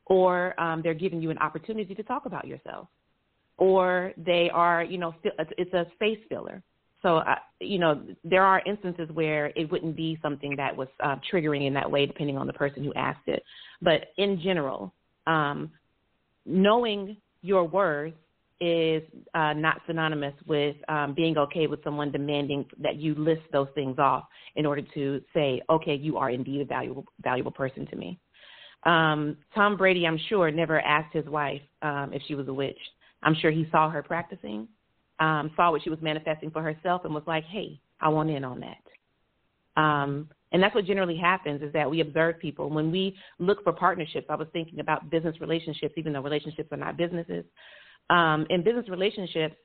or 0.06 0.60
um, 0.60 0.82
they're 0.82 0.93
giving 0.93 1.22
you 1.22 1.32
an 1.32 1.38
opportunity 1.38 1.95
to 1.95 2.04
talk 2.04 2.26
about 2.26 2.47
yourself, 2.47 2.88
or 3.58 4.14
they 4.18 4.49
are, 4.54 4.84
you 4.84 4.97
know, 4.97 5.14
it's 5.24 5.74
a 5.74 5.86
space 5.95 6.20
filler. 6.30 6.62
So, 7.01 7.18
uh, 7.18 7.36
you 7.60 7.80
know, 7.80 8.01
there 8.24 8.43
are 8.43 8.62
instances 8.66 9.10
where 9.14 9.47
it 9.58 9.70
wouldn't 9.70 9.95
be 9.95 10.18
something 10.22 10.56
that 10.56 10.76
was 10.76 10.88
uh, 11.04 11.18
triggering 11.32 11.68
in 11.68 11.74
that 11.74 11.89
way, 11.89 12.06
depending 12.06 12.38
on 12.38 12.47
the 12.47 12.54
person 12.54 12.84
who 12.84 12.93
asked 12.93 13.28
it. 13.28 13.43
But 13.82 14.14
in 14.18 14.41
general, 14.41 14.93
um, 15.28 15.70
knowing 16.45 17.18
your 17.41 17.66
worth 17.66 18.14
is 18.62 19.04
uh, 19.34 19.51
not 19.51 19.82
synonymous 19.86 20.34
with 20.47 20.78
um, 20.88 21.14
being 21.14 21.38
okay 21.38 21.68
with 21.68 21.84
someone 21.84 22.12
demanding 22.12 22.66
that 22.80 22.95
you 22.95 23.14
list 23.16 23.41
those 23.51 23.68
things 23.76 23.99
off 23.99 24.24
in 24.56 24.66
order 24.66 24.82
to 24.93 25.22
say, 25.34 25.62
okay, 25.70 25.95
you 25.95 26.18
are 26.18 26.30
indeed 26.30 26.62
a 26.62 26.66
valuable 26.66 27.06
valuable 27.22 27.51
person 27.51 27.86
to 27.88 27.97
me. 27.97 28.18
Um, 28.86 29.38
Tom 29.56 29.78
Brady, 29.78 30.06
I'm 30.06 30.20
sure, 30.30 30.52
never 30.52 30.80
asked 30.82 31.14
his 31.14 31.26
wife 31.26 31.62
um, 31.82 32.12
if 32.14 32.22
she 32.28 32.36
was 32.36 32.48
a 32.48 32.54
witch. 32.54 32.78
I'm 33.22 33.36
sure 33.36 33.52
he 33.52 33.68
saw 33.72 33.90
her 33.90 34.04
practicing 34.04 34.68
um, 35.20 35.52
saw 35.56 35.72
what 35.72 35.84
she 35.84 35.90
was 35.90 36.00
manifesting 36.02 36.52
for 36.52 36.62
herself 36.62 37.06
and 37.06 37.14
was 37.14 37.24
like, 37.28 37.46
hey, 37.46 37.80
I 38.02 38.10
want 38.10 38.30
in 38.30 38.44
on 38.44 38.62
that. 38.62 39.82
Um, 39.82 40.30
and 40.52 40.62
that's 40.62 40.76
what 40.76 40.86
generally 40.86 41.18
happens 41.18 41.62
is 41.62 41.74
that 41.74 41.90
we 41.90 42.02
observe 42.02 42.40
people. 42.40 42.70
When 42.70 42.92
we 42.92 43.16
look 43.40 43.64
for 43.64 43.72
partnerships, 43.72 44.28
I 44.30 44.36
was 44.36 44.48
thinking 44.54 44.80
about 44.80 45.10
business 45.10 45.36
relationships, 45.40 45.96
even 45.98 46.14
though 46.14 46.22
relationships 46.22 46.70
are 46.72 46.78
not 46.78 46.98
businesses. 46.98 47.46
Um, 48.10 48.46
in 48.50 48.64
business 48.64 48.88
relationships, 48.90 49.56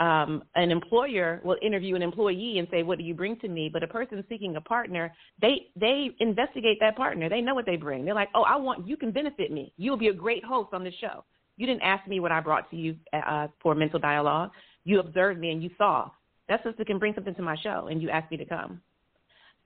um, 0.00 0.42
an 0.54 0.70
employer 0.70 1.40
will 1.44 1.56
interview 1.62 1.94
an 1.94 2.02
employee 2.02 2.58
and 2.58 2.68
say, 2.70 2.82
"What 2.82 2.98
do 2.98 3.04
you 3.04 3.14
bring 3.14 3.38
to 3.40 3.48
me?" 3.48 3.70
But 3.72 3.82
a 3.82 3.86
person 3.86 4.22
seeking 4.28 4.56
a 4.56 4.60
partner, 4.60 5.12
they 5.40 5.68
they 5.76 6.10
investigate 6.20 6.78
that 6.80 6.96
partner. 6.96 7.28
They 7.28 7.40
know 7.40 7.54
what 7.54 7.66
they 7.66 7.76
bring. 7.76 8.04
They're 8.04 8.14
like, 8.14 8.30
"Oh, 8.34 8.42
I 8.42 8.56
want 8.56 8.86
you 8.86 8.96
can 8.96 9.12
benefit 9.12 9.52
me. 9.52 9.72
You'll 9.76 9.96
be 9.96 10.08
a 10.08 10.14
great 10.14 10.44
host 10.44 10.70
on 10.72 10.84
the 10.84 10.92
show. 11.00 11.24
You 11.56 11.66
didn't 11.66 11.82
ask 11.82 12.06
me 12.08 12.18
what 12.18 12.32
I 12.32 12.40
brought 12.40 12.68
to 12.70 12.76
you 12.76 12.96
uh, 13.12 13.46
for 13.62 13.74
mental 13.74 14.00
dialogue 14.00 14.50
you 14.84 15.00
observed 15.00 15.40
me 15.40 15.50
and 15.50 15.62
you 15.62 15.70
saw 15.76 16.10
that 16.48 16.62
sister 16.62 16.84
can 16.84 16.98
bring 16.98 17.14
something 17.14 17.34
to 17.34 17.42
my 17.42 17.56
show 17.62 17.88
and 17.90 18.00
you 18.00 18.10
asked 18.10 18.30
me 18.30 18.36
to 18.36 18.44
come. 18.44 18.80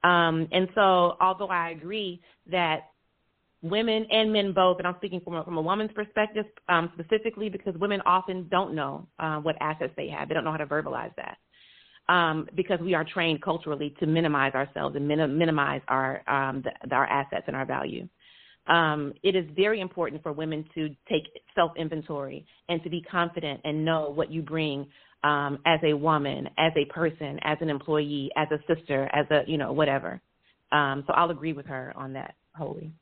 Um, 0.05 0.49
and 0.53 0.68
so, 0.76 1.16
although 1.20 1.49
I 1.49 1.70
agree 1.70 2.20
that 2.51 2.91
women 3.63 4.07
and 4.11 4.33
men 4.33 4.53
both, 4.53 4.79
and 4.79 4.87
I'm 4.87 4.97
speaking 4.97 5.21
from 5.21 5.35
a, 5.35 5.45
from 5.45 5.57
a 5.57 5.63
woman's 5.63 5.93
perspective 5.93 6.47
um, 6.69 6.93
specifically 6.99 7.49
because 7.49 7.75
women 7.77 8.01
often 8.07 8.49
don't 8.51 8.75
know 8.75 9.07
uh, 9.19 9.37
what 9.39 9.57
assets 9.61 9.93
they 9.97 10.09
have. 10.09 10.29
They 10.29 10.35
don't 10.35 10.45
know 10.45 10.53
how 10.53 10.59
to 10.59 10.67
verbalize 10.67 11.15
that 11.17 11.39
um, 12.09 12.49
because 12.55 12.81
we 12.81 12.95
are 12.95 13.05
trained 13.05 13.43
culturally 13.43 13.95
to 14.01 14.07
minimize 14.07 14.55
ourselves 14.55 14.97
and 14.97 15.07
min- 15.07 15.37
minimize 15.39 15.83
our 15.89 16.23
um, 16.29 16.63
the, 16.63 16.95
our 16.95 17.07
assets 17.07 17.45
and 17.47 17.57
our 17.57 17.67
value. 17.67 18.09
Um, 18.67 19.15
it 19.23 19.35
is 19.35 19.47
very 19.57 19.81
important 19.81 20.23
for 20.23 20.33
women 20.33 20.65
to 20.75 20.89
take 21.09 21.25
self 21.55 21.73
inventory 21.77 22.47
and 22.69 22.83
to 22.83 22.91
be 22.91 23.03
confident 23.03 23.61
and 23.65 23.85
know 23.85 24.11
what 24.11 24.31
you 24.31 24.43
bring 24.43 24.87
um, 25.25 25.59
as 25.67 25.81
a 25.83 25.95
woman, 25.95 26.49
as 26.59 26.73
a 26.77 26.85
person, 26.93 27.39
as 27.43 27.59
an 27.61 27.71
employee, 27.71 28.31
as 28.37 28.49
a 28.51 28.75
sister, 28.75 29.09
as 29.13 29.27
a 29.31 29.43
you 29.47 29.59
know 29.59 29.73
whatever. 29.73 30.20
Um, 30.70 31.05
so 31.07 31.15
I'll 31.15 31.31
agree 31.31 31.53
with 31.55 31.66
her 31.66 31.93
on 31.97 32.12
that 32.15 32.35
wholly. 32.55 32.93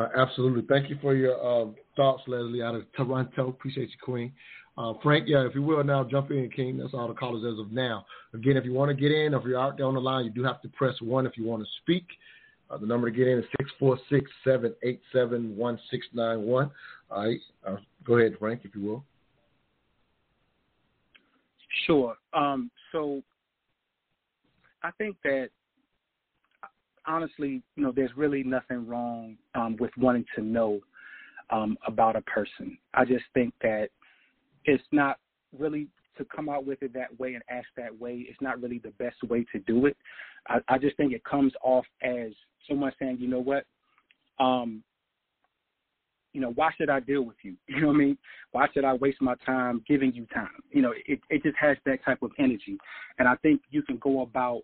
Uh, 0.00 0.08
absolutely. 0.16 0.62
Thank 0.68 0.88
you 0.88 0.98
for 1.00 1.14
your 1.14 1.34
uh, 1.34 1.70
thoughts, 1.96 2.22
Leslie, 2.26 2.62
out 2.62 2.74
of 2.74 2.84
Toronto. 2.92 3.48
Appreciate 3.48 3.90
you, 3.90 3.96
Queen. 4.00 4.32
Uh, 4.76 4.94
Frank, 5.02 5.24
yeah, 5.26 5.44
if 5.44 5.56
you 5.56 5.62
will 5.62 5.82
now 5.82 6.04
jump 6.04 6.30
in, 6.30 6.48
King. 6.54 6.78
That's 6.78 6.94
all 6.94 7.08
the 7.08 7.14
callers 7.14 7.44
as 7.52 7.58
of 7.58 7.72
now. 7.72 8.06
Again, 8.32 8.56
if 8.56 8.64
you 8.64 8.72
want 8.72 8.90
to 8.90 8.94
get 8.94 9.10
in, 9.10 9.34
if 9.34 9.42
you're 9.44 9.60
out 9.60 9.76
there 9.76 9.86
on 9.86 9.94
the 9.94 10.00
line, 10.00 10.24
you 10.24 10.30
do 10.30 10.44
have 10.44 10.62
to 10.62 10.68
press 10.68 10.94
one 11.00 11.26
if 11.26 11.36
you 11.36 11.44
want 11.44 11.62
to 11.62 11.68
speak. 11.82 12.04
Uh, 12.70 12.76
the 12.76 12.86
number 12.86 13.10
to 13.10 13.16
get 13.16 13.26
in 13.26 13.38
is 13.38 13.44
six 13.58 13.70
four 13.78 13.98
six 14.08 14.30
seven 14.44 14.74
eight 14.84 15.00
seven 15.12 15.56
one 15.56 15.80
six 15.90 16.06
nine 16.12 16.42
one. 16.42 16.70
All 17.10 17.24
right, 17.24 17.40
uh, 17.66 17.76
go 18.04 18.18
ahead, 18.18 18.36
Frank, 18.38 18.60
if 18.64 18.74
you 18.74 18.82
will. 18.82 19.04
Sure. 21.86 22.16
Um, 22.32 22.70
so 22.92 23.22
I 24.82 24.90
think 24.92 25.16
that 25.24 25.48
honestly, 27.08 27.62
you 27.74 27.82
know, 27.82 27.92
there's 27.94 28.10
really 28.16 28.44
nothing 28.44 28.86
wrong 28.86 29.36
um, 29.54 29.76
with 29.80 29.90
wanting 29.96 30.24
to 30.36 30.42
know 30.42 30.80
um, 31.50 31.76
about 31.86 32.14
a 32.14 32.20
person. 32.22 32.78
I 32.94 33.04
just 33.04 33.24
think 33.34 33.54
that 33.62 33.88
it's 34.64 34.84
not 34.92 35.18
really 35.58 35.88
to 36.18 36.24
come 36.24 36.48
out 36.48 36.66
with 36.66 36.82
it 36.82 36.92
that 36.92 37.18
way 37.18 37.34
and 37.34 37.42
ask 37.50 37.66
that 37.76 37.98
way. 37.98 38.26
It's 38.28 38.40
not 38.40 38.60
really 38.60 38.78
the 38.78 38.90
best 38.90 39.22
way 39.28 39.44
to 39.52 39.58
do 39.60 39.86
it. 39.86 39.96
I, 40.48 40.58
I 40.68 40.78
just 40.78 40.96
think 40.96 41.12
it 41.12 41.24
comes 41.24 41.52
off 41.62 41.86
as 42.02 42.32
someone 42.68 42.92
saying, 42.98 43.18
you 43.20 43.28
know 43.28 43.40
what, 43.40 43.64
um, 44.38 44.82
you 46.34 46.40
know, 46.42 46.50
why 46.50 46.70
should 46.76 46.90
I 46.90 47.00
deal 47.00 47.22
with 47.22 47.36
you? 47.42 47.54
You 47.68 47.80
know 47.80 47.86
what 47.88 47.94
I 47.94 47.98
mean? 47.98 48.18
Why 48.52 48.66
should 48.72 48.84
I 48.84 48.94
waste 48.94 49.20
my 49.22 49.34
time 49.46 49.82
giving 49.88 50.12
you 50.12 50.26
time? 50.26 50.48
You 50.70 50.82
know, 50.82 50.92
it 51.06 51.20
it 51.30 51.42
just 51.42 51.56
has 51.56 51.76
that 51.86 52.04
type 52.04 52.22
of 52.22 52.32
energy, 52.38 52.78
and 53.18 53.26
I 53.26 53.34
think 53.36 53.62
you 53.70 53.82
can 53.82 53.96
go 53.98 54.20
about 54.20 54.62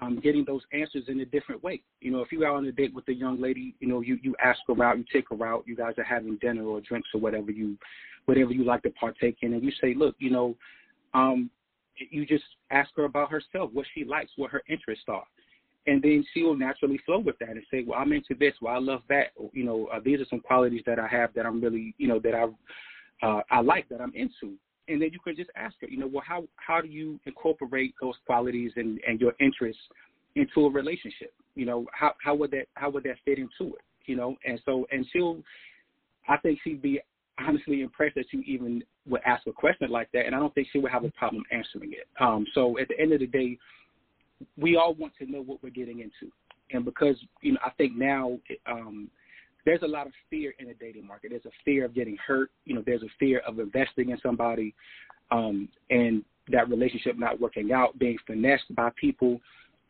um, 0.00 0.18
getting 0.20 0.44
those 0.44 0.62
answers 0.72 1.04
in 1.08 1.20
a 1.20 1.24
different 1.24 1.62
way. 1.62 1.82
You 2.00 2.10
know, 2.10 2.20
if 2.20 2.32
you 2.32 2.42
are 2.42 2.48
out 2.48 2.56
on 2.56 2.66
a 2.66 2.72
date 2.72 2.94
with 2.94 3.08
a 3.08 3.14
young 3.14 3.40
lady, 3.40 3.74
you 3.80 3.88
know, 3.88 4.00
you 4.00 4.18
you 4.22 4.34
ask 4.42 4.60
her 4.68 4.84
out, 4.84 4.98
you 4.98 5.04
take 5.12 5.28
her 5.30 5.46
out, 5.46 5.64
you 5.66 5.76
guys 5.76 5.94
are 5.98 6.04
having 6.04 6.36
dinner 6.36 6.64
or 6.64 6.80
drinks 6.80 7.08
or 7.14 7.20
whatever 7.20 7.50
you 7.50 7.76
whatever 8.26 8.52
you 8.52 8.64
like 8.64 8.82
to 8.82 8.90
partake 8.90 9.38
in, 9.42 9.54
and 9.54 9.62
you 9.62 9.72
say, 9.80 9.94
look, 9.94 10.14
you 10.18 10.30
know, 10.30 10.56
um, 11.14 11.50
you 12.10 12.24
just 12.26 12.44
ask 12.70 12.90
her 12.96 13.04
about 13.04 13.30
herself, 13.30 13.70
what 13.72 13.86
she 13.94 14.04
likes, 14.04 14.30
what 14.36 14.50
her 14.50 14.62
interests 14.68 15.04
are 15.08 15.24
and 15.86 16.02
then 16.02 16.24
she 16.32 16.42
will 16.42 16.56
naturally 16.56 17.00
flow 17.06 17.18
with 17.18 17.38
that 17.38 17.50
and 17.50 17.62
say, 17.70 17.82
"Well, 17.86 17.98
I'm 17.98 18.12
into 18.12 18.34
this. 18.34 18.54
Well, 18.60 18.74
I 18.74 18.78
love 18.78 19.02
that. 19.08 19.28
You 19.52 19.64
know, 19.64 19.86
uh, 19.86 20.00
these 20.04 20.20
are 20.20 20.26
some 20.26 20.40
qualities 20.40 20.82
that 20.86 20.98
I 20.98 21.08
have 21.08 21.32
that 21.34 21.46
I'm 21.46 21.60
really, 21.60 21.94
you 21.98 22.06
know, 22.06 22.18
that 22.20 22.34
I 22.34 23.26
uh, 23.26 23.42
I 23.50 23.60
like 23.60 23.88
that 23.88 24.00
I'm 24.00 24.14
into." 24.14 24.56
And 24.90 25.00
then 25.00 25.10
you 25.12 25.20
can 25.20 25.36
just 25.36 25.50
ask 25.56 25.74
her, 25.80 25.86
you 25.88 25.98
know, 25.98 26.06
well, 26.06 26.24
how 26.26 26.44
how 26.56 26.80
do 26.80 26.88
you 26.88 27.20
incorporate 27.24 27.94
those 28.00 28.14
qualities 28.26 28.72
and 28.76 29.00
and 29.06 29.20
your 29.20 29.32
interests 29.40 29.82
into 30.34 30.66
a 30.66 30.70
relationship? 30.70 31.32
You 31.54 31.66
know, 31.66 31.86
how 31.92 32.14
how 32.22 32.34
would 32.34 32.50
that 32.50 32.66
how 32.74 32.90
would 32.90 33.04
that 33.04 33.16
fit 33.24 33.38
into 33.38 33.74
it? 33.74 33.82
You 34.06 34.16
know, 34.16 34.36
and 34.44 34.60
so 34.64 34.86
and 34.90 35.06
she'll, 35.12 35.38
I 36.28 36.36
think 36.38 36.58
she'd 36.64 36.82
be 36.82 37.00
honestly 37.38 37.82
impressed 37.82 38.16
that 38.16 38.26
you 38.32 38.42
even 38.46 38.82
would 39.08 39.22
ask 39.24 39.46
a 39.46 39.52
question 39.52 39.90
like 39.90 40.10
that, 40.12 40.26
and 40.26 40.34
I 40.34 40.38
don't 40.38 40.54
think 40.54 40.68
she 40.72 40.78
would 40.78 40.90
have 40.90 41.04
a 41.04 41.10
problem 41.10 41.42
answering 41.52 41.92
it. 41.92 42.06
Um, 42.20 42.46
so 42.54 42.78
at 42.78 42.88
the 42.88 42.98
end 43.00 43.12
of 43.12 43.20
the 43.20 43.26
day 43.26 43.58
we 44.56 44.76
all 44.76 44.94
want 44.94 45.12
to 45.18 45.30
know 45.30 45.42
what 45.42 45.62
we're 45.62 45.70
getting 45.70 46.00
into, 46.00 46.32
and 46.72 46.84
because 46.84 47.16
you 47.42 47.52
know, 47.52 47.60
I 47.64 47.70
think 47.70 47.96
now 47.96 48.38
um, 48.66 49.08
there's 49.64 49.82
a 49.82 49.86
lot 49.86 50.06
of 50.06 50.12
fear 50.28 50.54
in 50.58 50.68
the 50.68 50.74
dating 50.74 51.06
market. 51.06 51.30
There's 51.30 51.46
a 51.46 51.64
fear 51.64 51.84
of 51.84 51.94
getting 51.94 52.16
hurt. 52.24 52.50
You 52.64 52.74
know, 52.74 52.82
there's 52.84 53.02
a 53.02 53.10
fear 53.18 53.40
of 53.46 53.58
investing 53.58 54.10
in 54.10 54.18
somebody, 54.22 54.74
um, 55.30 55.68
and 55.90 56.24
that 56.50 56.68
relationship 56.68 57.18
not 57.18 57.40
working 57.40 57.72
out, 57.72 57.98
being 57.98 58.16
finessed 58.26 58.74
by 58.74 58.90
people, 59.00 59.40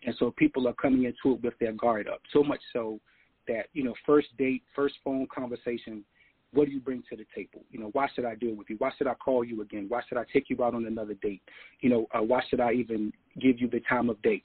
and 0.05 0.15
so 0.19 0.31
people 0.33 0.67
are 0.69 0.75
coming 0.75 1.05
into 1.05 1.37
it 1.37 1.43
with 1.43 1.55
their 1.59 1.73
guard 1.73 2.09
up. 2.09 2.21
So 2.33 2.43
much 2.43 2.61
so 2.73 3.01
that 3.49 3.67
you 3.73 3.85
know, 3.85 3.95
first 4.07 4.29
date, 4.39 4.63
first 4.75 4.97
phone 5.05 5.27
conversation. 5.35 6.05
What 6.53 6.67
do 6.67 6.73
you 6.73 6.81
bring 6.81 7.05
to 7.09 7.17
the 7.17 7.25
table? 7.33 7.63
You 7.71 7.79
know, 7.79 7.91
why 7.93 8.09
should 8.13 8.25
I 8.25 8.35
deal 8.35 8.57
with 8.57 8.69
you? 8.69 8.75
Why 8.79 8.91
should 8.99 9.07
I 9.07 9.15
call 9.15 9.45
you 9.45 9.63
again? 9.63 9.87
Why 9.89 10.01
should 10.09 10.19
I 10.19 10.25
take 10.33 10.51
you 10.51 10.65
out 10.65 10.75
on 10.75 10.85
another 10.85 11.15
date? 11.15 11.43
You 11.81 11.91
know, 11.91 12.07
uh, 12.13 12.23
why 12.23 12.43
should 12.51 12.59
I 12.59 12.73
even 12.73 13.13
give 13.39 13.61
you 13.61 13.69
the 13.69 13.79
time 13.89 14.11
of 14.11 14.21
day? 14.23 14.43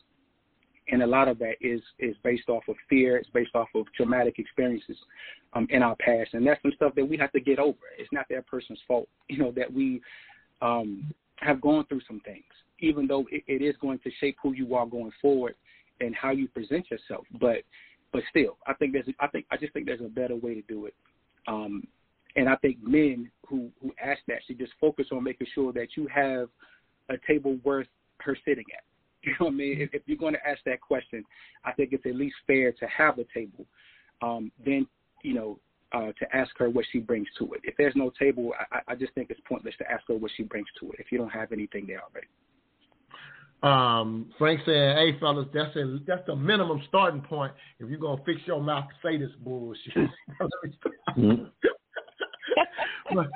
And 0.90 1.02
a 1.02 1.08
lot 1.08 1.28
of 1.28 1.40
that 1.40 1.56
is 1.62 1.82
is 2.00 2.16
based 2.24 2.50
off 2.50 2.64
of 2.68 2.76
fear. 2.90 3.18
It's 3.18 3.30
based 3.30 3.56
off 3.56 3.70
of 3.76 3.86
traumatic 3.96 4.38
experiences 4.38 4.98
um, 5.54 5.68
in 5.70 5.82
our 5.82 5.96
past, 5.96 6.34
and 6.34 6.46
that's 6.46 6.62
some 6.62 6.74
stuff 6.76 6.94
that 6.96 7.08
we 7.08 7.18
have 7.18 7.32
to 7.32 7.40
get 7.40 7.60
over. 7.60 7.78
It's 7.98 8.12
not 8.12 8.26
that 8.30 8.48
person's 8.48 8.80
fault, 8.88 9.08
you 9.30 9.38
know, 9.38 9.52
that 9.52 9.72
we 9.72 10.02
um, 10.62 11.14
have 11.38 11.62
gone 11.62 11.86
through 11.88 12.02
some 12.08 12.22
things, 12.22 12.44
even 12.80 13.08
though 13.08 13.26
it, 13.32 13.44
it 13.48 13.62
is 13.62 13.76
going 13.82 14.00
to 14.00 14.12
shape 14.20 14.38
who 14.42 14.54
you 14.54 14.76
are 14.76 14.86
going 14.86 15.12
forward 15.22 15.56
and 16.02 16.16
how 16.16 16.32
you 16.32 16.48
present 16.48 16.90
yourself. 16.92 17.26
But 17.40 17.64
but 18.14 18.22
still, 18.30 18.58
I 18.68 18.74
think 18.74 18.94
there's 18.94 19.08
I 19.20 19.28
think 19.28 19.46
I 19.52 19.58
just 19.58 19.74
think 19.74 19.86
there's 19.86 20.02
a 20.02 20.10
better 20.10 20.36
way 20.36 20.54
to 20.54 20.62
do 20.64 20.86
it. 20.86 20.94
Um, 21.48 21.88
and 22.36 22.50
I 22.50 22.56
think 22.58 22.78
men 22.82 23.32
who 23.48 23.70
who 23.82 23.92
ask 24.04 24.20
that 24.28 24.40
should 24.46 24.60
just 24.60 24.74
focus 24.80 25.08
on 25.12 25.24
making 25.24 25.48
sure 25.56 25.74
that 25.74 25.88
you 25.96 26.08
have 26.14 26.50
a 27.10 27.16
table 27.28 27.58
worth 27.64 27.88
her 28.22 28.38
sitting 28.46 28.66
at 28.76 28.84
You 29.30 29.32
know 29.40 29.46
what 29.48 29.54
I 29.54 29.56
mean? 29.56 29.82
If, 29.82 29.90
if 29.94 30.02
you're 30.06 30.18
going 30.18 30.36
to 30.36 30.48
ask 30.48 30.60
that 30.66 30.82
question, 30.82 31.24
I 31.64 31.72
think 31.72 31.94
it's 31.94 32.06
at 32.06 32.16
least 32.16 32.36
fair 32.46 32.72
to 32.72 32.86
have 32.86 33.18
a 33.18 33.26
table. 33.34 33.66
Um, 34.22 34.52
then, 34.64 34.88
you 35.24 35.34
know, 35.34 35.60
uh, 35.94 36.12
to 36.20 36.36
ask 36.36 36.52
her 36.58 36.70
what 36.70 36.86
she 36.92 37.00
brings 37.00 37.28
to 37.40 37.54
it. 37.54 37.62
If 37.64 37.76
there's 37.78 37.96
no 37.96 38.12
table, 38.20 38.54
I, 38.72 38.92
I 38.92 38.96
just 38.96 39.14
think 39.14 39.30
it's 39.30 39.40
pointless 39.48 39.76
to 39.80 39.92
ask 39.92 40.04
her 40.08 40.16
what 40.16 40.32
she 40.36 40.44
brings 40.44 40.68
to 40.80 40.92
it 40.92 41.00
if 41.00 41.12
you 41.12 41.18
don't 41.18 41.30
have 41.30 41.52
anything 41.52 41.88
there 41.88 42.02
already. 42.02 42.28
Um, 43.64 44.32
Frank 44.38 44.60
said, 44.66 44.98
"Hey 44.98 45.18
fellas, 45.20 45.48
that's 45.54 45.76
a 45.76 45.98
that's 46.06 46.26
the 46.28 46.36
minimum 46.36 46.84
starting 46.88 47.22
point. 47.22 47.54
If 47.80 47.90
you're 47.90 47.98
gonna 47.98 48.22
fix 48.26 48.42
your 48.46 48.62
mouth 48.62 48.86
to 48.90 49.08
say 49.08 49.18
this 49.18 49.32
bullshit." 49.44 49.94
mm-hmm. 51.18 51.46
but, 53.16 53.28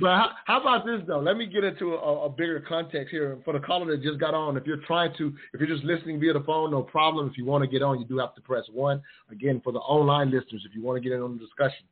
but 0.00 0.08
how, 0.08 0.30
how, 0.44 0.60
about 0.60 0.84
this 0.84 1.00
though? 1.06 1.20
Let 1.20 1.36
me 1.36 1.46
get 1.46 1.64
into 1.64 1.94
a, 1.94 2.26
a, 2.26 2.28
bigger 2.28 2.62
context 2.68 3.10
here 3.10 3.38
for 3.44 3.52
the 3.52 3.60
caller 3.60 3.90
that 3.90 4.02
just 4.02 4.20
got 4.20 4.34
on. 4.34 4.56
If 4.56 4.66
you're 4.66 4.84
trying 4.86 5.12
to, 5.18 5.32
if 5.54 5.60
you're 5.60 5.68
just 5.68 5.84
listening 5.84 6.20
via 6.20 6.34
the 6.34 6.40
phone, 6.40 6.70
no 6.70 6.82
problem. 6.82 7.28
If 7.28 7.38
you 7.38 7.44
want 7.44 7.64
to 7.64 7.68
get 7.68 7.82
on, 7.82 7.98
you 7.98 8.06
do 8.06 8.18
have 8.18 8.34
to 8.34 8.40
press 8.40 8.64
one. 8.72 9.02
Again, 9.30 9.60
for 9.64 9.72
the 9.72 9.78
online 9.78 10.30
listeners, 10.30 10.64
if 10.68 10.74
you 10.74 10.82
want 10.82 11.02
to 11.02 11.08
get 11.08 11.14
in 11.14 11.22
on 11.22 11.34
the 11.34 11.38
discussion, 11.38 11.86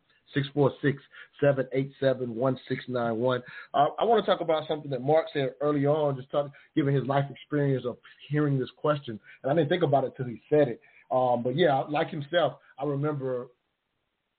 646-787-1691. 1.43 3.43
Uh, 3.73 3.87
I 3.99 4.05
want 4.05 4.25
to 4.25 4.31
talk 4.31 4.41
about 4.41 4.69
something 4.69 4.91
that 4.91 5.03
Mark 5.03 5.27
said 5.33 5.55
early 5.61 5.87
on, 5.87 6.17
just 6.17 6.31
talk, 6.31 6.51
giving 6.75 6.95
his 6.95 7.07
life 7.07 7.25
experience 7.31 7.85
of 7.87 7.97
hearing 8.29 8.59
this 8.59 8.71
question. 8.77 9.19
And 9.43 9.53
I 9.53 9.55
didn't 9.55 9.69
think 9.69 9.83
about 9.83 10.05
it 10.05 10.15
till 10.17 10.27
he 10.27 10.41
said 10.49 10.69
it. 10.69 10.81
Um, 11.11 11.43
but 11.43 11.57
yeah, 11.57 11.83
like 11.89 12.11
himself, 12.11 12.55
I 12.79 12.85
remember 12.85 13.49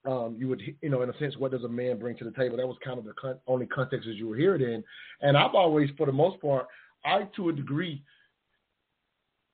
um, 0.06 0.36
you 0.38 0.48
would, 0.48 0.62
you 0.80 0.88
know, 0.88 1.02
in 1.02 1.10
a 1.10 1.18
sense, 1.18 1.36
what 1.36 1.50
does 1.50 1.64
a 1.64 1.68
man 1.68 1.98
bring 1.98 2.16
to 2.18 2.24
the 2.24 2.30
table? 2.30 2.56
That 2.56 2.66
was 2.66 2.76
kind 2.84 2.98
of 2.98 3.04
the 3.04 3.12
con- 3.20 3.38
only 3.46 3.66
context 3.66 4.08
as 4.08 4.16
you 4.16 4.28
were 4.28 4.36
hearing 4.36 4.62
it 4.62 4.68
in. 4.68 4.84
And 5.20 5.36
I've 5.36 5.54
always, 5.54 5.90
for 5.96 6.06
the 6.06 6.12
most 6.12 6.40
part, 6.40 6.66
I, 7.04 7.28
to 7.36 7.48
a 7.48 7.52
degree, 7.52 8.02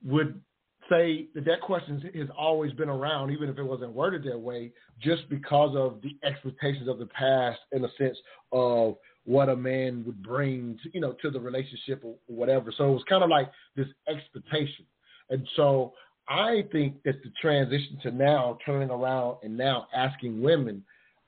would 0.04 0.40
say 0.90 1.26
that 1.34 1.44
that 1.44 1.60
question 1.60 2.02
has 2.14 2.28
always 2.36 2.72
been 2.72 2.88
around, 2.88 3.30
even 3.30 3.48
if 3.48 3.56
it 3.56 3.62
wasn't 3.62 3.92
worded 3.92 4.24
that 4.24 4.38
way, 4.38 4.72
just 5.00 5.28
because 5.30 5.74
of 5.76 6.00
the 6.02 6.16
expectations 6.26 6.88
of 6.88 6.98
the 6.98 7.06
past, 7.06 7.60
in 7.72 7.84
a 7.84 7.88
sense 7.98 8.18
of 8.50 8.96
what 9.24 9.48
a 9.48 9.56
man 9.56 10.02
would 10.04 10.22
bring, 10.22 10.78
to, 10.82 10.90
you 10.92 11.00
know, 11.00 11.14
to 11.22 11.30
the 11.30 11.40
relationship 11.40 12.02
or 12.04 12.16
whatever. 12.26 12.72
So 12.76 12.90
it 12.90 12.92
was 12.92 13.04
kind 13.08 13.22
of 13.22 13.30
like 13.30 13.50
this 13.76 13.86
expectation. 14.08 14.84
And 15.30 15.46
so 15.56 15.92
I 16.32 16.64
think 16.72 17.02
that 17.02 17.22
the 17.22 17.30
transition 17.42 17.98
to 18.04 18.10
now 18.10 18.56
turning 18.64 18.88
around 18.88 19.36
and 19.42 19.54
now 19.54 19.86
asking 19.94 20.40
women, 20.40 20.82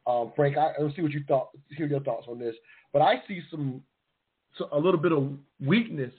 um, 0.06 0.32
Frank, 0.34 0.56
I, 0.56 0.72
let's 0.80 0.96
see 0.96 1.02
what 1.02 1.12
you 1.12 1.22
thought, 1.28 1.50
hear 1.76 1.86
your 1.86 2.00
thoughts 2.00 2.26
on 2.26 2.38
this. 2.38 2.54
But 2.90 3.02
I 3.02 3.16
see 3.28 3.42
some, 3.50 3.82
so 4.56 4.66
a 4.72 4.78
little 4.78 4.98
bit 5.00 5.12
of 5.12 5.32
weakness 5.60 6.12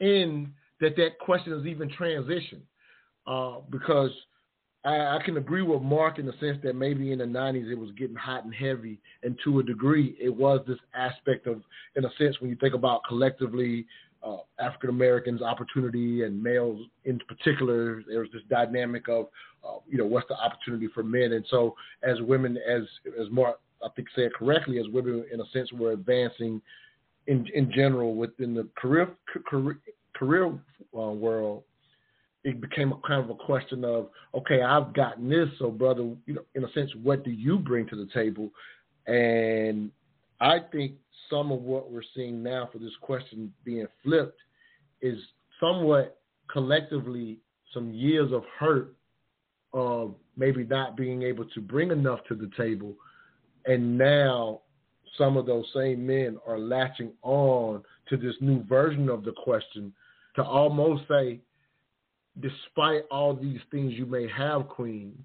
in 0.00 0.50
that 0.80 0.96
that 0.96 1.18
question 1.18 1.52
is 1.52 1.66
even 1.66 1.90
transition, 1.90 2.62
uh, 3.26 3.56
because 3.70 4.10
I, 4.82 5.16
I, 5.16 5.18
can 5.22 5.36
agree 5.36 5.62
with 5.62 5.82
Mark 5.82 6.18
in 6.18 6.24
the 6.24 6.34
sense 6.40 6.58
that 6.62 6.74
maybe 6.74 7.12
in 7.12 7.18
the 7.18 7.24
90s 7.24 7.70
it 7.70 7.78
was 7.78 7.90
getting 7.98 8.16
hot 8.16 8.44
and 8.44 8.54
heavy, 8.54 8.98
and 9.24 9.38
to 9.44 9.58
a 9.58 9.62
degree 9.62 10.16
it 10.18 10.34
was 10.34 10.60
this 10.66 10.78
aspect 10.94 11.46
of, 11.46 11.60
in 11.96 12.04
a 12.06 12.10
sense, 12.16 12.40
when 12.40 12.48
you 12.48 12.56
think 12.56 12.74
about 12.74 13.02
collectively 13.06 13.86
uh, 14.26 14.38
African 14.58 14.90
Americans' 14.90 15.42
opportunity 15.42 16.24
and 16.24 16.42
males 16.42 16.80
in 17.04 17.20
particular. 17.28 18.02
There 18.08 18.20
was 18.20 18.28
this 18.32 18.42
dynamic 18.50 19.08
of, 19.08 19.26
uh, 19.66 19.78
you 19.88 19.98
know, 19.98 20.06
what's 20.06 20.28
the 20.28 20.36
opportunity 20.36 20.88
for 20.92 21.02
men, 21.02 21.32
and 21.32 21.44
so 21.50 21.74
as 22.02 22.20
women, 22.20 22.58
as 22.68 22.82
as 23.20 23.28
Mark 23.30 23.60
I 23.84 23.88
think 23.94 24.08
said 24.14 24.32
correctly, 24.34 24.78
as 24.78 24.86
women 24.88 25.24
in 25.32 25.40
a 25.40 25.46
sense 25.52 25.72
we're 25.72 25.92
advancing 25.92 26.60
in 27.26 27.46
in 27.54 27.70
general 27.72 28.14
within 28.14 28.54
the 28.54 28.68
career 28.76 29.08
career, 29.46 29.78
career 30.14 30.46
uh, 30.46 31.12
world. 31.12 31.62
It 32.44 32.60
became 32.60 32.92
a 32.92 33.00
kind 33.04 33.24
of 33.24 33.28
a 33.28 33.34
question 33.34 33.84
of, 33.84 34.08
okay, 34.32 34.62
I've 34.62 34.94
gotten 34.94 35.28
this, 35.28 35.48
so 35.58 35.68
brother, 35.68 36.02
you 36.26 36.34
know, 36.34 36.42
in 36.54 36.62
a 36.62 36.70
sense, 36.74 36.92
what 37.02 37.24
do 37.24 37.32
you 37.32 37.58
bring 37.58 37.88
to 37.88 37.96
the 37.96 38.08
table? 38.14 38.50
And 39.08 39.90
I 40.40 40.60
think 40.70 40.92
some 41.30 41.52
of 41.52 41.62
what 41.62 41.90
we're 41.90 42.02
seeing 42.14 42.42
now 42.42 42.68
for 42.72 42.78
this 42.78 42.94
question 43.00 43.52
being 43.64 43.86
flipped 44.02 44.38
is 45.02 45.18
somewhat 45.60 46.20
collectively 46.50 47.38
some 47.72 47.92
years 47.92 48.32
of 48.32 48.42
hurt 48.58 48.94
of 49.72 50.14
maybe 50.36 50.64
not 50.64 50.96
being 50.96 51.22
able 51.22 51.44
to 51.44 51.60
bring 51.60 51.90
enough 51.90 52.20
to 52.28 52.34
the 52.34 52.50
table. 52.56 52.94
And 53.66 53.98
now 53.98 54.62
some 55.18 55.36
of 55.36 55.46
those 55.46 55.66
same 55.74 56.06
men 56.06 56.38
are 56.46 56.58
latching 56.58 57.12
on 57.22 57.82
to 58.08 58.16
this 58.16 58.34
new 58.40 58.62
version 58.64 59.08
of 59.08 59.24
the 59.24 59.32
question 59.32 59.92
to 60.36 60.42
almost 60.44 61.04
say, 61.08 61.40
despite 62.40 63.04
all 63.10 63.34
these 63.34 63.60
things 63.70 63.94
you 63.94 64.06
may 64.06 64.28
have, 64.28 64.68
Queen, 64.68 65.16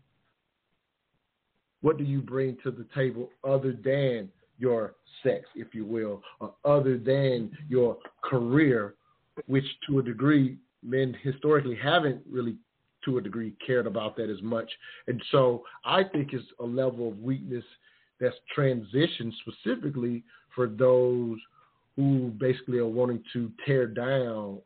what 1.82 1.98
do 1.98 2.04
you 2.04 2.22
bring 2.22 2.58
to 2.64 2.72
the 2.72 2.86
table 2.96 3.30
other 3.44 3.74
than 3.74 4.30
your 4.62 4.94
sex, 5.24 5.46
if 5.56 5.74
you 5.74 5.86
will, 5.86 6.22
or 6.40 6.54
other 6.64 6.98
than 6.98 7.52
your 7.68 7.98
career, 8.24 8.94
which 9.48 9.66
to 9.88 10.00
a 10.00 10.04
degree 10.04 10.58
men 10.84 11.16
historically 11.22 11.76
haven't 11.76 12.22
really 12.30 12.56
to 13.06 13.18
a 13.18 13.22
degree 13.22 13.54
cared 13.66 13.88
about 13.88 14.16
that 14.16 14.30
as 14.30 14.42
much. 14.44 14.72
And 15.08 15.22
so 15.32 15.64
I 15.84 16.04
think 16.04 16.34
it's 16.34 16.46
a 16.60 16.66
level 16.66 17.08
of 17.08 17.20
weakness 17.20 17.64
that's 18.20 18.36
transitioned 18.56 19.34
specifically 19.42 20.24
for 20.54 20.68
those 20.68 21.40
who 21.96 22.32
basically 22.40 22.78
are 22.78 22.88
wanting 22.88 23.24
to 23.34 23.52
tear 23.66 23.88
down 23.88 24.60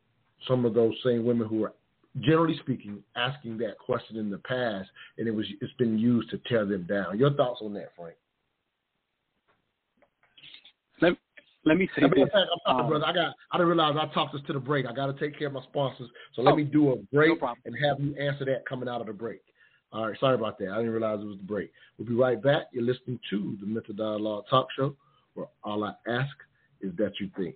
some 0.47 0.65
of 0.65 0.73
those 0.73 0.93
same 1.03 1.25
women 1.25 1.47
who 1.47 1.63
are 1.63 1.73
generally 2.21 2.57
speaking 2.59 3.01
asking 3.15 3.57
that 3.57 3.77
question 3.77 4.17
in 4.17 4.29
the 4.29 4.37
past 4.39 4.89
and 5.17 5.27
it 5.27 5.31
was 5.31 5.45
it's 5.61 5.73
been 5.73 5.97
used 5.97 6.29
to 6.29 6.39
tear 6.47 6.65
them 6.65 6.83
down. 6.83 7.17
Your 7.17 7.33
thoughts 7.33 7.61
on 7.63 7.73
that, 7.73 7.91
Frank? 7.95 8.15
Let, 11.01 11.13
let 11.65 11.77
me 11.77 11.89
say 11.95 12.03
Fact, 12.03 12.15
this. 12.15 12.29
I'm 12.33 12.47
sorry, 12.65 12.81
um, 12.83 12.87
brother. 12.89 13.05
I 13.05 13.13
got 13.13 13.35
I 13.51 13.57
didn't 13.57 13.67
realize 13.69 13.95
I 13.99 14.13
talked 14.13 14.33
this 14.33 14.41
to 14.47 14.53
the 14.53 14.59
break. 14.59 14.85
I 14.85 14.93
got 14.93 15.07
to 15.07 15.13
take 15.19 15.37
care 15.37 15.47
of 15.47 15.53
my 15.53 15.63
sponsors. 15.63 16.09
So 16.35 16.41
let 16.41 16.53
Oh, 16.53 16.55
me 16.57 16.63
do 16.63 16.91
a 16.93 16.95
break 17.13 17.39
problem. 17.39 17.57
and 17.65 17.75
have 17.83 17.99
you 17.99 18.15
answer 18.15 18.45
that 18.45 18.65
coming 18.67 18.87
out 18.87 19.01
of 19.01 19.07
the 19.07 19.13
break. 19.13 19.41
All 19.91 20.07
right, 20.07 20.19
sorry 20.19 20.35
about 20.35 20.57
that. 20.59 20.69
I 20.69 20.77
didn't 20.77 20.91
realize 20.91 21.21
it 21.21 21.25
was 21.25 21.37
the 21.37 21.43
break. 21.43 21.71
We'll 21.97 22.07
be 22.07 22.15
right 22.15 22.41
back. 22.41 22.63
You're 22.71 22.83
listening 22.83 23.19
to 23.29 23.57
the 23.61 23.65
Mental 23.65 23.93
Dialogue 23.93 24.43
Talk 24.49 24.67
Show, 24.75 24.95
where 25.35 25.47
all 25.63 25.83
I 25.83 25.93
ask 26.07 26.35
is 26.81 26.91
that 26.97 27.13
you 27.19 27.29
think. 27.37 27.55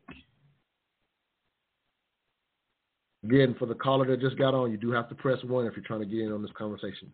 Again, 3.26 3.56
for 3.60 3.66
the 3.66 3.76
caller 3.76 4.06
that 4.08 4.22
just 4.22 4.38
got 4.38 4.54
on, 4.54 4.72
you 4.72 4.78
do 4.78 4.92
have 4.92 5.10
to 5.10 5.16
press 5.16 5.44
one 5.44 5.66
if 5.66 5.76
you're 5.76 5.84
trying 5.86 6.00
to 6.00 6.06
get 6.06 6.20
in 6.22 6.32
on 6.32 6.42
this 6.42 6.52
conversation. 6.58 7.12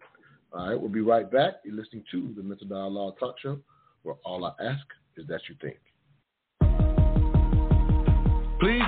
All 0.53 0.69
right, 0.69 0.79
we'll 0.79 0.89
be 0.91 1.01
right 1.01 1.29
back. 1.29 1.55
You're 1.65 1.75
listening 1.75 2.03
to 2.11 2.33
the 2.37 2.43
Mental 2.43 2.67
Dialogue 2.67 3.15
Talk 3.19 3.35
Show, 3.41 3.59
where 4.03 4.15
all 4.23 4.45
I 4.45 4.51
ask 4.63 4.85
is 5.17 5.25
that 5.27 5.41
you 5.49 5.55
think. 5.61 5.77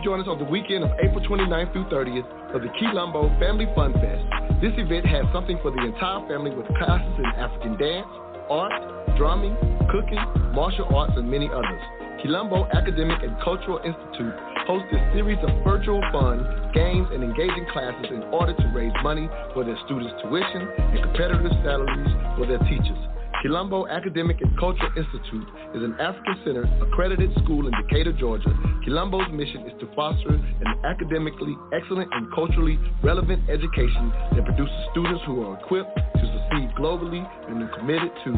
Join 0.08 0.22
us 0.22 0.28
on 0.32 0.40
the 0.40 0.48
weekend 0.48 0.86
of 0.88 0.92
April 1.04 1.20
29th 1.20 1.74
through 1.76 1.92
30th 1.92 2.24
for 2.56 2.64
the 2.64 2.72
Kilombo 2.80 3.28
Family 3.44 3.68
Fun 3.76 3.92
Fest. 3.92 4.24
This 4.64 4.72
event 4.80 5.04
has 5.04 5.28
something 5.36 5.60
for 5.60 5.68
the 5.68 5.84
entire 5.84 6.24
family 6.32 6.56
with 6.56 6.64
classes 6.80 7.12
in 7.20 7.28
African 7.36 7.76
dance, 7.76 8.08
art, 8.48 8.72
drumming, 9.20 9.52
cooking, 9.92 10.24
martial 10.56 10.88
arts, 10.96 11.12
and 11.20 11.28
many 11.28 11.52
others. 11.52 11.84
Kilombo 12.24 12.72
Academic 12.72 13.20
and 13.20 13.36
Cultural 13.44 13.84
Institute 13.84 14.32
hosts 14.64 14.88
a 14.96 15.00
series 15.12 15.44
of 15.44 15.52
virtual 15.68 16.00
fun, 16.16 16.72
games, 16.72 17.12
and 17.12 17.20
engaging 17.20 17.68
classes 17.76 18.08
in 18.08 18.24
order 18.32 18.56
to 18.56 18.66
raise 18.72 18.96
money 19.04 19.28
for 19.52 19.68
their 19.68 19.76
students' 19.92 20.16
tuition 20.24 20.72
and 20.88 21.04
competitive 21.04 21.52
salaries 21.68 22.16
for 22.40 22.48
their 22.48 22.64
teachers. 22.64 23.17
Kilombo 23.48 23.88
Academic 23.88 24.42
and 24.42 24.52
Cultural 24.60 24.92
Institute 24.98 25.48
is 25.74 25.82
an 25.82 25.96
African 26.02 26.36
Center 26.44 26.64
accredited 26.84 27.32
school 27.46 27.66
in 27.66 27.72
Decatur, 27.82 28.12
Georgia. 28.12 28.54
Kilombo's 28.84 29.32
mission 29.32 29.62
is 29.62 29.72
to 29.80 29.88
foster 29.96 30.32
an 30.32 30.76
academically 30.84 31.56
excellent 31.72 32.12
and 32.12 32.28
culturally 32.36 32.78
relevant 33.02 33.50
education 33.50 34.12
that 34.36 34.44
produces 34.44 34.76
students 34.92 35.24
who 35.26 35.48
are 35.48 35.58
equipped 35.64 35.96
to 35.96 36.20
succeed 36.20 36.76
globally 36.78 37.24
and 37.48 37.64
are 37.64 37.72
committed 37.80 38.12
to 38.26 38.36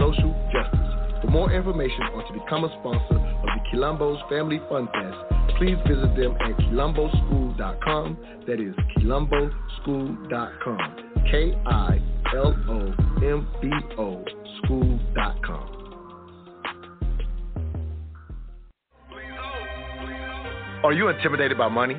social 0.00 0.34
justice. 0.50 0.90
For 1.22 1.30
more 1.30 1.52
information 1.52 2.02
or 2.14 2.26
to 2.26 2.32
become 2.32 2.64
a 2.64 2.70
sponsor 2.80 3.14
of 3.14 3.46
the 3.46 3.60
Kilombo's 3.70 4.18
Family 4.28 4.60
Fun 4.68 4.88
Fest, 4.90 5.18
please 5.56 5.78
visit 5.86 6.16
them 6.16 6.34
at 6.42 6.58
kilomboschool.com. 6.66 8.16
That 8.48 8.58
is 8.58 8.74
kilomboschool.com. 8.98 10.96
K 11.30 11.54
I 11.64 12.00
L 12.34 12.56
O 12.68 12.94
M 13.22 13.46
B 13.62 13.70
O 13.98 14.24
Are 20.84 20.92
you 20.92 21.08
intimidated 21.08 21.56
by 21.56 21.68
money? 21.68 21.96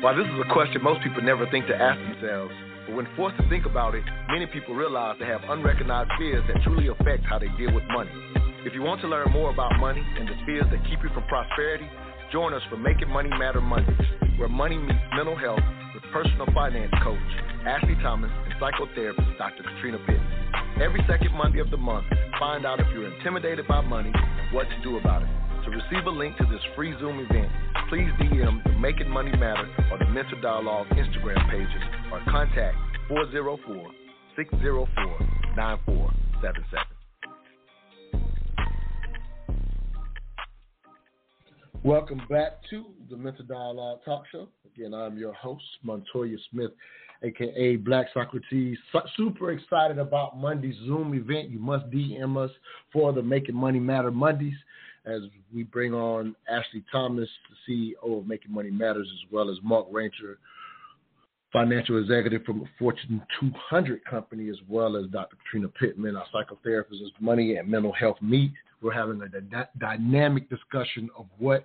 While 0.00 0.16
this 0.16 0.26
is 0.26 0.40
a 0.40 0.52
question 0.52 0.82
most 0.82 1.02
people 1.02 1.22
never 1.22 1.50
think 1.50 1.66
to 1.66 1.74
ask 1.74 1.98
themselves, 1.98 2.52
but 2.86 2.94
when 2.96 3.06
forced 3.16 3.36
to 3.38 3.48
think 3.48 3.66
about 3.66 3.94
it, 3.94 4.04
many 4.30 4.46
people 4.46 4.74
realize 4.74 5.16
they 5.18 5.26
have 5.26 5.42
unrecognized 5.48 6.10
fears 6.18 6.44
that 6.48 6.62
truly 6.62 6.88
affect 6.88 7.24
how 7.24 7.38
they 7.38 7.48
deal 7.58 7.74
with 7.74 7.84
money. 7.92 8.10
If 8.64 8.74
you 8.74 8.82
want 8.82 9.00
to 9.02 9.08
learn 9.08 9.30
more 9.32 9.50
about 9.50 9.78
money 9.80 10.02
and 10.18 10.28
the 10.28 10.34
fears 10.46 10.66
that 10.70 10.82
keep 10.88 11.02
you 11.02 11.10
from 11.12 11.24
prosperity, 11.24 11.88
join 12.30 12.54
us 12.54 12.62
for 12.70 12.76
Making 12.76 13.10
Money 13.10 13.30
Matter 13.30 13.60
Mondays, 13.60 14.06
where 14.38 14.48
money 14.48 14.78
meets 14.78 14.98
mental 15.14 15.36
health 15.36 15.60
personal 16.12 16.46
finance 16.52 16.92
coach 17.02 17.18
Ashley 17.66 17.96
Thomas 18.02 18.30
and 18.44 18.54
psychotherapist 18.60 19.38
Dr. 19.38 19.62
Katrina 19.62 19.98
Pitt. 20.06 20.20
Every 20.82 21.00
second 21.08 21.32
Monday 21.34 21.60
of 21.60 21.70
the 21.70 21.76
month, 21.76 22.06
find 22.38 22.66
out 22.66 22.80
if 22.80 22.86
you're 22.92 23.12
intimidated 23.12 23.66
by 23.66 23.80
money 23.80 24.12
and 24.14 24.54
what 24.54 24.64
to 24.68 24.82
do 24.82 24.98
about 24.98 25.22
it. 25.22 25.28
To 25.64 25.70
receive 25.70 26.06
a 26.06 26.10
link 26.10 26.36
to 26.38 26.44
this 26.44 26.60
free 26.74 26.92
Zoom 26.98 27.20
event, 27.20 27.50
please 27.88 28.10
DM 28.20 28.62
the 28.64 28.72
Making 28.78 29.08
Money 29.08 29.30
Matter 29.36 29.68
or 29.90 29.98
the 29.98 30.06
Mental 30.06 30.40
Dialogue 30.40 30.88
Instagram 30.88 31.48
pages 31.50 31.82
or 32.10 32.20
contact 32.28 32.76
404 33.08 33.90
604 34.36 35.54
9477. 35.56 36.91
Welcome 41.84 42.22
back 42.30 42.60
to 42.70 42.84
the 43.10 43.16
Mental 43.16 43.44
Dialogue 43.44 43.98
Talk 44.04 44.22
Show. 44.30 44.46
Again, 44.72 44.94
I'm 44.94 45.18
your 45.18 45.32
host, 45.32 45.64
Montoya 45.82 46.36
Smith, 46.48 46.70
aka 47.24 47.74
Black 47.74 48.06
Socrates. 48.14 48.78
Super 49.16 49.50
excited 49.50 49.98
about 49.98 50.38
Monday's 50.38 50.76
Zoom 50.86 51.12
event. 51.12 51.50
You 51.50 51.58
must 51.58 51.90
DM 51.90 52.36
us 52.36 52.52
for 52.92 53.12
the 53.12 53.20
Making 53.20 53.56
Money 53.56 53.80
Matter 53.80 54.12
Mondays 54.12 54.54
as 55.06 55.22
we 55.52 55.64
bring 55.64 55.92
on 55.92 56.36
Ashley 56.48 56.84
Thomas, 56.92 57.28
the 57.66 57.96
CEO 58.04 58.20
of 58.20 58.28
Making 58.28 58.54
Money 58.54 58.70
Matters, 58.70 59.08
as 59.12 59.32
well 59.32 59.50
as 59.50 59.56
Mark 59.64 59.86
Rancher, 59.90 60.38
financial 61.52 61.98
executive 61.98 62.44
from 62.44 62.60
a 62.60 62.66
Fortune 62.78 63.20
200 63.40 64.04
company, 64.04 64.50
as 64.50 64.58
well 64.68 64.96
as 64.96 65.06
Dr. 65.10 65.34
Katrina 65.34 65.66
Pittman, 65.66 66.14
our 66.14 66.26
psychotherapist, 66.32 67.02
as 67.02 67.10
money 67.18 67.56
and 67.56 67.68
mental 67.68 67.92
health 67.92 68.18
meet. 68.22 68.52
We're 68.82 68.92
having 68.92 69.20
a 69.22 69.68
dynamic 69.78 70.50
discussion 70.50 71.08
of 71.16 71.26
what 71.38 71.64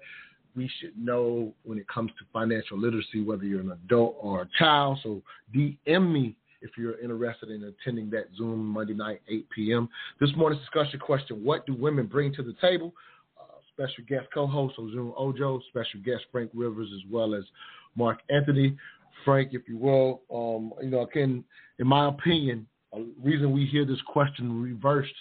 we 0.56 0.70
should 0.80 0.98
know 0.98 1.54
when 1.64 1.78
it 1.78 1.88
comes 1.88 2.12
to 2.20 2.26
financial 2.34 2.78
literacy, 2.80 3.24
whether 3.24 3.46
you're 3.46 3.62
an 3.62 3.72
adult 3.72 4.18
or 4.20 4.42
a 4.42 4.50
child. 4.58 5.00
So 5.04 5.22
DM 5.54 6.12
me 6.12 6.36
if 6.62 6.72
you're 6.78 7.00
interested 7.00 7.50
in 7.50 7.64
attending 7.64 8.10
that 8.10 8.26
Zoom 8.36 8.66
Monday 8.66 8.94
night, 8.94 9.22
8 9.30 9.48
p.m. 9.56 9.90
This 10.20 10.32
morning's 10.36 10.62
discussion 10.62 11.00
question, 11.00 11.44
what 11.44 11.66
do 11.66 11.74
women 11.74 12.08
bring 12.08 12.34
to 12.34 12.44
the 12.44 12.56
table? 12.60 12.94
Uh, 13.40 13.44
special 13.74 14.04
guest 14.08 14.28
co-host 14.34 14.76
Oshun 14.78 15.14
Ojo, 15.16 15.62
special 15.70 16.00
guest 16.04 16.24
Frank 16.32 16.50
Rivers, 16.54 16.90
as 16.94 17.12
well 17.12 17.36
as 17.36 17.44
Mark 17.96 18.20
Anthony. 18.30 18.76
Frank, 19.24 19.50
if 19.54 19.64
you 19.68 19.78
will, 19.78 20.22
um, 20.34 20.74
you 20.82 20.90
know, 20.90 21.02
again, 21.02 21.44
in 21.80 21.88
my 21.88 22.08
opinion, 22.08 22.68
a 22.94 23.02
reason 23.24 23.52
we 23.52 23.66
hear 23.66 23.86
this 23.86 24.02
question 24.08 24.62
reversed 24.62 25.14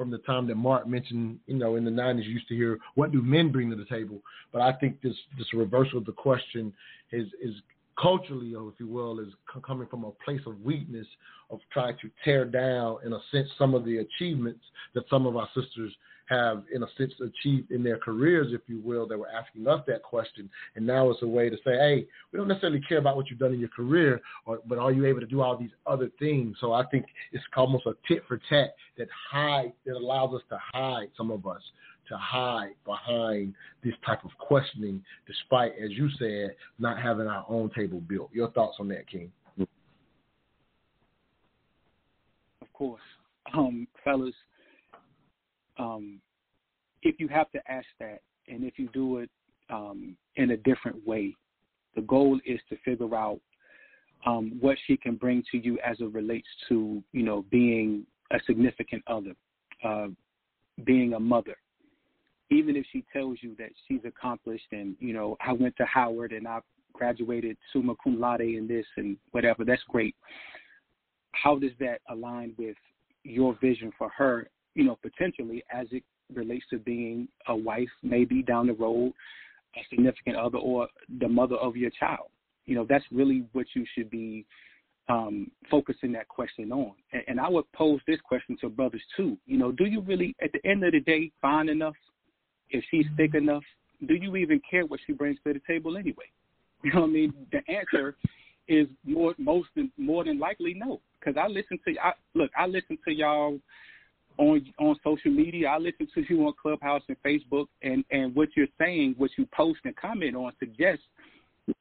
from 0.00 0.10
the 0.10 0.16
time 0.16 0.46
that 0.46 0.54
Mark 0.54 0.88
mentioned, 0.88 1.38
you 1.46 1.58
know, 1.58 1.76
in 1.76 1.84
the 1.84 1.90
90s, 1.90 2.24
you 2.24 2.30
used 2.30 2.48
to 2.48 2.56
hear, 2.56 2.78
what 2.94 3.12
do 3.12 3.20
men 3.20 3.52
bring 3.52 3.68
to 3.68 3.76
the 3.76 3.84
table? 3.84 4.22
But 4.50 4.62
I 4.62 4.72
think 4.72 5.02
this, 5.02 5.12
this 5.36 5.52
reversal 5.52 5.98
of 5.98 6.06
the 6.06 6.12
question 6.12 6.72
is, 7.12 7.26
is 7.42 7.52
culturally, 8.00 8.54
if 8.56 8.80
you 8.80 8.86
will, 8.86 9.20
is 9.20 9.28
c- 9.52 9.60
coming 9.60 9.86
from 9.88 10.04
a 10.04 10.10
place 10.24 10.40
of 10.46 10.58
weakness 10.62 11.06
of 11.50 11.60
trying 11.70 11.98
to 12.00 12.08
tear 12.24 12.46
down, 12.46 12.96
in 13.04 13.12
a 13.12 13.18
sense, 13.30 13.48
some 13.58 13.74
of 13.74 13.84
the 13.84 13.98
achievements 13.98 14.64
that 14.94 15.04
some 15.10 15.26
of 15.26 15.36
our 15.36 15.50
sisters 15.54 15.92
have, 16.30 16.62
in 16.72 16.82
a 16.82 16.86
sense, 16.96 17.12
achieved 17.20 17.70
in 17.70 17.82
their 17.82 17.98
careers, 17.98 18.52
if 18.52 18.60
you 18.68 18.80
will. 18.82 19.06
They 19.06 19.16
were 19.16 19.28
asking 19.28 19.66
us 19.66 19.82
that 19.88 20.02
question, 20.02 20.48
and 20.76 20.86
now 20.86 21.10
it's 21.10 21.22
a 21.22 21.26
way 21.26 21.50
to 21.50 21.56
say, 21.56 21.72
hey, 21.72 22.06
we 22.32 22.38
don't 22.38 22.48
necessarily 22.48 22.80
care 22.80 22.98
about 22.98 23.16
what 23.16 23.28
you've 23.28 23.38
done 23.38 23.52
in 23.52 23.60
your 23.60 23.68
career, 23.68 24.20
or, 24.46 24.60
but 24.66 24.78
are 24.78 24.92
you 24.92 25.04
able 25.06 25.20
to 25.20 25.26
do 25.26 25.42
all 25.42 25.56
these 25.56 25.70
other 25.86 26.10
things? 26.18 26.56
So 26.60 26.72
I 26.72 26.86
think 26.86 27.04
it's 27.32 27.44
almost 27.56 27.86
a 27.86 27.94
tit 28.08 28.22
for 28.28 28.40
tat 28.48 28.74
that 28.96 29.08
hide 29.30 29.72
that 29.84 29.96
allows 29.96 30.34
us 30.34 30.42
to 30.48 30.58
hide 30.72 31.08
some 31.16 31.30
of 31.30 31.46
us 31.46 31.60
to 32.08 32.16
hide 32.16 32.74
behind 32.84 33.54
this 33.84 33.94
type 34.04 34.24
of 34.24 34.30
questioning, 34.38 35.02
despite, 35.26 35.72
as 35.82 35.90
you 35.92 36.08
said, 36.18 36.56
not 36.78 37.00
having 37.00 37.26
our 37.26 37.46
own 37.48 37.70
table 37.70 38.00
built. 38.00 38.30
Your 38.32 38.50
thoughts 38.50 38.76
on 38.80 38.88
that, 38.88 39.08
King? 39.08 39.30
Of 42.62 42.72
course. 42.72 43.00
Um, 43.54 43.86
fellas, 44.04 44.34
um, 45.80 46.20
if 47.02 47.18
you 47.18 47.28
have 47.28 47.50
to 47.52 47.60
ask 47.68 47.86
that, 47.98 48.20
and 48.48 48.64
if 48.64 48.78
you 48.78 48.88
do 48.92 49.18
it 49.18 49.30
um, 49.70 50.16
in 50.36 50.50
a 50.50 50.56
different 50.58 51.06
way, 51.06 51.34
the 51.94 52.02
goal 52.02 52.38
is 52.44 52.60
to 52.68 52.76
figure 52.84 53.14
out 53.14 53.40
um, 54.26 54.58
what 54.60 54.76
she 54.86 54.96
can 54.96 55.16
bring 55.16 55.42
to 55.50 55.58
you 55.58 55.78
as 55.84 55.96
it 56.00 56.12
relates 56.12 56.48
to, 56.68 57.02
you 57.12 57.22
know, 57.22 57.44
being 57.50 58.04
a 58.30 58.38
significant 58.46 59.02
other, 59.06 59.34
uh, 59.82 60.08
being 60.84 61.14
a 61.14 61.20
mother. 61.20 61.56
Even 62.50 62.76
if 62.76 62.84
she 62.92 63.04
tells 63.12 63.38
you 63.40 63.54
that 63.58 63.70
she's 63.86 64.00
accomplished 64.04 64.66
and, 64.72 64.96
you 65.00 65.14
know, 65.14 65.36
I 65.40 65.52
went 65.52 65.76
to 65.76 65.86
Howard 65.86 66.32
and 66.32 66.46
I 66.46 66.60
graduated 66.92 67.56
summa 67.72 67.94
cum 68.02 68.20
laude 68.20 68.40
in 68.42 68.68
this 68.68 68.86
and 68.96 69.16
whatever, 69.30 69.64
that's 69.64 69.82
great. 69.88 70.14
How 71.32 71.58
does 71.58 71.72
that 71.78 72.00
align 72.10 72.54
with 72.58 72.76
your 73.22 73.56
vision 73.60 73.92
for 73.96 74.10
her, 74.10 74.48
you 74.74 74.84
know, 74.84 74.98
potentially 75.02 75.62
as 75.72 75.86
it 75.90 76.02
relates 76.34 76.64
to 76.70 76.78
being 76.78 77.28
a 77.48 77.56
wife, 77.56 77.88
maybe 78.02 78.42
down 78.42 78.66
the 78.66 78.72
road, 78.72 79.12
a 79.76 79.80
significant 79.88 80.36
other, 80.36 80.58
or 80.58 80.88
the 81.20 81.28
mother 81.28 81.56
of 81.56 81.76
your 81.76 81.90
child. 81.98 82.28
You 82.66 82.74
know, 82.76 82.86
that's 82.88 83.04
really 83.10 83.44
what 83.52 83.66
you 83.74 83.84
should 83.94 84.10
be 84.10 84.46
um, 85.08 85.50
focusing 85.70 86.12
that 86.12 86.28
question 86.28 86.70
on. 86.72 86.92
And, 87.12 87.22
and 87.28 87.40
I 87.40 87.48
would 87.48 87.70
pose 87.72 88.00
this 88.06 88.20
question 88.24 88.56
to 88.60 88.68
brothers 88.68 89.02
too. 89.16 89.36
You 89.46 89.58
know, 89.58 89.72
do 89.72 89.86
you 89.86 90.00
really, 90.00 90.34
at 90.42 90.50
the 90.52 90.68
end 90.68 90.84
of 90.84 90.92
the 90.92 91.00
day, 91.00 91.30
fine 91.42 91.68
enough? 91.68 91.96
If 92.70 92.84
she's 92.90 93.06
thick 93.16 93.34
enough, 93.34 93.64
do 94.06 94.14
you 94.14 94.36
even 94.36 94.60
care 94.70 94.86
what 94.86 95.00
she 95.06 95.12
brings 95.12 95.38
to 95.44 95.52
the 95.52 95.60
table 95.66 95.96
anyway? 95.96 96.16
You 96.82 96.94
know 96.94 97.00
what 97.02 97.08
I 97.08 97.12
mean? 97.12 97.34
The 97.52 97.60
answer 97.70 98.16
is 98.66 98.86
more 99.04 99.34
most 99.36 99.68
than 99.76 99.92
more 99.98 100.24
than 100.24 100.38
likely 100.38 100.72
no. 100.72 101.02
Because 101.18 101.36
I 101.36 101.46
listen 101.46 101.78
to 101.86 101.94
I 102.02 102.12
look, 102.34 102.50
I 102.56 102.66
listen 102.66 102.96
to 103.06 103.12
y'all 103.12 103.58
on 104.40 104.64
on 104.78 104.96
social 105.04 105.30
media. 105.30 105.68
I 105.68 105.78
listen 105.78 106.08
to 106.14 106.24
you 106.28 106.46
on 106.46 106.54
Clubhouse 106.60 107.02
and 107.08 107.16
Facebook, 107.22 107.66
and 107.82 108.04
and 108.10 108.34
what 108.34 108.48
you're 108.56 108.66
saying, 108.78 109.14
what 109.18 109.30
you 109.36 109.46
post 109.54 109.80
and 109.84 109.94
comment 109.94 110.34
on, 110.34 110.52
suggests 110.58 111.04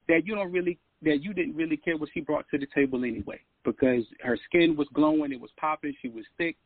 that 0.08 0.26
you 0.26 0.36
don't 0.36 0.52
really 0.52 0.78
that 1.02 1.24
you 1.24 1.34
didn't 1.34 1.56
really 1.56 1.78
care 1.78 1.98
what 1.98 2.10
she 2.14 2.20
brought 2.20 2.46
to 2.52 2.58
the 2.58 2.68
table 2.76 3.06
anyway, 3.06 3.40
because 3.64 4.04
her 4.22 4.38
skin 4.46 4.76
was 4.76 4.88
glowing, 4.94 5.32
it 5.32 5.40
was 5.40 5.52
popping, 5.58 5.96
she 6.02 6.10
was 6.10 6.26
thick, 6.38 6.58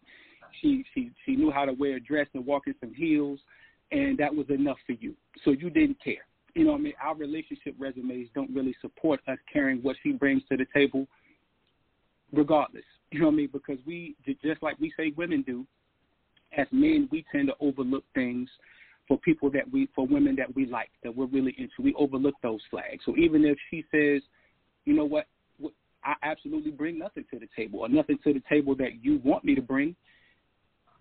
she 0.62 0.84
she 0.94 1.12
she 1.26 1.36
knew 1.36 1.52
how 1.52 1.66
to 1.66 1.74
wear 1.74 1.98
a 1.98 2.00
dress 2.00 2.28
and 2.34 2.46
walk 2.46 2.64
in 2.66 2.74
some 2.80 2.94
heels, 2.94 3.40
and 3.92 4.18
that 4.18 4.34
was 4.34 4.50
enough 4.50 4.78
for 4.88 4.94
you. 4.94 5.14
So 5.46 5.52
you 5.52 5.70
didn't 5.70 6.04
care. 6.04 6.26
You 6.56 6.66
know 6.66 6.72
what 6.72 6.80
I 6.80 6.84
mean? 6.84 6.94
Our 7.04 7.16
relationship 7.16 7.76
resumes 7.80 8.30
don't 8.36 8.54
really 8.54 8.76
support 8.82 9.20
us 9.28 9.38
caring 9.52 9.80
what 9.80 9.96
she 10.04 10.12
brings 10.12 10.44
to 10.50 10.58
the 10.58 10.66
table, 10.74 11.08
regardless. 12.32 12.84
You 13.12 13.20
know 13.20 13.26
what 13.28 13.34
I 13.34 13.38
mean? 13.38 13.50
Because 13.54 13.78
we 13.86 14.16
just 14.44 14.64
like 14.64 14.80
we 14.80 14.92
say 14.98 15.14
women 15.16 15.44
do, 15.44 15.68
as 16.58 16.68
men, 16.72 17.08
we 17.12 17.26
tend 17.32 17.48
to 17.48 17.56
overlook 17.60 18.04
things 18.14 18.50
for 19.08 19.18
people 19.20 19.50
that 19.52 19.70
we, 19.72 19.90
for 19.96 20.08
women 20.08 20.36
that 20.38 20.56
we 20.56 20.66
like, 20.66 20.90
that 21.04 21.16
we're 21.16 21.26
really 21.26 21.56
into. 21.58 21.82
We 21.82 21.94
overlook 21.96 22.36
those 22.42 22.62
flags. 22.70 23.04
So 23.06 23.16
even 23.18 23.44
if 23.44 23.58
she 23.70 23.84
says, 23.92 24.22
you 24.86 24.94
know 24.94 25.06
what, 25.06 25.28
I 26.06 26.16
absolutely 26.24 26.72
bring 26.72 27.00
nothing 27.00 27.26
to 27.32 27.40
the 27.40 27.48
table, 27.56 27.80
or 27.80 27.90
nothing 27.90 28.18
to 28.24 28.34
the 28.34 28.42
table 28.50 28.76
that 28.76 29.04
you 29.04 29.22
want 29.24 29.46
me 29.46 29.56
to 29.56 29.62
bring, 29.62 29.96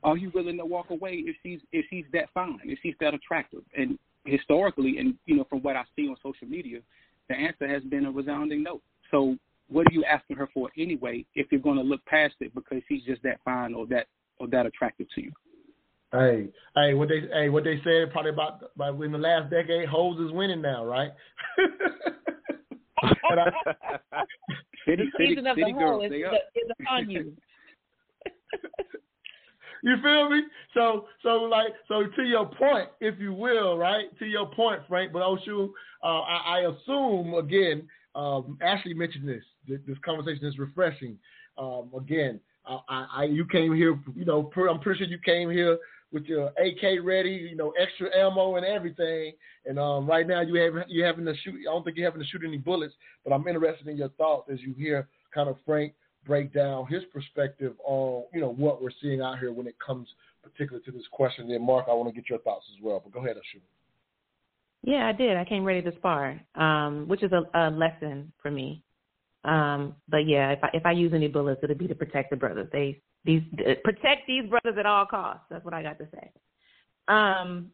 are 0.04 0.16
you 0.16 0.30
willing 0.34 0.56
to 0.58 0.64
walk 0.64 0.90
away 0.90 1.22
if 1.26 1.36
she's 1.42 1.60
if 1.72 1.86
she's 1.90 2.04
that 2.12 2.28
fine, 2.34 2.60
if 2.64 2.78
she's 2.82 2.94
that 3.00 3.14
attractive? 3.14 3.62
And 3.76 3.98
historically, 4.24 4.98
and 4.98 5.14
you 5.26 5.36
know, 5.36 5.46
from 5.48 5.60
what 5.62 5.76
I 5.76 5.84
see 5.96 6.08
on 6.08 6.16
social 6.22 6.48
media, 6.48 6.80
the 7.28 7.36
answer 7.36 7.68
has 7.68 7.82
been 7.84 8.06
a 8.06 8.10
resounding 8.10 8.62
no. 8.62 8.80
So 9.10 9.36
what 9.68 9.86
are 9.86 9.92
you 9.92 10.04
asking 10.04 10.36
her 10.36 10.48
for 10.52 10.70
anyway 10.76 11.24
if 11.34 11.46
you're 11.50 11.60
going 11.60 11.78
to 11.78 11.82
look 11.82 12.04
past 12.06 12.34
it 12.40 12.54
because 12.54 12.82
she's 12.88 13.02
just 13.04 13.22
that 13.22 13.38
fine 13.44 13.74
or 13.74 13.86
that 13.86 14.06
or 14.38 14.48
that 14.48 14.66
attractive 14.66 15.06
to 15.14 15.22
you? 15.22 15.32
Hey, 16.12 16.48
hey, 16.74 16.93
what 16.94 17.09
they 17.09 17.22
hey 17.32 17.48
what 17.48 17.64
they 17.64 17.80
said 17.82 18.12
probably 18.12 18.32
about 18.32 18.70
about 18.74 19.01
in 19.01 19.12
the 19.12 19.18
last 19.18 19.51
decade, 19.51 19.89
hoes 19.89 20.20
is 20.20 20.30
winning 20.30 20.60
now, 20.60 20.84
right? 20.84 21.10
I, 23.02 23.51
city, 24.86 25.10
city, 25.16 25.28
season 25.30 25.47
of 25.47 25.56
city 25.56 25.72
the 25.72 25.78
girls, 25.78 26.02
hoe 26.02 26.06
is, 26.06 26.12
is 26.12 26.70
upon 26.80 27.10
you. 27.10 27.32
You 29.84 29.97
feel 30.01 30.30
me? 30.30 30.43
So 30.74 31.06
so 31.24 31.28
like 31.30 31.72
so 31.89 32.05
to 32.14 32.22
your 32.22 32.47
point, 32.47 32.89
if 33.01 33.18
you 33.18 33.32
will, 33.34 33.76
right? 33.76 34.16
To 34.20 34.24
your 34.24 34.47
point, 34.47 34.80
Frank. 34.89 35.12
But 35.12 35.22
Oshu, 35.22 35.70
uh, 36.05 36.20
I, 36.20 36.60
I 36.60 36.70
assume 36.70 37.34
again, 37.34 37.89
um, 38.14 38.59
Ashley 38.62 38.94
mentioned 38.94 39.28
this. 39.28 39.43
This, 39.66 39.80
this 39.86 39.98
conversation 40.05 40.47
is 40.47 40.56
refreshing. 40.56 41.18
Um, 41.59 41.90
again, 41.98 42.39
I, 42.64 43.06
I, 43.12 43.24
you 43.24 43.44
came 43.44 43.74
here, 43.74 43.98
you 44.14 44.24
know, 44.24 44.51
I'm 44.70 44.78
pretty 44.78 44.98
sure 44.98 45.09
you 45.09 45.18
came 45.24 45.51
here 45.51 45.78
with 46.12 46.24
your 46.24 46.48
AK 46.48 47.02
ready, 47.02 47.48
you 47.51 47.56
know, 47.56 47.72
extra 47.80 48.09
ammo 48.16 48.56
and 48.56 48.66
everything. 48.66 49.32
And 49.66 49.78
um, 49.78 50.06
right 50.06 50.26
now 50.26 50.43
you 50.43 50.55
have 50.56 50.89
you 50.89 51.05
having 51.05 51.24
to 51.24 51.34
shoot. 51.43 51.55
I 51.60 51.72
don't 51.72 51.84
think 51.84 51.97
you're 51.97 52.06
having 52.06 52.20
to 52.20 52.28
shoot 52.28 52.43
any 52.47 52.59
bullets, 52.59 52.94
but 53.24 53.32
I'm 53.32 53.47
interested 53.47 53.89
in 53.89 53.97
your 53.97 54.10
thoughts 54.10 54.51
as 54.52 54.60
you 54.60 54.74
hear 54.74 55.09
kind 55.34 55.48
of 55.48 55.56
Frank 55.64 55.94
break 56.24 56.52
down 56.55 56.86
his 56.86 57.02
perspective 57.12 57.74
on 57.84 58.24
you 58.32 58.40
know 58.40 58.52
what 58.52 58.80
we're 58.82 58.90
seeing 59.01 59.20
out 59.20 59.39
here 59.39 59.52
when 59.52 59.66
it 59.66 59.74
comes 59.84 60.09
particularly 60.43 60.84
to 60.84 60.93
this 60.93 61.06
question. 61.10 61.48
Then 61.48 61.64
Mark, 61.64 61.86
I 61.89 61.94
want 61.94 62.09
to 62.09 62.14
get 62.14 62.28
your 62.28 62.39
thoughts 62.40 62.66
as 62.76 62.82
well. 62.82 63.01
But 63.02 63.12
go 63.12 63.20
ahead, 63.20 63.36
Ashu. 63.36 63.60
Yeah, 64.82 65.06
I 65.06 65.12
did. 65.12 65.36
I 65.36 65.44
came 65.44 65.64
ready 65.64 65.80
to 65.82 65.97
spar, 65.97 66.40
um, 66.56 67.06
which 67.06 67.22
is 67.22 67.30
a, 67.32 67.43
a 67.55 67.70
lesson 67.70 68.32
for 68.43 68.51
me. 68.51 68.82
Um, 69.44 69.94
but 70.09 70.26
yeah, 70.26 70.51
if 70.51 70.59
I 70.62 70.68
if 70.74 70.86
I 70.86 70.93
use 70.93 71.12
any 71.14 71.28
bullets, 71.28 71.60
it'll 71.62 71.76
be 71.76 71.89
to 71.89 71.94
protect 71.94 72.30
the 72.30 72.36
brothers. 72.36 72.68
They 72.72 73.01
these 73.24 73.42
protect 73.84 74.26
these 74.26 74.48
brothers 74.48 74.76
at 74.78 74.86
all 74.86 75.06
costs. 75.06 75.44
That's 75.50 75.64
what 75.64 75.74
I 75.74 75.82
got 75.82 75.98
to 75.98 76.08
say. 76.12 76.30
Um, 77.08 77.70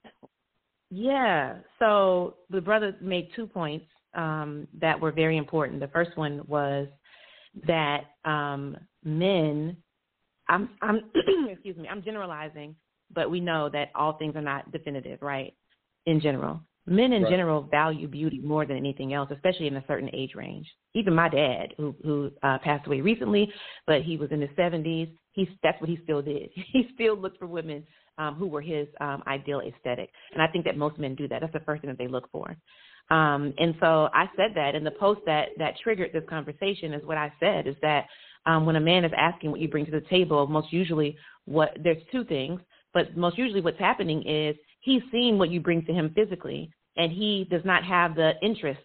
yeah. 0.90 1.56
So 1.78 2.36
the 2.50 2.60
brothers 2.60 2.94
made 3.00 3.28
two 3.34 3.46
points 3.46 3.86
um, 4.14 4.66
that 4.80 4.98
were 4.98 5.12
very 5.12 5.36
important. 5.36 5.80
The 5.80 5.88
first 5.88 6.16
one 6.16 6.42
was 6.46 6.88
that 7.66 8.04
um, 8.24 8.76
men. 9.04 9.76
I'm 10.48 10.70
I'm 10.82 11.02
excuse 11.50 11.76
me. 11.76 11.88
I'm 11.88 12.02
generalizing, 12.02 12.74
but 13.14 13.30
we 13.30 13.40
know 13.40 13.68
that 13.70 13.90
all 13.94 14.14
things 14.14 14.34
are 14.36 14.42
not 14.42 14.70
definitive, 14.72 15.20
right? 15.20 15.54
In 16.06 16.20
general, 16.20 16.60
men 16.86 17.12
in 17.12 17.22
Right. 17.22 17.30
general 17.30 17.62
value 17.62 18.08
beauty 18.08 18.40
more 18.40 18.64
than 18.64 18.78
anything 18.78 19.12
else, 19.12 19.30
especially 19.30 19.66
in 19.66 19.76
a 19.76 19.84
certain 19.86 20.08
age 20.14 20.34
range. 20.34 20.66
Even 20.94 21.14
my 21.14 21.28
dad, 21.28 21.74
who 21.76 21.94
who 22.02 22.30
uh, 22.42 22.58
passed 22.58 22.86
away 22.86 23.02
recently, 23.02 23.52
but 23.86 24.02
he 24.02 24.16
was 24.16 24.30
in 24.32 24.40
his 24.40 24.50
70s. 24.50 25.14
He's 25.39 25.48
that's 25.62 25.81
what 25.81 25.89
he 25.89 26.01
still 26.02 26.20
did. 26.20 26.51
He 26.73 26.89
still 26.94 27.16
looked 27.16 27.39
for 27.39 27.47
women 27.47 27.86
um, 28.19 28.35
who 28.35 28.48
were 28.48 28.60
his 28.60 28.89
um, 29.01 29.23
ideal 29.28 29.60
aesthetic, 29.60 30.10
and 30.32 30.43
I 30.43 30.48
think 30.48 30.65
that 30.65 30.77
most 30.77 30.98
men 30.98 31.15
do 31.15 31.28
that. 31.28 31.40
That's 31.40 31.52
the 31.52 31.60
first 31.60 31.81
thing 31.81 31.90
that 31.90 31.98
they 31.98 32.09
look 32.09 32.28
for. 32.32 32.56
Um, 33.10 33.55
and 33.56 33.77
so 33.78 34.09
I 34.12 34.28
said 34.36 34.51
that, 34.56 34.74
and 34.74 34.85
the 34.85 34.90
post 34.90 35.20
that 35.27 35.51
that 35.59 35.74
triggered 35.81 36.10
this 36.12 36.24
conversation 36.28 36.93
is 36.93 37.06
what 37.06 37.19
I 37.19 37.32
said 37.39 37.69
is 37.69 37.77
that 37.82 38.06
um, 38.47 38.66
when 38.66 38.74
a 38.74 38.81
man 38.81 39.05
is 39.05 39.12
asking 39.16 39.52
what 39.52 39.60
you 39.60 39.69
bring 39.69 39.85
to 39.85 39.93
the 39.93 40.02
table, 40.10 40.44
most 40.48 40.73
usually 40.73 41.16
what 41.44 41.77
there's 41.85 42.02
two 42.10 42.24
things, 42.24 42.60
but 42.93 43.16
most 43.16 43.39
usually 43.39 43.60
what's 43.60 43.78
happening 43.78 44.27
is 44.27 44.56
he's 44.81 45.02
seeing 45.12 45.39
what 45.39 45.51
you 45.51 45.60
bring 45.60 45.85
to 45.85 45.93
him 45.93 46.12
physically, 46.16 46.69
and 46.97 47.12
he 47.12 47.47
does 47.48 47.65
not 47.65 47.85
have 47.85 48.16
the 48.16 48.32
interest 48.43 48.82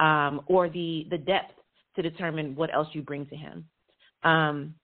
um, 0.00 0.42
or 0.48 0.68
the 0.68 1.06
the 1.08 1.18
depth 1.18 1.54
to 1.96 2.02
determine 2.02 2.54
what 2.54 2.74
else 2.74 2.88
you 2.92 3.00
bring 3.00 3.24
to 3.26 3.36
him. 3.36 3.64
Um, 4.22 4.74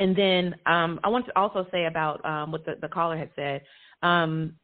and 0.00 0.16
then 0.16 0.54
um, 0.66 1.00
I 1.04 1.08
want 1.08 1.26
to 1.26 1.38
also 1.38 1.66
say 1.70 1.86
about 1.86 2.24
um, 2.24 2.52
what 2.52 2.64
the, 2.64 2.74
the 2.80 2.88
caller 2.88 3.16
had 3.16 3.30
said. 3.36 3.62
Um, 4.02 4.54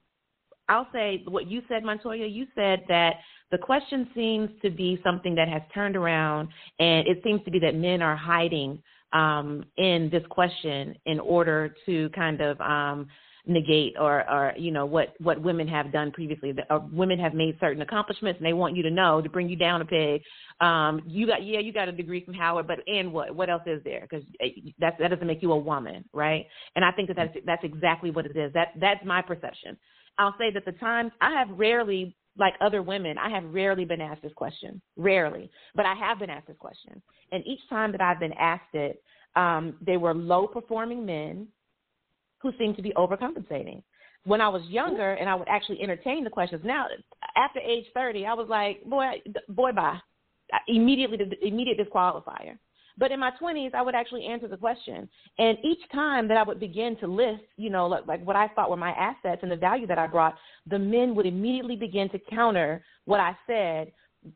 I'll 0.68 0.88
say 0.92 1.24
what 1.26 1.48
you 1.48 1.62
said, 1.68 1.82
Montoya. 1.82 2.26
You 2.26 2.46
said 2.54 2.84
that 2.88 3.14
the 3.50 3.58
question 3.58 4.08
seems 4.14 4.50
to 4.62 4.70
be 4.70 5.00
something 5.02 5.34
that 5.34 5.48
has 5.48 5.62
turned 5.74 5.96
around, 5.96 6.48
and 6.78 7.06
it 7.08 7.20
seems 7.24 7.42
to 7.44 7.50
be 7.50 7.58
that 7.58 7.74
men 7.74 8.02
are 8.02 8.16
hiding 8.16 8.80
um, 9.12 9.64
in 9.76 10.08
this 10.12 10.22
question 10.30 10.94
in 11.06 11.18
order 11.18 11.74
to 11.86 12.08
kind 12.10 12.40
of 12.40 12.60
um, 12.60 13.08
negate 13.46 13.94
or, 13.98 14.28
or 14.30 14.52
you 14.56 14.70
know 14.70 14.86
what 14.86 15.14
what 15.18 15.40
women 15.40 15.66
have 15.68 15.92
done 15.92 16.10
previously. 16.12 16.52
The, 16.52 16.72
uh, 16.72 16.80
women 16.92 17.18
have 17.18 17.34
made 17.34 17.56
certain 17.60 17.82
accomplishments, 17.82 18.38
and 18.38 18.46
they 18.46 18.52
want 18.52 18.76
you 18.76 18.82
to 18.82 18.90
know 18.90 19.20
to 19.20 19.28
bring 19.28 19.48
you 19.48 19.56
down 19.56 19.82
a 19.82 19.84
peg. 19.84 20.22
Um, 20.60 21.02
you 21.06 21.26
got 21.26 21.42
yeah, 21.42 21.60
you 21.60 21.72
got 21.72 21.88
a 21.88 21.92
degree 21.92 22.24
from 22.24 22.34
Howard, 22.34 22.66
but 22.66 22.78
and 22.86 23.12
what? 23.12 23.34
What 23.34 23.50
else 23.50 23.62
is 23.66 23.82
there? 23.84 24.02
Because 24.02 24.24
that 24.78 24.94
that 24.98 25.08
doesn't 25.08 25.26
make 25.26 25.42
you 25.42 25.52
a 25.52 25.58
woman, 25.58 26.04
right? 26.12 26.46
And 26.76 26.84
I 26.84 26.92
think 26.92 27.08
that 27.08 27.16
that's 27.16 27.36
that's 27.46 27.64
exactly 27.64 28.10
what 28.10 28.26
it 28.26 28.36
is. 28.36 28.52
That 28.52 28.68
that's 28.80 29.04
my 29.04 29.22
perception. 29.22 29.76
I'll 30.18 30.34
say 30.38 30.50
that 30.52 30.64
the 30.64 30.72
times 30.72 31.12
I 31.20 31.30
have 31.32 31.48
rarely, 31.50 32.14
like 32.36 32.54
other 32.60 32.82
women, 32.82 33.16
I 33.16 33.30
have 33.30 33.44
rarely 33.44 33.84
been 33.84 34.00
asked 34.00 34.22
this 34.22 34.32
question. 34.34 34.82
Rarely. 34.96 35.50
But 35.74 35.86
I 35.86 35.94
have 35.94 36.18
been 36.18 36.30
asked 36.30 36.48
this 36.48 36.56
question. 36.58 37.00
And 37.32 37.42
each 37.46 37.60
time 37.70 37.92
that 37.92 38.02
I've 38.02 38.20
been 38.20 38.34
asked 38.34 38.74
it, 38.74 39.02
um, 39.36 39.76
they 39.80 39.96
were 39.96 40.12
low 40.12 40.46
performing 40.46 41.06
men 41.06 41.46
who 42.40 42.52
seemed 42.58 42.76
to 42.76 42.82
be 42.82 42.92
overcompensating. 42.96 43.82
When 44.24 44.40
I 44.40 44.48
was 44.48 44.62
younger 44.68 45.14
and 45.14 45.28
I 45.28 45.34
would 45.34 45.48
actually 45.48 45.82
entertain 45.82 46.24
the 46.24 46.30
questions, 46.30 46.62
now 46.64 46.86
after 47.36 47.58
age 47.60 47.86
30, 47.94 48.26
I 48.26 48.34
was 48.34 48.48
like, 48.48 48.84
boy, 48.84 49.22
boy, 49.48 49.72
bye. 49.72 49.98
Immediately, 50.68 51.18
immediate 51.42 51.78
disqualifier. 51.78 52.58
But 52.98 53.12
in 53.12 53.20
my 53.20 53.30
20s, 53.40 53.74
I 53.74 53.80
would 53.80 53.94
actually 53.94 54.26
answer 54.26 54.46
the 54.46 54.58
question. 54.58 55.08
And 55.38 55.56
each 55.64 55.80
time 55.90 56.28
that 56.28 56.36
I 56.36 56.42
would 56.42 56.60
begin 56.60 56.96
to 56.98 57.06
list, 57.06 57.42
you 57.56 57.70
know, 57.70 57.86
like, 57.86 58.06
like 58.06 58.24
what 58.26 58.36
I 58.36 58.48
thought 58.48 58.68
were 58.68 58.76
my 58.76 58.90
assets 58.90 59.40
and 59.42 59.50
the 59.50 59.56
value 59.56 59.86
that 59.86 59.98
I 59.98 60.06
brought, 60.06 60.34
the 60.66 60.78
men 60.78 61.14
would 61.14 61.24
immediately 61.24 61.76
begin 61.76 62.10
to 62.10 62.18
counter 62.30 62.84
what 63.06 63.20
I 63.20 63.36
said. 63.46 63.92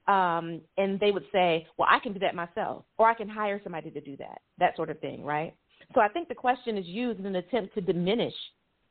Um, 0.08 0.62
and 0.78 0.98
they 0.98 1.10
would 1.10 1.26
say, 1.30 1.66
well, 1.76 1.88
I 1.90 1.98
can 1.98 2.14
do 2.14 2.20
that 2.20 2.34
myself, 2.34 2.86
or 2.96 3.06
I 3.06 3.12
can 3.12 3.28
hire 3.28 3.60
somebody 3.62 3.90
to 3.90 4.00
do 4.00 4.16
that, 4.16 4.40
that 4.56 4.76
sort 4.76 4.88
of 4.88 4.98
thing, 5.00 5.22
right? 5.24 5.54
So 5.94 6.00
I 6.00 6.08
think 6.08 6.28
the 6.28 6.34
question 6.34 6.78
is 6.78 6.86
used 6.86 7.20
in 7.20 7.26
an 7.26 7.36
attempt 7.36 7.74
to 7.74 7.80
diminish 7.80 8.34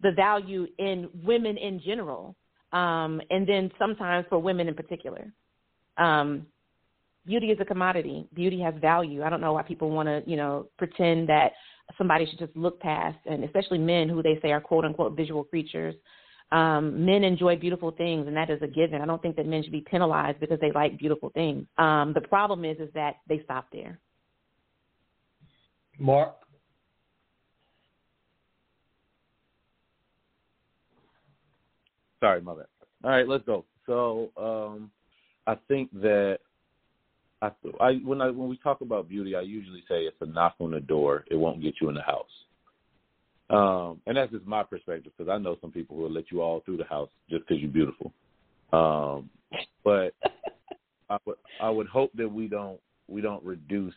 the 0.02 0.12
value 0.12 0.68
in 0.78 1.10
women 1.24 1.58
in 1.58 1.82
general, 1.82 2.36
um, 2.72 3.22
and 3.30 3.48
then 3.48 3.72
sometimes 3.80 4.26
for 4.30 4.40
women 4.40 4.68
in 4.68 4.76
particular. 4.76 5.32
Um, 5.98 6.48
beauty 7.26 7.48
is 7.48 7.58
a 7.62 7.66
commodity. 7.66 8.28
Beauty 8.34 8.60
has 8.62 8.74
value. 8.82 9.24
I 9.24 9.30
don't 9.30 9.42
know 9.42 9.54
why 9.54 9.64
people 9.64 9.90
want 9.90 10.08
to, 10.08 10.22
you 10.26 10.36
know, 10.36 10.68
pretend 10.78 11.30
that 11.30 11.54
somebody 11.98 12.26
should 12.26 12.40
just 12.40 12.56
look 12.56 12.80
past, 12.80 13.18
and 13.26 13.44
especially 13.44 13.78
men 13.78 14.10
who 14.10 14.22
they 14.22 14.40
say 14.42 14.52
are 14.52 14.62
quote 14.62 14.86
unquote 14.86 15.16
visual 15.16 15.44
creatures. 15.44 15.96
Um, 16.52 17.06
men 17.06 17.24
enjoy 17.24 17.56
beautiful 17.56 17.92
things, 17.92 18.28
and 18.28 18.36
that 18.36 18.50
is 18.50 18.62
a 18.62 18.68
given. 18.68 19.02
I 19.02 19.06
don't 19.06 19.22
think 19.22 19.36
that 19.38 19.48
men 19.48 19.64
should 19.64 19.72
be 19.72 19.82
penalized 19.82 20.40
because 20.40 20.60
they 20.60 20.72
like 20.72 21.00
beautiful 21.00 21.30
things. 21.30 21.66
Um, 21.78 22.14
the 22.14 22.22
problem 22.22 22.64
is, 22.64 22.78
is 22.80 22.90
that 22.94 23.16
they 23.28 23.42
stop 23.44 23.68
there. 23.72 24.00
Mark. 26.00 26.36
Sorry, 32.24 32.40
my 32.40 32.56
bad. 32.56 32.68
All 33.04 33.12
right, 33.12 33.28
let's 33.28 33.44
go. 33.44 33.66
So, 33.86 34.32
um, 34.38 34.92
I 35.46 35.58
think 35.68 35.92
that 36.00 36.38
I, 37.42 37.52
I 37.82 37.96
when 37.96 38.22
I 38.22 38.30
when 38.30 38.48
we 38.48 38.56
talk 38.56 38.80
about 38.80 39.10
beauty, 39.10 39.36
I 39.36 39.42
usually 39.42 39.84
say 39.90 40.04
it's 40.04 40.16
a 40.22 40.26
knock 40.26 40.56
on 40.62 40.72
the 40.72 40.80
door. 40.80 41.26
It 41.30 41.36
won't 41.36 41.62
get 41.62 41.74
you 41.82 41.90
in 41.90 41.96
the 41.96 42.02
house. 42.02 42.26
Um, 43.50 44.00
and 44.08 44.16
that's 44.16 44.32
just 44.32 44.46
my 44.46 44.64
perspective 44.64 45.12
because 45.18 45.30
I 45.30 45.38
know 45.38 45.58
some 45.60 45.74
people 45.74 45.98
will 45.98 46.10
let 46.10 46.32
you 46.32 46.42
all 46.42 46.62
through 46.62 46.78
the 46.78 46.86
house 46.86 47.10
just 47.30 47.46
because 47.46 47.62
you're 47.62 47.70
beautiful. 47.70 48.14
Um, 48.72 49.30
but 49.84 50.14
I 51.10 51.18
would 51.26 51.38
I 51.60 51.70
would 51.70 51.88
hope 51.88 52.12
that 52.16 52.32
we 52.32 52.48
don't 52.48 52.80
we 53.10 53.20
don't 53.20 53.44
reduce 53.44 53.94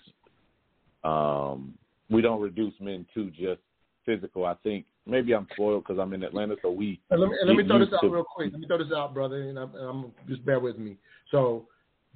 um, 1.05 1.75
we 2.11 2.23
don't 2.23 2.41
reduce 2.41 2.75
men 2.81 3.07
to 3.15 3.31
just 3.31 3.61
physical. 4.05 4.47
I 4.47 4.55
think 4.65 4.85
maybe 5.07 5.35
I'm 5.35 5.47
spoiled 5.53 5.85
because 5.85 5.99
I'm 6.01 6.13
in 6.13 6.23
Atlanta, 6.23 6.57
so 6.63 6.71
we. 6.71 7.01
And 7.11 7.21
let 7.21 7.31
me, 7.31 7.37
and 7.41 7.49
let 7.49 7.57
me 7.57 7.67
throw 7.67 7.79
this 7.79 7.89
out 7.95 8.01
to- 8.01 8.09
real 8.09 8.25
quick. 8.25 8.53
Let 8.53 8.61
me 8.61 8.67
throw 8.67 8.79
this 8.79 8.93
out, 8.95 9.15
brother, 9.15 9.43
and 9.49 9.59
I'm, 9.59 9.75
and 9.75 9.85
I'm 9.89 10.13
just 10.29 10.45
bear 10.45 10.61
with 10.61 10.79
me. 10.79 10.97
So 11.31 11.67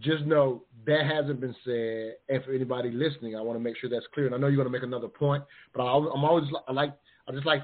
just 0.01 0.25
know 0.25 0.63
that 0.87 1.07
hasn't 1.07 1.41
been 1.41 1.55
said. 1.65 2.15
And 2.29 2.45
for 2.45 2.53
anybody 2.53 2.91
listening, 2.91 3.37
I 3.37 3.41
want 3.41 3.59
to 3.59 3.63
make 3.63 3.77
sure 3.79 3.91
that's 3.91 4.07
clear. 4.15 4.27
And 4.27 4.35
I 4.35 4.39
know 4.39 4.49
you're 4.49 4.57
going 4.57 4.67
to 4.67 4.73
make 4.73 4.83
another 4.83 5.09
point, 5.09 5.45
but 5.75 5.83
I, 5.83 5.93
I'm 5.93 6.25
always 6.25 6.45
I 6.69 6.73
like 6.73 6.95
I 7.29 7.33
just 7.33 7.47
like 7.47 7.63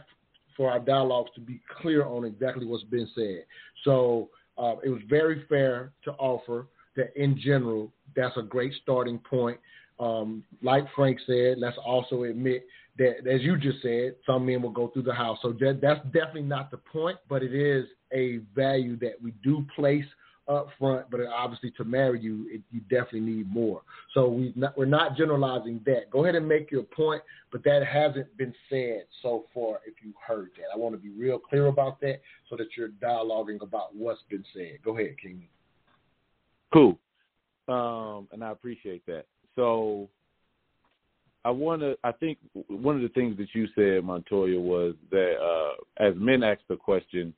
for 0.57 0.71
our 0.71 0.79
dialogues 0.79 1.31
to 1.35 1.41
be 1.41 1.61
clear 1.81 2.05
on 2.05 2.25
exactly 2.25 2.67
what's 2.67 2.85
been 2.85 3.09
said. 3.15 3.45
So 3.85 4.31
uh, 4.57 4.77
it 4.83 4.89
was 4.89 5.03
very 5.09 5.45
fair 5.49 5.93
to 6.05 6.13
offer 6.13 6.67
that 6.97 7.15
in 7.21 7.39
general 7.39 7.93
that's 8.15 8.37
a 8.37 8.43
great 8.43 8.73
starting 8.83 9.19
point. 9.19 9.59
Um, 9.99 10.45
like 10.63 10.85
Frank 10.95 11.19
said, 11.27 11.59
let's 11.59 11.77
also 11.85 12.25
admit 12.25 12.67
that, 12.99 13.27
as 13.31 13.43
you 13.43 13.57
just 13.57 13.83
said, 13.83 14.15
some 14.27 14.47
men 14.47 14.63
will 14.63 14.71
go 14.71 14.89
through 14.89 15.03
the 15.03 15.15
house. 15.15 15.39
So 15.43 15.53
that, 15.61 15.81
that's 15.83 16.05
definitely 16.07 16.43
not 16.43 16.71
the 16.71 16.79
point, 16.79 17.19
but 17.29 17.43
it 17.43 17.55
is 17.55 17.87
a 18.13 18.39
value 18.55 18.97
that 18.99 19.15
we 19.23 19.33
do 19.43 19.67
place 19.75 20.05
up 20.49 20.69
front. 20.79 21.11
But 21.11 21.21
obviously, 21.27 21.73
to 21.73 21.85
marry 21.85 22.21
you, 22.21 22.47
it, 22.51 22.63
you 22.71 22.81
definitely 22.83 23.21
need 23.21 23.53
more. 23.53 23.83
So 24.15 24.29
we 24.29 24.53
not, 24.57 24.79
we're 24.79 24.87
not 24.87 25.17
generalizing 25.17 25.81
that. 25.87 26.11
Go 26.11 26.25
ahead 26.25 26.37
and 26.37 26.49
make 26.49 26.71
your 26.71 26.85
point, 26.85 27.23
but 27.53 27.65
that 27.65 27.85
hasn't 27.85 28.35
been 28.37 28.55
said 28.71 29.05
so 29.23 29.45
far. 29.53 29.81
If 29.87 29.95
you 30.03 30.13
heard 30.25 30.51
that, 30.57 30.67
I 30.73 30.79
want 30.79 30.95
to 30.95 31.01
be 31.01 31.11
real 31.11 31.39
clear 31.39 31.67
about 31.67 32.01
that, 32.01 32.21
so 32.49 32.57
that 32.57 32.69
you're 32.77 32.91
dialoguing 32.91 33.61
about 33.63 33.95
what's 33.95 34.23
been 34.31 34.45
said. 34.55 34.79
Go 34.85 34.97
ahead, 34.97 35.17
King. 35.21 35.49
Cool. 36.73 36.99
Um, 37.69 38.29
and 38.33 38.45
I 38.45 38.53
appreciate 38.53 39.05
that. 39.07 39.25
So 39.57 40.09
I 41.47 41.51
want 41.51 41.81
to. 41.83 41.97
I 42.03 42.11
think 42.11 42.39
one 42.67 42.97
of 42.97 43.03
the 43.03 43.09
things 43.11 43.37
that 43.37 43.47
you 43.55 43.69
said, 43.77 44.05
Montoya, 44.05 44.59
was 44.59 44.95
that 45.13 45.37
uh, 45.37 46.05
as 46.05 46.13
men 46.17 46.43
ask 46.43 46.61
the 46.69 46.75
question, 46.75 47.33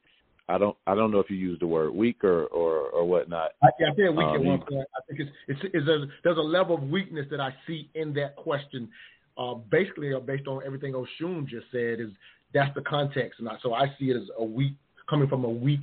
I 0.48 0.56
don't. 0.56 0.74
I 0.86 0.94
don't 0.94 1.10
know 1.12 1.18
if 1.18 1.28
you 1.28 1.36
used 1.36 1.60
the 1.60 1.66
word 1.66 1.94
weak 1.94 2.24
or 2.24 2.46
or, 2.46 2.88
or 2.88 3.04
whatnot. 3.04 3.50
I, 3.62 3.66
I 3.66 3.94
said 3.94 4.16
weak 4.16 4.26
at 4.26 4.40
Um, 4.40 4.46
one 4.46 4.60
point. 4.60 4.88
I 4.96 5.00
think 5.06 5.20
it's 5.20 5.30
it's, 5.46 5.60
it's 5.74 5.86
a, 5.86 6.06
there's 6.24 6.38
a 6.38 6.40
level 6.40 6.76
of 6.76 6.84
weakness 6.84 7.26
that 7.30 7.38
I 7.38 7.54
see 7.66 7.90
in 7.94 8.14
that 8.14 8.34
question. 8.36 8.88
Uh, 9.36 9.54
basically, 9.70 10.14
uh, 10.14 10.20
based 10.20 10.48
on 10.48 10.62
everything 10.64 10.94
Oshun 10.94 11.46
just 11.46 11.66
said, 11.70 12.00
is 12.00 12.08
that's 12.54 12.74
the 12.74 12.80
context, 12.80 13.40
and 13.40 13.48
I, 13.50 13.56
so 13.62 13.74
I 13.74 13.88
see 13.98 14.06
it 14.06 14.16
as 14.16 14.28
a 14.38 14.44
weak 14.44 14.72
coming 15.10 15.28
from 15.28 15.44
a 15.44 15.50
weak 15.50 15.80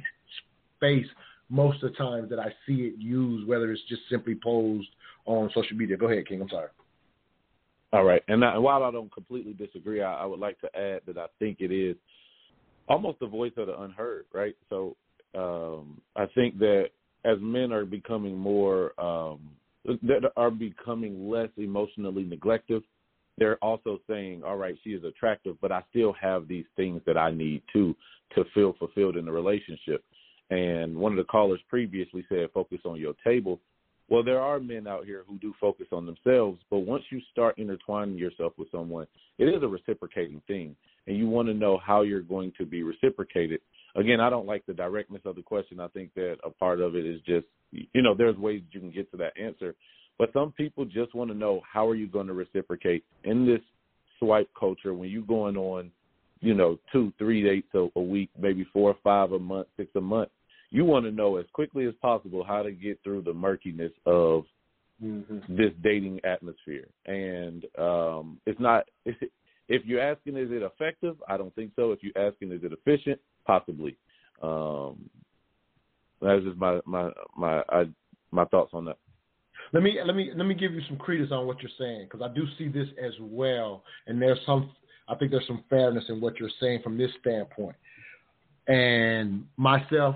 space 0.77 1.05
most 1.49 1.83
of 1.83 1.91
the 1.91 1.97
times 1.97 2.31
that 2.31 2.39
I 2.39 2.51
see 2.65 2.87
it 2.87 2.95
used, 2.97 3.47
whether 3.47 3.71
it's 3.71 3.83
just 3.87 4.01
simply 4.09 4.33
posed 4.43 4.89
on 5.25 5.51
social 5.53 5.77
media. 5.77 5.95
Go 5.95 6.07
ahead, 6.07 6.27
King. 6.27 6.41
I'm 6.41 6.49
sorry. 6.49 6.69
All 7.93 8.03
right. 8.03 8.21
And, 8.27 8.43
I, 8.43 8.57
while 8.57 8.83
I 8.83 8.91
don't 8.91 9.13
completely 9.13 9.53
disagree, 9.53 10.01
I, 10.01 10.23
I 10.23 10.25
would 10.25 10.39
like 10.39 10.59
to 10.61 10.75
add 10.77 11.01
that 11.07 11.17
I 11.17 11.27
think 11.39 11.57
it 11.59 11.71
is 11.71 11.95
almost 12.87 13.19
the 13.19 13.27
voice 13.27 13.53
of 13.57 13.67
the 13.67 13.81
unheard, 13.81 14.25
right? 14.33 14.55
So 14.69 14.95
um, 15.35 16.01
I 16.15 16.25
think 16.35 16.59
that 16.59 16.89
as 17.23 17.37
men 17.41 17.71
are 17.71 17.85
becoming 17.85 18.37
more, 18.37 18.99
um, 18.99 19.39
that 19.85 20.31
are 20.35 20.51
becoming 20.51 21.29
less 21.29 21.49
emotionally 21.57 22.23
neglective, 22.23 22.83
they're 23.37 23.57
also 23.57 23.99
saying, 24.09 24.43
all 24.43 24.57
right, 24.57 24.75
she 24.83 24.91
is 24.91 25.03
attractive, 25.03 25.57
but 25.61 25.71
I 25.71 25.83
still 25.89 26.13
have 26.19 26.47
these 26.47 26.65
things 26.75 27.01
that 27.05 27.17
I 27.17 27.31
need 27.31 27.61
to 27.73 27.95
to 28.33 28.43
feel 28.53 28.73
fulfilled 28.79 29.17
in 29.17 29.25
the 29.25 29.31
relationship. 29.31 30.03
And 30.49 30.95
one 30.95 31.11
of 31.11 31.17
the 31.17 31.23
callers 31.23 31.59
previously 31.69 32.25
said, 32.29 32.49
focus 32.53 32.79
on 32.85 32.99
your 32.99 33.13
table. 33.23 33.59
Well, 34.07 34.23
there 34.23 34.39
are 34.39 34.59
men 34.59 34.87
out 34.87 35.05
here 35.05 35.23
who 35.27 35.39
do 35.39 35.53
focus 35.59 35.87
on 35.91 36.05
themselves, 36.05 36.59
but 36.69 36.79
once 36.79 37.03
you 37.09 37.19
start 37.31 37.57
intertwining 37.57 38.17
yourself 38.17 38.53
with 38.57 38.69
someone, 38.71 39.07
it 39.39 39.45
is 39.45 39.63
a 39.63 39.67
reciprocating 39.67 40.41
thing, 40.47 40.75
and 41.07 41.17
you 41.17 41.27
want 41.27 41.47
to 41.47 41.53
know 41.53 41.79
how 41.83 42.03
you're 42.03 42.21
going 42.21 42.53
to 42.57 42.65
be 42.65 42.83
reciprocated. 42.83 43.61
Again, 43.95 44.19
I 44.19 44.29
don't 44.29 44.45
like 44.45 44.65
the 44.65 44.73
directness 44.73 45.21
of 45.25 45.35
the 45.35 45.41
question. 45.41 45.79
I 45.79 45.87
think 45.87 46.13
that 46.15 46.37
a 46.43 46.51
part 46.51 46.81
of 46.81 46.95
it 46.95 47.05
is 47.05 47.19
just, 47.21 47.47
you 47.71 48.01
know, 48.01 48.13
there's 48.13 48.37
ways 48.37 48.61
you 48.71 48.79
can 48.79 48.91
get 48.91 49.09
to 49.11 49.17
that 49.17 49.33
answer, 49.41 49.73
but 50.19 50.31
some 50.33 50.51
people 50.51 50.85
just 50.85 51.15
want 51.15 51.31
to 51.31 51.37
know 51.37 51.61
how 51.71 51.87
are 51.87 51.95
you 51.95 52.07
going 52.07 52.27
to 52.27 52.33
reciprocate 52.33 53.03
in 53.23 53.45
this 53.45 53.61
swipe 54.19 54.49
culture 54.57 54.93
when 54.93 55.09
you're 55.09 55.23
going 55.23 55.57
on, 55.57 55.89
you 56.41 56.53
know, 56.53 56.77
two, 56.91 57.11
three 57.17 57.43
dates 57.43 57.67
a, 57.73 57.87
a 57.95 58.01
week, 58.01 58.29
maybe 58.39 58.67
four 58.71 58.91
or 58.91 58.97
five 59.03 59.31
a 59.31 59.39
month, 59.39 59.67
six 59.77 59.89
a 59.95 60.01
month 60.01 60.29
you 60.71 60.85
want 60.85 61.05
to 61.05 61.11
know 61.11 61.37
as 61.37 61.45
quickly 61.53 61.85
as 61.85 61.93
possible 62.01 62.43
how 62.43 62.63
to 62.63 62.71
get 62.71 62.99
through 63.03 63.21
the 63.21 63.33
murkiness 63.33 63.91
of 64.05 64.45
this 64.99 65.71
dating 65.83 66.19
atmosphere. 66.23 66.87
And 67.05 67.65
um, 67.77 68.39
it's 68.45 68.59
not. 68.59 68.85
If 69.67 69.83
you're 69.83 69.99
asking, 69.99 70.37
is 70.37 70.51
it 70.51 70.61
effective? 70.61 71.15
I 71.27 71.37
don't 71.37 71.53
think 71.55 71.71
so. 71.75 71.91
If 71.91 72.03
you're 72.03 72.27
asking, 72.27 72.51
is 72.51 72.61
it 72.61 72.71
efficient? 72.71 73.19
Possibly. 73.47 73.97
Um, 74.43 75.09
that's 76.21 76.43
just 76.43 76.57
my 76.57 76.79
my 76.85 77.09
my 77.35 77.63
I, 77.69 77.85
my 78.29 78.45
thoughts 78.45 78.71
on 78.73 78.85
that. 78.85 78.97
Let 79.73 79.81
me 79.81 79.97
let 80.05 80.15
me 80.15 80.29
let 80.35 80.45
me 80.45 80.53
give 80.53 80.73
you 80.73 80.81
some 80.87 80.97
credence 80.97 81.31
on 81.31 81.47
what 81.47 81.61
you're 81.61 81.71
saying 81.79 82.07
because 82.09 82.21
I 82.21 82.33
do 82.33 82.45
see 82.59 82.67
this 82.67 82.87
as 83.03 83.13
well, 83.19 83.83
and 84.05 84.21
there's 84.21 84.37
some 84.45 84.71
I 85.07 85.15
think 85.15 85.31
there's 85.31 85.47
some 85.47 85.63
fairness 85.69 86.03
in 86.09 86.21
what 86.21 86.39
you're 86.39 86.49
saying 86.59 86.81
from 86.83 86.97
this 86.97 87.11
standpoint. 87.21 87.75
And 88.67 89.45
myself, 89.57 90.15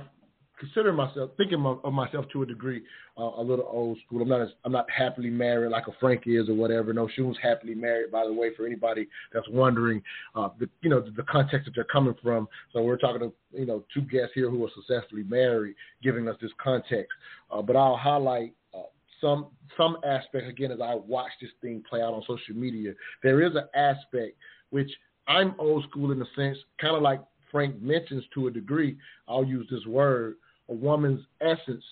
consider 0.60 0.94
myself 0.94 1.32
thinking 1.38 1.66
of 1.66 1.94
myself 1.94 2.26
to 2.34 2.44
a 2.44 2.46
degree 2.46 2.84
uh, 3.18 3.32
a 3.38 3.42
little 3.44 3.68
old 3.70 3.98
school. 4.06 4.22
I'm 4.22 4.28
not 4.28 4.42
as, 4.42 4.50
I'm 4.66 4.72
not 4.72 4.90
happily 4.90 5.30
married 5.30 5.70
like 5.70 5.88
a 5.88 5.92
Frank 6.00 6.24
is 6.26 6.50
or 6.50 6.54
whatever. 6.54 6.94
No, 6.94 7.10
she 7.16 7.22
was 7.22 7.38
happily 7.42 7.76
married. 7.76 8.12
By 8.12 8.26
the 8.26 8.34
way, 8.34 8.54
for 8.56 8.66
anybody 8.66 9.08
that's 9.34 9.48
wondering, 9.50 10.02
uh, 10.36 10.50
the 10.60 10.70
you 10.82 10.90
know 10.90 11.02
the, 11.02 11.12
the 11.12 11.24
context 11.24 11.66
that 11.66 11.72
they're 11.76 11.84
coming 11.86 12.16
from. 12.22 12.48
So 12.74 12.82
we're 12.82 12.98
talking 12.98 13.22
to 13.22 13.34
you 13.58 13.66
know 13.66 13.84
two 13.94 14.02
guests 14.02 14.32
here 14.36 14.50
who 14.50 14.64
are 14.66 14.70
successfully 14.76 15.24
married, 15.24 15.76
giving 16.04 16.28
us 16.28 16.36
this 16.42 16.52
context. 16.62 17.12
Uh, 17.52 17.62
but 17.62 17.76
I'll 17.76 17.98
highlight 17.98 18.54
uh, 18.74 18.84
some 19.22 19.48
some 19.78 19.98
aspect 20.06 20.48
again 20.48 20.72
as 20.72 20.82
I 20.82 20.96
watch 20.96 21.32
this 21.42 21.52
thing 21.62 21.84
play 21.90 22.02
out 22.02 22.14
on 22.14 22.22
social 22.22 22.56
media. 22.56 22.94
There 23.24 23.42
is 23.42 23.56
an 23.56 23.68
aspect 23.76 24.38
which 24.72 24.92
I'm 25.28 25.56
old 25.60 25.84
school 25.90 26.12
in 26.12 26.20
the 26.20 26.28
sense, 26.36 26.58
kind 26.82 26.96
of 26.96 27.02
like 27.02 27.22
Frank 27.52 27.82
mentions 27.82 28.24
to 28.34 28.48
a 28.48 28.52
degree. 28.52 28.98
I'll 29.28 29.46
use 29.46 29.68
this 29.70 29.86
word. 29.86 30.36
A 30.70 30.74
woman's 30.74 31.22
essence 31.42 31.84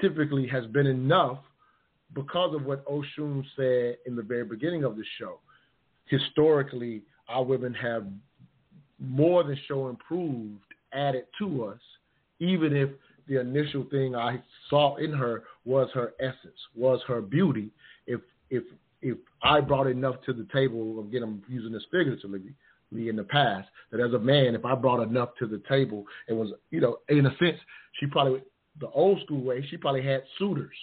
typically 0.00 0.46
has 0.48 0.66
been 0.66 0.86
enough 0.86 1.38
because 2.14 2.54
of 2.54 2.64
what 2.64 2.86
Oshun 2.86 3.44
said 3.56 3.98
in 4.06 4.16
the 4.16 4.22
very 4.22 4.44
beginning 4.44 4.84
of 4.84 4.96
the 4.96 5.04
show. 5.18 5.40
Historically, 6.06 7.02
our 7.28 7.44
women 7.44 7.74
have 7.74 8.06
more 8.98 9.44
than 9.44 9.58
show 9.68 9.88
improved 9.88 10.62
added 10.92 11.24
to 11.38 11.64
us, 11.64 11.80
even 12.40 12.74
if 12.74 12.88
the 13.28 13.40
initial 13.40 13.84
thing 13.90 14.16
I 14.16 14.42
saw 14.70 14.96
in 14.96 15.12
her 15.12 15.44
was 15.66 15.90
her 15.92 16.14
essence, 16.18 16.58
was 16.74 17.00
her 17.06 17.20
beauty. 17.20 17.70
If 18.06 18.20
if 18.48 18.64
if 19.02 19.18
I 19.42 19.60
brought 19.60 19.86
enough 19.86 20.16
to 20.26 20.32
the 20.32 20.46
table, 20.52 21.00
again, 21.00 21.22
I'm 21.22 21.42
using 21.48 21.72
this 21.72 21.84
figuratively 21.90 22.54
in 22.90 23.16
the 23.16 23.24
past, 23.24 23.68
that 23.90 24.00
as 24.00 24.14
a 24.14 24.18
man, 24.18 24.54
if 24.54 24.64
I 24.64 24.74
brought 24.74 25.02
enough 25.02 25.30
to 25.38 25.46
the 25.46 25.62
table, 25.68 26.04
it 26.26 26.32
was, 26.32 26.52
you 26.70 26.80
know, 26.80 26.98
in 27.08 27.26
a 27.26 27.36
sense, 27.36 27.58
she 27.98 28.06
probably, 28.06 28.42
the 28.80 28.88
old 28.90 29.20
school 29.22 29.42
way, 29.42 29.66
she 29.68 29.76
probably 29.76 30.04
had 30.04 30.22
suitors. 30.38 30.76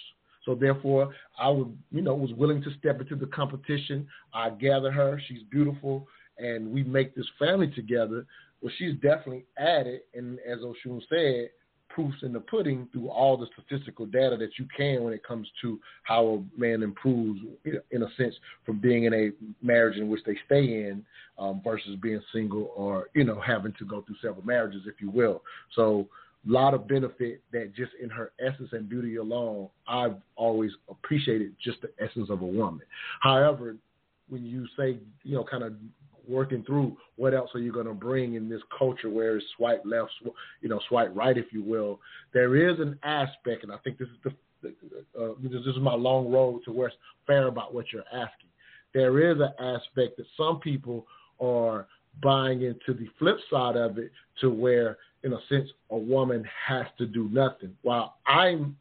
So 0.44 0.54
therefore, 0.54 1.12
I 1.38 1.48
would, 1.48 1.76
you 1.90 2.02
know, 2.02 2.14
was 2.14 2.32
willing 2.32 2.62
to 2.62 2.70
step 2.78 3.00
into 3.00 3.16
the 3.16 3.26
competition. 3.26 4.06
I 4.32 4.50
gather 4.50 4.92
her. 4.92 5.20
She's 5.26 5.42
beautiful, 5.50 6.06
and 6.38 6.70
we 6.70 6.84
make 6.84 7.14
this 7.14 7.26
family 7.38 7.68
together. 7.68 8.24
Well, 8.62 8.72
she's 8.78 8.94
definitely 8.94 9.44
added, 9.58 10.02
and 10.14 10.38
as 10.48 10.60
Oshun 10.60 11.02
said, 11.08 11.50
proofs 11.88 12.18
in 12.22 12.32
the 12.32 12.40
pudding 12.40 12.88
through 12.92 13.08
all 13.08 13.36
the 13.36 13.46
statistical 13.54 14.06
data 14.06 14.36
that 14.36 14.58
you 14.58 14.66
can 14.76 15.02
when 15.02 15.12
it 15.12 15.24
comes 15.24 15.48
to 15.62 15.80
how 16.02 16.44
a 16.56 16.60
man 16.60 16.82
improves, 16.82 17.40
in 17.64 18.02
a 18.02 18.14
sense, 18.16 18.34
from 18.64 18.78
being 18.78 19.04
in 19.04 19.14
a 19.14 19.30
marriage 19.64 19.96
in 19.96 20.08
which 20.08 20.22
they 20.26 20.36
stay 20.44 20.62
in 20.62 21.04
um, 21.38 21.60
versus 21.64 21.96
being 22.02 22.20
single 22.32 22.70
or 22.76 23.08
you 23.14 23.24
know 23.24 23.40
having 23.40 23.72
to 23.78 23.84
go 23.84 24.02
through 24.02 24.16
several 24.22 24.44
marriages, 24.44 24.82
if 24.86 25.00
you 25.00 25.10
will. 25.10 25.42
So 25.74 26.06
lot 26.46 26.74
of 26.74 26.86
benefit 26.86 27.42
that 27.52 27.74
just 27.74 27.92
in 28.00 28.08
her 28.10 28.32
essence 28.40 28.70
and 28.72 28.88
beauty 28.88 29.16
alone, 29.16 29.68
I've 29.86 30.16
always 30.36 30.70
appreciated 30.88 31.54
just 31.62 31.78
the 31.82 31.90
essence 31.98 32.30
of 32.30 32.42
a 32.42 32.46
woman. 32.46 32.82
However, 33.20 33.76
when 34.28 34.44
you 34.44 34.66
say, 34.76 34.98
you 35.22 35.34
know, 35.34 35.44
kind 35.44 35.62
of 35.62 35.74
working 36.28 36.64
through 36.64 36.96
what 37.16 37.34
else 37.34 37.50
are 37.54 37.60
you 37.60 37.72
going 37.72 37.86
to 37.86 37.94
bring 37.94 38.34
in 38.34 38.48
this 38.48 38.60
culture 38.76 39.08
where 39.08 39.36
it's 39.36 39.46
swipe 39.56 39.82
left, 39.84 40.10
you 40.60 40.68
know, 40.68 40.80
swipe 40.88 41.14
right, 41.14 41.38
if 41.38 41.46
you 41.52 41.62
will. 41.62 42.00
There 42.32 42.56
is 42.56 42.80
an 42.80 42.98
aspect, 43.02 43.62
and 43.62 43.72
I 43.72 43.76
think 43.78 43.98
this 43.98 44.08
is 44.08 44.16
the 44.24 44.32
uh, 45.18 45.34
this 45.42 45.52
is 45.66 45.76
my 45.80 45.94
long 45.94 46.32
road 46.32 46.62
to 46.64 46.72
where 46.72 46.88
it's 46.88 46.96
fair 47.26 47.46
about 47.46 47.72
what 47.72 47.86
you're 47.92 48.02
asking. 48.12 48.48
There 48.94 49.30
is 49.30 49.38
an 49.38 49.52
aspect 49.60 50.16
that 50.16 50.26
some 50.36 50.58
people 50.60 51.06
are 51.40 51.86
buying 52.22 52.62
into 52.62 52.94
the 52.94 53.06
flip 53.18 53.36
side 53.50 53.76
of 53.76 53.98
it 53.98 54.10
to 54.40 54.50
where, 54.50 54.96
in 55.22 55.32
a 55.32 55.38
sense, 55.48 55.68
a 55.90 55.96
woman 55.96 56.44
has 56.66 56.86
to 56.98 57.06
do 57.06 57.28
nothing. 57.32 57.74
While 57.82 58.16
I'm 58.26 58.76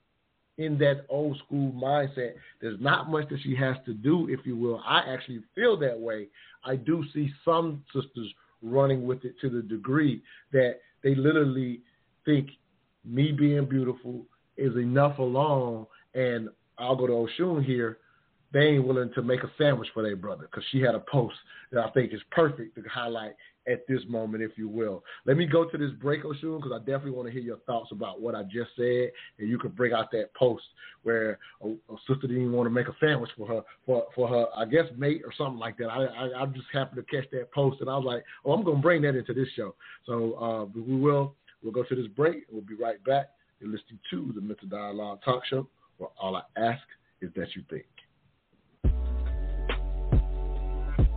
in 0.58 0.78
that 0.78 1.06
old 1.10 1.38
school 1.46 1.72
mindset. 1.74 2.34
There's 2.62 2.80
not 2.80 3.10
much 3.10 3.30
that 3.30 3.40
she 3.44 3.56
has 3.56 3.76
to 3.86 3.94
do, 3.94 4.28
if 4.30 4.46
you 4.46 4.56
will. 4.56 4.82
I 4.86 5.02
actually 5.08 5.42
feel 5.54 5.78
that 5.80 6.00
way. 6.00 6.28
I 6.64 6.76
do 6.76 7.04
see 7.14 7.32
some 7.44 7.84
sisters 7.94 8.34
running 8.62 9.06
with 9.06 9.26
it 9.26 9.36
to 9.42 9.50
the 9.50 9.62
degree 9.62 10.22
that 10.54 10.80
they 11.04 11.14
literally 11.14 11.82
think 12.24 12.50
me 13.04 13.32
being 13.32 13.66
beautiful 13.66 14.26
is 14.58 14.76
enough 14.76 15.20
alone. 15.20 15.86
And 16.14 16.50
I'll 16.78 16.96
go 16.96 17.08
to 17.08 17.14
Oshun 17.14 17.64
here. 17.64 17.98
They 18.54 18.62
ain't 18.62 18.88
willing 18.88 19.12
to 19.16 19.22
make 19.22 19.44
a 19.44 19.52
sandwich 19.58 19.90
for 19.94 20.02
their 20.02 20.16
brother 20.16 20.48
because 20.50 20.64
she 20.72 20.80
had 20.80 20.96
a 20.96 21.04
post 21.12 21.36
that 21.72 21.84
I 21.84 21.90
think 21.90 22.14
is 22.14 22.22
perfect 22.32 22.76
to 22.76 22.84
highlight 22.90 23.34
at 23.68 23.88
this 23.88 24.02
moment, 24.08 24.44
if 24.44 24.58
you 24.58 24.68
will. 24.68 25.04
Let 25.26 25.38
me 25.38 25.46
go 25.46 25.66
to 25.66 25.78
this 25.78 25.92
break, 26.00 26.24
Oshun, 26.24 26.58
because 26.58 26.72
I 26.74 26.80
definitely 26.80 27.12
want 27.12 27.28
to 27.28 27.34
hear 27.34 27.42
your 27.42 27.58
thoughts 27.60 27.92
about 27.92 28.22
what 28.22 28.36
I 28.36 28.44
just 28.44 28.72
said, 28.76 29.12
and 29.40 29.50
you 29.50 29.58
can 29.58 29.72
bring 29.72 29.94
out 29.94 30.12
that 30.12 30.34
post 30.36 30.64
where 31.04 31.40
a, 31.62 31.68
a 31.68 31.98
sister 32.08 32.28
didn't 32.28 32.52
want 32.52 32.68
to 32.68 32.72
make 32.72 32.88
a 32.88 32.96
sandwich 33.00 33.32
for 33.38 33.48
her, 33.48 33.62
for 33.86 34.06
for 34.16 34.28
her, 34.28 34.46
I 34.56 34.66
guess 34.66 34.86
mate 34.98 35.22
or 35.24 35.34
something 35.38 35.60
like 35.60 35.78
that. 35.78 35.88
I, 35.88 36.06
I 36.06 36.44
I 36.44 36.46
just 36.48 36.68
happened 36.74 37.06
to 37.06 37.16
catch 37.16 37.30
that 37.32 37.52
post, 37.52 37.82
and 37.82 37.90
I 37.90 37.96
was 37.96 38.06
like, 38.06 38.24
oh, 38.44 38.54
I'm 38.54 38.64
gonna 38.64 38.82
bring 38.82 39.02
that 39.04 39.16
into 39.16 39.34
this 39.34 39.50
show. 39.56 39.76
So 40.06 40.34
uh, 40.36 40.66
we 40.66 40.96
will 40.96 41.36
we'll 41.64 41.74
go 41.74 41.84
to 41.84 41.96
this 41.96 42.08
break. 42.08 42.44
We'll 42.52 42.62
be 42.62 42.76
right 42.76 43.04
back. 43.04 43.30
You're 43.60 43.72
listening 43.72 44.00
to 44.12 44.32
the 44.36 44.42
Mental 44.42 44.68
Dialogue 44.68 45.20
Talk 45.24 45.46
Show, 45.46 45.68
where 45.98 46.10
all 46.20 46.36
I 46.36 46.42
ask 46.60 46.84
is 47.22 47.32
that 47.36 47.56
you 47.56 47.64
think. 47.70 47.86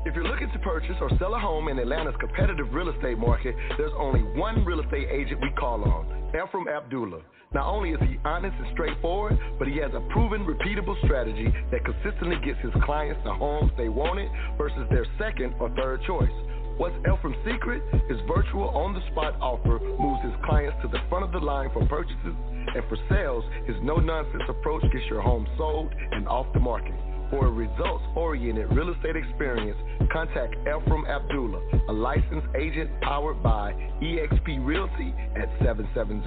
If 0.09 0.14
you're 0.14 0.24
looking 0.24 0.51
to 0.55 0.59
purchase 0.60 0.97
or 1.02 1.10
sell 1.18 1.35
a 1.35 1.39
home 1.39 1.68
in 1.68 1.78
Atlanta's 1.78 2.16
competitive 2.18 2.72
real 2.72 2.89
estate 2.89 3.18
market, 3.18 3.55
there's 3.76 3.93
only 3.98 4.22
one 4.40 4.64
real 4.64 4.80
estate 4.80 5.06
agent 5.12 5.39
we 5.43 5.51
call 5.51 5.85
on, 5.85 6.32
Ephraim 6.32 6.66
Abdullah. 6.66 7.20
Not 7.52 7.68
only 7.68 7.90
is 7.90 8.01
he 8.01 8.16
honest 8.24 8.56
and 8.56 8.72
straightforward, 8.72 9.39
but 9.59 9.68
he 9.68 9.76
has 9.76 9.93
a 9.93 10.01
proven, 10.09 10.47
repeatable 10.48 10.97
strategy 11.05 11.52
that 11.70 11.85
consistently 11.85 12.40
gets 12.43 12.59
his 12.64 12.72
clients 12.89 13.20
the 13.22 13.35
homes 13.35 13.70
they 13.76 13.90
wanted 13.90 14.30
versus 14.56 14.89
their 14.89 15.05
second 15.20 15.52
or 15.60 15.68
third 15.76 16.01
choice. 16.06 16.32
What's 16.80 16.97
Ephraim's 17.05 17.36
secret? 17.44 17.85
His 18.09 18.16
virtual 18.24 18.72
on 18.72 18.94
the 18.94 19.05
spot 19.12 19.36
offer 19.43 19.76
moves 19.76 20.24
his 20.24 20.32
clients 20.48 20.80
to 20.80 20.89
the 20.89 21.05
front 21.10 21.28
of 21.28 21.32
the 21.32 21.44
line 21.44 21.68
for 21.74 21.85
purchases, 21.85 22.32
and 22.32 22.82
for 22.89 22.97
sales, 23.12 23.44
his 23.66 23.76
no 23.82 23.97
nonsense 23.97 24.48
approach 24.48 24.89
gets 24.89 25.05
your 25.10 25.20
home 25.20 25.47
sold 25.59 25.93
and 25.93 26.26
off 26.26 26.47
the 26.55 26.60
market. 26.60 26.97
For 27.31 27.47
a 27.47 27.51
results 27.51 28.05
oriented 28.17 28.73
real 28.73 28.93
estate 28.95 29.17
experience, 29.17 29.77
contact 30.11 30.57
Ephraim 30.63 31.05
Abdullah, 31.07 31.61
a 31.89 31.93
licensed 31.93 32.49
agent 32.57 32.91
powered 33.03 33.43
by 33.43 33.73
eXp 34.01 34.65
Realty 34.65 35.15
at 35.37 35.49
770 35.61 36.25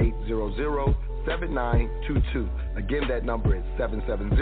800 0.00 0.96
7922. 1.26 2.48
Again, 2.76 3.08
that 3.08 3.24
number 3.24 3.56
is 3.56 3.64
770 3.76 4.36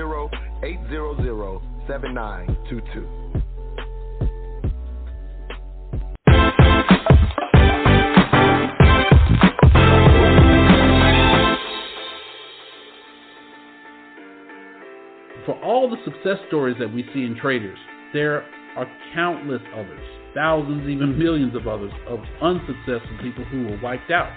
For 15.47 15.55
all 15.62 15.89
the 15.89 15.97
success 16.05 16.39
stories 16.48 16.77
that 16.81 16.93
we 16.93 17.05
see 17.14 17.23
in 17.23 17.36
traders, 17.40 17.78
there 18.12 18.44
are 18.77 18.86
countless 19.14 19.62
others, 19.74 20.05
thousands, 20.35 20.89
even 20.89 21.10
mm-hmm. 21.10 21.18
millions 21.23 21.55
of 21.55 21.68
others, 21.68 21.93
of 22.09 22.18
unsuccessful 22.43 23.16
people 23.23 23.44
who 23.44 23.68
were 23.68 23.78
wiped 23.81 24.10
out. 24.10 24.28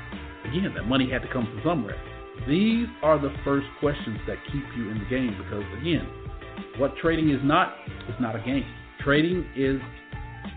Again, 0.46 0.72
that 0.76 0.84
money 0.84 1.10
had 1.10 1.24
to 1.24 1.28
come 1.34 1.46
from 1.46 1.62
somewhere. 1.66 2.00
These 2.48 2.88
are 3.02 3.20
the 3.20 3.34
first 3.44 3.66
questions 3.80 4.20
that 4.28 4.38
keep 4.52 4.64
you 4.78 4.92
in 4.92 5.00
the 5.00 5.06
game 5.10 5.36
because, 5.44 5.64
again, 5.82 6.08
what 6.78 6.96
trading 7.02 7.32
is 7.32 7.42
not 7.44 7.74
is 8.08 8.16
not 8.22 8.36
a 8.36 8.40
game. 8.40 8.66
Trading 9.04 9.46
is 9.58 9.82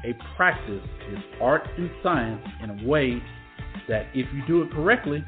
a 0.05 0.13
practice, 0.37 0.85
is 1.11 1.19
art 1.41 1.67
and 1.79 1.91
science 2.03 2.47
in 2.63 2.71
a 2.71 2.87
way 2.87 3.23
that 3.89 4.07
if 4.15 4.27
you 4.35 4.43
do 4.47 4.63
it 4.63 4.71
correctly, 4.71 5.25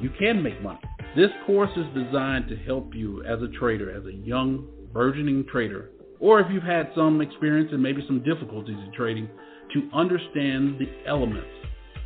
you 0.00 0.10
can 0.18 0.42
make 0.42 0.62
money. 0.62 0.78
This 1.16 1.30
course 1.46 1.70
is 1.76 1.86
designed 1.94 2.48
to 2.48 2.56
help 2.56 2.92
you 2.92 3.22
as 3.22 3.40
a 3.40 3.46
trader, 3.56 3.96
as 3.96 4.04
a 4.04 4.12
young, 4.12 4.66
burgeoning 4.92 5.44
trader, 5.50 5.90
or 6.18 6.40
if 6.40 6.46
you've 6.50 6.64
had 6.64 6.90
some 6.96 7.20
experience 7.20 7.70
and 7.72 7.80
maybe 7.80 8.02
some 8.08 8.24
difficulties 8.24 8.76
in 8.76 8.92
trading, 8.96 9.28
to 9.74 9.88
understand 9.94 10.76
the 10.80 10.88
elements 11.06 11.46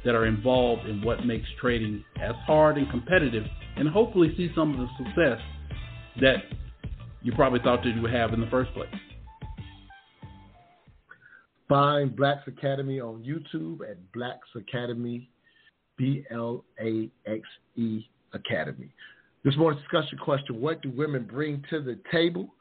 that 0.04 0.14
are 0.14 0.26
involved 0.26 0.86
in 0.86 1.00
what 1.02 1.24
makes 1.24 1.48
trading 1.58 2.04
as 2.20 2.34
hard 2.46 2.76
and 2.76 2.90
competitive, 2.90 3.44
and 3.76 3.88
hopefully 3.88 4.34
see 4.36 4.50
some 4.54 4.72
of 4.72 4.76
the 4.78 5.04
success 5.04 5.40
that 6.20 6.36
you 7.22 7.32
probably 7.32 7.60
thought 7.60 7.82
that 7.82 7.94
you 7.94 8.02
would 8.02 8.12
have 8.12 8.34
in 8.34 8.40
the 8.40 8.46
first 8.48 8.72
place. 8.74 8.88
Find 11.66 12.14
Blaxe 12.14 12.46
Academy 12.46 13.00
on 13.00 13.22
YouTube 13.22 13.88
at 13.90 13.96
Blaxe 14.12 14.48
Academy, 14.54 15.30
B 15.96 16.24
L 16.30 16.62
A 16.78 17.08
X 17.26 17.40
E 17.76 18.06
Academy. 18.32 18.90
This 19.44 19.56
morning's 19.56 19.82
discussion 19.82 20.18
question 20.18 20.60
What 20.60 20.82
do 20.82 20.90
women 20.90 21.24
bring 21.24 21.62
to 21.70 21.80
the 21.80 21.98
table? 22.10 22.54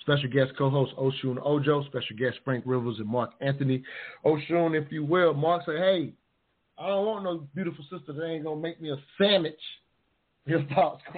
Special 0.00 0.30
guest 0.30 0.52
co 0.56 0.70
host 0.70 0.92
Oshun 0.96 1.38
Ojo, 1.44 1.84
special 1.84 2.16
guest 2.16 2.38
Frank 2.44 2.64
Rivers 2.66 2.96
and 2.98 3.08
Mark 3.08 3.30
Anthony. 3.40 3.82
Oshun, 4.24 4.80
if 4.80 4.90
you 4.92 5.04
will, 5.04 5.34
Mark 5.34 5.62
said, 5.66 5.76
Hey, 5.76 6.12
I 6.78 6.88
don't 6.88 7.06
want 7.06 7.24
no 7.24 7.46
beautiful 7.54 7.84
sister 7.90 8.12
that 8.12 8.24
ain't 8.24 8.44
going 8.44 8.58
to 8.58 8.62
make 8.62 8.80
me 8.80 8.90
a 8.90 8.96
sandwich. 9.20 9.60
Your 10.46 10.62
thoughts, 10.74 11.02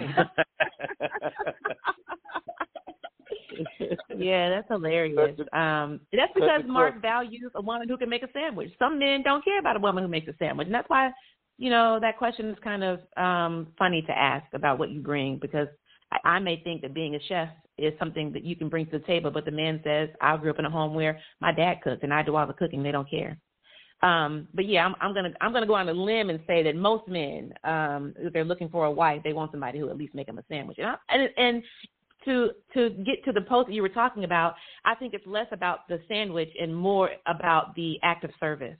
yeah, 4.16 4.50
that's 4.50 4.68
hilarious. 4.68 5.38
Um, 5.52 6.00
that's 6.12 6.32
because 6.34 6.62
Mark 6.66 7.00
values 7.00 7.50
a 7.54 7.62
woman 7.62 7.88
who 7.88 7.96
can 7.96 8.08
make 8.08 8.22
a 8.22 8.28
sandwich. 8.32 8.72
Some 8.78 8.98
men 8.98 9.22
don't 9.22 9.44
care 9.44 9.58
about 9.58 9.76
a 9.76 9.80
woman 9.80 10.02
who 10.02 10.08
makes 10.08 10.28
a 10.28 10.34
sandwich, 10.38 10.66
and 10.66 10.74
that's 10.74 10.88
why 10.88 11.10
you 11.60 11.68
know, 11.68 11.98
that 12.00 12.16
question 12.16 12.48
is 12.48 12.56
kind 12.64 12.82
of 12.82 13.00
um, 13.18 13.68
funny 13.78 14.00
to 14.00 14.18
ask 14.18 14.46
about 14.54 14.78
what 14.78 14.90
you 14.90 15.00
bring 15.00 15.38
because 15.40 15.68
I, 16.10 16.36
I 16.36 16.38
may 16.38 16.62
think 16.64 16.80
that 16.80 16.94
being 16.94 17.14
a 17.14 17.20
chef 17.28 17.50
is 17.76 17.92
something 17.98 18.32
that 18.32 18.44
you 18.44 18.56
can 18.56 18.70
bring 18.70 18.86
to 18.86 18.92
the 18.98 19.04
table, 19.04 19.30
but 19.30 19.44
the 19.44 19.50
man 19.50 19.78
says, 19.84 20.08
I 20.22 20.38
grew 20.38 20.50
up 20.50 20.58
in 20.58 20.64
a 20.64 20.70
home 20.70 20.94
where 20.94 21.20
my 21.38 21.52
dad 21.52 21.82
cooked 21.84 22.02
and 22.02 22.14
I 22.14 22.22
do 22.22 22.34
all 22.34 22.46
the 22.46 22.54
cooking. 22.54 22.82
They 22.82 22.92
don't 22.92 23.08
care. 23.08 23.36
Um, 24.02 24.48
but 24.54 24.66
yeah, 24.66 24.86
I'm, 24.86 24.94
I'm 25.02 25.12
gonna 25.12 25.34
I'm 25.42 25.52
gonna 25.52 25.66
go 25.66 25.74
on 25.74 25.86
a 25.90 25.92
limb 25.92 26.30
and 26.30 26.40
say 26.46 26.62
that 26.62 26.74
most 26.74 27.06
men, 27.06 27.52
um, 27.64 28.14
if 28.18 28.32
they're 28.32 28.46
looking 28.46 28.70
for 28.70 28.86
a 28.86 28.90
wife, 28.90 29.20
they 29.22 29.34
want 29.34 29.50
somebody 29.50 29.78
who 29.78 29.90
at 29.90 29.98
least 29.98 30.14
make 30.14 30.26
them 30.26 30.38
a 30.38 30.44
sandwich. 30.48 30.78
And 30.78 30.86
I, 30.86 30.94
and, 31.10 31.28
and 31.36 31.62
to 32.24 32.50
to 32.72 32.88
get 33.04 33.22
to 33.26 33.32
the 33.32 33.42
post 33.42 33.66
that 33.66 33.74
you 33.74 33.82
were 33.82 33.90
talking 33.90 34.24
about, 34.24 34.54
I 34.86 34.94
think 34.94 35.12
it's 35.12 35.26
less 35.26 35.48
about 35.52 35.86
the 35.90 36.00
sandwich 36.08 36.48
and 36.58 36.74
more 36.74 37.10
about 37.26 37.74
the 37.74 37.98
act 38.02 38.24
of 38.24 38.30
service. 38.40 38.78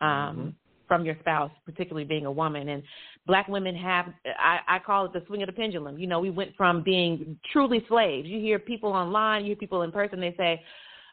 Um, 0.00 0.08
mm-hmm 0.08 0.48
from 0.90 1.04
your 1.04 1.14
spouse, 1.20 1.52
particularly 1.64 2.04
being 2.04 2.26
a 2.26 2.32
woman. 2.32 2.68
And 2.68 2.82
black 3.24 3.46
women 3.46 3.76
have, 3.76 4.06
I, 4.26 4.58
I 4.66 4.78
call 4.80 5.04
it 5.04 5.12
the 5.12 5.22
swing 5.28 5.40
of 5.40 5.46
the 5.46 5.52
pendulum. 5.52 5.96
You 6.00 6.08
know, 6.08 6.18
we 6.18 6.30
went 6.30 6.50
from 6.56 6.82
being 6.82 7.38
truly 7.52 7.84
slaves. 7.88 8.26
You 8.26 8.40
hear 8.40 8.58
people 8.58 8.90
online, 8.90 9.42
you 9.42 9.50
hear 9.50 9.56
people 9.56 9.82
in 9.82 9.92
person, 9.92 10.20
they 10.20 10.34
say, 10.36 10.60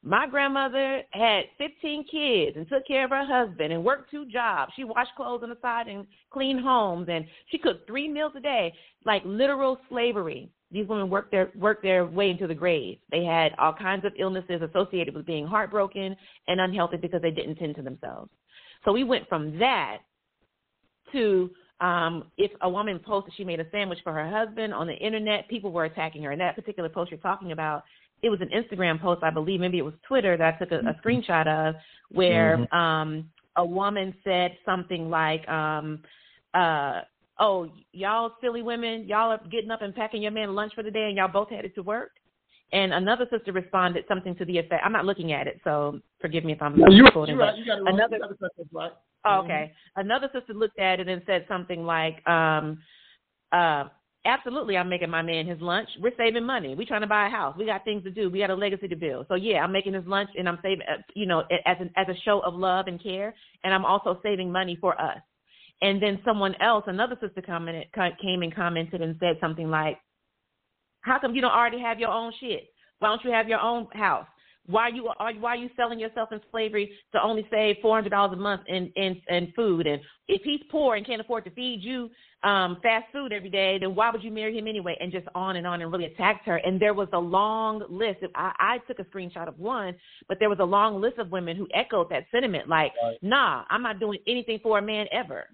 my 0.02 0.26
grandmother 0.26 1.04
had 1.12 1.44
15 1.60 2.06
kids 2.12 2.58
and 2.58 2.68
took 2.68 2.88
care 2.88 3.06
of 3.06 3.12
her 3.12 3.24
husband 3.24 3.72
and 3.72 3.84
worked 3.84 4.10
two 4.10 4.26
jobs. 4.26 4.72
She 4.76 4.84
washed 4.84 5.12
clothes 5.16 5.42
on 5.44 5.50
the 5.50 5.58
side 5.62 5.88
and 5.88 6.08
cleaned 6.32 6.62
homes 6.62 7.08
and 7.08 7.26
she 7.52 7.60
cooked 7.60 7.86
three 7.86 8.08
meals 8.08 8.32
a 8.36 8.40
day, 8.40 8.74
like 9.06 9.22
literal 9.26 9.78
slavery. 9.90 10.50
These 10.72 10.88
women 10.88 11.12
worked 11.12 11.32
their 11.32 11.52
worked 11.56 11.84
their 11.84 12.06
way 12.06 12.32
into 12.32 12.48
the 12.48 12.56
grave. 12.56 12.98
They 13.12 13.24
had 13.24 13.54
all 13.60 13.74
kinds 13.74 14.06
of 14.06 14.14
illnesses 14.18 14.62
associated 14.62 15.14
with 15.14 15.26
being 15.28 15.46
heartbroken 15.46 16.16
and 16.48 16.60
unhealthy 16.60 16.98
because 16.98 17.22
they 17.22 17.32
didn't 17.32 17.56
tend 17.56 17.76
to 17.76 17.84
themselves. 17.84 18.32
So 18.84 18.92
we 18.92 19.04
went 19.04 19.28
from 19.28 19.58
that 19.60 19.98
to 21.12 21.52
Um, 21.80 22.32
if 22.38 22.52
a 22.62 22.70
woman 22.70 23.00
posted 23.00 23.36
she 23.38 23.44
made 23.44 23.60
a 23.60 23.70
sandwich 23.70 24.00
for 24.04 24.12
her 24.12 24.28
husband 24.28 24.74
on 24.74 24.88
the 24.88 24.96
internet, 24.96 25.48
people 25.48 25.72
were 25.72 25.86
attacking 25.86 26.24
her. 26.24 26.32
And 26.32 26.42
that 26.42 26.56
particular 26.56 26.90
post 26.90 27.12
you're 27.12 27.20
talking 27.20 27.52
about, 27.52 27.84
it 28.24 28.30
was 28.30 28.42
an 28.42 28.50
Instagram 28.50 29.00
post, 29.00 29.22
I 29.22 29.30
believe, 29.30 29.60
maybe 29.60 29.78
it 29.78 29.86
was 29.86 29.94
Twitter 30.08 30.36
that 30.38 30.56
I 30.56 30.58
took 30.58 30.72
a, 30.72 30.80
a 30.80 30.96
screenshot 30.96 31.46
of, 31.48 31.76
where 32.10 32.58
Mhm. 32.58 32.74
um, 32.74 33.30
a 33.58 33.64
woman 33.64 34.16
said 34.24 34.58
something 34.66 35.08
like, 35.12 35.48
um, 35.48 36.02
uh, 36.56 37.02
"Oh, 37.38 37.72
y'all 37.92 38.34
silly 38.42 38.64
women, 38.64 39.06
y'all 39.08 39.32
are 39.34 39.42
getting 39.50 39.70
up 39.70 39.84
and 39.84 39.94
packing 39.94 40.24
your 40.24 40.32
man 40.32 40.56
lunch 40.56 40.74
for 40.74 40.82
the 40.82 40.90
day, 40.90 41.10
and 41.10 41.16
y'all 41.18 41.28
both 41.28 41.50
headed 41.50 41.76
to 41.76 41.84
work." 41.84 42.14
And 42.74 42.94
another 42.94 43.26
sister 43.32 43.54
responded 43.54 44.04
something 44.08 44.36
to 44.36 44.46
the 44.46 44.58
effect. 44.58 44.84
I'm 44.86 44.92
not 44.92 45.06
looking 45.06 45.32
at 45.32 45.48
it, 45.48 45.62
so 45.64 46.00
forgive 46.20 46.44
me 46.44 46.52
if 46.52 46.62
I'm 46.62 46.78
No, 46.78 46.88
you, 46.90 47.10
quoting, 47.12 47.36
you're 47.36 47.46
right. 47.46 47.58
You 47.58 47.66
got 47.66 47.78
it 47.78 47.84
wrong. 47.84 47.96
another 47.96 48.18
it 48.18 48.22
that's 48.40 48.74
right. 48.74 48.92
Oh, 49.26 49.42
okay. 49.44 49.72
Another 49.96 50.30
sister 50.34 50.54
looked 50.54 50.80
at 50.80 51.00
it 51.00 51.08
and 51.08 51.22
said 51.26 51.46
something 51.48 51.86
like, 51.86 52.26
um, 52.28 52.80
uh, 53.52 53.86
absolutely, 54.26 54.78
I'm 54.78 54.90
making 54.90 55.10
my 55.10 55.22
man 55.22 55.48
his 55.48 55.60
lunch. 55.62 55.88
We're 56.00 56.16
saving 56.18 56.46
money. 56.46 56.76
We're 56.76 56.88
trying 56.88 57.02
to 57.02 57.08
buy 57.08 57.28
a 57.28 57.30
house. 57.30 57.56
We 57.58 57.66
got 57.66 57.84
things 57.86 58.04
to 58.04 58.12
do. 58.12 58.30
We 58.30 58.40
got 58.40 58.50
a 58.50 58.56
legacy 58.56 58.88
to 58.90 58.96
build. 58.96 59.28
So 59.30 59.36
yeah, 59.36 59.64
I'm 59.64 59.72
making 59.72 59.94
his 59.94 60.06
lunch 60.06 60.30
and 60.38 60.48
I'm 60.48 60.60
saving, 60.62 60.86
uh, 60.90 61.02
you 61.16 61.26
know, 61.26 61.44
as 61.66 61.78
an, 61.80 61.90
as 61.96 62.08
a 62.10 62.20
show 62.22 62.42
of 62.42 62.54
love 62.54 62.88
and 62.88 63.02
care. 63.02 63.34
And 63.64 63.74
I'm 63.74 63.86
also 63.86 64.20
saving 64.24 64.52
money 64.52 64.78
for 64.80 65.00
us. 65.00 65.20
And 65.82 66.02
then 66.02 66.20
someone 66.26 66.56
else, 66.62 66.84
another 66.88 67.18
sister 67.22 67.42
commented, 67.42 67.88
came 68.22 68.42
and 68.42 68.54
commented 68.54 69.02
and 69.02 69.16
said 69.20 69.38
something 69.40 69.70
like, 69.70 70.00
how 71.08 71.20
come 71.20 71.34
you 71.36 71.42
don't 71.42 71.52
already 71.52 71.80
have 71.80 72.00
your 72.00 72.10
own 72.10 72.32
shit? 72.40 72.70
Why 73.00 73.10
don't 73.10 73.24
you 73.24 73.32
have 73.32 73.48
your 73.48 73.60
own 73.60 73.88
house? 73.94 74.28
Why 74.68 74.84
are 74.84 74.90
you 74.90 75.08
are 75.08 75.34
why 75.36 75.52
are 75.52 75.56
you 75.56 75.70
selling 75.78 75.98
yourself 75.98 76.34
in 76.34 76.42
slavery 76.52 76.92
to 77.14 77.22
only 77.24 77.48
save 77.50 77.78
four 77.82 77.96
hundred 77.96 78.10
dollars 78.10 78.34
a 78.38 78.42
month 78.42 78.64
in, 78.68 78.92
in 78.98 79.22
in 79.30 79.54
food? 79.56 79.88
And 79.88 80.02
if 80.28 80.42
he's 80.44 80.60
poor 80.70 80.96
and 80.96 81.06
can't 81.06 81.22
afford 81.22 81.46
to 81.46 81.52
feed 81.52 81.80
you 81.82 82.10
um 82.44 82.78
fast 82.84 83.06
food 83.14 83.32
every 83.32 83.50
day, 83.50 83.78
then 83.80 83.96
why 83.96 84.12
would 84.12 84.22
you 84.22 84.32
marry 84.32 84.58
him 84.58 84.68
anyway? 84.68 84.98
And 85.00 85.10
just 85.10 85.26
on 85.34 85.56
and 85.56 85.66
on 85.66 85.82
and 85.82 85.90
really 85.90 86.06
attacked 86.06 86.46
her. 86.48 86.58
And 86.58 86.82
there 86.82 86.94
was 86.94 87.08
a 87.14 87.20
long 87.20 87.82
list. 87.90 88.20
I, 88.36 88.52
I 88.60 88.78
took 88.88 89.00
a 89.00 89.06
screenshot 89.06 89.48
of 89.48 89.58
one, 89.58 89.96
but 90.28 90.38
there 90.40 90.50
was 90.50 90.60
a 90.60 90.66
long 90.66 91.00
list 91.00 91.18
of 91.18 91.32
women 91.32 91.56
who 91.56 91.68
echoed 91.74 92.10
that 92.10 92.26
sentiment. 92.30 92.68
Like, 92.68 92.92
nah, 93.22 93.64
I'm 93.70 93.82
not 93.82 94.02
doing 94.02 94.20
anything 94.28 94.60
for 94.62 94.80
a 94.80 94.82
man 94.82 95.06
ever. 95.14 95.48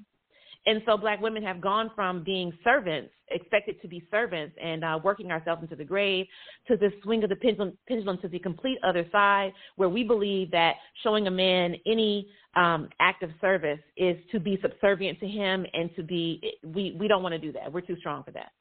And 0.65 0.81
so 0.85 0.97
black 0.97 1.19
women 1.21 1.43
have 1.43 1.59
gone 1.59 1.91
from 1.93 2.23
being 2.23 2.53
servants, 2.63 3.11
expected 3.29 3.81
to 3.81 3.87
be 3.87 4.07
servants, 4.09 4.55
and 4.61 4.83
uh, 4.83 4.99
working 5.03 5.29
ourselves 5.29 5.61
into 5.61 5.75
the 5.75 5.83
grave, 5.83 6.25
to 6.67 6.77
the 6.77 6.89
swing 7.03 7.23
of 7.23 7.29
the 7.29 7.35
pendulum, 7.35 7.77
pendulum 7.87 8.17
to 8.19 8.29
the 8.29 8.39
complete 8.39 8.77
other 8.83 9.05
side, 9.11 9.51
where 9.75 9.89
we 9.89 10.03
believe 10.03 10.51
that 10.51 10.75
showing 11.03 11.27
a 11.27 11.31
man 11.31 11.75
any 11.85 12.27
um, 12.55 12.87
act 12.99 13.23
of 13.23 13.31
service 13.41 13.79
is 13.97 14.15
to 14.31 14.39
be 14.39 14.57
subservient 14.61 15.19
to 15.19 15.27
him 15.27 15.65
and 15.73 15.93
to 15.95 16.03
be. 16.03 16.41
We 16.63 16.95
we 16.99 17.07
don't 17.07 17.23
want 17.23 17.33
to 17.33 17.39
do 17.39 17.51
that. 17.53 17.71
We're 17.71 17.81
too 17.81 17.97
strong 17.97 18.23
for 18.23 18.31
that. 18.31 18.51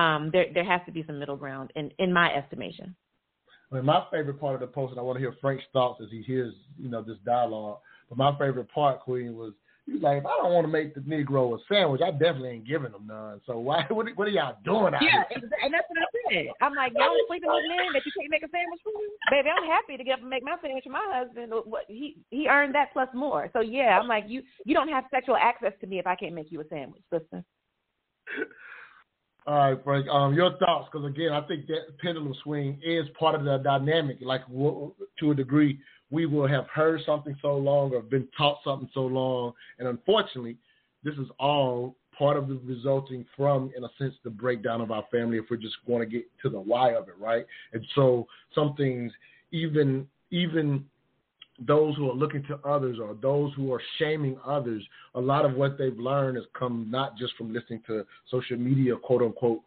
Um, 0.00 0.30
there 0.32 0.46
there 0.54 0.64
has 0.64 0.80
to 0.86 0.92
be 0.92 1.02
some 1.06 1.18
middle 1.18 1.36
ground, 1.36 1.72
in 1.74 1.90
in 1.98 2.12
my 2.12 2.32
estimation. 2.34 2.94
I 3.70 3.76
mean, 3.76 3.84
my 3.84 4.04
favorite 4.10 4.40
part 4.40 4.54
of 4.54 4.60
the 4.60 4.66
post, 4.68 4.92
and 4.92 5.00
I 5.00 5.02
want 5.02 5.16
to 5.16 5.20
hear 5.20 5.34
Frank's 5.40 5.64
thoughts 5.72 6.00
as 6.02 6.10
he 6.10 6.22
hears, 6.22 6.54
you 6.78 6.88
know, 6.88 7.02
this 7.02 7.18
dialogue. 7.26 7.78
But 8.08 8.16
my 8.16 8.32
favorite 8.38 8.70
part, 8.72 9.00
Queen, 9.00 9.34
was 9.34 9.52
he 9.88 9.94
was 9.96 10.04
like, 10.04 10.20
if 10.20 10.26
I 10.28 10.36
don't 10.36 10.52
want 10.52 10.68
to 10.68 10.72
make 10.72 10.92
the 10.92 11.00
Negro 11.00 11.56
a 11.56 11.58
sandwich, 11.64 12.02
I 12.04 12.10
definitely 12.10 12.60
ain't 12.60 12.68
giving 12.68 12.92
him 12.92 13.08
none. 13.08 13.40
So 13.46 13.58
why? 13.58 13.86
What, 13.90 14.04
what 14.16 14.28
are 14.28 14.30
y'all 14.30 14.60
doing 14.62 14.92
out 14.92 15.00
Yeah, 15.00 15.24
here? 15.32 15.48
and 15.64 15.72
that's 15.72 15.88
what 15.88 16.04
I 16.04 16.08
said. 16.28 16.52
I'm 16.60 16.74
like, 16.76 16.92
y'all 16.94 17.16
sleeping 17.26 17.48
with 17.48 17.64
men 17.64 17.96
that 17.96 18.04
you 18.04 18.12
can't 18.12 18.28
make 18.28 18.44
a 18.44 18.52
sandwich 18.52 18.80
for? 18.84 18.92
Me. 18.92 19.08
Baby, 19.32 19.48
I'm 19.48 19.64
happy 19.64 19.96
to 19.96 20.04
get 20.04 20.14
up 20.14 20.20
and 20.20 20.28
make 20.28 20.44
my 20.44 20.56
sandwich 20.60 20.84
for 20.84 20.92
my 20.92 21.08
husband. 21.08 21.52
What 21.64 21.84
he 21.88 22.18
he 22.28 22.48
earned 22.48 22.74
that 22.74 22.92
plus 22.92 23.08
more. 23.14 23.48
So 23.54 23.60
yeah, 23.60 23.98
I'm 23.98 24.08
like, 24.08 24.24
you 24.28 24.42
you 24.66 24.74
don't 24.74 24.88
have 24.88 25.04
sexual 25.10 25.36
access 25.36 25.72
to 25.80 25.86
me 25.86 25.98
if 25.98 26.06
I 26.06 26.16
can't 26.16 26.34
make 26.34 26.52
you 26.52 26.60
a 26.60 26.68
sandwich, 26.68 27.02
sister. 27.08 27.42
All 29.46 29.54
right, 29.56 29.82
Frank. 29.82 30.06
Um, 30.08 30.34
your 30.34 30.58
thoughts? 30.58 30.90
Because 30.92 31.08
again, 31.08 31.32
I 31.32 31.40
think 31.48 31.66
that 31.68 31.96
pendulum 31.98 32.34
swing 32.44 32.78
is 32.84 33.06
part 33.18 33.34
of 33.34 33.44
the 33.44 33.56
dynamic. 33.64 34.18
Like 34.20 34.42
to 34.48 35.30
a 35.30 35.34
degree, 35.34 35.80
we 36.10 36.26
will 36.26 36.46
have 36.46 36.66
heard 36.72 37.00
something 37.04 37.36
so 37.42 37.56
long 37.56 37.92
or 37.92 38.00
been 38.00 38.28
taught 38.36 38.58
something 38.64 38.88
so 38.94 39.02
long, 39.02 39.52
and 39.78 39.88
unfortunately, 39.88 40.56
this 41.04 41.14
is 41.14 41.26
all 41.38 41.94
part 42.18 42.36
of 42.36 42.48
the 42.48 42.60
resulting 42.64 43.24
from, 43.36 43.70
in 43.76 43.84
a 43.84 43.88
sense, 43.98 44.14
the 44.24 44.30
breakdown 44.30 44.80
of 44.80 44.90
our 44.90 45.04
family. 45.10 45.38
If 45.38 45.44
we're 45.50 45.56
just 45.56 45.76
going 45.86 46.00
to 46.00 46.06
get 46.06 46.24
to 46.42 46.48
the 46.48 46.58
why 46.58 46.94
of 46.94 47.08
it, 47.08 47.14
right? 47.18 47.46
And 47.72 47.84
so 47.94 48.26
some 48.54 48.74
things, 48.76 49.12
even 49.52 50.06
even 50.30 50.84
those 51.66 51.96
who 51.96 52.10
are 52.10 52.14
looking 52.14 52.44
to 52.44 52.58
others 52.68 52.98
or 53.02 53.16
those 53.20 53.52
who 53.54 53.72
are 53.72 53.82
shaming 53.98 54.36
others, 54.46 54.82
a 55.14 55.20
lot 55.20 55.44
of 55.44 55.54
what 55.54 55.76
they've 55.76 55.98
learned 55.98 56.36
has 56.36 56.44
come 56.56 56.86
not 56.88 57.16
just 57.16 57.34
from 57.36 57.52
listening 57.52 57.82
to 57.86 58.04
social 58.30 58.56
media, 58.56 58.94
quote 58.96 59.22
unquote, 59.22 59.60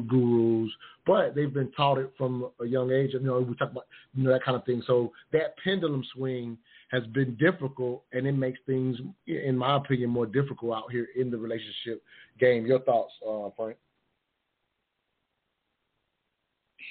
gurus, 0.00 0.70
but 1.06 1.34
they've 1.34 1.52
been 1.52 1.70
taught 1.72 1.98
it 1.98 2.12
from 2.16 2.50
a 2.60 2.66
young 2.66 2.90
age. 2.90 3.10
You 3.12 3.20
know, 3.20 3.40
we 3.40 3.54
talk 3.56 3.72
about 3.72 3.86
you 4.14 4.24
know 4.24 4.32
that 4.32 4.44
kind 4.44 4.56
of 4.56 4.64
thing. 4.64 4.82
So 4.86 5.12
that 5.32 5.56
pendulum 5.62 6.04
swing 6.14 6.58
has 6.90 7.04
been 7.08 7.36
difficult, 7.36 8.04
and 8.12 8.26
it 8.26 8.32
makes 8.32 8.58
things, 8.66 8.96
in 9.26 9.56
my 9.56 9.76
opinion, 9.76 10.10
more 10.10 10.26
difficult 10.26 10.76
out 10.76 10.92
here 10.92 11.08
in 11.16 11.30
the 11.30 11.36
relationship 11.36 12.02
game. 12.38 12.66
Your 12.66 12.80
thoughts, 12.80 13.12
uh, 13.26 13.50
Frank? 13.56 13.76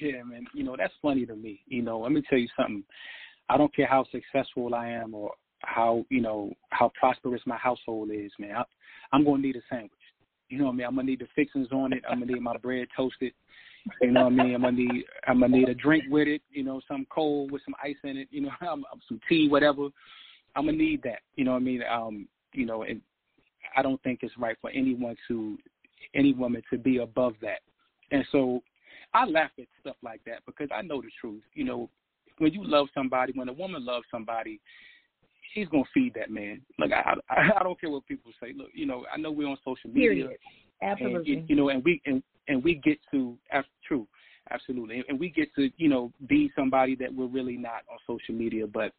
Yeah, 0.02 0.24
man. 0.24 0.46
You 0.54 0.64
know, 0.64 0.76
that's 0.78 0.94
funny 1.02 1.26
to 1.26 1.36
me. 1.36 1.62
You 1.68 1.82
know, 1.82 2.00
let 2.00 2.12
me 2.12 2.24
tell 2.30 2.40
you 2.40 2.48
something. 2.58 2.84
I 3.50 3.58
don't 3.58 3.74
care 3.76 3.88
how 3.88 4.06
successful 4.12 4.74
I 4.74 4.90
am 4.90 5.14
or 5.14 5.32
how, 5.60 6.06
you 6.10 6.22
know, 6.22 6.52
how 6.70 6.92
prosperous 7.00 7.42
my 7.46 7.58
household 7.58 8.10
is, 8.12 8.32
man. 8.40 8.56
I, 8.56 8.64
I'm 9.12 9.24
going 9.24 9.42
to 9.42 9.48
need 9.48 9.56
a 9.56 9.62
sandwich. 9.70 9.92
You 10.50 10.60
know 10.60 10.66
what 10.66 10.72
I 10.72 10.76
mean? 10.76 10.88
I'm 10.88 10.96
to 10.96 11.04
need 11.04 11.20
the 11.20 11.28
fixings 11.36 11.70
on 11.72 11.94
it. 11.94 12.04
I'm 12.10 12.20
to 12.20 12.26
need 12.26 12.42
my 12.42 12.58
bread 12.58 12.88
toasted. 12.96 13.34
You 14.02 14.12
know 14.12 14.26
what 14.26 14.34
I 14.34 14.44
mean? 14.44 14.56
I'm 14.56 14.62
gonna 14.62 14.78
need 14.78 15.04
I'm 15.28 15.40
gonna 15.40 15.58
need 15.58 15.70
a 15.70 15.74
drink 15.74 16.06
with 16.10 16.28
it. 16.28 16.42
You 16.52 16.64
know, 16.64 16.82
some 16.88 17.06
cold 17.10 17.52
with 17.52 17.62
some 17.66 17.76
ice 17.84 17.96
in 18.04 18.18
it. 18.18 18.28
You 18.32 18.42
know, 18.42 18.52
some 18.62 19.20
tea, 19.28 19.48
whatever. 19.50 19.88
I'm 20.56 20.66
gonna 20.66 20.78
need 20.78 21.02
that. 21.04 21.20
You 21.36 21.46
know 21.46 21.52
what 21.52 21.62
I 21.62 21.66
mean? 21.66 21.84
Um, 21.90 22.28
you 22.54 22.66
know, 22.66 22.84
and 22.84 23.02
I 23.76 23.82
don't 23.82 24.02
think 24.04 24.20
it's 24.22 24.38
right 24.38 24.58
for 24.62 24.70
anyone 24.70 25.16
to 25.28 25.58
any 26.14 26.34
woman 26.34 26.62
to 26.70 26.78
be 26.78 26.98
above 26.98 27.34
that. 27.42 27.60
And 28.12 28.26
so 28.32 28.62
I 29.14 29.26
laugh 29.26 29.52
at 29.60 29.66
stuff 29.82 29.96
like 30.04 30.22
that 30.26 30.40
because 30.46 30.70
I 30.74 30.82
know 30.82 31.02
the 31.02 31.10
truth. 31.20 31.42
You 31.54 31.66
know, 31.66 31.90
when 32.38 32.54
you 32.54 32.64
love 32.64 32.88
somebody, 32.94 33.34
when 33.36 33.50
a 33.50 33.54
woman 33.54 33.86
loves 33.86 34.06
somebody, 34.12 34.60
she's 35.54 35.68
gonna 35.70 35.84
feed 35.94 36.14
that 36.16 36.32
man. 36.32 36.62
Look, 36.80 36.92
I 36.92 37.16
I, 37.30 37.50
I 37.60 37.64
don't 37.64 37.80
care 37.80 37.90
what 37.90 38.06
people 38.08 38.32
say. 38.42 38.54
Look, 38.56 38.70
you 38.74 38.86
know, 38.86 39.06
I 39.14 39.18
know 39.18 39.32
we're 39.32 39.48
on 39.48 39.58
social 39.64 39.90
media. 39.90 40.10
Period. 40.10 40.38
Absolutely. 40.82 41.34
And, 41.34 41.50
you, 41.50 41.56
know, 41.56 41.70
and 41.70 41.84
we 41.84 42.02
and 42.06 42.22
and 42.48 42.64
we 42.64 42.76
get 42.76 43.00
to 43.12 43.38
true, 43.88 44.08
absolutely, 44.52 45.04
and 45.08 45.20
we 45.20 45.30
get 45.30 45.54
to 45.56 45.70
you 45.78 45.90
know 45.90 46.12
be 46.28 46.52
somebody 46.56 46.96
that 46.96 47.14
we're 47.14 47.28
really 47.28 47.58
not 47.58 47.84
on 47.92 47.98
social 48.06 48.36
media. 48.36 48.68
But 48.68 48.92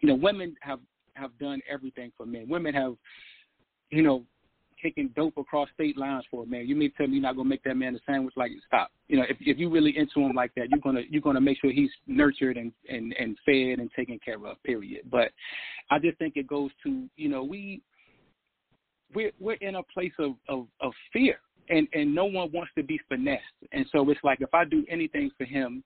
you 0.00 0.08
know, 0.08 0.14
women 0.14 0.54
have 0.60 0.80
have 1.14 1.36
done 1.38 1.60
everything 1.70 2.12
for 2.16 2.26
men. 2.26 2.46
Women 2.48 2.74
have, 2.74 2.94
you 3.90 4.02
know, 4.02 4.24
taken 4.82 5.10
dope 5.16 5.36
across 5.36 5.68
state 5.74 5.96
lines 5.96 6.24
for 6.30 6.44
a 6.44 6.46
man. 6.46 6.66
You 6.66 6.76
mean 6.76 6.92
tell 6.96 7.06
me 7.06 7.14
you're 7.14 7.22
not 7.22 7.36
gonna 7.36 7.48
make 7.48 7.64
that 7.64 7.76
man 7.76 7.94
a 7.94 7.98
sandwich? 8.06 8.34
Like 8.36 8.52
stop. 8.66 8.90
You 9.08 9.18
know, 9.18 9.24
if 9.28 9.36
if 9.40 9.58
you 9.58 9.70
really 9.70 9.96
into 9.96 10.20
him 10.20 10.34
like 10.34 10.52
that, 10.56 10.70
you're 10.70 10.80
gonna 10.80 11.02
you're 11.08 11.22
gonna 11.22 11.40
make 11.40 11.58
sure 11.60 11.70
he's 11.70 11.90
nurtured 12.06 12.56
and 12.56 12.72
and 12.88 13.14
and 13.18 13.36
fed 13.44 13.78
and 13.78 13.90
taken 13.96 14.18
care 14.24 14.44
of. 14.46 14.62
Period. 14.62 15.02
But 15.10 15.32
I 15.90 15.98
just 15.98 16.18
think 16.18 16.36
it 16.36 16.46
goes 16.46 16.70
to 16.84 17.08
you 17.16 17.28
know 17.28 17.42
we 17.44 17.82
we're 19.14 19.32
we're 19.38 19.54
in 19.54 19.76
a 19.76 19.82
place 19.82 20.12
of 20.18 20.32
of, 20.48 20.66
of 20.80 20.92
fear 21.12 21.38
and 21.68 21.88
and 21.92 22.14
no 22.14 22.24
one 22.24 22.50
wants 22.52 22.70
to 22.76 22.82
be 22.82 23.00
finessed 23.08 23.42
and 23.72 23.86
so 23.92 24.08
it's 24.10 24.20
like 24.22 24.40
if 24.40 24.52
i 24.52 24.64
do 24.64 24.84
anything 24.88 25.30
for 25.36 25.44
him 25.44 25.82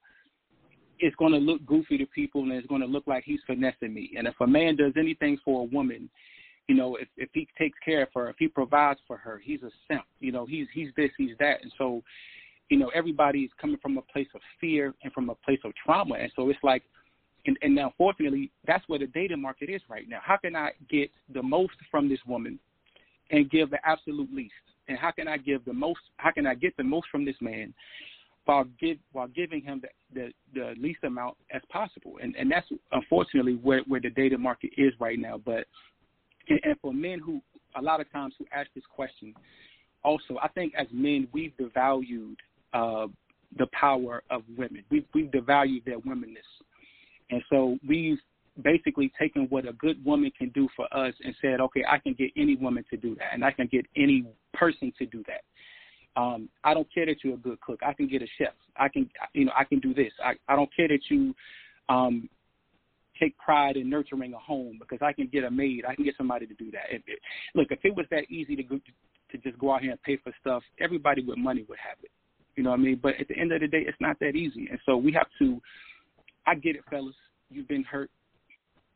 it's 1.02 1.16
going 1.16 1.32
to 1.32 1.38
look 1.38 1.64
goofy 1.64 1.96
to 1.96 2.04
people 2.06 2.42
and 2.42 2.52
it's 2.52 2.66
going 2.66 2.82
to 2.82 2.86
look 2.86 3.06
like 3.06 3.24
he's 3.24 3.40
finessing 3.46 3.94
me 3.94 4.10
and 4.16 4.26
if 4.26 4.34
a 4.40 4.46
man 4.46 4.76
does 4.76 4.92
anything 4.98 5.38
for 5.44 5.62
a 5.62 5.64
woman 5.64 6.10
you 6.70 6.74
know 6.74 6.97
if 6.97 7.09
if 7.16 7.28
he 7.32 7.48
takes 7.59 7.78
care 7.84 8.02
of 8.02 8.09
her 8.14 8.28
if 8.28 8.36
he 8.38 8.48
provides 8.48 9.01
for 9.06 9.16
her 9.16 9.40
he's 9.44 9.62
a 9.62 9.70
simp 9.88 10.05
you 10.20 10.32
know 10.32 10.47
he's 10.47 10.66
he's 10.72 10.90
this 10.97 11.10
he's 11.18 11.36
that 11.38 11.62
and 11.62 11.72
so 11.76 12.02
you 12.68 12.78
know 12.78 12.90
everybody's 12.94 13.51
coming 13.60 13.78
from 13.82 13.98
a 13.98 14.02
place 14.02 14.28
of 14.34 14.40
fear 14.60 14.94
and 15.02 15.12
from 15.12 15.28
a 15.30 15.34
place 15.36 15.60
of 15.64 15.72
trauma 15.84 16.14
and 16.14 16.30
so 16.36 16.48
it's 16.48 16.59
like 16.62 16.82
and, 17.47 17.56
and 17.62 17.74
now 17.74 17.92
fortunately 17.97 18.51
that's 18.66 18.86
where 18.88 18.98
the 18.98 19.06
dating 19.09 19.40
market 19.40 19.68
is 19.68 19.82
right 19.88 20.09
now 20.09 20.20
how 20.22 20.36
can 20.36 20.55
i 20.55 20.70
get 20.88 21.10
the 21.34 21.42
most 21.42 21.74
from 21.90 22.09
this 22.09 22.20
woman 22.26 22.59
and 23.30 23.51
give 23.51 23.70
the 23.70 23.78
absolute 23.84 24.32
least 24.32 24.52
and 24.90 24.98
how 24.98 25.12
can 25.12 25.28
I 25.28 25.38
give 25.38 25.64
the 25.64 25.72
most? 25.72 26.01
How 26.16 26.32
can 26.32 26.47
I 26.47 26.55
get 26.55 26.76
the 26.76 26.82
most 26.82 27.06
from 27.10 27.24
this 27.24 27.36
man 27.40 27.72
while 28.44 28.64
give 28.80 28.98
while 29.12 29.28
giving 29.28 29.62
him 29.62 29.80
the 29.80 29.88
the, 30.12 30.32
the 30.52 30.74
least 30.80 31.05
amount 31.05 31.36
as 31.55 31.62
possible? 31.70 32.18
And 32.20 32.34
and 32.36 32.51
that's 32.51 32.66
unfortunately 32.90 33.55
where 33.55 33.82
where 33.86 34.01
the 34.01 34.10
data 34.10 34.36
market 34.36 34.72
is 34.76 34.92
right 34.98 35.18
now. 35.18 35.38
But 35.38 35.66
and, 36.48 36.60
and 36.64 36.76
for 36.80 36.92
men 36.92 37.18
who 37.18 37.40
a 37.76 37.82
lot 37.82 38.00
of 38.00 38.10
times 38.10 38.34
who 38.38 38.44
ask 38.52 38.68
this 38.74 38.84
question, 38.94 39.34
also 40.02 40.38
I 40.42 40.48
think 40.48 40.72
as 40.76 40.86
men 40.92 41.28
we've 41.32 41.52
devalued 41.60 42.36
uh, 42.72 43.06
the 43.58 43.66
power 43.72 44.22
of 44.30 44.42
women. 44.56 44.84
We've 44.90 45.04
we've 45.14 45.30
devalued 45.30 45.84
their 45.84 45.98
womenness, 46.00 46.38
and 47.30 47.42
so 47.50 47.78
we've 47.86 48.18
basically 48.62 49.12
taken 49.18 49.46
what 49.48 49.66
a 49.66 49.72
good 49.74 50.04
woman 50.04 50.30
can 50.36 50.50
do 50.50 50.68
for 50.76 50.84
us 50.94 51.14
and 51.24 51.34
said, 51.40 51.60
okay, 51.60 51.84
I 51.88 51.98
can 51.98 52.14
get 52.14 52.30
any 52.36 52.56
woman 52.56 52.84
to 52.90 52.96
do 52.96 53.14
that, 53.16 53.32
and 53.32 53.44
I 53.44 53.52
can 53.52 53.68
get 53.70 53.86
any 53.96 54.26
person 54.52 54.92
to 54.98 55.06
do 55.06 55.22
that. 55.26 56.20
Um, 56.20 56.48
I 56.64 56.74
don't 56.74 56.92
care 56.92 57.06
that 57.06 57.16
you're 57.22 57.34
a 57.34 57.38
good 57.38 57.60
cook. 57.60 57.80
I 57.86 57.92
can 57.92 58.08
get 58.08 58.22
a 58.22 58.26
chef. 58.36 58.52
I 58.76 58.88
can, 58.88 59.08
you 59.32 59.46
know, 59.46 59.52
I 59.56 59.64
can 59.64 59.78
do 59.78 59.94
this. 59.94 60.12
I, 60.22 60.34
I 60.48 60.56
don't 60.56 60.70
care 60.74 60.88
that 60.88 61.00
you 61.08 61.34
um, 61.88 62.28
take 63.20 63.36
pride 63.38 63.76
in 63.76 63.90
nurturing 63.90 64.34
a 64.34 64.38
home 64.38 64.78
because 64.80 64.98
I 65.02 65.12
can 65.12 65.28
get 65.28 65.44
a 65.44 65.51
maid. 65.51 65.84
I 65.86 65.94
can 65.94 66.05
get 66.05 66.16
somebody 66.16 66.47
to 66.47 66.55
do 66.55 66.70
that. 66.72 66.84
If 66.90 67.02
it, 67.06 67.18
look, 67.55 67.68
if 67.70 67.80
it 67.84 67.94
was 67.97 68.06
that 68.10 68.30
easy 68.30 68.56
to 68.56 68.62
go, 68.62 68.80
to 69.30 69.38
just 69.38 69.59
go 69.59 69.74
out 69.74 69.82
here 69.82 69.92
and 69.92 70.02
pay 70.02 70.16
for 70.16 70.32
stuff, 70.40 70.62
everybody 70.80 71.22
with 71.22 71.38
money 71.38 71.64
would 71.68 71.78
have 71.78 71.98
it. 72.02 72.10
You 72.56 72.64
know 72.64 72.70
what 72.70 72.80
I 72.80 72.82
mean? 72.82 73.01
But 73.02 73.14
at 73.20 73.28
the 73.28 73.38
end 73.38 73.52
of 73.52 73.60
the 73.60 73.68
day, 73.68 73.84
it's 73.86 74.01
not 74.01 74.18
that 74.20 74.34
easy, 74.34 74.68
and 74.70 74.78
so 74.84 74.97
we 74.97 75.12
have 75.12 75.28
to. 75.38 75.60
I 76.47 76.55
get 76.55 76.76
it, 76.76 76.82
fellas. 76.90 77.14
You've 77.51 77.68
been 77.68 77.84
hurt. 77.84 78.10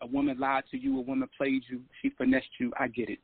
A 0.01 0.07
woman 0.07 0.39
lied 0.39 0.65
to 0.71 0.79
you. 0.79 0.99
A 0.99 1.03
woman 1.03 1.29
played 1.37 1.63
you. 1.71 1.81
She 2.03 2.11
finessed 2.11 2.49
you. 2.59 2.73
I 2.79 2.89
get 2.89 3.09
it. 3.09 3.21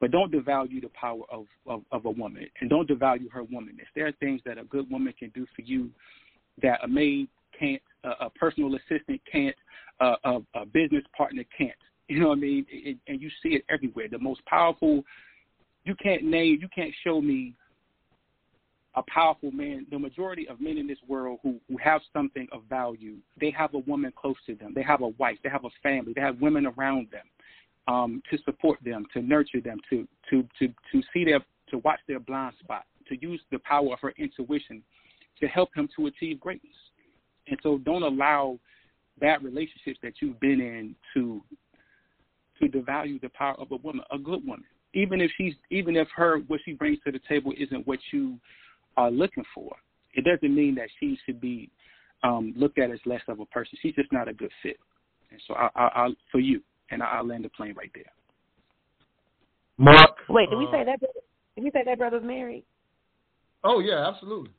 But 0.00 0.12
don't 0.12 0.32
devalue 0.32 0.80
the 0.80 0.90
power 0.98 1.22
of, 1.30 1.44
of, 1.66 1.82
of 1.92 2.06
a 2.06 2.10
woman, 2.10 2.46
and 2.60 2.70
don't 2.70 2.88
devalue 2.88 3.30
her 3.32 3.44
womanness. 3.44 3.86
There 3.94 4.06
are 4.06 4.12
things 4.12 4.40
that 4.46 4.56
a 4.56 4.64
good 4.64 4.90
woman 4.90 5.12
can 5.18 5.30
do 5.34 5.46
for 5.54 5.62
you 5.62 5.90
that 6.62 6.82
a 6.82 6.88
maid 6.88 7.28
can't, 7.60 7.82
a, 8.04 8.26
a 8.26 8.30
personal 8.30 8.74
assistant 8.74 9.20
can't, 9.30 9.56
a, 10.00 10.14
a, 10.24 10.38
a 10.54 10.66
business 10.66 11.04
partner 11.16 11.44
can't. 11.56 11.72
You 12.08 12.20
know 12.20 12.28
what 12.28 12.38
I 12.38 12.40
mean? 12.40 12.66
It, 12.70 12.96
and 13.06 13.20
you 13.20 13.30
see 13.42 13.50
it 13.50 13.64
everywhere. 13.68 14.08
The 14.10 14.18
most 14.18 14.44
powerful, 14.46 15.04
you 15.84 15.94
can't 15.94 16.24
name, 16.24 16.58
you 16.60 16.68
can't 16.74 16.94
show 17.04 17.20
me 17.20 17.54
a 18.96 19.02
powerful 19.02 19.52
man. 19.52 19.86
The 19.90 19.98
majority 19.98 20.48
of 20.48 20.60
men 20.60 20.76
in 20.76 20.86
this 20.86 20.98
world 21.06 21.38
who, 21.42 21.60
who 21.68 21.76
have 21.76 22.00
something 22.12 22.48
of 22.50 22.62
value, 22.68 23.16
they 23.40 23.52
have 23.56 23.74
a 23.74 23.78
woman 23.78 24.12
close 24.16 24.36
to 24.46 24.54
them. 24.56 24.72
They 24.74 24.82
have 24.82 25.02
a 25.02 25.08
wife. 25.08 25.38
They 25.44 25.50
have 25.50 25.64
a 25.64 25.70
family. 25.82 26.12
They 26.14 26.20
have 26.20 26.40
women 26.40 26.66
around 26.66 27.08
them 27.12 27.26
um, 27.86 28.22
to 28.30 28.38
support 28.44 28.78
them, 28.84 29.06
to 29.14 29.22
nurture 29.22 29.60
them, 29.60 29.78
to 29.90 30.08
to 30.30 30.42
to 30.58 30.68
to 30.92 31.02
see 31.12 31.24
their 31.24 31.40
to 31.70 31.78
watch 31.78 32.00
their 32.08 32.18
blind 32.18 32.54
spot, 32.58 32.84
to 33.08 33.16
use 33.20 33.40
the 33.52 33.60
power 33.60 33.92
of 33.92 34.00
her 34.00 34.12
intuition 34.18 34.82
to 35.40 35.46
help 35.46 35.70
him 35.74 35.88
to 35.96 36.06
achieve 36.06 36.40
greatness. 36.40 36.74
And 37.50 37.58
so, 37.62 37.78
don't 37.78 38.02
allow 38.02 38.58
bad 39.20 39.44
relationships 39.44 39.98
that 40.02 40.14
you've 40.20 40.40
been 40.40 40.60
in 40.60 40.94
to 41.14 41.42
to 42.60 42.68
devalue 42.68 43.20
the 43.20 43.28
power 43.30 43.54
of 43.58 43.72
a 43.72 43.76
woman, 43.76 44.04
a 44.12 44.18
good 44.18 44.46
woman. 44.46 44.64
Even 44.94 45.20
if 45.20 45.30
she's 45.36 45.54
even 45.70 45.96
if 45.96 46.08
her 46.14 46.38
what 46.46 46.60
she 46.64 46.72
brings 46.72 46.98
to 47.04 47.12
the 47.12 47.20
table 47.28 47.52
isn't 47.58 47.86
what 47.86 47.98
you 48.12 48.38
are 48.96 49.10
looking 49.10 49.44
for, 49.54 49.74
it 50.14 50.24
doesn't 50.24 50.54
mean 50.54 50.74
that 50.76 50.88
she 50.98 51.18
should 51.26 51.40
be 51.40 51.70
um, 52.22 52.52
looked 52.56 52.78
at 52.78 52.90
as 52.90 53.00
less 53.04 53.22
of 53.28 53.40
a 53.40 53.46
person. 53.46 53.78
She's 53.82 53.94
just 53.94 54.12
not 54.12 54.28
a 54.28 54.32
good 54.32 54.50
fit. 54.62 54.76
And 55.30 55.40
so, 55.46 55.54
I, 55.54 55.68
I, 55.74 55.84
I 55.84 56.08
for 56.30 56.40
you, 56.40 56.62
and 56.90 57.02
I'll 57.02 57.26
land 57.26 57.44
the 57.44 57.50
plane 57.50 57.74
right 57.76 57.90
there. 57.94 58.04
Mark. 59.78 60.16
Wait, 60.28 60.50
did 60.50 60.58
we 60.58 60.66
uh, 60.66 60.72
say 60.72 60.84
that? 60.84 61.00
Did 61.00 61.64
we 61.64 61.70
say 61.70 61.82
that 61.84 61.98
brother's 61.98 62.22
married? 62.22 62.64
Oh 63.64 63.80
yeah, 63.80 64.08
absolutely. 64.08 64.50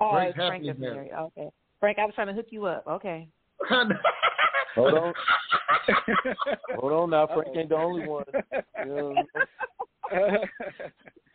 Oh, 0.00 0.10
Frank 0.12 0.34
Frank 0.34 0.64
is 0.64 0.70
is 0.70 0.78
married. 0.78 1.10
married. 1.10 1.12
Okay, 1.12 1.48
Frank, 1.84 1.98
I 1.98 2.06
was 2.06 2.14
trying 2.14 2.28
to 2.28 2.32
hook 2.32 2.46
you 2.48 2.64
up. 2.64 2.82
Okay. 2.88 3.28
Hold 4.74 4.94
on. 4.94 5.12
Hold 6.78 6.92
on 6.94 7.10
now. 7.10 7.26
Frank 7.26 7.54
ain't 7.54 7.68
the 7.68 7.76
only 7.76 8.08
one. 8.08 8.24
You 8.86 9.14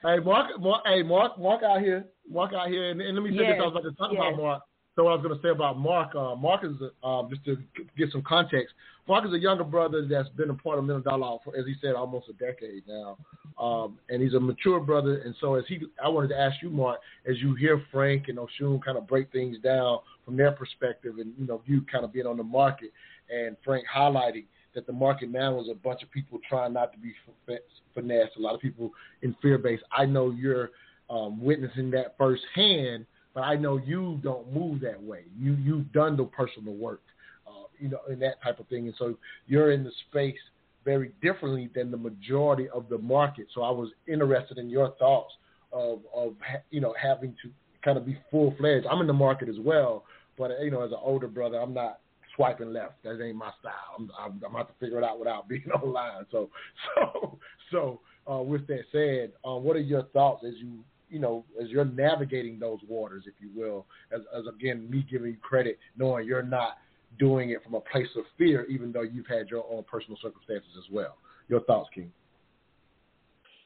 Hey, 0.01 0.17
Mark, 0.25 0.59
Mark, 0.59 0.81
hey, 0.87 1.03
Mark, 1.03 1.37
Mark 1.37 1.61
out 1.61 1.81
here, 1.81 2.03
Mark 2.27 2.53
out 2.53 2.67
here, 2.67 2.89
and, 2.89 2.99
and 2.99 3.13
let 3.13 3.23
me 3.23 3.37
say 3.37 3.45
this. 3.45 3.57
I 3.59 3.65
was 3.65 3.73
about 3.73 3.83
to 3.83 3.91
talk 3.91 4.09
yes. 4.11 4.21
about 4.21 4.41
Mark. 4.41 4.63
So 4.95 5.03
what 5.03 5.11
I 5.11 5.15
was 5.17 5.23
going 5.23 5.35
to 5.37 5.41
say 5.41 5.49
about 5.49 5.77
Mark, 5.77 6.15
uh, 6.15 6.35
Mark 6.35 6.63
is 6.63 6.71
a, 6.81 7.07
um, 7.07 7.29
just 7.29 7.45
to 7.45 7.57
get 7.95 8.11
some 8.11 8.23
context. 8.23 8.73
Mark 9.07 9.25
is 9.25 9.33
a 9.33 9.39
younger 9.39 9.63
brother 9.63 10.05
that's 10.09 10.29
been 10.29 10.49
a 10.49 10.53
part 10.55 10.79
of 10.79 10.85
Million 10.85 11.03
Dollar 11.03 11.37
for, 11.43 11.55
as 11.55 11.65
he 11.65 11.75
said, 11.79 11.93
almost 11.93 12.27
a 12.27 12.33
decade 12.33 12.83
now, 12.87 13.17
um, 13.59 13.99
and 14.09 14.21
he's 14.21 14.33
a 14.33 14.39
mature 14.39 14.79
brother. 14.79 15.19
And 15.19 15.35
so, 15.39 15.55
as 15.55 15.63
he, 15.67 15.81
I 16.03 16.09
wanted 16.09 16.29
to 16.29 16.39
ask 16.39 16.61
you, 16.63 16.69
Mark, 16.69 16.99
as 17.29 17.37
you 17.37 17.53
hear 17.55 17.81
Frank 17.91 18.29
and 18.29 18.39
Oshun 18.39 18.83
kind 18.83 18.97
of 18.97 19.07
break 19.07 19.31
things 19.31 19.57
down 19.63 19.99
from 20.29 20.37
their 20.37 20.51
perspective, 20.51 21.15
and 21.17 21.33
you 21.39 21.47
know, 21.47 21.59
you 21.65 21.81
kind 21.91 22.05
of 22.05 22.13
being 22.13 22.27
on 22.27 22.37
the 22.37 22.43
market, 22.43 22.91
and 23.35 23.57
Frank 23.65 23.83
highlighting 23.91 24.45
that 24.75 24.85
the 24.85 24.93
market 24.93 25.31
now 25.31 25.59
is 25.59 25.67
a 25.69 25.73
bunch 25.73 26.03
of 26.03 26.11
people 26.11 26.39
trying 26.47 26.73
not 26.73 26.91
to 26.91 26.99
be 26.99 27.13
fin- 27.47 27.57
finessed. 27.95 28.37
A 28.37 28.39
lot 28.39 28.53
of 28.53 28.61
people 28.61 28.91
in 29.23 29.35
fear 29.41 29.57
base. 29.57 29.79
I 29.91 30.05
know 30.05 30.29
you're 30.29 30.69
um, 31.09 31.43
witnessing 31.43 31.89
that 31.91 32.15
firsthand, 32.15 33.07
but 33.33 33.41
I 33.41 33.55
know 33.55 33.77
you 33.77 34.19
don't 34.21 34.53
move 34.53 34.81
that 34.81 35.01
way. 35.01 35.23
You 35.35 35.53
you've 35.53 35.91
done 35.93 36.15
the 36.15 36.25
personal 36.25 36.75
work, 36.75 37.01
uh, 37.47 37.65
you 37.79 37.89
know, 37.89 38.01
and 38.07 38.21
that 38.21 38.39
type 38.43 38.59
of 38.59 38.67
thing, 38.67 38.85
and 38.85 38.93
so 38.99 39.15
you're 39.47 39.71
in 39.71 39.83
the 39.83 39.91
space 40.11 40.37
very 40.85 41.11
differently 41.23 41.71
than 41.73 41.89
the 41.89 41.97
majority 41.97 42.69
of 42.69 42.87
the 42.87 42.99
market. 42.99 43.47
So 43.55 43.63
I 43.63 43.71
was 43.71 43.89
interested 44.07 44.59
in 44.59 44.69
your 44.69 44.91
thoughts 44.99 45.33
of 45.73 46.01
of 46.15 46.35
you 46.69 46.81
know 46.81 46.93
having 47.01 47.35
to 47.41 47.49
kind 47.83 47.97
of 47.97 48.05
be 48.05 48.17
full 48.29 48.53
fledged. 48.57 48.85
I'm 48.87 49.01
in 49.01 49.07
the 49.07 49.13
market 49.13 49.49
as 49.49 49.59
well, 49.59 50.03
but 50.39 50.51
you 50.63 50.71
know, 50.71 50.81
as 50.81 50.91
an 50.91 50.97
older 50.99 51.27
brother, 51.27 51.57
I'm 51.57 51.73
not 51.73 51.99
swiping 52.35 52.73
left. 52.73 53.03
That 53.03 53.21
ain't 53.21 53.35
my 53.35 53.51
style. 53.59 53.73
I'm, 53.97 54.09
I'm, 54.17 54.31
I'm 54.31 54.39
gonna 54.39 54.57
have 54.57 54.67
to 54.69 54.73
figure 54.79 54.97
it 54.97 55.03
out 55.03 55.19
without 55.19 55.47
being 55.49 55.69
online. 55.71 56.25
So, 56.31 56.49
so, 56.95 57.37
so. 57.71 57.99
Uh, 58.29 58.43
with 58.43 58.67
that 58.67 58.81
said, 58.91 59.31
uh, 59.43 59.55
what 59.55 59.75
are 59.75 59.79
your 59.79 60.03
thoughts 60.13 60.43
as 60.47 60.53
you, 60.57 60.83
you 61.09 61.17
know, 61.17 61.43
as 61.59 61.67
you're 61.69 61.83
navigating 61.83 62.59
those 62.59 62.77
waters, 62.87 63.23
if 63.25 63.33
you 63.39 63.49
will? 63.59 63.87
As, 64.11 64.21
as 64.37 64.43
again, 64.45 64.87
me 64.87 65.03
giving 65.09 65.31
you 65.31 65.37
credit, 65.41 65.79
knowing 65.97 66.27
you're 66.27 66.43
not 66.43 66.77
doing 67.17 67.49
it 67.49 67.63
from 67.63 67.73
a 67.73 67.79
place 67.79 68.09
of 68.15 68.25
fear, 68.37 68.65
even 68.65 68.91
though 68.91 69.01
you've 69.01 69.25
had 69.25 69.49
your 69.49 69.65
own 69.71 69.83
personal 69.89 70.15
circumstances 70.21 70.69
as 70.77 70.83
well. 70.91 71.17
Your 71.47 71.61
thoughts, 71.61 71.89
King? 71.95 72.11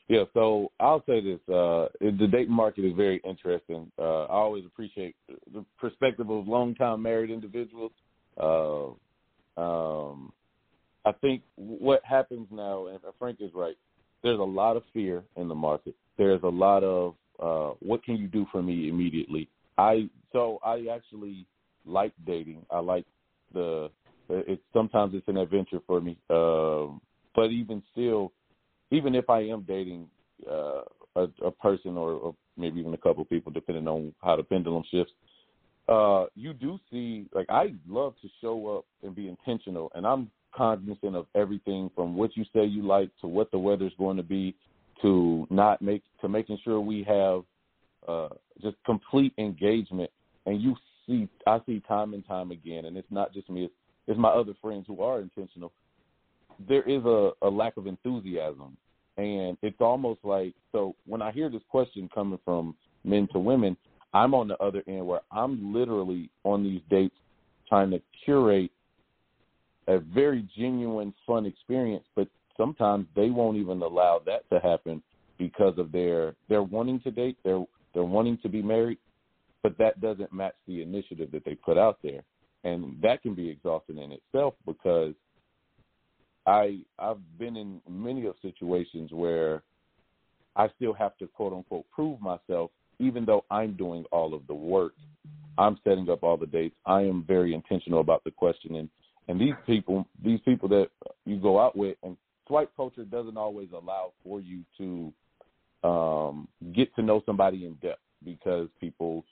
Yeah, 0.09 0.23
so 0.33 0.71
I'll 0.79 1.03
say 1.05 1.21
this: 1.21 1.39
uh, 1.47 1.87
the 2.01 2.27
dating 2.31 2.53
market 2.53 2.85
is 2.85 2.93
very 2.95 3.21
interesting. 3.23 3.91
Uh, 3.97 4.23
I 4.25 4.33
always 4.33 4.65
appreciate 4.65 5.15
the 5.53 5.63
perspective 5.79 6.29
of 6.29 6.47
long-time 6.47 7.01
married 7.01 7.29
individuals. 7.29 7.91
Uh, 8.37 8.89
um, 9.59 10.33
I 11.05 11.11
think 11.13 11.43
what 11.55 12.03
happens 12.03 12.47
now, 12.51 12.87
and 12.87 12.99
Frank 13.19 13.37
is 13.39 13.51
right. 13.53 13.77
There's 14.23 14.39
a 14.39 14.43
lot 14.43 14.77
of 14.77 14.83
fear 14.93 15.23
in 15.35 15.47
the 15.47 15.55
market. 15.55 15.95
There's 16.17 16.43
a 16.43 16.47
lot 16.47 16.83
of 16.83 17.15
uh, 17.41 17.75
what 17.79 18.03
can 18.03 18.17
you 18.17 18.27
do 18.27 18.45
for 18.51 18.61
me 18.61 18.89
immediately. 18.89 19.49
I 19.77 20.09
so 20.31 20.59
I 20.63 20.87
actually 20.93 21.45
like 21.85 22.13
dating. 22.25 22.65
I 22.69 22.79
like 22.79 23.05
the. 23.53 23.89
It's 24.29 24.61
sometimes 24.71 25.13
it's 25.13 25.27
an 25.27 25.37
adventure 25.37 25.79
for 25.85 25.99
me, 25.99 26.17
um, 26.29 27.01
but 27.35 27.51
even 27.51 27.83
still, 27.91 28.31
even 28.93 29.15
if 29.15 29.29
I 29.29 29.39
am 29.41 29.65
dating 29.67 30.07
uh, 30.49 30.81
a, 31.15 31.27
a 31.43 31.51
person 31.51 31.97
or, 31.97 32.11
or 32.11 32.35
maybe 32.57 32.79
even 32.79 32.93
a 32.93 32.97
couple 32.97 33.25
people, 33.25 33.51
depending 33.51 33.87
on 33.87 34.13
how 34.21 34.35
the 34.35 34.43
pendulum 34.43 34.83
shifts, 34.91 35.13
uh, 35.89 36.25
you 36.35 36.53
do 36.53 36.79
see 36.91 37.25
like 37.33 37.47
I 37.49 37.73
love 37.87 38.13
to 38.21 38.29
show 38.39 38.77
up 38.77 38.85
and 39.03 39.15
be 39.15 39.27
intentional, 39.27 39.91
and 39.95 40.05
I'm 40.05 40.29
cognizant 40.55 41.15
of 41.15 41.25
everything 41.35 41.89
from 41.95 42.15
what 42.15 42.37
you 42.37 42.45
say 42.53 42.63
you 42.63 42.83
like 42.83 43.09
to 43.21 43.27
what 43.27 43.49
the 43.51 43.57
weather's 43.57 43.91
going 43.97 44.17
to 44.17 44.23
be 44.23 44.55
to 45.01 45.47
not 45.49 45.81
make 45.81 46.03
to 46.21 46.29
making 46.29 46.59
sure 46.63 46.79
we 46.79 47.03
have 47.03 47.41
uh, 48.07 48.29
just 48.61 48.77
complete 48.85 49.33
engagement. 49.37 50.09
And 50.45 50.61
you 50.61 50.75
see, 51.07 51.27
I 51.47 51.59
see 51.65 51.81
time 51.87 52.13
and 52.13 52.25
time 52.25 52.51
again, 52.51 52.85
and 52.85 52.95
it's 52.95 53.11
not 53.11 53.33
just 53.33 53.49
me; 53.49 53.65
it's, 53.65 53.73
it's 54.07 54.19
my 54.19 54.29
other 54.29 54.53
friends 54.61 54.85
who 54.87 55.01
are 55.01 55.19
intentional. 55.19 55.71
There 56.67 56.83
is 56.83 57.03
a, 57.05 57.31
a 57.41 57.49
lack 57.49 57.77
of 57.77 57.87
enthusiasm, 57.87 58.77
and 59.17 59.57
it's 59.61 59.79
almost 59.79 60.19
like 60.23 60.53
so. 60.71 60.95
When 61.05 61.21
I 61.21 61.31
hear 61.31 61.49
this 61.49 61.61
question 61.69 62.09
coming 62.13 62.39
from 62.45 62.75
men 63.03 63.27
to 63.33 63.39
women, 63.39 63.77
I'm 64.13 64.33
on 64.33 64.47
the 64.47 64.57
other 64.57 64.83
end 64.87 65.05
where 65.05 65.21
I'm 65.31 65.73
literally 65.73 66.29
on 66.43 66.63
these 66.63 66.81
dates 66.89 67.15
trying 67.67 67.91
to 67.91 68.01
curate 68.23 68.71
a 69.87 69.99
very 69.99 70.47
genuine, 70.55 71.13
fun 71.25 71.45
experience, 71.45 72.05
but 72.15 72.27
sometimes 72.55 73.07
they 73.15 73.29
won't 73.29 73.57
even 73.57 73.81
allow 73.81 74.21
that 74.25 74.49
to 74.49 74.59
happen 74.59 75.01
because 75.37 75.77
of 75.77 75.91
their 75.91 76.35
they're 76.47 76.63
wanting 76.63 76.99
to 77.01 77.11
date, 77.11 77.37
they're 77.43 77.65
they're 77.93 78.03
wanting 78.03 78.37
to 78.43 78.49
be 78.49 78.61
married, 78.61 78.97
but 79.61 79.77
that 79.77 80.01
doesn't 80.01 80.33
match 80.33 80.55
the 80.67 80.81
initiative 80.81 81.31
that 81.31 81.45
they 81.45 81.55
put 81.55 81.77
out 81.77 81.99
there. 82.03 82.23
And 82.63 82.95
that 83.01 83.21
can 83.21 83.35
be 83.35 83.49
exhausting 83.49 83.97
in 83.97 84.11
itself 84.13 84.53
because 84.65 85.13
I 86.45 86.79
I've 86.99 87.19
been 87.37 87.55
in 87.55 87.81
many 87.89 88.25
of 88.25 88.35
situations 88.41 89.11
where 89.11 89.63
I 90.55 90.69
still 90.75 90.93
have 90.93 91.17
to 91.17 91.27
quote 91.27 91.53
unquote 91.53 91.85
prove 91.91 92.19
myself 92.21 92.71
even 92.99 93.25
though 93.25 93.45
I'm 93.51 93.73
doing 93.73 94.05
all 94.11 94.33
of 94.33 94.45
the 94.47 94.53
work. 94.53 94.93
I'm 95.57 95.77
setting 95.83 96.09
up 96.09 96.23
all 96.23 96.37
the 96.37 96.47
dates. 96.47 96.75
I 96.85 97.01
am 97.01 97.23
very 97.27 97.53
intentional 97.53 97.99
about 97.99 98.23
the 98.23 98.31
questioning. 98.31 98.89
And 99.27 99.39
these 99.39 99.53
people, 99.65 100.05
these 100.23 100.39
people 100.45 100.67
that 100.69 100.89
you 101.25 101.37
go 101.37 101.59
out 101.59 101.75
with, 101.75 101.97
and 102.03 102.17
swipe 102.47 102.71
culture 102.75 103.03
doesn't 103.03 103.37
always 103.37 103.69
allow 103.73 104.13
for 104.23 104.41
you 104.41 104.61
to 104.77 105.13
um, 105.87 106.47
get 106.73 106.93
to 106.95 107.01
know 107.01 107.21
somebody 107.25 107.65
in 107.65 107.75
depth 107.75 108.01
because 108.23 108.67
people 108.79 109.23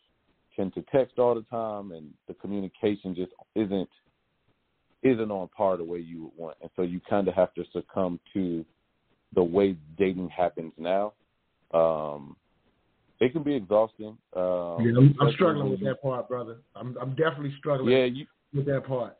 tend 0.55 0.73
to 0.75 0.83
text 0.93 1.17
all 1.17 1.33
the 1.33 1.43
time, 1.43 1.91
and 1.91 2.13
the 2.27 2.33
communication 2.35 3.15
just 3.15 3.31
isn't 3.55 3.89
isn't 5.03 5.32
on 5.32 5.49
par 5.56 5.78
the 5.78 5.84
way 5.84 5.99
you 5.99 6.23
would 6.23 6.32
want, 6.38 6.57
and 6.61 6.69
so 6.76 6.84
you 6.84 6.99
kind 7.10 7.28
of 7.28 7.34
have 7.34 7.53
to 7.56 7.64
succumb 7.73 8.19
to 8.34 8.65
the 9.34 9.44
way 9.44 9.76
dating 9.98 10.30
happens 10.30 10.73
now. 10.78 11.14
Um, 11.73 12.36
it 13.19 13.34
can 13.34 13.44
be 13.44 13.56
exhausting. 13.56 14.18
Um, 14.36 14.78
yeah, 14.80 14.98
I'm, 14.98 15.15
I'm 15.19 15.32
struggling 15.34 15.69
with 15.69 15.80
that 15.82 16.02
part, 16.02 16.28
brother. 16.28 16.57
I'm 16.76 16.98
I'm 16.99 17.11
definitely 17.11 17.53
struggling 17.57 17.95
Yeah, 17.95 18.06
you, 18.06 18.26
with 18.53 18.65
that 18.65 18.86
part. 18.86 19.18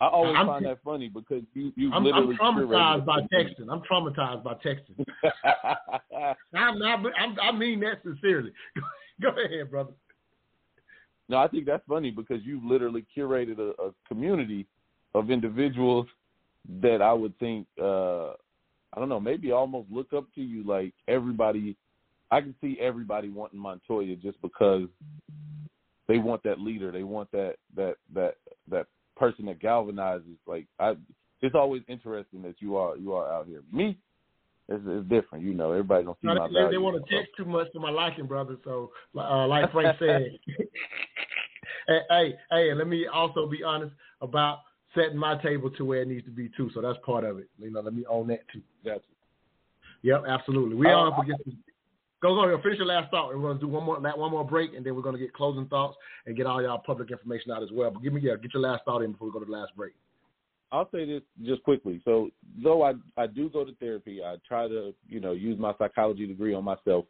I 0.00 0.08
always 0.08 0.36
I'm- 0.36 0.46
find 0.46 0.64
that 0.66 0.78
funny 0.84 1.08
because 1.08 1.42
you 1.54 1.72
you 1.76 1.92
I'm, 1.92 2.06
I'm 2.06 2.36
traumatized 2.36 3.04
by 3.04 3.20
texting. 3.32 3.68
I'm 3.70 3.82
traumatized 3.82 4.42
by 4.42 4.54
texting. 4.54 5.04
I'm 6.54 6.78
not. 6.78 7.00
I'm, 7.18 7.36
I 7.40 7.52
mean 7.52 7.80
that 7.80 8.02
sincerely. 8.02 8.52
Go 9.22 9.28
ahead, 9.28 9.70
brother. 9.70 9.92
No, 11.28 11.38
I 11.38 11.48
think 11.48 11.66
that's 11.66 11.84
funny 11.88 12.10
because 12.10 12.40
you've 12.44 12.64
literally 12.64 13.04
curated 13.16 13.58
a, 13.58 13.70
a 13.82 13.92
community 14.08 14.66
of 15.14 15.30
individuals 15.30 16.06
that 16.82 17.00
I 17.02 17.12
would 17.12 17.38
think 17.38 17.66
uh 17.80 18.30
I 18.96 19.00
don't 19.00 19.08
know, 19.08 19.20
maybe 19.20 19.50
almost 19.50 19.90
look 19.90 20.12
up 20.12 20.26
to 20.34 20.40
you 20.42 20.62
like 20.64 20.94
everybody 21.08 21.76
I 22.30 22.40
can 22.40 22.54
see 22.60 22.76
everybody 22.80 23.28
wanting 23.28 23.60
Montoya 23.60 24.16
just 24.16 24.40
because 24.42 24.88
they 26.08 26.18
want 26.18 26.42
that 26.42 26.60
leader. 26.60 26.90
They 26.92 27.02
want 27.02 27.30
that 27.32 27.56
that 27.76 27.96
that 28.14 28.34
that 28.70 28.86
person 29.16 29.46
that 29.46 29.60
galvanizes 29.60 30.36
like 30.46 30.66
I 30.78 30.96
it's 31.42 31.54
always 31.54 31.82
interesting 31.88 32.42
that 32.42 32.56
you 32.60 32.76
are 32.76 32.96
you 32.96 33.12
are 33.14 33.32
out 33.32 33.46
here. 33.46 33.62
Me, 33.72 33.98
it's, 34.68 34.82
it's 34.86 35.08
different, 35.08 35.44
you 35.44 35.54
know. 35.54 35.72
Everybody 35.72 36.04
don't 36.04 36.16
see 36.22 36.28
No, 36.28 36.34
my 36.34 36.48
they, 36.48 36.72
they 36.72 36.78
want 36.78 36.96
to 36.96 37.14
text 37.14 37.32
too 37.36 37.44
much 37.44 37.70
to 37.72 37.80
my 37.80 37.90
liking, 37.90 38.26
brother. 38.26 38.56
So, 38.64 38.90
uh, 39.16 39.46
like 39.46 39.70
Frank 39.72 39.98
said, 39.98 40.38
hey, 41.86 42.00
hey, 42.08 42.34
hey, 42.50 42.74
let 42.74 42.88
me 42.88 43.06
also 43.06 43.46
be 43.48 43.62
honest 43.62 43.94
about 44.20 44.60
setting 44.94 45.16
my 45.16 45.40
table 45.42 45.70
to 45.70 45.84
where 45.84 46.02
it 46.02 46.08
needs 46.08 46.24
to 46.24 46.30
be 46.30 46.50
too. 46.56 46.70
So 46.74 46.80
that's 46.80 46.98
part 47.04 47.24
of 47.24 47.38
it. 47.38 47.48
You 47.58 47.70
know, 47.70 47.80
let 47.80 47.94
me 47.94 48.04
own 48.08 48.28
that 48.28 48.40
too. 48.52 48.62
Gotcha. 48.84 49.02
Yep, 50.02 50.24
absolutely. 50.28 50.76
We 50.76 50.86
Uh, 50.86 50.90
are 50.90 51.08
up 51.08 51.18
against. 51.18 51.42
Go 52.22 52.34
go. 52.34 52.58
Finish 52.62 52.78
your 52.78 52.86
last 52.86 53.10
thought. 53.10 53.28
We're 53.28 53.40
going 53.40 53.58
to 53.58 53.60
do 53.60 53.68
one 53.68 53.84
more 53.84 54.00
that 54.00 54.16
one 54.16 54.30
more 54.30 54.46
break, 54.46 54.74
and 54.74 54.84
then 54.84 54.94
we're 54.94 55.02
going 55.02 55.14
to 55.14 55.20
get 55.20 55.34
closing 55.34 55.66
thoughts 55.66 55.98
and 56.24 56.34
get 56.34 56.46
all 56.46 56.62
y'all 56.62 56.78
public 56.78 57.10
information 57.10 57.50
out 57.50 57.62
as 57.62 57.70
well. 57.70 57.90
But 57.90 58.02
give 58.02 58.14
me 58.14 58.22
yeah, 58.22 58.36
get 58.40 58.54
your 58.54 58.62
last 58.62 58.82
thought 58.86 59.02
in 59.02 59.12
before 59.12 59.28
we 59.28 59.32
go 59.32 59.40
to 59.40 59.44
the 59.44 59.52
last 59.52 59.76
break. 59.76 59.92
I'll 60.74 60.90
say 60.90 61.06
this 61.06 61.22
just 61.44 61.62
quickly. 61.62 62.02
So 62.04 62.30
though 62.60 62.82
I 62.82 62.94
I 63.16 63.28
do 63.28 63.48
go 63.48 63.64
to 63.64 63.72
therapy, 63.76 64.20
I 64.24 64.36
try 64.46 64.66
to 64.66 64.92
you 65.08 65.20
know 65.20 65.30
use 65.30 65.56
my 65.56 65.72
psychology 65.78 66.26
degree 66.26 66.52
on 66.52 66.64
myself, 66.64 67.04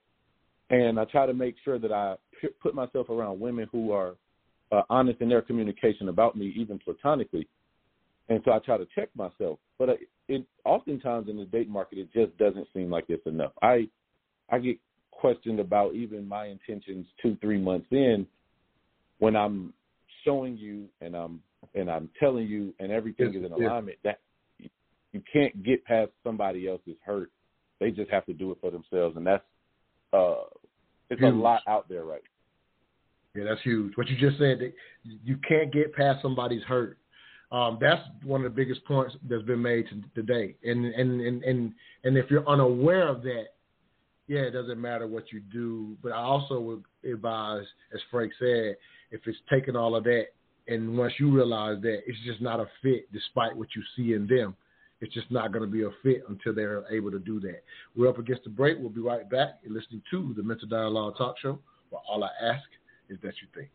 and 0.68 1.00
I 1.00 1.06
try 1.06 1.24
to 1.24 1.32
make 1.32 1.54
sure 1.64 1.78
that 1.78 1.90
I 1.90 2.16
put 2.62 2.74
myself 2.74 3.08
around 3.08 3.40
women 3.40 3.66
who 3.72 3.90
are 3.90 4.16
uh, 4.70 4.82
honest 4.90 5.22
in 5.22 5.30
their 5.30 5.40
communication 5.40 6.10
about 6.10 6.36
me, 6.36 6.52
even 6.54 6.78
platonically. 6.78 7.48
And 8.28 8.42
so 8.44 8.52
I 8.52 8.58
try 8.58 8.76
to 8.76 8.86
check 8.94 9.08
myself, 9.14 9.58
but 9.78 9.88
uh, 9.88 9.94
it 10.28 10.44
oftentimes 10.66 11.30
in 11.30 11.38
the 11.38 11.46
date 11.46 11.68
market 11.68 11.96
it 11.96 12.12
just 12.12 12.36
doesn't 12.36 12.68
seem 12.74 12.90
like 12.90 13.06
it's 13.08 13.26
enough. 13.26 13.52
I 13.62 13.88
I 14.50 14.58
get 14.58 14.76
questioned 15.10 15.58
about 15.58 15.94
even 15.94 16.28
my 16.28 16.48
intentions 16.48 17.06
two 17.22 17.38
three 17.40 17.58
months 17.58 17.86
in 17.92 18.26
when 19.20 19.34
I'm 19.34 19.72
showing 20.22 20.58
you 20.58 20.86
and 21.00 21.14
I'm 21.14 21.40
and 21.74 21.90
I'm 21.90 22.08
telling 22.18 22.46
you 22.46 22.74
and 22.78 22.90
everything 22.92 23.32
Yes, 23.32 23.40
is 23.40 23.46
in 23.46 23.52
alignment 23.52 23.98
that 24.04 24.20
you- 24.58 25.22
can't 25.32 25.62
get 25.62 25.84
past 25.84 26.10
somebody 26.24 26.68
else's 26.68 26.96
hurt. 27.04 27.30
They 27.78 27.90
just 27.90 28.10
have 28.10 28.26
to 28.26 28.32
do 28.32 28.50
it 28.50 28.58
for 28.60 28.70
themselves 28.70 29.16
and 29.16 29.26
that's 29.26 29.44
uh 30.12 30.44
it's 31.10 31.22
a 31.22 31.26
lot 31.26 31.62
out 31.66 31.88
there 31.88 32.04
right 32.04 32.22
Yeah, 33.34 33.44
that's 33.44 33.62
huge. 33.62 33.96
What 33.96 34.08
you 34.08 34.16
just 34.16 34.38
said, 34.38 34.58
that 34.60 34.72
you 35.02 35.36
can't 35.46 35.72
get 35.72 35.94
past 35.94 36.22
somebody's 36.22 36.62
hurt. 36.64 36.98
Um, 37.52 37.78
that's 37.80 38.02
one 38.24 38.44
of 38.44 38.52
the 38.52 38.56
biggest 38.56 38.84
points 38.84 39.14
that's 39.28 39.42
been 39.42 39.62
made 39.62 39.86
to, 39.88 40.02
today. 40.14 40.56
And, 40.64 40.86
and 40.86 41.20
and 41.20 41.44
and 41.44 41.72
and 42.04 42.16
if 42.16 42.30
you're 42.30 42.48
unaware 42.48 43.06
of 43.06 43.22
that, 43.22 43.46
yeah, 44.26 44.40
it 44.40 44.52
doesn't 44.52 44.80
matter 44.80 45.06
what 45.06 45.30
you 45.32 45.40
do. 45.40 45.96
But 46.02 46.12
I 46.12 46.18
also 46.18 46.58
would 46.60 46.84
advise, 47.04 47.66
as 47.94 48.00
Frank 48.10 48.32
said, 48.38 48.76
if 49.10 49.20
it's 49.26 49.38
taking 49.50 49.76
all 49.76 49.94
of 49.94 50.04
that, 50.04 50.28
and 50.66 50.96
once 50.96 51.12
you 51.18 51.30
realize 51.30 51.80
that 51.82 52.00
it's 52.06 52.18
just 52.24 52.40
not 52.40 52.60
a 52.60 52.66
fit, 52.82 53.12
despite 53.12 53.56
what 53.56 53.68
you 53.76 53.82
see 53.96 54.14
in 54.14 54.26
them, 54.26 54.56
it's 55.00 55.12
just 55.12 55.30
not 55.30 55.52
going 55.52 55.64
to 55.64 55.70
be 55.70 55.82
a 55.82 55.90
fit 56.02 56.22
until 56.28 56.54
they're 56.54 56.84
able 56.90 57.10
to 57.10 57.18
do 57.18 57.38
that. 57.40 57.62
We're 57.94 58.08
up 58.08 58.18
against 58.18 58.44
the 58.44 58.50
break. 58.50 58.78
We'll 58.78 58.88
be 58.88 59.02
right 59.02 59.28
back. 59.28 59.58
You're 59.62 59.74
listening 59.74 60.02
to 60.10 60.32
the 60.36 60.42
Mental 60.42 60.66
Dialogue 60.66 61.18
Talk 61.18 61.36
Show, 61.42 61.58
where 61.90 62.00
all 62.08 62.24
I 62.24 62.30
ask 62.42 62.64
is 63.10 63.18
that 63.22 63.34
you 63.42 63.48
think. 63.54 63.68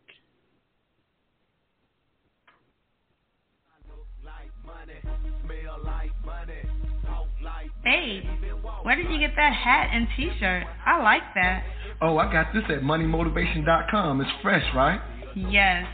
Hey, 7.83 8.21
where 8.83 8.95
did 8.95 9.09
you 9.09 9.19
get 9.19 9.35
that 9.35 9.53
hat 9.53 9.89
and 9.93 10.07
T-shirt? 10.17 10.63
I 10.85 11.01
like 11.01 11.21
that. 11.35 11.63
Oh, 12.01 12.17
I 12.17 12.31
got 12.31 12.53
this 12.53 12.63
at 12.69 12.81
moneymotivation.com. 12.81 14.21
It's 14.21 14.31
fresh, 14.41 14.63
right? 14.75 15.01
Yes, 15.35 15.85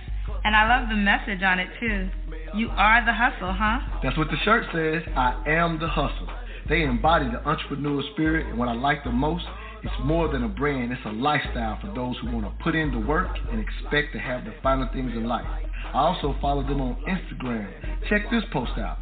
and 0.43 0.55
I 0.55 0.79
love 0.79 0.89
the 0.89 0.95
message 0.95 1.41
on 1.43 1.59
it 1.59 1.69
too. 1.79 2.09
You 2.55 2.69
are 2.69 3.03
the 3.05 3.13
hustle, 3.13 3.53
huh? 3.53 3.79
That's 4.03 4.17
what 4.17 4.29
the 4.29 4.37
shirt 4.43 4.65
says. 4.71 5.03
I 5.15 5.43
am 5.47 5.79
the 5.79 5.87
hustle. 5.87 6.27
They 6.69 6.83
embody 6.83 7.29
the 7.29 7.45
entrepreneur 7.47 8.01
spirit, 8.13 8.47
and 8.47 8.57
what 8.57 8.67
I 8.67 8.73
like 8.73 9.03
the 9.03 9.11
most, 9.11 9.45
it's 9.83 9.93
more 10.03 10.27
than 10.31 10.43
a 10.43 10.47
brand, 10.47 10.91
it's 10.91 11.01
a 11.05 11.11
lifestyle 11.11 11.79
for 11.79 11.93
those 11.93 12.17
who 12.19 12.31
want 12.31 12.45
to 12.45 12.63
put 12.63 12.75
in 12.75 12.91
the 12.91 12.99
work 12.99 13.29
and 13.51 13.59
expect 13.59 14.13
to 14.13 14.19
have 14.19 14.45
the 14.45 14.53
finer 14.63 14.89
things 14.93 15.11
in 15.13 15.25
life. 15.27 15.45
I 15.93 15.99
also 15.99 16.35
follow 16.41 16.63
them 16.63 16.81
on 16.81 16.95
Instagram. 17.07 17.71
Check 18.09 18.29
this 18.31 18.43
post 18.51 18.71
out. 18.77 18.97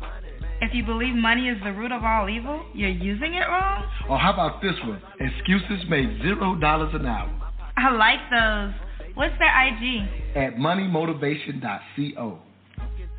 If 0.61 0.73
you 0.73 0.83
believe 0.85 1.15
money 1.15 1.47
is 1.49 1.57
the 1.63 1.71
root 1.71 1.91
of 1.91 2.03
all 2.03 2.29
evil, 2.29 2.65
you're 2.73 2.89
using 2.89 3.33
it 3.33 3.45
wrong? 3.47 3.85
Or 4.09 4.17
how 4.17 4.33
about 4.33 4.61
this 4.61 4.75
one? 4.83 5.01
Excuses 5.19 5.89
made 5.89 6.21
zero 6.21 6.55
dollars 6.55 6.93
an 6.93 7.05
hour 7.05 7.29
I 7.75 7.89
like 7.91 8.19
those. 8.29 8.73
What's 9.15 9.33
their 9.39 9.67
IG? 9.67 10.23
at 10.35 10.55
moneymotivation.co. 10.55 12.39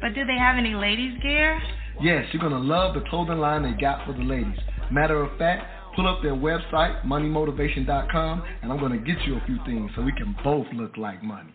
But 0.01 0.15
do 0.15 0.25
they 0.27 0.37
have 0.39 0.57
any 0.59 0.75
ladies' 0.75 1.21
gear? 1.23 1.61
Yes, 2.03 2.27
you're 2.33 2.43
gonna 2.43 2.59
love 2.59 2.95
the 2.95 3.03
clothing 3.09 3.39
line 3.39 3.63
they 3.63 3.81
got 3.81 4.05
for 4.07 4.13
the 4.13 4.23
ladies. 4.23 4.59
Matter 4.91 5.23
of 5.23 5.39
fact, 5.39 5.65
pull 5.95 6.09
up 6.09 6.21
their 6.23 6.35
website, 6.35 7.05
moneymotivation.com, 7.05 8.43
and 8.63 8.73
I'm 8.73 8.81
gonna 8.81 8.99
get 8.99 9.21
you 9.25 9.37
a 9.37 9.43
few 9.47 9.59
things 9.65 9.91
so 9.95 10.03
we 10.03 10.13
can 10.13 10.35
both 10.43 10.67
look 10.75 10.97
like 10.97 11.23
money. 11.23 11.51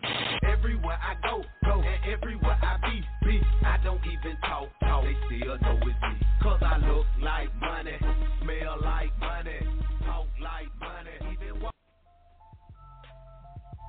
Everywhere 0.50 0.98
I 1.00 1.14
go, 1.28 1.44
go, 1.64 1.82
and 1.82 2.12
everywhere 2.12 2.58
I 2.62 2.78
be, 2.90 3.28
be. 3.28 3.40
I 3.64 3.76
don't 3.84 4.00
even 4.06 4.36
talk, 4.40 4.68
talk. 4.80 5.04
They 5.04 5.16
still 5.26 5.58
know 5.58 5.78
it's 5.82 5.84
me. 5.84 6.26
Cause 6.42 6.60
I 6.62 6.78
look 6.78 7.06
like 7.20 7.54
money, 7.60 7.98
smell 8.42 8.78
like 8.82 9.10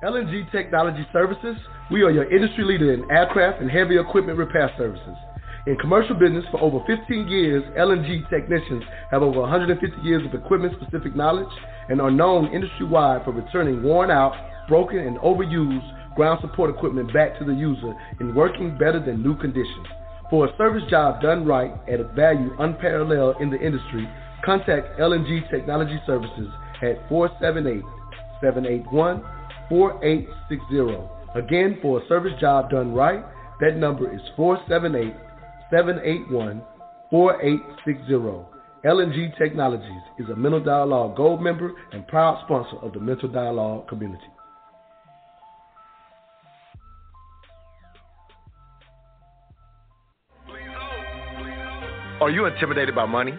LNG 0.02 0.50
Technology 0.50 1.06
Services, 1.12 1.54
we 1.88 2.02
are 2.02 2.10
your 2.10 2.28
industry 2.28 2.64
leader 2.64 2.92
in 2.92 3.08
aircraft 3.08 3.60
and 3.60 3.70
heavy 3.70 3.98
equipment 3.98 4.36
repair 4.36 4.68
services. 4.76 5.14
In 5.68 5.76
commercial 5.76 6.16
business 6.16 6.44
for 6.50 6.60
over 6.60 6.80
15 6.88 7.28
years, 7.28 7.62
LNG 7.78 8.28
technicians 8.28 8.82
have 9.12 9.22
over 9.22 9.42
150 9.42 10.02
years 10.02 10.26
of 10.26 10.34
equipment 10.34 10.74
specific 10.82 11.14
knowledge 11.14 11.46
and 11.88 12.00
are 12.00 12.10
known 12.10 12.52
industry 12.52 12.84
wide 12.84 13.22
for 13.24 13.30
returning 13.30 13.80
worn 13.84 14.10
out, 14.10 14.34
broken, 14.68 14.98
and 14.98 15.18
overused 15.18 16.16
ground 16.16 16.40
support 16.40 16.68
equipment 16.68 17.14
back 17.14 17.38
to 17.38 17.44
the 17.44 17.54
user 17.54 17.94
in 18.18 18.34
working 18.34 18.76
better 18.76 18.98
than 18.98 19.22
new 19.22 19.36
conditions. 19.36 19.86
For 20.30 20.48
a 20.48 20.56
service 20.56 20.82
job 20.90 21.22
done 21.22 21.46
right 21.46 21.70
at 21.88 22.00
a 22.00 22.08
value 22.08 22.50
unparalleled 22.58 23.36
in 23.40 23.50
the 23.50 23.60
industry, 23.60 24.08
contact 24.44 24.98
LNG 24.98 25.48
Technology 25.48 26.00
Services 26.08 26.48
at 26.82 27.08
478 27.08 27.84
781 28.42 29.22
4860. 29.72 31.08
Again, 31.34 31.78
for 31.80 32.02
a 32.02 32.06
service 32.06 32.38
job 32.38 32.68
done 32.68 32.92
right, 32.92 33.24
that 33.60 33.78
number 33.78 34.12
is 34.14 34.20
478 34.36 35.14
781 35.70 36.60
4860. 37.08 38.52
LNG 38.84 39.38
Technologies 39.38 40.02
is 40.18 40.28
a 40.28 40.36
Mental 40.36 40.62
Dialogue 40.62 41.16
Gold 41.16 41.40
member 41.40 41.72
and 41.92 42.06
proud 42.06 42.42
sponsor 42.44 42.76
of 42.84 42.92
the 42.92 43.00
Mental 43.00 43.30
Dialogue 43.30 43.88
community. 43.88 44.26
Are 52.20 52.30
you 52.30 52.44
intimidated 52.44 52.94
by 52.94 53.06
money? 53.06 53.32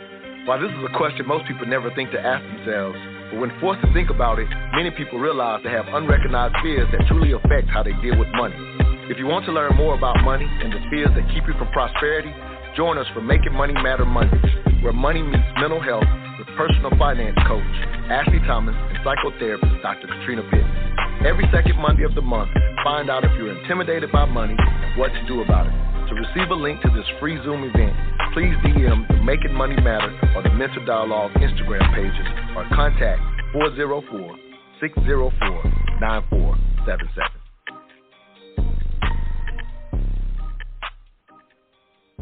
While 0.45 0.59
this 0.59 0.71
is 0.71 0.83
a 0.83 0.97
question 0.97 1.27
most 1.27 1.47
people 1.47 1.67
never 1.67 1.93
think 1.93 2.09
to 2.11 2.19
ask 2.19 2.43
themselves, 2.43 2.97
but 3.33 3.41
when 3.41 3.59
forced 3.59 3.81
to 3.81 3.89
think 3.93 4.11
about 4.13 4.37
it, 4.37 4.45
many 4.77 4.91
people 4.91 5.17
realize 5.17 5.61
they 5.63 5.73
have 5.73 5.89
unrecognized 5.89 6.53
fears 6.61 6.85
that 6.93 7.01
truly 7.07 7.33
affect 7.33 7.65
how 7.67 7.81
they 7.81 7.93
deal 7.97 8.13
with 8.13 8.29
money. 8.37 8.53
If 9.09 9.17
you 9.17 9.25
want 9.25 9.45
to 9.45 9.51
learn 9.51 9.73
more 9.75 9.97
about 9.97 10.21
money 10.21 10.45
and 10.45 10.71
the 10.71 10.77
fears 10.93 11.09
that 11.17 11.25
keep 11.33 11.41
you 11.49 11.57
from 11.57 11.67
prosperity, 11.73 12.29
join 12.77 12.97
us 13.01 13.07
for 13.13 13.21
Making 13.21 13.53
Money 13.53 13.73
Matter 13.73 14.05
Mondays, 14.05 14.45
where 14.85 14.93
money 14.93 15.23
meets 15.23 15.49
mental 15.57 15.81
health 15.81 16.05
with 16.37 16.45
personal 16.53 16.93
finance 17.01 17.33
coach 17.49 17.65
Ashley 18.13 18.37
Thomas 18.45 18.77
and 18.77 19.01
psychotherapist 19.01 19.81
Dr. 19.81 20.07
Katrina 20.07 20.45
Pitts. 20.53 20.69
Every 21.25 21.49
second 21.49 21.81
Monday 21.81 22.03
of 22.05 22.13
the 22.13 22.21
month, 22.21 22.53
find 22.85 23.09
out 23.09 23.25
if 23.25 23.33
you're 23.33 23.49
intimidated 23.49 24.11
by 24.11 24.25
money 24.25 24.53
and 24.57 24.93
what 24.99 25.09
to 25.09 25.21
do 25.25 25.41
about 25.41 25.65
it. 25.65 25.73
To 25.73 26.13
receive 26.13 26.51
a 26.51 26.59
link 26.59 26.81
to 26.85 26.89
this 26.93 27.05
free 27.19 27.41
Zoom 27.41 27.63
event, 27.65 27.97
please 28.37 28.53
DM 28.61 29.07
the 29.09 29.23
Making 29.25 29.57
Money 29.57 29.81
Matter 29.81 30.13
or 30.35 30.43
the 30.43 30.53
Mental 30.53 30.85
Dialogue 30.85 31.31
Instagram 31.41 31.81
pages 31.97 32.42
or 32.55 32.65
contact 32.73 33.21
404 33.53 34.37
604 34.81 35.63
9477. 35.99 37.43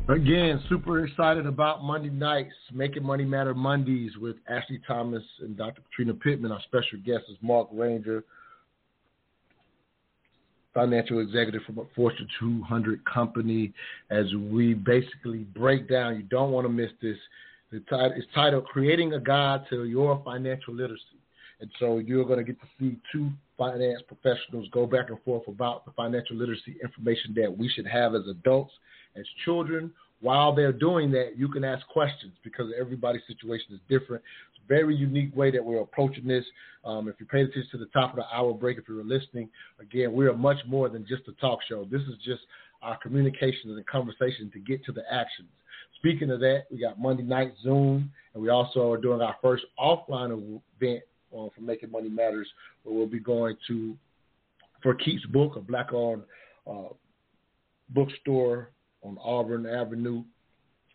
Again, 0.10 0.62
super 0.68 1.06
excited 1.06 1.46
about 1.46 1.84
Monday 1.84 2.10
nights, 2.10 2.54
Making 2.74 3.04
Money 3.04 3.24
Matter 3.24 3.54
Mondays 3.54 4.12
with 4.18 4.36
Ashley 4.50 4.82
Thomas 4.86 5.24
and 5.40 5.56
Dr. 5.56 5.82
Katrina 5.84 6.14
Pittman. 6.14 6.52
Our 6.52 6.62
special 6.64 7.00
guest 7.06 7.24
is 7.30 7.38
Mark 7.42 7.70
Ranger, 7.72 8.24
financial 10.74 11.20
executive 11.20 11.62
from 11.64 11.78
a 11.78 11.86
Fortune 11.96 12.28
200 12.40 13.06
company. 13.06 13.74
As 14.10 14.26
we 14.36 14.74
basically 14.74 15.46
break 15.56 15.88
down, 15.90 16.18
you 16.18 16.24
don't 16.24 16.52
want 16.52 16.66
to 16.66 16.74
miss 16.74 16.92
this. 17.02 17.18
It's 17.74 18.28
titled 18.36 18.66
Creating 18.66 19.14
a 19.14 19.20
Guide 19.20 19.62
to 19.70 19.86
Your 19.86 20.22
Financial 20.26 20.74
Literacy. 20.74 21.22
And 21.62 21.72
so 21.80 22.00
you're 22.00 22.26
going 22.26 22.40
to 22.40 22.44
get 22.44 22.60
to 22.60 22.68
see 22.78 22.98
two 23.14 23.30
finance 23.58 24.02
professionals 24.08 24.68
go 24.72 24.86
back 24.86 25.10
and 25.10 25.18
forth 25.24 25.48
about 25.48 25.86
the 25.86 25.92
financial 25.92 26.36
literacy 26.36 26.76
information 26.84 27.34
that 27.36 27.56
we 27.56 27.70
should 27.70 27.88
have 27.88 28.14
as 28.14 28.24
adults 28.30 28.74
as 29.16 29.24
children. 29.46 29.90
While 30.20 30.54
they're 30.54 30.74
doing 30.74 31.12
that, 31.12 31.38
you 31.38 31.48
can 31.48 31.64
ask 31.64 31.88
questions 31.88 32.34
because 32.44 32.74
everybody's 32.78 33.22
situation 33.26 33.74
is 33.74 33.80
different. 33.88 34.22
It's 34.50 34.62
a 34.66 34.68
very 34.68 34.96
unique 34.96 35.34
way 35.34 35.50
that 35.52 35.64
we're 35.64 35.82
approaching 35.82 36.28
this. 36.28 36.44
Um, 36.84 37.08
if 37.08 37.16
you 37.20 37.26
pay 37.26 37.44
attention 37.44 37.70
to 37.72 37.78
the 37.78 37.86
top 37.88 38.10
of 38.10 38.18
the 38.18 38.26
hour 38.36 38.54
break, 38.54 38.80
if 38.80 38.84
you're 38.90 39.04
listening, 39.04 39.50
again, 39.80 40.12
we 40.12 40.28
are 40.28 40.36
much 40.36 40.58
more 40.68 40.90
than 40.90 41.06
just 41.08 41.28
a 41.30 41.34
talk 41.40 41.60
show. 41.70 41.86
This 41.86 42.02
is 42.02 42.18
just 42.26 42.42
our 42.82 42.98
communication 42.98 43.72
and 43.72 43.86
conversation 43.86 44.52
to 44.52 44.60
get 44.60 44.84
to 44.86 44.92
the 44.92 45.04
actions. 45.10 45.48
Speaking 45.98 46.32
of 46.32 46.40
that, 46.40 46.64
we 46.72 46.80
got 46.80 47.00
Monday 47.00 47.24
night 47.24 47.54
Zoom, 47.64 48.12
and 48.34 48.42
we 48.42 48.50
also 48.50 48.92
are 48.92 48.98
doing 48.98 49.22
our 49.22 49.36
first 49.42 49.66
offline 49.80 50.60
event 50.82 51.04
for 51.30 51.52
Making 51.60 51.92
Money 51.92 52.10
Matters, 52.10 52.48
where 52.84 52.96
we'll 52.96 53.08
be 53.08 53.20
going 53.20 53.56
to 53.68 53.96
for 54.82 54.96
Keeps 54.96 55.26
Book, 55.28 55.56
a 55.56 55.60
black-owned 55.60 56.24
uh, 56.70 56.90
bookstore 57.90 58.72
on 59.04 59.18
Auburn 59.24 59.66
Avenue 59.66 60.24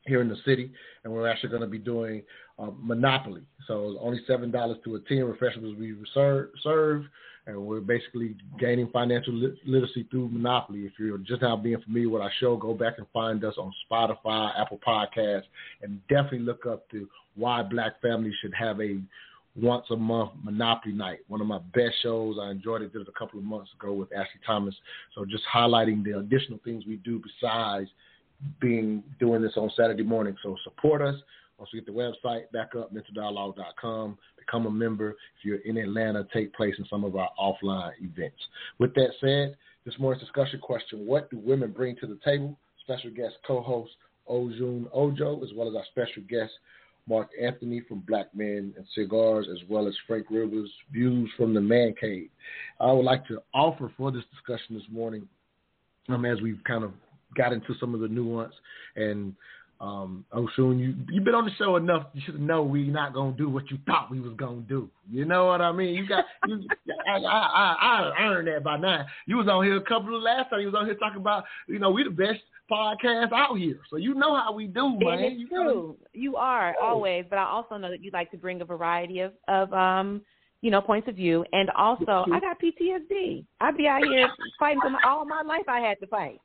here 0.06 0.20
in 0.20 0.28
the 0.28 0.36
city, 0.44 0.72
and 1.04 1.12
we're 1.12 1.28
actually 1.28 1.50
going 1.50 1.62
to 1.62 1.68
be 1.68 1.78
doing 1.78 2.22
uh, 2.58 2.70
Monopoly. 2.78 3.42
So 3.66 3.96
only 4.00 4.20
seven 4.26 4.50
dollars 4.50 4.78
to 4.84 4.96
attend. 4.96 5.26
Refreshments 5.26 5.68
will 5.68 5.80
be 5.80 5.94
served, 6.14 7.06
and 7.46 7.56
we're 7.56 7.80
basically 7.80 8.34
gaining 8.58 8.88
financial 8.88 9.34
literacy 9.64 10.06
through 10.10 10.28
Monopoly. 10.28 10.80
If 10.80 10.92
you're 10.98 11.18
just 11.18 11.42
now 11.42 11.56
being 11.56 11.80
familiar 11.82 12.08
with 12.08 12.22
our 12.22 12.32
show, 12.40 12.56
go 12.56 12.74
back 12.74 12.94
and 12.98 13.06
find 13.12 13.44
us 13.44 13.54
on 13.56 13.72
Spotify, 13.88 14.50
Apple 14.58 14.80
Podcasts, 14.86 15.44
and 15.82 16.00
definitely 16.08 16.40
look 16.40 16.66
up 16.66 16.90
to 16.90 17.08
why 17.36 17.62
Black 17.62 18.00
families 18.02 18.34
should 18.42 18.54
have 18.54 18.80
a 18.80 18.98
once 19.54 19.86
a 19.90 19.96
month 19.96 20.32
Monopoly 20.42 20.92
night. 20.92 21.20
One 21.28 21.40
of 21.40 21.46
my 21.46 21.60
best 21.72 21.94
shows. 22.02 22.36
I 22.40 22.50
enjoyed 22.50 22.82
it. 22.82 22.90
It 22.94 23.08
a 23.08 23.18
couple 23.18 23.38
of 23.38 23.44
months 23.44 23.70
ago 23.78 23.92
with 23.92 24.12
Ashley 24.12 24.40
Thomas. 24.44 24.74
So 25.14 25.24
just 25.24 25.44
highlighting 25.52 26.04
the 26.04 26.18
additional 26.18 26.58
things 26.64 26.84
we 26.86 26.96
do 26.96 27.22
besides 27.22 27.88
being 28.60 29.02
doing 29.18 29.40
this 29.40 29.52
on 29.56 29.70
Saturday 29.76 30.02
morning. 30.02 30.36
So 30.42 30.56
support 30.64 31.00
us. 31.00 31.14
Once 31.58 31.70
we 31.72 31.80
get 31.80 31.86
the 31.86 31.92
website 31.92 32.50
back 32.52 32.74
up, 32.76 32.92
mentaldialogue.com, 32.92 34.18
become 34.38 34.66
a 34.66 34.70
member. 34.70 35.10
If 35.10 35.44
you're 35.44 35.58
in 35.58 35.78
Atlanta, 35.78 36.26
take 36.32 36.52
place 36.54 36.74
in 36.78 36.84
some 36.90 37.04
of 37.04 37.16
our 37.16 37.30
offline 37.40 37.92
events. 38.00 38.36
With 38.78 38.94
that 38.94 39.10
said, 39.20 39.56
this 39.84 39.98
morning's 39.98 40.22
discussion 40.22 40.60
question, 40.60 41.06
what 41.06 41.30
do 41.30 41.38
women 41.38 41.72
bring 41.72 41.96
to 41.96 42.06
the 42.06 42.18
table? 42.24 42.58
Special 42.82 43.10
guest 43.10 43.34
co-host 43.46 43.92
Oshun 44.28 44.86
Ojo, 44.92 45.42
as 45.42 45.50
well 45.54 45.68
as 45.68 45.74
our 45.76 45.84
special 45.90 46.22
guest 46.28 46.52
Mark 47.08 47.28
Anthony 47.40 47.80
from 47.88 48.00
Black 48.00 48.34
Men 48.34 48.74
and 48.76 48.86
Cigars, 48.94 49.46
as 49.50 49.58
well 49.68 49.86
as 49.86 49.94
Frank 50.06 50.26
Rivers' 50.30 50.70
views 50.92 51.30
from 51.36 51.54
the 51.54 51.60
Man 51.60 51.94
Cave. 52.00 52.28
I 52.80 52.92
would 52.92 53.04
like 53.04 53.26
to 53.28 53.40
offer 53.54 53.92
for 53.96 54.10
this 54.10 54.24
discussion 54.32 54.74
this 54.76 54.88
morning, 54.90 55.28
um, 56.08 56.24
as 56.24 56.40
we've 56.40 56.62
kind 56.66 56.82
of 56.84 56.92
got 57.36 57.52
into 57.52 57.74
some 57.78 57.94
of 57.94 58.00
the 58.00 58.08
nuance 58.08 58.54
and 58.96 59.34
um, 59.80 60.24
Oshun, 60.32 60.78
you 60.78 60.94
you've 61.10 61.24
been 61.24 61.34
on 61.34 61.44
the 61.44 61.50
show 61.58 61.76
enough. 61.76 62.06
You 62.14 62.22
should 62.24 62.40
know 62.40 62.62
we're 62.62 62.90
not 62.90 63.12
gonna 63.12 63.36
do 63.36 63.48
what 63.48 63.70
you 63.70 63.78
thought 63.86 64.10
we 64.10 64.20
was 64.20 64.32
gonna 64.36 64.62
do. 64.62 64.88
You 65.10 65.24
know 65.24 65.46
what 65.46 65.60
I 65.60 65.72
mean? 65.72 65.94
You 65.94 66.08
got, 66.08 66.24
you, 66.46 66.66
I, 67.06 67.18
I, 67.18 67.20
I, 67.20 68.12
I 68.18 68.22
earned 68.22 68.48
that 68.48 68.64
by 68.64 68.78
now. 68.78 69.04
You 69.26 69.36
was 69.36 69.48
on 69.48 69.64
here 69.64 69.76
a 69.76 69.82
couple 69.82 70.16
of 70.16 70.22
last 70.22 70.50
time. 70.50 70.60
You 70.60 70.66
was 70.66 70.74
on 70.74 70.86
here 70.86 70.94
talking 70.94 71.20
about, 71.20 71.44
you 71.68 71.78
know, 71.78 71.90
we 71.90 72.04
the 72.04 72.10
best 72.10 72.40
podcast 72.70 73.32
out 73.32 73.56
here. 73.56 73.78
So 73.90 73.96
you 73.96 74.14
know 74.14 74.34
how 74.34 74.52
we 74.52 74.66
do, 74.66 74.98
man. 74.98 75.18
It 75.18 75.32
is 75.32 75.38
you 75.40 75.48
true. 75.48 75.96
You 76.12 76.36
are 76.36 76.74
oh. 76.80 76.86
always, 76.86 77.24
but 77.28 77.38
I 77.38 77.44
also 77.44 77.76
know 77.76 77.90
that 77.90 78.02
you 78.02 78.10
like 78.12 78.30
to 78.30 78.36
bring 78.36 78.60
a 78.62 78.64
variety 78.64 79.20
of 79.20 79.32
of 79.48 79.72
um 79.72 80.22
you 80.62 80.70
know 80.70 80.80
points 80.80 81.08
of 81.08 81.16
view, 81.16 81.44
and 81.52 81.70
also 81.70 82.24
I 82.32 82.40
got 82.40 82.58
PTSD. 82.60 83.44
I 83.60 83.72
be 83.72 83.86
out 83.86 84.02
here 84.04 84.28
fighting 84.58 84.80
for 84.80 84.90
my, 84.90 85.00
all 85.06 85.24
my 85.24 85.42
life. 85.42 85.68
I 85.68 85.80
had 85.80 86.00
to 86.00 86.06
fight. 86.06 86.40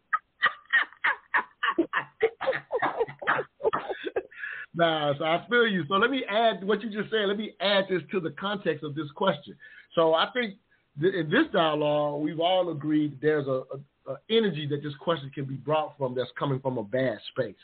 nah, 4.74 5.14
so 5.18 5.24
I 5.24 5.46
feel 5.50 5.68
you. 5.68 5.84
So 5.88 5.96
let 5.96 6.12
me 6.12 6.24
add 6.30 6.64
what 6.64 6.82
you 6.82 6.90
just 6.90 7.12
said. 7.12 7.28
Let 7.28 7.38
me 7.38 7.54
add 7.60 7.86
this 7.90 8.02
to 8.12 8.20
the 8.20 8.32
context 8.32 8.84
of 8.84 8.96
this 8.96 9.10
question. 9.16 9.56
So 9.96 10.14
I 10.14 10.30
think 10.34 10.56
in 11.02 11.30
this 11.30 11.46
dialogue, 11.54 12.22
we've 12.22 12.40
all 12.40 12.72
agreed 12.72 13.18
there's 13.22 13.48
a, 13.48 13.64
a 13.74 13.80
uh, 14.10 14.16
energy 14.32 14.68
that 14.68 14.82
this 14.82 14.96
question 15.00 15.30
can 15.34 15.46
be 15.46 15.54
brought 15.54 15.96
from 15.98 16.16
that's 16.16 16.32
coming 16.38 16.60
from 16.60 16.78
a 16.80 16.84
bad 16.84 17.20
space. 17.32 17.56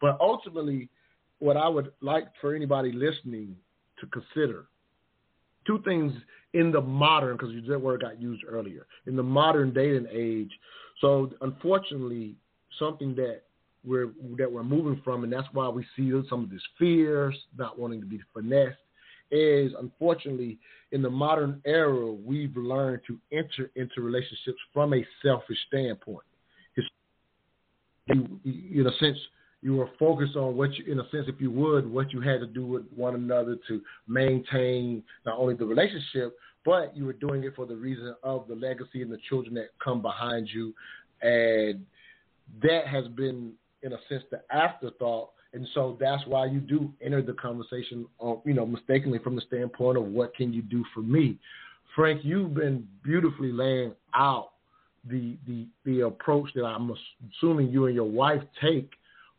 But 0.00 0.18
ultimately, 0.20 0.88
what 1.38 1.56
I 1.56 1.68
would 1.68 1.92
like 2.00 2.24
for 2.40 2.54
anybody 2.54 2.90
listening 2.90 3.56
to 4.00 4.06
consider 4.06 4.66
two 5.66 5.80
things 5.84 6.12
in 6.52 6.72
the 6.72 6.80
modern, 6.80 7.36
because 7.36 7.54
that 7.68 7.80
word 7.80 8.02
got 8.02 8.20
used 8.20 8.42
earlier, 8.46 8.86
in 9.06 9.16
the 9.16 9.22
modern 9.22 9.72
day 9.72 9.96
and 9.96 10.06
age. 10.08 10.50
So 11.00 11.30
unfortunately, 11.40 12.34
something 12.78 13.14
that 13.16 13.42
we're 13.86 14.10
that 14.38 14.50
we're 14.50 14.62
moving 14.62 15.00
from, 15.04 15.24
and 15.24 15.32
that's 15.32 15.48
why 15.52 15.68
we 15.68 15.84
see 15.96 16.10
some 16.28 16.44
of 16.44 16.50
this 16.50 16.62
fears, 16.78 17.36
not 17.56 17.78
wanting 17.78 18.00
to 18.00 18.06
be 18.06 18.20
finessed, 18.32 18.78
is 19.30 19.72
unfortunately 19.78 20.58
in 20.92 21.02
the 21.02 21.10
modern 21.10 21.60
era 21.64 22.12
we've 22.12 22.56
learned 22.56 23.00
to 23.06 23.18
enter 23.32 23.70
into 23.76 24.00
relationships 24.00 24.58
from 24.72 24.94
a 24.94 25.04
selfish 25.22 25.58
standpoint. 25.68 26.24
You, 28.06 28.40
in 28.44 28.86
a 28.86 28.96
sense, 28.98 29.18
you 29.62 29.76
were 29.76 29.88
focused 29.98 30.36
on 30.36 30.56
what 30.56 30.74
you, 30.74 30.92
in 30.92 31.00
a 31.00 31.08
sense, 31.10 31.24
if 31.26 31.40
you 31.40 31.50
would, 31.50 31.90
what 31.90 32.12
you 32.12 32.20
had 32.20 32.40
to 32.40 32.46
do 32.46 32.66
with 32.66 32.82
one 32.94 33.14
another 33.14 33.56
to 33.66 33.80
maintain 34.06 35.02
not 35.24 35.38
only 35.38 35.54
the 35.54 35.64
relationship, 35.64 36.36
but 36.66 36.94
you 36.94 37.06
were 37.06 37.14
doing 37.14 37.44
it 37.44 37.56
for 37.56 37.64
the 37.64 37.74
reason 37.74 38.14
of 38.22 38.46
the 38.46 38.54
legacy 38.54 39.00
and 39.00 39.10
the 39.10 39.18
children 39.28 39.54
that 39.54 39.68
come 39.82 40.02
behind 40.02 40.48
you, 40.52 40.74
and 41.22 41.84
that 42.62 42.86
has 42.86 43.08
been, 43.08 43.52
in 43.84 43.92
a 43.92 43.98
sense, 44.08 44.24
the 44.32 44.40
afterthought 44.50 45.30
and 45.54 45.68
so 45.72 45.96
that's 46.00 46.26
why 46.26 46.46
you 46.46 46.58
do 46.58 46.92
enter 47.00 47.22
the 47.22 47.32
conversation, 47.32 48.06
on, 48.18 48.40
you 48.44 48.54
know, 48.54 48.66
mistakenly 48.66 49.20
from 49.20 49.36
the 49.36 49.42
standpoint 49.42 49.96
of 49.96 50.04
what 50.04 50.34
can 50.34 50.52
you 50.52 50.62
do 50.62 50.84
for 50.92 51.00
me. 51.00 51.38
Frank, 51.94 52.22
you've 52.24 52.54
been 52.54 52.86
beautifully 53.04 53.52
laying 53.52 53.94
out 54.14 54.50
the 55.08 55.36
the 55.46 55.66
the 55.84 56.00
approach 56.00 56.50
that 56.54 56.64
I'm 56.64 56.92
assuming 57.38 57.68
you 57.68 57.86
and 57.86 57.94
your 57.94 58.10
wife 58.10 58.42
take, 58.60 58.90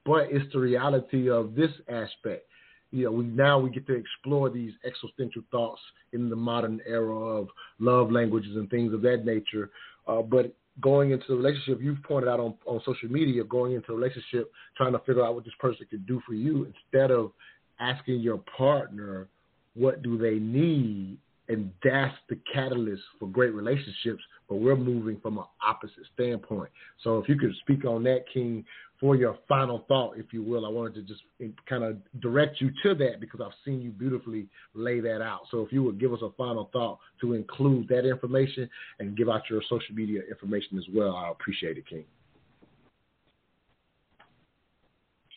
but 0.05 0.27
it's 0.31 0.51
the 0.53 0.59
reality 0.59 1.30
of 1.30 1.53
this 1.53 1.72
aspect. 1.89 2.47
You 2.91 3.05
know, 3.05 3.11
we 3.11 3.26
now 3.26 3.59
we 3.59 3.69
get 3.69 3.85
to 3.88 3.93
explore 3.93 4.49
these 4.49 4.72
existential 4.85 5.41
thoughts 5.51 5.81
in 6.13 6.30
the 6.30 6.35
modern 6.35 6.80
era 6.88 7.13
of 7.13 7.49
love 7.80 8.09
languages 8.09 8.55
and 8.55 8.69
things 8.69 8.93
of 8.93 9.01
that 9.01 9.26
nature. 9.26 9.69
Uh, 10.07 10.22
but 10.22 10.55
going 10.81 11.11
into 11.11 11.26
the 11.30 11.35
relationship, 11.35 11.80
you've 11.81 12.03
pointed 12.03 12.27
out 12.27 12.39
on, 12.39 12.53
on 12.65 12.81
social 12.85 13.10
media, 13.10 13.43
going 13.43 13.73
into 13.73 13.91
a 13.91 13.95
relationship, 13.95 14.52
trying 14.76 14.91
to 14.91 14.99
figure 14.99 15.26
out 15.26 15.35
what 15.35 15.45
this 15.45 15.53
person 15.60 15.85
can 15.89 16.03
do 16.06 16.22
for 16.26 16.34
you 16.34 16.65
instead 16.65 17.11
of 17.11 17.31
asking 17.80 18.19
your 18.19 18.39
partner 18.57 19.27
what 19.73 20.02
do 20.02 20.18
they 20.18 20.39
need? 20.39 21.18
And 21.49 21.69
that's 21.84 22.15
the 22.30 22.39
catalyst 22.53 23.03
for 23.19 23.27
great 23.27 23.53
relationships 23.53 24.22
but 24.47 24.56
we're 24.56 24.76
moving 24.76 25.19
from 25.22 25.38
an 25.38 25.45
opposite 25.65 26.03
standpoint. 26.14 26.69
So 27.03 27.18
if 27.18 27.27
you 27.27 27.38
could 27.38 27.53
speak 27.61 27.85
on 27.85 28.03
that 28.03 28.26
king 28.31 28.64
for 28.99 29.15
your 29.15 29.38
final 29.47 29.85
thought, 29.88 30.17
if 30.17 30.27
you 30.31 30.41
will. 30.41 30.65
I 30.65 30.69
wanted 30.69 30.95
to 30.95 31.01
just 31.01 31.22
kind 31.67 31.84
of 31.84 31.97
direct 32.22 32.61
you 32.61 32.72
to 32.84 32.95
that 32.95 33.19
because 33.19 33.41
I've 33.41 33.53
seen 33.65 33.81
you 33.81 33.91
beautifully 33.91 34.47
lay 34.73 34.99
that 35.01 35.22
out. 35.22 35.41
So 35.51 35.61
if 35.61 35.72
you 35.72 35.84
would 35.84 35.99
give 35.99 36.13
us 36.13 36.19
a 36.22 36.30
final 36.38 36.69
thought 36.72 36.99
to 37.22 37.34
include 37.34 37.88
that 37.89 38.07
information 38.07 38.69
and 38.99 39.17
give 39.17 39.30
out 39.30 39.41
your 39.49 39.61
social 39.69 39.93
media 39.93 40.22
information 40.30 40.77
as 40.77 40.85
well, 40.93 41.15
I 41.15 41.30
appreciate 41.30 41.77
it, 41.77 41.88
King. 41.88 42.05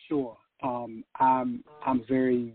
Sure. 0.07 0.37
Um, 0.63 1.03
I'm 1.19 1.63
I'm 1.85 2.03
very, 2.07 2.53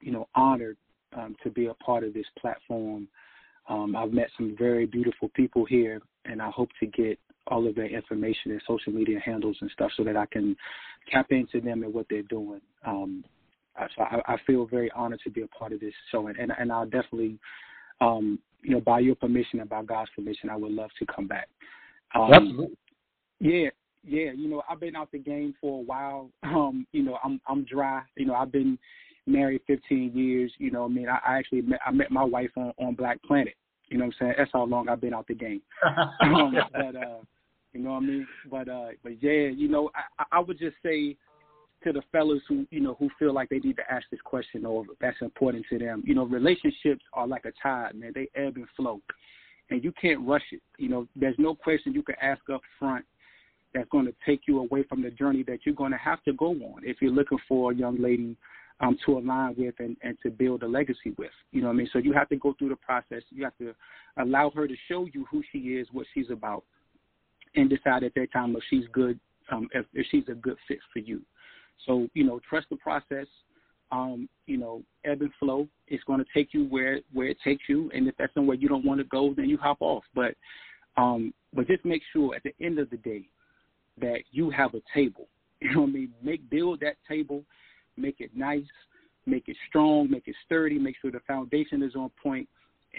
you 0.00 0.12
know, 0.12 0.28
honored 0.34 0.76
um, 1.16 1.36
to 1.42 1.50
be 1.50 1.66
a 1.66 1.74
part 1.74 2.04
of 2.04 2.14
this 2.14 2.26
platform. 2.38 3.08
Um, 3.68 3.96
I've 3.96 4.12
met 4.12 4.28
some 4.36 4.56
very 4.58 4.86
beautiful 4.86 5.28
people 5.34 5.64
here, 5.64 6.00
and 6.24 6.40
I 6.40 6.50
hope 6.50 6.70
to 6.80 6.86
get 6.86 7.18
all 7.48 7.66
of 7.66 7.74
their 7.74 7.86
information 7.86 8.52
and 8.52 8.62
social 8.66 8.92
media 8.92 9.18
handles 9.24 9.56
and 9.60 9.70
stuff 9.70 9.90
so 9.96 10.04
that 10.04 10.16
I 10.16 10.26
can 10.26 10.56
tap 11.10 11.26
into 11.30 11.60
them 11.60 11.82
and 11.82 11.92
what 11.92 12.06
they're 12.08 12.22
doing. 12.22 12.60
Um, 12.84 13.24
so 13.96 14.02
I, 14.02 14.34
I 14.34 14.36
feel 14.46 14.66
very 14.66 14.90
honored 14.92 15.20
to 15.24 15.30
be 15.30 15.42
a 15.42 15.48
part 15.48 15.72
of 15.72 15.80
this 15.80 15.94
show, 16.10 16.26
and 16.26 16.36
and, 16.36 16.52
and 16.58 16.70
I'll 16.70 16.84
definitely, 16.84 17.38
um, 18.00 18.38
you 18.62 18.72
know, 18.72 18.80
by 18.80 19.00
your 19.00 19.14
permission 19.14 19.60
and 19.60 19.68
by 19.68 19.82
God's 19.82 20.10
permission, 20.14 20.50
I 20.50 20.56
would 20.56 20.72
love 20.72 20.90
to 20.98 21.06
come 21.06 21.26
back. 21.26 21.48
Um, 22.14 22.32
Absolutely. 22.32 22.76
Yeah, 23.40 23.70
yeah. 24.04 24.32
You 24.32 24.48
know, 24.48 24.62
I've 24.68 24.80
been 24.80 24.94
out 24.94 25.10
the 25.10 25.18
game 25.18 25.54
for 25.60 25.80
a 25.80 25.82
while. 25.82 26.30
Um, 26.44 26.86
you 26.92 27.02
know, 27.02 27.18
I'm 27.24 27.40
I'm 27.46 27.64
dry. 27.64 28.02
You 28.16 28.26
know, 28.26 28.34
I've 28.34 28.52
been 28.52 28.78
married 29.26 29.62
15 29.66 30.12
years. 30.14 30.52
You 30.58 30.70
know, 30.70 30.84
I 30.84 30.88
mean, 30.88 31.08
I, 31.08 31.18
I 31.26 31.38
actually 31.38 31.62
met, 31.62 31.80
I 31.86 31.90
met 31.92 32.10
my 32.10 32.24
wife 32.24 32.50
on 32.56 32.72
on 32.78 32.94
Black 32.94 33.22
Planet. 33.22 33.54
You 33.92 33.98
know 33.98 34.06
what 34.06 34.14
I'm 34.14 34.26
saying? 34.26 34.34
That's 34.38 34.50
how 34.54 34.64
long 34.64 34.88
I've 34.88 35.02
been 35.02 35.12
out 35.12 35.26
the 35.28 35.34
game. 35.34 35.60
um, 36.22 36.56
but 36.72 36.96
uh, 36.96 37.18
you 37.74 37.80
know 37.80 37.90
what 37.90 37.96
I 37.96 38.00
mean? 38.00 38.26
But 38.50 38.68
uh, 38.68 38.88
but 39.02 39.22
yeah, 39.22 39.48
you 39.48 39.68
know, 39.68 39.90
I, 40.18 40.24
I 40.32 40.40
would 40.40 40.58
just 40.58 40.76
say 40.82 41.14
to 41.84 41.92
the 41.92 42.00
fellas 42.10 42.40
who 42.48 42.66
you 42.70 42.80
know 42.80 42.96
who 42.98 43.10
feel 43.18 43.34
like 43.34 43.50
they 43.50 43.58
need 43.58 43.76
to 43.76 43.92
ask 43.92 44.06
this 44.10 44.20
question 44.24 44.64
or 44.64 44.84
that's 44.98 45.20
important 45.20 45.66
to 45.68 45.78
them. 45.78 46.02
You 46.06 46.14
know, 46.14 46.24
relationships 46.24 47.02
are 47.12 47.26
like 47.26 47.44
a 47.44 47.52
tide, 47.62 47.94
man. 47.94 48.12
They 48.14 48.28
ebb 48.34 48.56
and 48.56 48.66
flow, 48.76 49.02
and 49.68 49.84
you 49.84 49.92
can't 50.00 50.26
rush 50.26 50.44
it. 50.52 50.62
You 50.78 50.88
know, 50.88 51.06
there's 51.14 51.36
no 51.36 51.54
question 51.54 51.92
you 51.92 52.02
can 52.02 52.16
ask 52.22 52.40
up 52.50 52.62
front 52.78 53.04
that's 53.74 53.90
going 53.90 54.06
to 54.06 54.14
take 54.24 54.42
you 54.48 54.60
away 54.60 54.84
from 54.84 55.02
the 55.02 55.10
journey 55.10 55.42
that 55.48 55.60
you're 55.66 55.74
going 55.74 55.92
to 55.92 55.98
have 55.98 56.22
to 56.24 56.32
go 56.32 56.48
on 56.48 56.80
if 56.82 56.96
you're 57.02 57.12
looking 57.12 57.38
for 57.46 57.72
a 57.72 57.74
young 57.74 58.00
lady 58.00 58.36
um, 58.80 58.96
to 59.06 59.18
align 59.18 59.54
with 59.56 59.74
and, 59.78 59.96
and 60.02 60.16
to 60.22 60.30
build 60.30 60.62
a 60.62 60.68
legacy 60.68 61.14
with. 61.18 61.30
You 61.50 61.62
know 61.62 61.68
what 61.68 61.74
I 61.74 61.76
mean? 61.76 61.88
So 61.92 61.98
you 61.98 62.12
have 62.12 62.28
to 62.30 62.36
go 62.36 62.54
through 62.58 62.70
the 62.70 62.76
process. 62.76 63.22
You 63.30 63.44
have 63.44 63.56
to 63.58 63.74
allow 64.18 64.50
her 64.50 64.66
to 64.66 64.74
show 64.88 65.06
you 65.12 65.26
who 65.30 65.42
she 65.52 65.58
is, 65.58 65.86
what 65.92 66.06
she's 66.14 66.30
about, 66.30 66.64
and 67.54 67.68
decide 67.68 68.02
at 68.02 68.14
that 68.14 68.32
time 68.32 68.56
if 68.56 68.62
she's 68.70 68.84
good, 68.92 69.18
um, 69.50 69.68
if, 69.72 69.86
if 69.92 70.06
she's 70.10 70.24
a 70.28 70.34
good 70.34 70.56
fit 70.66 70.78
for 70.92 71.00
you. 71.00 71.22
So, 71.86 72.08
you 72.14 72.24
know, 72.24 72.40
trust 72.48 72.68
the 72.70 72.76
process. 72.76 73.26
Um, 73.90 74.26
you 74.46 74.56
know, 74.56 74.82
ebb 75.04 75.20
and 75.20 75.30
flow. 75.38 75.68
It's 75.86 76.02
going 76.04 76.18
to 76.18 76.24
take 76.32 76.54
you 76.54 76.64
where 76.64 77.00
where 77.12 77.26
it 77.26 77.36
takes 77.44 77.64
you, 77.68 77.90
and 77.94 78.08
if 78.08 78.14
that's 78.16 78.32
somewhere 78.32 78.56
you 78.56 78.66
don't 78.66 78.86
want 78.86 79.00
to 79.00 79.04
go, 79.04 79.34
then 79.36 79.50
you 79.50 79.58
hop 79.58 79.82
off. 79.82 80.02
But 80.14 80.34
um, 80.96 81.34
but 81.52 81.66
just 81.66 81.84
make 81.84 82.00
sure 82.10 82.34
at 82.34 82.42
the 82.42 82.54
end 82.64 82.78
of 82.78 82.88
the 82.88 82.96
day 82.96 83.28
that 84.00 84.22
you 84.30 84.50
have 84.50 84.74
a 84.74 84.80
table. 84.94 85.28
You 85.62 85.72
know 85.74 85.82
what 85.82 85.90
I 85.90 85.92
mean? 85.92 86.12
Make 86.20 86.50
build 86.50 86.80
that 86.80 86.96
table, 87.08 87.44
make 87.96 88.16
it 88.20 88.30
nice, 88.34 88.64
make 89.26 89.48
it 89.48 89.56
strong, 89.68 90.10
make 90.10 90.26
it 90.26 90.34
sturdy, 90.44 90.78
make 90.78 90.96
sure 91.00 91.10
the 91.10 91.20
foundation 91.26 91.82
is 91.82 91.94
on 91.94 92.10
point, 92.22 92.48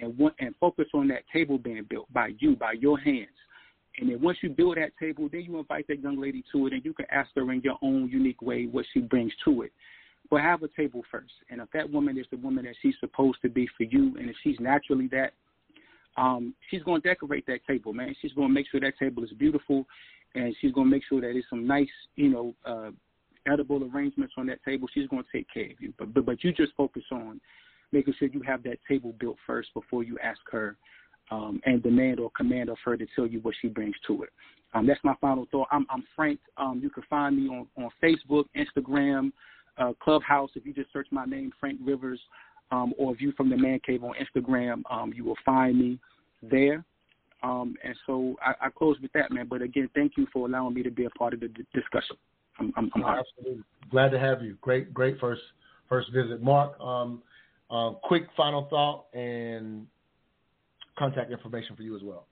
and 0.02 0.18
want, 0.18 0.36
and 0.40 0.56
focus 0.60 0.88
on 0.94 1.07
that 1.10 1.24
table 1.32 1.57
being 1.57 1.86
built 1.90 2.11
by 2.14 2.32
you, 2.40 2.56
by 2.56 2.74
your 2.74 2.99
hands. 2.99 3.28
And 3.99 4.10
then 4.10 4.22
once 4.22 4.40
you 4.41 4.49
build 4.49 4.78
that 4.78 4.91
table, 4.99 5.30
then 5.32 5.41
you 5.41 5.60
invite 5.60 5.88
that 5.88 6.02
young 6.02 6.20
lady 6.20 6.44
to 6.52 6.68
it, 6.68 6.74
and 6.74 6.84
you 6.84 6.94
can 6.94 7.06
ask 7.11 7.30
her 7.36 7.52
in 7.52 7.61
your 7.61 7.78
own 7.82 8.10
unique 8.10 8.41
way 8.41 8.65
what 8.65 8.86
she 8.94 9.02
brings 9.02 9.32
to 9.45 9.64
it. 9.64 9.72
But 10.32 10.41
have 10.41 10.64
a 10.64 10.68
table 10.70 11.03
first. 11.11 11.34
And 11.49 11.61
if 11.61 11.70
that 11.74 11.90
woman 11.90 12.18
is 12.18 12.26
the 12.32 12.38
woman 12.38 12.65
that 12.65 12.76
she's 12.82 12.95
supposed 12.99 13.40
to 13.44 13.49
be 13.49 13.68
for 13.78 13.84
you, 13.84 14.15
and 14.18 14.30
if 14.30 14.36
she's 14.44 14.60
naturally 14.60 15.07
that, 15.10 15.34
um, 16.18 16.56
she's 16.70 16.84
going 16.84 17.02
to 17.02 17.07
decorate 17.07 17.45
that 17.48 17.65
table, 17.68 17.94
man. 17.94 18.15
She's 18.22 18.34
going 18.34 18.48
to 18.48 18.53
make 18.53 18.68
sure 18.72 18.80
that 18.80 18.98
table 18.98 19.24
is 19.24 19.32
beautiful, 19.34 19.86
and 20.34 20.56
she's 20.60 20.72
going 20.72 20.88
to 20.88 20.91
make 20.91 21.03
sure 21.07 21.22
that 21.22 21.36
it's 21.36 21.49
some 21.49 21.68
nice, 21.68 21.88
you 22.15 22.30
know, 22.30 22.56
uh, 22.65 22.91
edible 23.48 23.90
arrangements 23.94 24.34
on 24.38 24.45
that 24.48 24.64
table. 24.64 24.88
She's 24.94 25.07
going 25.07 25.24
to 25.24 25.30
take 25.38 25.48
care 25.53 25.65
of 25.65 25.80
you. 25.80 25.94
But, 25.98 26.14
but 26.14 26.26
but 26.26 26.44
you 26.44 26.53
just 26.53 26.74
focus 26.76 27.03
on 27.11 27.40
making 27.91 28.14
sure 28.18 28.28
you 28.28 28.41
have 28.41 28.64
that 28.64 28.78
table 28.88 29.14
built 29.20 29.38
first 29.45 29.74
before 29.74 30.03
you 30.03 30.18
ask 30.24 30.40
her 30.52 30.78
um, 31.32 31.61
and 31.65 31.82
demand 31.82 32.20
or 32.20 32.32
command 32.36 32.70
of 32.70 32.78
her 32.84 32.98
to 32.98 33.06
tell 33.15 33.28
you 33.28 33.40
what 33.40 33.56
she 33.61 33.68
brings 33.68 33.95
to 34.07 34.24
it. 34.24 34.30
Um, 34.74 34.88
that's 34.88 34.99
my 35.03 35.14
final 35.22 35.48
thought. 35.52 35.68
I'm, 35.72 35.86
I'm 35.90 36.03
Frank. 36.15 36.40
Um, 36.57 36.80
you 36.82 36.90
can 36.90 37.03
find 37.10 37.38
me 37.38 37.49
on, 37.49 37.68
on 37.78 37.90
Facebook, 38.02 38.45
Instagram, 38.56 39.32
uh, 39.78 39.94
Clubhouse. 40.02 40.49
If 40.56 40.65
you 40.65 40.74
just 40.74 40.91
search 40.91 41.07
my 41.11 41.26
name, 41.26 41.52
Frank 41.60 41.80
Rivers, 41.84 42.20
um, 42.72 42.94
or 42.98 43.15
View 43.15 43.34
from 43.38 43.49
the 43.49 43.57
Man 43.57 43.80
Cave 43.86 44.03
on 44.03 44.14
Instagram, 44.15 44.82
um, 44.90 45.14
you 45.15 45.24
will 45.24 45.38
find 45.45 45.78
me 45.78 45.99
there. 46.41 46.84
Um, 47.44 47.76
and 47.84 47.95
so 48.07 48.36
I, 48.41 48.68
I 48.68 48.70
close 48.70 48.98
with 49.02 49.11
that, 49.14 49.32
man. 49.32 49.48
But 49.49 49.61
again, 49.61 49.90
thank 49.94 50.14
you 50.18 50.26
for 50.34 50.48
allowing 50.48 50.74
me 50.74 50.82
to 50.84 50.90
be 50.91 51.06
a 51.06 51.10
part 51.11 51.34
of 51.34 51.41
the 51.41 51.49
d- 51.49 51.65
discussion. 51.74 52.15
I'm, 52.59 52.73
I'm, 52.77 52.91
I'm 52.95 53.03
absolutely 53.03 53.63
glad 53.89 54.09
to 54.09 54.19
have 54.19 54.41
you. 54.41 54.57
Great, 54.61 54.93
great 54.93 55.19
first 55.19 55.41
first 55.89 56.11
visit, 56.11 56.41
Mark. 56.41 56.80
Um, 56.80 57.21
uh, 57.69 57.91
quick 58.03 58.23
final 58.38 58.67
thought 58.69 59.05
and 59.13 59.88
contact 60.97 61.31
information 61.31 61.75
for 61.75 61.84
you 61.84 61.95
as 61.95 62.03
well. 62.03 62.27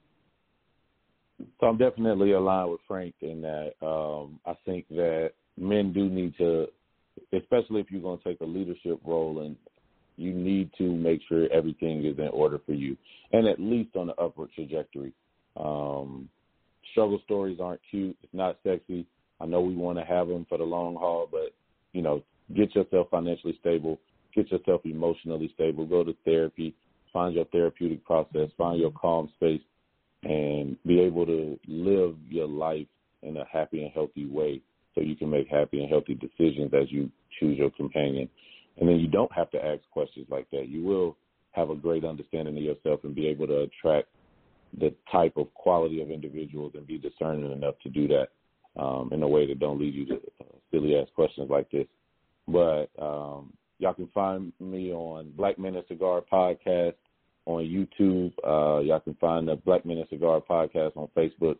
So 1.59 1.67
I'm 1.67 1.77
definitely 1.77 2.33
aligned 2.33 2.71
with 2.71 2.81
Frank 2.87 3.15
in 3.21 3.41
that 3.41 3.73
um, 3.85 4.39
I 4.45 4.53
think 4.65 4.87
that 4.89 5.31
men 5.57 5.91
do 5.91 6.07
need 6.07 6.37
to, 6.37 6.67
especially 7.33 7.81
if 7.81 7.87
you're 7.89 8.01
going 8.01 8.19
to 8.19 8.23
take 8.23 8.41
a 8.41 8.45
leadership 8.45 8.99
role, 9.03 9.41
and 9.41 9.55
you 10.17 10.33
need 10.33 10.69
to 10.77 10.83
make 10.83 11.21
sure 11.27 11.51
everything 11.51 12.05
is 12.05 12.17
in 12.19 12.27
order 12.27 12.59
for 12.65 12.73
you, 12.73 12.95
and 13.31 13.47
at 13.47 13.59
least 13.59 13.95
on 13.95 14.07
the 14.07 14.15
upward 14.15 14.49
trajectory. 14.53 15.13
Um, 15.57 16.29
struggle 16.91 17.19
stories 17.25 17.59
aren't 17.59 17.81
cute. 17.89 18.15
It's 18.21 18.33
not 18.33 18.57
sexy. 18.63 19.05
I 19.41 19.45
know 19.45 19.61
we 19.61 19.75
want 19.75 19.97
to 19.97 20.05
have 20.05 20.27
them 20.27 20.45
for 20.47 20.57
the 20.57 20.63
long 20.63 20.95
haul, 20.95 21.27
but 21.29 21.53
you 21.93 22.01
know, 22.01 22.23
get 22.55 22.75
yourself 22.75 23.07
financially 23.09 23.57
stable, 23.59 23.99
get 24.35 24.51
yourself 24.51 24.81
emotionally 24.85 25.51
stable, 25.55 25.85
go 25.85 26.03
to 26.03 26.15
therapy, 26.23 26.75
find 27.11 27.35
your 27.35 27.45
therapeutic 27.45 28.05
process, 28.05 28.49
find 28.57 28.79
your 28.79 28.91
calm 28.91 29.29
space, 29.35 29.61
and 30.23 30.77
be 30.85 30.99
able 30.99 31.25
to 31.25 31.59
live 31.67 32.15
your 32.29 32.47
life 32.47 32.87
in 33.23 33.37
a 33.37 33.45
happy 33.51 33.81
and 33.83 33.91
healthy 33.91 34.27
way 34.27 34.61
so 34.93 35.01
you 35.01 35.15
can 35.15 35.29
make 35.29 35.47
happy 35.47 35.81
and 35.81 35.89
healthy 35.89 36.15
decisions 36.15 36.71
as 36.73 36.91
you 36.91 37.09
choose 37.39 37.57
your 37.57 37.71
companion. 37.71 38.29
And 38.77 38.87
then 38.87 38.97
you 38.97 39.07
don't 39.07 39.31
have 39.33 39.49
to 39.51 39.63
ask 39.63 39.81
questions 39.91 40.27
like 40.29 40.49
that. 40.51 40.67
You 40.67 40.83
will 40.83 41.17
have 41.51 41.69
a 41.69 41.75
great 41.75 42.05
understanding 42.05 42.57
of 42.57 42.63
yourself 42.63 43.01
and 43.03 43.15
be 43.15 43.27
able 43.27 43.47
to 43.47 43.61
attract 43.61 44.07
the 44.79 44.93
type 45.11 45.33
of 45.35 45.53
quality 45.53 46.01
of 46.01 46.09
individuals 46.09 46.73
and 46.75 46.87
be 46.87 46.97
discerning 46.97 47.51
enough 47.51 47.75
to 47.83 47.89
do 47.89 48.07
that 48.07 48.27
um, 48.77 49.09
in 49.11 49.23
a 49.23 49.27
way 49.27 49.47
that 49.47 49.59
don't 49.59 49.79
lead 49.79 49.93
you 49.93 50.05
to 50.05 50.15
uh, 50.15 50.55
silly 50.71 50.95
ass 50.95 51.07
questions 51.15 51.49
like 51.49 51.69
this. 51.71 51.87
But 52.47 52.89
um, 52.99 53.53
y'all 53.79 53.93
can 53.93 54.09
find 54.13 54.51
me 54.59 54.91
on 54.91 55.31
Black 55.35 55.57
Men 55.57 55.75
and 55.75 55.85
Cigar 55.87 56.21
podcast 56.31 56.95
on 57.45 57.63
YouTube. 57.63 58.33
Uh, 58.45 58.81
y'all 58.81 58.99
can 58.99 59.15
find 59.15 59.47
the 59.47 59.55
Black 59.55 59.85
Men 59.85 59.97
and 59.97 60.09
Cigar 60.09 60.41
podcast 60.41 60.95
on 60.97 61.09
Facebook 61.15 61.57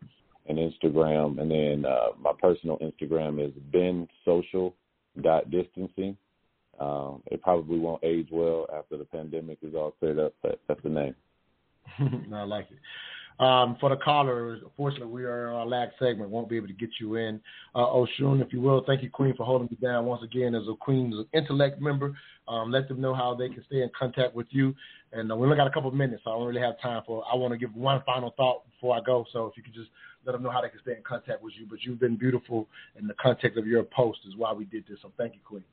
and 0.47 0.57
Instagram. 0.57 1.39
And 1.39 1.51
then 1.51 1.85
uh, 1.89 2.09
my 2.19 2.31
personal 2.39 2.77
Instagram 2.79 3.45
is 3.45 3.53
Ben 3.71 4.07
Social 4.25 4.75
dot 5.21 5.51
distancing. 5.51 6.17
Um, 6.79 7.21
it 7.27 7.41
probably 7.43 7.77
won't 7.77 8.03
age 8.03 8.29
well 8.31 8.65
after 8.75 8.97
the 8.97 9.05
pandemic 9.05 9.59
is 9.61 9.75
all 9.75 9.91
cleared 9.99 10.17
up, 10.17 10.33
but 10.41 10.59
that's 10.67 10.81
the 10.83 10.89
name. 10.89 11.15
I 12.33 12.43
like 12.43 12.67
it. 12.71 12.77
Um, 13.39 13.77
for 13.79 13.89
the 13.89 13.95
callers, 13.95 14.61
unfortunately, 14.63 15.11
we 15.11 15.23
are 15.23 15.47
in 15.47 15.55
our 15.55 15.65
last 15.65 15.93
segment. 15.97 16.29
Won't 16.29 16.49
be 16.49 16.57
able 16.57 16.67
to 16.67 16.73
get 16.73 16.89
you 16.99 17.15
in. 17.15 17.41
Uh, 17.73 17.85
Oshun, 17.85 18.41
if 18.41 18.53
you 18.53 18.61
will, 18.61 18.83
thank 18.85 19.01
you, 19.01 19.09
Queen, 19.09 19.35
for 19.35 19.45
holding 19.45 19.67
me 19.71 19.77
down 19.81 20.05
once 20.05 20.23
again 20.23 20.53
as 20.53 20.63
a 20.69 20.75
Queen's 20.75 21.15
Intellect 21.33 21.81
member. 21.81 22.13
Um, 22.47 22.71
let 22.71 22.87
them 22.87 23.01
know 23.01 23.15
how 23.15 23.33
they 23.33 23.49
can 23.49 23.63
stay 23.65 23.81
in 23.81 23.89
contact 23.97 24.35
with 24.35 24.47
you. 24.51 24.75
And 25.11 25.31
uh, 25.31 25.35
we 25.35 25.45
only 25.45 25.57
got 25.57 25.67
a 25.67 25.71
couple 25.71 25.89
of 25.89 25.95
minutes, 25.95 26.23
so 26.23 26.31
I 26.31 26.37
don't 26.37 26.47
really 26.47 26.61
have 26.61 26.79
time 26.81 27.01
for. 27.05 27.23
I 27.31 27.35
want 27.35 27.51
to 27.53 27.57
give 27.57 27.73
one 27.75 28.01
final 28.05 28.33
thought 28.37 28.69
before 28.69 28.95
I 28.95 28.99
go. 29.03 29.25
So 29.33 29.47
if 29.47 29.57
you 29.57 29.63
could 29.63 29.73
just 29.73 29.89
let 30.25 30.33
them 30.33 30.43
know 30.43 30.51
how 30.51 30.61
they 30.61 30.69
can 30.69 30.79
stay 30.81 30.91
in 30.91 31.03
contact 31.03 31.41
with 31.41 31.53
you. 31.59 31.65
But 31.69 31.79
you've 31.81 31.99
been 31.99 32.17
beautiful, 32.17 32.67
and 32.95 33.09
the 33.09 33.15
context 33.15 33.57
of 33.57 33.65
your 33.65 33.83
post 33.83 34.19
is 34.27 34.35
why 34.35 34.53
we 34.53 34.65
did 34.65 34.85
this. 34.87 34.99
So 35.01 35.11
thank 35.17 35.33
you, 35.33 35.39
Queen. 35.43 35.63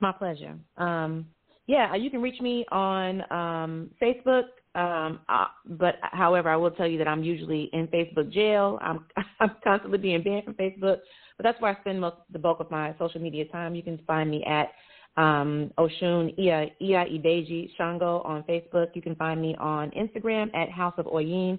My 0.00 0.12
pleasure. 0.12 0.54
Um, 0.76 1.26
yeah, 1.66 1.94
you 1.94 2.10
can 2.10 2.20
reach 2.20 2.40
me 2.40 2.66
on 2.70 3.22
um, 3.32 3.90
Facebook. 4.02 4.44
Um, 4.74 5.20
but 5.66 5.96
however, 6.02 6.48
I 6.48 6.56
will 6.56 6.70
tell 6.72 6.86
you 6.86 6.98
that 6.98 7.08
I'm 7.08 7.22
usually 7.22 7.70
in 7.72 7.86
Facebook 7.88 8.32
jail. 8.32 8.78
I'm 8.82 9.04
I'm 9.40 9.52
constantly 9.62 9.98
being 9.98 10.22
banned 10.22 10.44
from 10.44 10.54
Facebook, 10.54 10.98
but 11.36 11.42
that's 11.42 11.60
where 11.60 11.76
I 11.76 11.80
spend 11.80 12.00
most 12.00 12.16
the 12.32 12.38
bulk 12.38 12.60
of 12.60 12.70
my 12.70 12.94
social 12.98 13.20
media 13.20 13.44
time. 13.46 13.74
You 13.74 13.82
can 13.82 14.00
find 14.06 14.30
me 14.30 14.44
at 14.44 14.72
um, 15.16 15.70
Oshun 15.78 16.34
Iya 16.38 16.70
Ibeji 16.80 17.70
Shango 17.76 18.20
on 18.22 18.42
Facebook. 18.44 18.88
You 18.94 19.02
can 19.02 19.14
find 19.14 19.40
me 19.40 19.54
on 19.58 19.90
Instagram 19.90 20.54
at 20.54 20.70
House 20.70 20.94
of 20.98 21.06
Oyin. 21.06 21.58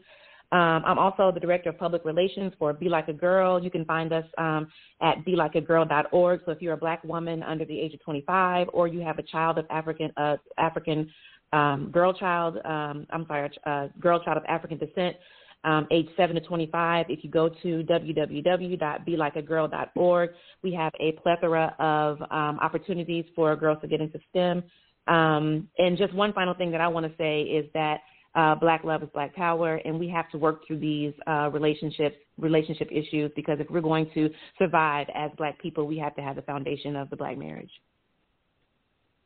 Um, 0.52 0.84
I'm 0.86 1.00
also 1.00 1.32
the 1.32 1.40
director 1.40 1.70
of 1.70 1.78
public 1.80 2.06
relations 2.06 2.54
for 2.60 2.72
Be 2.72 2.88
Like 2.88 3.08
a 3.08 3.14
Girl. 3.14 3.62
You 3.62 3.72
can 3.72 3.84
find 3.84 4.14
us 4.14 4.26
um, 4.38 4.68
at 5.02 5.26
belikeagirl.org. 5.26 6.42
So 6.46 6.52
if 6.52 6.62
you're 6.62 6.74
a 6.74 6.78
black 6.78 7.04
woman 7.04 7.44
under 7.44 7.66
the 7.66 7.80
age 7.80 7.94
of 7.94 8.04
25, 8.04 8.70
or 8.72 8.88
you 8.88 9.02
have 9.02 9.18
a 9.18 9.24
child 9.24 9.58
of 9.58 9.66
African 9.70 10.12
uh, 10.18 10.38
African 10.58 11.10
um, 11.54 11.92
girl 11.92 12.12
child, 12.14 12.58
um, 12.66 13.08
I'm 13.10 13.26
sorry, 13.28 13.50
uh, 13.66 13.88
girl 14.00 14.20
child 14.20 14.38
of 14.38 14.44
African 14.48 14.78
descent, 14.78 15.16
um, 15.64 15.88
age 15.92 16.08
7 16.18 16.36
to 16.36 16.42
25. 16.42 17.06
If 17.10 17.24
you 17.24 17.30
go 17.30 17.48
to 17.50 17.84
www.belikeagirl.org, 17.84 20.30
we 20.62 20.74
have 20.74 20.92
a 21.00 21.14
plethora 21.14 21.74
of 21.80 22.22
um, 22.32 22.60
opportunities 22.62 23.26
for 23.36 23.56
girls 23.56 23.80
to 23.82 23.88
get 23.88 24.02
into 24.02 24.20
STEM. 24.30 24.62
Um, 25.08 25.70
and 25.78 25.98
just 25.98 26.14
one 26.14 26.34
final 26.34 26.54
thing 26.54 26.70
that 26.72 26.82
I 26.82 26.88
want 26.88 27.06
to 27.06 27.14
say 27.18 27.42
is 27.42 27.66
that 27.74 28.02
Uh, 28.36 28.54
black 28.54 28.84
love 28.84 29.02
is 29.02 29.08
black 29.14 29.34
power, 29.34 29.76
and 29.86 29.98
we 29.98 30.10
have 30.10 30.30
to 30.30 30.38
work 30.38 30.68
through 30.68 30.78
these 30.78 31.14
uh, 31.26 31.50
relationships, 31.54 32.18
relationship 32.38 32.90
issues, 32.92 33.32
because 33.34 33.62
if 33.62 33.70
we're 33.70 33.80
going 33.80 34.10
to 34.14 34.30
survive 34.60 35.08
as 35.16 35.32
black 35.38 35.58
people, 35.62 35.88
we 35.88 35.98
have 35.98 36.14
to 36.18 36.22
have 36.22 36.36
the 36.36 36.42
foundation 36.42 36.98
of 36.98 37.10
the 37.10 37.16
black 37.16 37.38
marriage. 37.38 37.72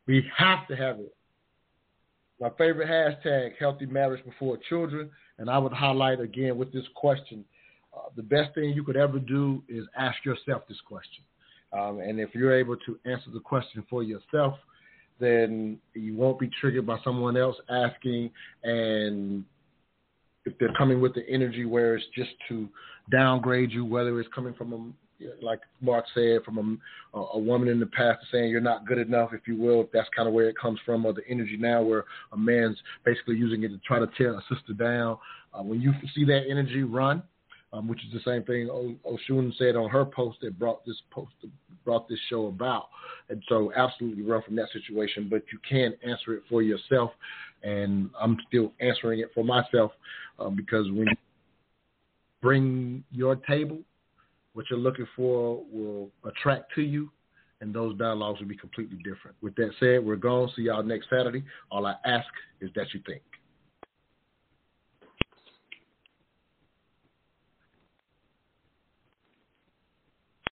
We 0.06 0.24
have 0.38 0.68
to 0.68 0.76
have 0.76 1.00
it. 1.00 1.12
My 2.40 2.50
favorite 2.58 2.88
hashtag, 2.88 3.52
healthy 3.60 3.86
marriage 3.86 4.24
before 4.24 4.58
children. 4.70 5.10
And 5.38 5.50
I 5.50 5.58
would 5.58 5.74
highlight 5.74 6.20
again 6.20 6.58
with 6.58 6.72
this 6.74 6.86
question 6.96 7.46
uh, 7.96 8.10
the 8.16 8.24
best 8.24 8.54
thing 8.56 8.70
you 8.70 8.84
could 8.84 8.98
ever 8.98 9.20
do 9.20 9.64
is 9.68 9.86
ask 9.98 10.24
yourself 10.26 10.64
this 10.68 10.80
question. 10.88 11.24
Um, 11.74 12.00
and 12.00 12.20
if 12.20 12.34
you're 12.34 12.58
able 12.58 12.78
to 12.78 13.00
answer 13.06 13.30
the 13.34 13.40
question 13.40 13.84
for 13.90 14.04
yourself, 14.04 14.56
then 15.20 15.80
you 15.94 16.16
won't 16.16 16.40
be 16.40 16.50
triggered 16.62 16.86
by 16.86 16.98
someone 17.04 17.36
else 17.38 17.56
asking. 17.70 18.32
And 18.64 19.44
if 20.46 20.58
they're 20.60 20.74
coming 20.78 21.02
with 21.02 21.14
the 21.14 21.28
energy 21.30 21.66
where 21.66 21.96
it's 21.96 22.06
just 22.16 22.32
to 22.50 22.68
downgrade 23.12 23.72
you, 23.72 23.86
whether 23.86 24.20
it's 24.20 24.30
coming 24.34 24.54
from 24.54 24.74
a 24.74 25.09
like 25.42 25.60
Mark 25.82 26.06
said, 26.14 26.44
from 26.44 26.80
a, 27.14 27.20
a 27.20 27.40
woman 27.40 27.68
in 27.68 27.80
the 27.80 27.86
past 27.88 28.20
saying 28.32 28.50
you're 28.50 28.62
not 28.62 28.86
good 28.86 28.98
enough, 28.98 29.32
if 29.34 29.48
you 29.48 29.60
will, 29.60 29.90
that's 29.94 30.10
kind 30.16 30.28
of 30.28 30.34
where 30.34 30.50
it 30.50 30.58
comes 30.58 30.80
from, 30.86 31.06
or 31.06 31.14
the 31.14 31.28
energy 31.30 31.58
now 31.58 31.82
where 31.82 32.06
a 32.32 32.38
man's 32.38 32.78
basically 33.06 33.36
using 33.36 33.64
it 33.64 33.70
to 33.70 33.80
try 33.80 34.00
to 34.00 34.08
tear 34.18 34.34
a 34.34 34.42
sister 34.54 34.74
down. 34.74 35.18
Uh, 35.54 35.64
when 35.64 35.82
you 35.82 35.94
see 36.16 36.26
that 36.26 36.44
energy, 36.50 36.84
run, 36.84 37.24
um, 37.74 37.88
which 37.88 38.00
is 38.06 38.14
the 38.14 38.22
same 38.30 38.44
thing 38.44 38.70
o- 38.70 38.96
Oshun 39.06 39.56
said 39.58 39.76
on 39.76 39.90
her 39.90 40.06
post 40.06 40.40
that 40.42 40.58
brought 40.58 40.86
this 40.86 40.98
post 41.12 41.32
brought 41.86 42.10
this 42.10 42.20
show 42.30 42.48
about. 42.48 42.90
And 43.30 43.42
so, 43.48 43.72
absolutely 43.76 44.24
run 44.24 44.42
from 44.44 44.56
that 44.58 44.70
situation, 44.74 45.28
but 45.30 45.44
you 45.52 45.60
can 45.68 45.94
answer 46.04 46.34
it 46.34 46.44
for 46.50 46.62
yourself. 46.62 47.12
And 47.64 48.10
I'm 48.20 48.38
still 48.48 48.74
answering 48.80 49.20
it 49.20 49.32
for 49.34 49.44
myself 49.44 49.92
um, 50.40 50.56
because 50.56 50.86
when 50.88 51.08
you 51.08 51.16
bring 52.42 53.04
your 53.12 53.36
table 53.36 53.80
what 54.54 54.66
you're 54.70 54.80
looking 54.80 55.08
for 55.16 55.64
will 55.72 56.10
attract 56.26 56.74
to 56.76 56.82
you, 56.82 57.10
and 57.62 57.74
those 57.74 57.98
dialogues 57.98 58.40
will 58.40 58.48
be 58.48 58.58
completely 58.58 58.98
different. 58.98 59.36
With 59.42 59.56
that 59.56 59.72
said, 59.80 60.06
we're 60.06 60.16
gone. 60.16 60.50
See 60.56 60.64
y'all 60.64 60.84
next 60.84 61.10
Saturday. 61.10 61.44
All 61.72 61.86
I 61.86 61.96
ask 62.06 62.28
is 62.62 62.70
that 62.76 62.94
you 62.94 63.02
think. 63.06 63.22